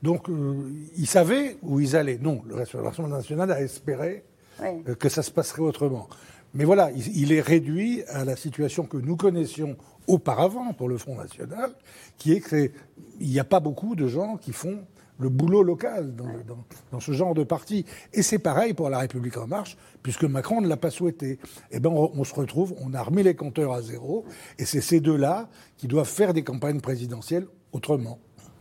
Donc 0.03 0.30
euh, 0.30 0.55
ils 0.97 1.07
savaient 1.07 1.57
où 1.61 1.80
ils 1.80 1.95
allaient. 1.95 2.20
Non, 2.22 2.43
le 2.47 2.55
Rassemblement 2.55 3.16
national 3.16 3.51
a 3.51 3.61
espéré 3.61 4.26
euh, 4.61 4.95
que 4.95 5.09
ça 5.09 5.24
se 5.24 5.32
passerait 5.32 5.61
autrement. 5.61 6.07
Mais 6.56 6.64
voilà, 6.64 6.89
il, 6.91 7.34
est 7.34 7.41
réduit 7.41 8.03
à 8.08 8.24
la 8.24 8.38
situation 8.38 8.86
que 8.86 8.95
nous 8.95 9.18
connaissions 9.18 9.76
auparavant 10.08 10.72
pour 10.72 10.88
le 10.88 10.97
Front 10.97 11.16
National, 11.16 11.72
qui 12.18 12.32
est 12.32 12.39
qu'il 12.39 12.72
n'y 13.20 13.39
a 13.39 13.43
pas 13.43 13.60
beaucoup 13.60 13.93
de 13.95 14.08
gens 14.08 14.38
qui 14.38 14.53
font 14.53 14.80
le 15.20 15.28
boulot 15.28 15.64
local 15.64 16.14
dans, 16.16 16.99
ce 17.01 17.12
genre 17.12 17.34
de 17.34 17.43
parti. 17.43 17.86
Et 18.14 18.22
c'est 18.22 18.39
pareil 18.39 18.74
pour 18.74 18.89
la 18.89 18.99
République 18.99 19.36
en 19.36 19.47
marche, 19.47 19.78
puisque 20.01 20.24
Macron 20.24 20.62
ne 20.62 20.70
l'a 20.70 20.78
pas 20.78 20.91
souhaité. 20.91 21.39
Eh 21.72 21.82
ben, 21.82 21.89
on, 21.89 22.24
se 22.24 22.34
retrouve, 22.34 22.74
on 22.82 22.93
a 22.93 23.03
remis 23.03 23.24
les 23.24 23.36
compteurs 23.36 23.74
à 23.74 23.82
zéro, 23.82 24.24
et 24.58 24.64
c'est 24.64 24.82
ces 24.82 25.01
deux-là 25.01 25.49
qui 25.76 25.88
doivent 25.88 26.08
faire 26.08 26.34
des 26.34 26.45
campagnes 26.45 26.80
présidentielles 26.80 27.47
autrement. 27.74 28.20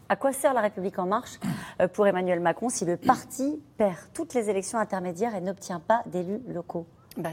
À 0.09 0.16
quoi 0.16 0.32
sert 0.32 0.53
la 0.53 0.62
République 0.62 0.99
en 0.99 1.07
marche 1.07 1.38
euh, 1.80 1.86
pour 1.86 2.09
Emmanuel 2.09 2.40
Macron 2.40 2.68
si 2.68 2.84
le 2.84 2.97
parti 2.97 3.62
perd 3.78 3.97
toutes 4.12 4.34
les 4.34 4.51
élections 4.51 4.78
intermédiaires 4.78 5.34
et 5.36 5.40
n'obtient 5.40 5.80
pas 5.80 6.03
d'élus 6.07 6.40
locaux? 6.49 6.86
Bah 7.17 7.31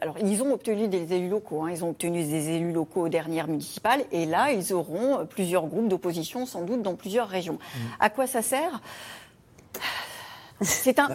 Alors, 0.00 0.16
ils 0.18 0.42
ont 0.42 0.52
obtenu 0.52 0.88
des 0.88 1.12
élus 1.12 1.28
locaux. 1.28 1.62
Hein. 1.62 1.70
Ils 1.70 1.84
ont 1.84 1.90
obtenu 1.90 2.22
des 2.24 2.50
élus 2.50 2.72
locaux 2.72 3.06
aux 3.06 3.08
dernières 3.08 3.46
municipales. 3.46 4.02
Et 4.12 4.26
là, 4.26 4.52
ils 4.52 4.72
auront 4.72 5.26
plusieurs 5.26 5.66
groupes 5.66 5.88
d'opposition, 5.88 6.46
sans 6.46 6.62
doute, 6.62 6.82
dans 6.82 6.94
plusieurs 6.94 7.28
régions. 7.28 7.54
Mmh. 7.54 7.78
À 8.00 8.10
quoi 8.10 8.26
ça 8.26 8.42
sert? 8.42 8.80
C'est 10.60 10.98
un, 10.98 11.08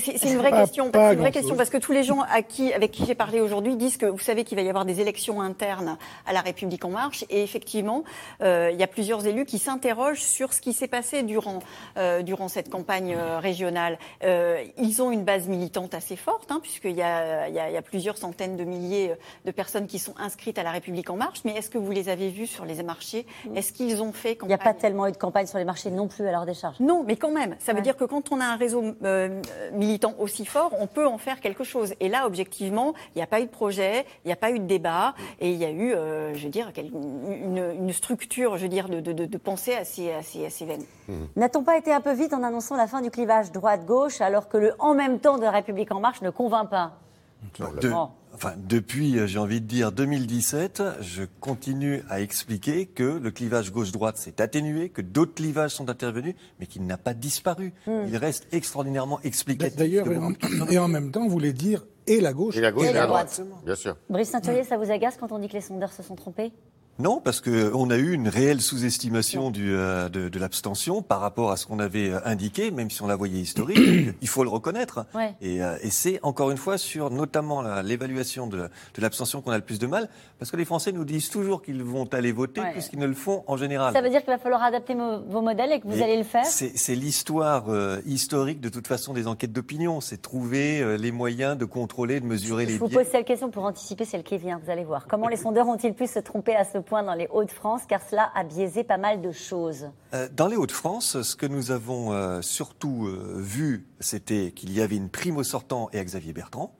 c'est 0.00 0.30
une 0.30 0.38
vraie 0.38 0.52
question. 0.52 0.90
C'est 0.92 1.12
une 1.12 1.20
vraie 1.20 1.32
question 1.32 1.56
parce 1.56 1.70
que 1.70 1.78
tous 1.78 1.92
les 1.92 2.02
gens 2.02 2.20
à 2.22 2.42
qui, 2.42 2.72
avec 2.72 2.92
qui 2.92 3.04
j'ai 3.04 3.14
parlé 3.14 3.40
aujourd'hui 3.40 3.76
disent 3.76 3.96
que 3.96 4.06
vous 4.06 4.18
savez 4.18 4.44
qu'il 4.44 4.56
va 4.56 4.62
y 4.62 4.68
avoir 4.68 4.84
des 4.84 5.00
élections 5.00 5.40
internes 5.40 5.98
à 6.26 6.32
la 6.32 6.40
République 6.40 6.84
en 6.84 6.90
marche 6.90 7.24
et 7.30 7.42
effectivement, 7.42 8.04
euh, 8.42 8.70
il 8.72 8.78
y 8.78 8.82
a 8.82 8.86
plusieurs 8.86 9.26
élus 9.26 9.44
qui 9.44 9.58
s'interrogent 9.58 10.22
sur 10.22 10.52
ce 10.52 10.60
qui 10.60 10.72
s'est 10.72 10.88
passé 10.88 11.22
durant 11.22 11.60
euh, 11.98 12.22
durant 12.22 12.48
cette 12.48 12.70
campagne 12.70 13.14
euh, 13.16 13.38
régionale. 13.38 13.98
Euh, 14.24 14.62
ils 14.78 15.02
ont 15.02 15.10
une 15.10 15.24
base 15.24 15.48
militante 15.48 15.94
assez 15.94 16.16
forte 16.16 16.50
hein, 16.50 16.60
puisqu'il 16.62 16.96
y 16.96 17.02
a, 17.02 17.48
il 17.48 17.54
y, 17.54 17.58
a, 17.58 17.70
il 17.70 17.74
y 17.74 17.76
a 17.76 17.82
plusieurs 17.82 18.18
centaines 18.18 18.56
de 18.56 18.64
milliers 18.64 19.14
de 19.44 19.50
personnes 19.50 19.86
qui 19.86 19.98
sont 19.98 20.14
inscrites 20.18 20.58
à 20.58 20.62
la 20.62 20.70
République 20.70 21.10
en 21.10 21.16
marche. 21.16 21.40
Mais 21.44 21.52
est-ce 21.52 21.70
que 21.70 21.78
vous 21.78 21.90
les 21.90 22.08
avez 22.08 22.28
vus 22.30 22.46
sur 22.46 22.64
les 22.64 22.82
marchés? 22.82 23.26
Est-ce 23.54 23.72
qu'ils 23.72 24.02
ont 24.02 24.12
fait 24.12 24.36
campagne 24.36 24.50
Il 24.50 24.56
n'y 24.56 24.60
a 24.60 24.72
pas 24.72 24.74
tellement 24.74 25.06
eu 25.06 25.12
de 25.12 25.16
campagne 25.16 25.46
sur 25.46 25.58
les 25.58 25.64
marchés 25.64 25.90
non 25.90 26.08
plus 26.08 26.26
à 26.26 26.32
leur 26.32 26.46
décharge. 26.46 26.80
Non, 26.80 27.04
mais 27.06 27.16
quand 27.16 27.30
même, 27.30 27.56
ça 27.58 27.72
veut 27.72 27.80
dire 27.82 27.96
que 27.96 28.04
quand 28.04 28.32
on 28.32 28.40
a 28.40 28.44
un 28.44 28.56
réseau 28.56 28.85
euh, 29.04 29.40
militant 29.72 30.14
aussi 30.18 30.44
fort, 30.44 30.72
on 30.78 30.86
peut 30.86 31.06
en 31.06 31.18
faire 31.18 31.40
quelque 31.40 31.64
chose. 31.64 31.94
Et 32.00 32.08
là, 32.08 32.26
objectivement, 32.26 32.94
il 33.14 33.18
n'y 33.18 33.22
a 33.22 33.26
pas 33.26 33.40
eu 33.40 33.46
de 33.46 33.50
projet, 33.50 34.04
il 34.24 34.28
n'y 34.28 34.32
a 34.32 34.36
pas 34.36 34.50
eu 34.50 34.58
de 34.58 34.64
débat, 34.64 35.14
et 35.40 35.50
il 35.50 35.56
y 35.56 35.64
a 35.64 35.70
eu, 35.70 35.92
euh, 35.92 36.34
je 36.34 36.44
veux 36.44 36.50
dire, 36.50 36.72
une, 36.76 37.92
structure, 37.92 38.56
je 38.56 38.62
veux 38.62 38.68
dire, 38.68 38.88
de, 38.88 39.00
de, 39.00 39.38
pensée 39.38 39.74
assez, 39.74 40.12
assez, 40.12 40.44
assez 40.44 40.64
vaine. 40.64 40.82
Mmh. 41.08 41.14
N'a-t-on 41.36 41.62
pas 41.62 41.78
été 41.78 41.92
un 41.92 42.00
peu 42.00 42.12
vite 42.12 42.34
en 42.34 42.42
annonçant 42.42 42.76
la 42.76 42.86
fin 42.86 43.00
du 43.00 43.10
clivage 43.10 43.52
droite-gauche, 43.52 44.20
alors 44.20 44.48
que 44.48 44.58
le 44.58 44.74
en 44.78 44.94
même 44.94 45.18
temps 45.18 45.38
de 45.38 45.42
la 45.42 45.50
République 45.50 45.92
en 45.92 46.00
marche 46.00 46.20
ne 46.22 46.30
convainc 46.30 46.68
pas? 46.68 46.92
Enfin, 48.36 48.54
depuis, 48.56 49.18
euh, 49.18 49.26
j'ai 49.26 49.38
envie 49.38 49.60
de 49.60 49.66
dire, 49.66 49.92
2017, 49.92 50.82
je 51.00 51.22
continue 51.40 52.02
à 52.10 52.20
expliquer 52.20 52.86
que 52.86 53.02
le 53.02 53.30
clivage 53.30 53.72
gauche-droite 53.72 54.18
s'est 54.18 54.40
atténué, 54.40 54.90
que 54.90 55.00
d'autres 55.00 55.34
clivages 55.34 55.70
sont 55.72 55.88
intervenus, 55.88 56.34
mais 56.60 56.66
qu'il 56.66 56.86
n'a 56.86 56.98
pas 56.98 57.14
disparu. 57.14 57.72
Hmm. 57.86 58.04
Il 58.08 58.16
reste 58.16 58.46
extraordinairement 58.52 59.20
explicatif. 59.22 59.76
D'ailleurs, 59.78 60.06
et, 60.70 60.78
en 60.78 60.88
même 60.88 61.10
temps, 61.10 61.24
vous 61.24 61.30
voulez 61.30 61.52
dire 61.52 61.84
et 62.06 62.20
la 62.20 62.32
gauche 62.32 62.56
et 62.56 62.60
la, 62.60 62.70
gauche, 62.70 62.86
et 62.86 62.92
la 62.92 63.06
droite. 63.06 63.40
Bien 63.64 63.74
sûr. 63.74 63.96
Brice 64.08 64.30
Saint-Turier, 64.30 64.64
ça 64.64 64.76
vous 64.76 64.90
agace 64.90 65.16
quand 65.18 65.32
on 65.32 65.38
dit 65.38 65.48
que 65.48 65.54
les 65.54 65.60
sondeurs 65.60 65.92
se 65.92 66.02
sont 66.02 66.14
trompés? 66.14 66.52
Non, 66.98 67.20
parce 67.20 67.42
qu'on 67.42 67.90
a 67.90 67.96
eu 67.96 68.12
une 68.12 68.28
réelle 68.28 68.62
sous-estimation 68.62 69.52
euh, 69.58 70.08
de, 70.08 70.30
de 70.30 70.38
l'abstention 70.38 71.02
par 71.02 71.20
rapport 71.20 71.50
à 71.50 71.58
ce 71.58 71.66
qu'on 71.66 71.78
avait 71.78 72.08
euh, 72.08 72.20
indiqué, 72.24 72.70
même 72.70 72.88
si 72.88 73.02
on 73.02 73.06
la 73.06 73.16
voyait 73.16 73.38
historique. 73.38 74.14
il 74.22 74.28
faut 74.28 74.42
le 74.42 74.48
reconnaître. 74.48 75.04
Et, 75.42 75.62
euh, 75.62 75.76
et 75.82 75.90
c'est 75.90 76.18
encore 76.22 76.50
une 76.50 76.56
fois 76.56 76.78
sur 76.78 77.10
notamment 77.10 77.62
l'évaluation 77.82 78.46
de, 78.46 78.56
de 78.94 79.00
l'abstention 79.02 79.42
qu'on 79.42 79.50
a 79.50 79.58
le 79.58 79.64
plus 79.64 79.78
de 79.78 79.86
mal, 79.86 80.08
parce 80.38 80.50
que 80.50 80.56
les 80.56 80.64
Français 80.64 80.90
nous 80.92 81.04
disent 81.04 81.28
toujours 81.28 81.60
qu'ils 81.60 81.82
vont 81.82 82.08
aller 82.12 82.32
voter 82.32 82.62
plus 82.72 82.88
qu'ils 82.88 82.98
ne 82.98 83.06
le 83.06 83.14
font 83.14 83.44
en 83.46 83.58
général. 83.58 83.92
Ça 83.92 84.00
veut 84.00 84.08
dire 84.08 84.20
qu'il 84.20 84.32
va 84.32 84.38
falloir 84.38 84.62
adapter 84.62 84.94
vos 84.94 85.42
modèles 85.42 85.72
et 85.72 85.80
que 85.80 85.86
vous 85.86 86.02
allez 86.02 86.16
le 86.16 86.24
faire 86.24 86.46
C'est 86.46 86.94
l'histoire 86.94 87.66
historique 88.06 88.60
de 88.60 88.68
toute 88.70 88.86
façon 88.86 89.12
des 89.12 89.26
enquêtes 89.26 89.52
d'opinion. 89.52 90.00
C'est 90.00 90.22
trouver 90.22 90.96
les 90.98 91.12
moyens 91.12 91.58
de 91.58 91.64
contrôler, 91.66 92.20
de 92.20 92.26
mesurer 92.26 92.64
les 92.64 92.74
Je 92.74 92.78
vous 92.78 92.88
pose 92.88 93.06
cette 93.10 93.26
question 93.26 93.50
pour 93.50 93.64
anticiper 93.64 94.04
celle 94.04 94.22
qui 94.22 94.38
vient. 94.38 94.60
Vous 94.64 94.70
allez 94.70 94.84
voir. 94.84 95.06
Comment 95.06 95.28
les 95.28 95.36
sondeurs 95.36 95.68
ont-ils 95.68 95.94
pu 95.94 96.06
se 96.06 96.18
tromper 96.18 96.56
à 96.56 96.64
ce 96.64 96.78
point 96.78 96.85
dans 96.90 97.14
les 97.14 97.28
Hauts-de-France, 97.28 97.82
car 97.88 98.00
cela 98.02 98.30
a 98.34 98.44
biaisé 98.44 98.84
pas 98.84 98.96
mal 98.96 99.20
de 99.20 99.32
choses. 99.32 99.90
Euh, 100.14 100.28
dans 100.32 100.46
les 100.46 100.56
Hauts-de-France, 100.56 101.22
ce 101.22 101.36
que 101.36 101.46
nous 101.46 101.70
avons 101.70 102.12
euh, 102.12 102.40
surtout 102.42 103.06
euh, 103.06 103.34
vu, 103.36 103.86
c'était 104.00 104.52
qu'il 104.52 104.72
y 104.72 104.80
avait 104.80 104.96
une 104.96 105.10
prime 105.10 105.36
au 105.36 105.42
sortant 105.42 105.88
et 105.92 105.98
à 105.98 106.04
Xavier 106.04 106.32
Bertrand. 106.32 106.74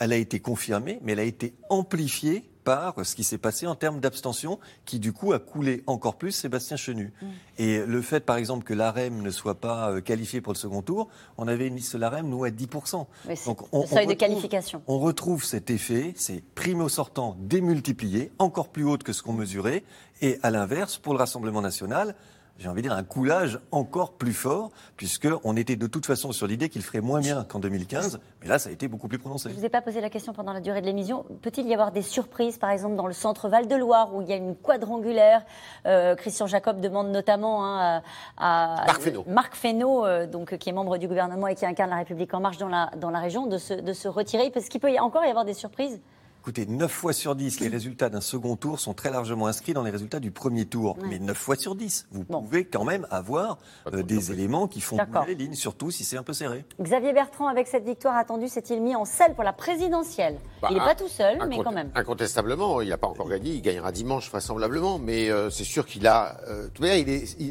Elle 0.00 0.12
a 0.12 0.16
été 0.16 0.40
confirmée, 0.40 0.98
mais 1.02 1.12
elle 1.12 1.20
a 1.20 1.24
été 1.24 1.54
amplifiée 1.68 2.50
par 2.64 3.04
ce 3.04 3.14
qui 3.14 3.24
s'est 3.24 3.38
passé 3.38 3.66
en 3.66 3.74
termes 3.74 4.00
d'abstention, 4.00 4.58
qui 4.84 4.98
du 4.98 5.12
coup 5.12 5.32
a 5.32 5.38
coulé 5.38 5.82
encore 5.86 6.16
plus 6.16 6.32
Sébastien 6.32 6.76
Chenu. 6.76 7.12
Mm. 7.20 7.26
Et 7.58 7.78
le 7.84 8.02
fait, 8.02 8.20
par 8.20 8.36
exemple, 8.36 8.64
que 8.64 8.74
l'AREM 8.74 9.22
ne 9.22 9.30
soit 9.30 9.56
pas 9.56 9.90
euh, 9.90 10.00
qualifié 10.00 10.40
pour 10.40 10.52
le 10.52 10.58
second 10.58 10.82
tour, 10.82 11.08
on 11.38 11.48
avait 11.48 11.66
une 11.66 11.76
liste 11.76 11.94
l'AREM, 11.94 12.28
nous, 12.28 12.44
à 12.44 12.50
10%. 12.50 13.06
Donc, 13.46 13.60
on, 13.72 13.82
le 13.82 13.86
seuil 13.86 14.06
de 14.06 14.14
qualification. 14.14 14.82
On 14.86 14.98
retrouve 14.98 15.44
cet 15.44 15.70
effet, 15.70 16.12
c'est 16.16 16.42
primo 16.54 16.88
sortant 16.88 17.36
démultiplié, 17.40 18.32
encore 18.38 18.68
plus 18.68 18.84
haute 18.84 19.02
que 19.02 19.12
ce 19.12 19.22
qu'on 19.22 19.32
mesurait. 19.32 19.84
Et 20.20 20.38
à 20.42 20.50
l'inverse, 20.50 20.98
pour 20.98 21.12
le 21.12 21.18
Rassemblement 21.18 21.60
national, 21.60 22.14
j'ai 22.58 22.68
envie 22.68 22.82
de 22.82 22.88
dire, 22.88 22.96
un 22.96 23.02
coulage 23.02 23.58
encore 23.70 24.12
plus 24.12 24.32
fort, 24.32 24.70
puisqu'on 24.96 25.56
était 25.56 25.76
de 25.76 25.86
toute 25.86 26.06
façon 26.06 26.32
sur 26.32 26.46
l'idée 26.46 26.68
qu'il 26.68 26.82
ferait 26.82 27.00
moins 27.00 27.20
bien 27.20 27.44
qu'en 27.44 27.58
2015, 27.58 28.20
mais 28.40 28.48
là, 28.48 28.58
ça 28.58 28.68
a 28.68 28.72
été 28.72 28.88
beaucoup 28.88 29.08
plus 29.08 29.18
prononcé. 29.18 29.48
Je 29.48 29.54
ne 29.54 29.60
vous 29.60 29.66
ai 29.66 29.68
pas 29.68 29.82
posé 29.82 30.00
la 30.00 30.10
question 30.10 30.32
pendant 30.32 30.52
la 30.52 30.60
durée 30.60 30.80
de 30.80 30.86
l'émission. 30.86 31.24
Peut-il 31.42 31.66
y 31.66 31.74
avoir 31.74 31.92
des 31.92 32.02
surprises, 32.02 32.58
par 32.58 32.70
exemple, 32.70 32.96
dans 32.96 33.06
le 33.06 33.12
centre 33.12 33.48
Val-de-Loire, 33.48 34.14
où 34.14 34.22
il 34.22 34.28
y 34.28 34.32
a 34.32 34.36
une 34.36 34.54
quadrangulaire 34.54 35.44
euh, 35.86 36.14
Christian 36.14 36.46
Jacob 36.46 36.80
demande 36.80 37.08
notamment 37.10 37.66
hein, 37.66 38.02
à, 38.36 38.86
Marc 39.26 39.54
Fesneau, 39.56 40.06
euh, 40.06 40.26
donc, 40.26 40.56
qui 40.58 40.70
est 40.70 40.72
membre 40.72 40.98
du 40.98 41.08
gouvernement 41.08 41.48
et 41.48 41.54
qui 41.54 41.66
incarne 41.66 41.90
la 41.90 41.96
République 41.96 42.32
En 42.34 42.40
Marche 42.40 42.58
dans 42.58 42.68
la, 42.68 42.90
dans 42.96 43.10
la 43.10 43.18
région, 43.18 43.46
de 43.46 43.58
se, 43.58 43.74
de 43.74 43.92
se 43.92 44.08
retirer, 44.08 44.50
parce 44.50 44.68
qu'il 44.68 44.80
peut 44.80 44.92
y 44.92 45.00
encore 45.00 45.24
y 45.24 45.28
avoir 45.28 45.44
des 45.44 45.54
surprises? 45.54 46.00
Écoutez, 46.42 46.66
9 46.66 46.90
fois 46.90 47.12
sur 47.12 47.36
10, 47.36 47.60
les 47.60 47.68
résultats 47.68 48.08
d'un 48.08 48.20
second 48.20 48.56
tour 48.56 48.80
sont 48.80 48.94
très 48.94 49.12
largement 49.12 49.46
inscrits 49.46 49.74
dans 49.74 49.84
les 49.84 49.92
résultats 49.92 50.18
du 50.18 50.32
premier 50.32 50.64
tour. 50.64 50.98
Mais 51.08 51.20
9 51.20 51.38
fois 51.38 51.54
sur 51.54 51.76
10, 51.76 52.08
vous 52.10 52.24
pouvez 52.24 52.64
quand 52.64 52.82
même 52.82 53.06
avoir 53.12 53.58
euh, 53.94 54.02
des 54.02 54.32
éléments 54.32 54.66
qui 54.66 54.80
font 54.80 54.96
bouger 54.96 55.24
les 55.28 55.34
lignes, 55.36 55.54
surtout 55.54 55.92
si 55.92 56.02
c'est 56.02 56.16
un 56.16 56.24
peu 56.24 56.32
serré. 56.32 56.64
Xavier 56.80 57.12
Bertrand, 57.12 57.46
avec 57.46 57.68
cette 57.68 57.84
victoire 57.84 58.16
attendue, 58.16 58.48
s'est-il 58.48 58.82
mis 58.82 58.96
en 58.96 59.04
selle 59.04 59.36
pour 59.36 59.44
la 59.44 59.52
présidentielle? 59.52 60.36
Bah, 60.60 60.66
Il 60.72 60.78
n'est 60.78 60.84
pas 60.84 60.96
tout 60.96 61.06
seul, 61.06 61.38
mais 61.48 61.58
quand 61.62 61.70
même. 61.70 61.92
Incontestablement, 61.94 62.80
il 62.80 62.88
n'a 62.88 62.98
pas 62.98 63.06
encore 63.06 63.28
gagné. 63.28 63.52
Il 63.52 63.62
gagnera 63.62 63.92
dimanche, 63.92 64.28
vraisemblablement. 64.28 64.98
Mais 64.98 65.30
euh, 65.30 65.48
c'est 65.48 65.62
sûr 65.62 65.86
qu'il 65.86 66.08
a. 66.08 66.40
Euh, 66.48 66.66
tout 66.74 66.82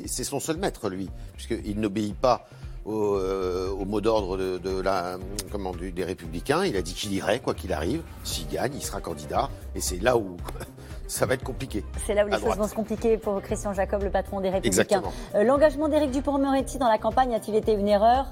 c'est 0.05 0.25
son 0.25 0.41
seul 0.41 0.57
maître, 0.57 0.89
lui, 0.89 1.09
puisqu'il 1.37 1.79
n'obéit 1.79 2.17
pas 2.17 2.45
au, 2.85 3.15
euh, 3.15 3.69
au 3.71 3.85
mot 3.85 4.01
d'ordre 4.01 4.37
de, 4.37 4.57
de 4.57 4.81
la, 4.81 5.17
comment, 5.51 5.71
du- 5.71 5.91
des 5.91 6.03
Républicains. 6.03 6.65
Il 6.65 6.75
a 6.77 6.81
dit 6.81 6.93
qu'il 6.93 7.13
irait, 7.13 7.39
quoi 7.39 7.53
qu'il 7.53 7.73
arrive. 7.73 8.01
S'il 8.23 8.47
gagne, 8.47 8.71
il 8.75 8.81
sera 8.83 9.01
candidat. 9.01 9.49
Et 9.75 9.81
c'est 9.81 10.01
là 10.01 10.17
où 10.17 10.37
ça 11.07 11.25
va 11.25 11.35
être 11.35 11.43
compliqué. 11.43 11.83
C'est 12.05 12.13
là 12.13 12.23
où 12.25 12.27
les 12.27 12.33
choses 12.33 12.43
droite. 12.43 12.59
vont 12.59 12.67
se 12.67 12.73
compliquer 12.75 13.17
pour 13.17 13.41
Christian 13.41 13.73
Jacob, 13.73 14.01
le 14.03 14.09
patron 14.09 14.39
des 14.41 14.49
Républicains. 14.49 14.81
Exactement. 14.81 15.13
Euh, 15.35 15.43
L'engagement 15.43 15.87
d'Éric 15.89 16.11
Dupond-Moretti 16.11 16.77
dans 16.79 16.87
la 16.89 16.97
campagne 16.97 17.33
a-t-il 17.35 17.55
été 17.55 17.73
une 17.73 17.87
erreur? 17.87 18.25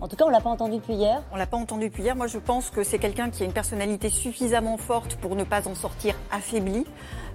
En 0.00 0.08
tout 0.08 0.16
cas, 0.16 0.24
on 0.24 0.30
l'a 0.30 0.40
pas 0.40 0.50
entendu 0.50 0.78
depuis 0.78 0.94
hier. 0.94 1.22
On 1.32 1.36
l'a 1.36 1.46
pas 1.46 1.56
entendu 1.56 1.88
depuis 1.88 2.02
hier. 2.02 2.16
Moi, 2.16 2.26
je 2.26 2.38
pense 2.38 2.70
que 2.70 2.82
c'est 2.82 2.98
quelqu'un 2.98 3.30
qui 3.30 3.44
a 3.44 3.46
une 3.46 3.52
personnalité 3.52 4.08
suffisamment 4.10 4.76
forte 4.76 5.14
pour 5.14 5.36
ne 5.36 5.44
pas 5.44 5.68
en 5.68 5.76
sortir 5.76 6.16
affaibli. 6.32 6.84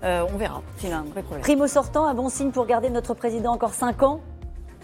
Euh, 0.03 0.25
on 0.33 0.37
verra. 0.37 0.61
C'est 0.75 0.91
un 0.91 1.03
vrai 1.03 1.21
problème. 1.23 1.43
Primo 1.43 1.65
sortant, 1.67 2.05
un 2.07 2.13
bon 2.13 2.27
signe 2.27 2.51
pour 2.51 2.65
garder 2.65 2.89
notre 2.89 3.13
président 3.13 3.53
encore 3.53 3.73
5 3.73 4.03
ans? 4.03 4.19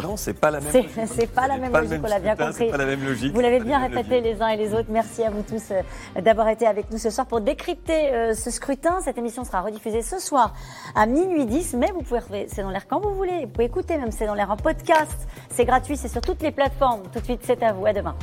Non, 0.02 0.18
c'est 0.18 0.34
pas 0.34 0.50
la 0.52 0.60
même. 0.60 0.72
C'est 0.72 0.82
logique. 0.82 1.00
c'est 1.16 1.32
pas 1.32 1.48
la 1.48 1.58
même 1.58 1.72
pas 1.72 1.82
logique, 1.82 2.02
on 2.04 2.08
l'a 2.08 2.20
bien 2.20 2.36
compris. 2.36 2.70
pas 2.70 2.78
la 2.78 2.86
même 2.86 3.04
logique. 3.04 3.34
Vous 3.34 3.42
l'avez 3.42 3.60
bien 3.60 3.80
la 3.80 3.88
répété 3.88 4.22
les 4.22 4.42
uns 4.42 4.48
et 4.48 4.58
les 4.58 4.74
autres. 4.74 4.90
Merci 4.90 5.24
à 5.24 5.30
vous 5.30 5.44
tous 5.44 5.72
euh, 5.72 6.22
d'avoir 6.22 6.50
été 6.50 6.66
avec 6.66 6.90
nous 6.92 6.98
ce 6.98 7.10
soir 7.10 7.28
pour 7.28 7.42
décrypter 7.42 8.14
euh, 8.14 8.34
ce 8.34 8.50
scrutin. 8.50 9.00
Cette 9.02 9.18
émission 9.18 9.44
sera 9.44 9.62
rediffusée 9.62 10.02
ce 10.02 10.20
soir 10.20 10.54
à 10.96 11.06
minuit 11.06 11.46
10, 11.46 11.76
mais 11.76 11.92
vous 11.94 12.02
pouvez 12.02 12.20
retrouver 12.20 12.48
C'est 12.50 12.64
dans 12.64 12.70
l'air 12.70 12.88
quand 12.88 13.00
vous 13.00 13.14
voulez. 13.14 13.46
Vous 13.46 13.52
pouvez 13.52 13.66
écouter 13.66 13.98
même 13.98 14.12
C'est 14.12 14.26
dans 14.26 14.36
l'air 14.36 14.52
en 14.52 14.58
podcast. 14.58 15.28
C'est 15.50 15.66
gratuit, 15.66 15.98
c'est 15.98 16.08
sur 16.08 16.22
toutes 16.22 16.42
les 16.42 16.52
plateformes. 16.52 17.04
Tout 17.14 17.20
de 17.20 17.26
suite, 17.26 17.42
c'est 17.44 17.62
à 17.64 17.74
vous. 17.74 17.86
À 17.86 17.94
demain. 17.94 18.16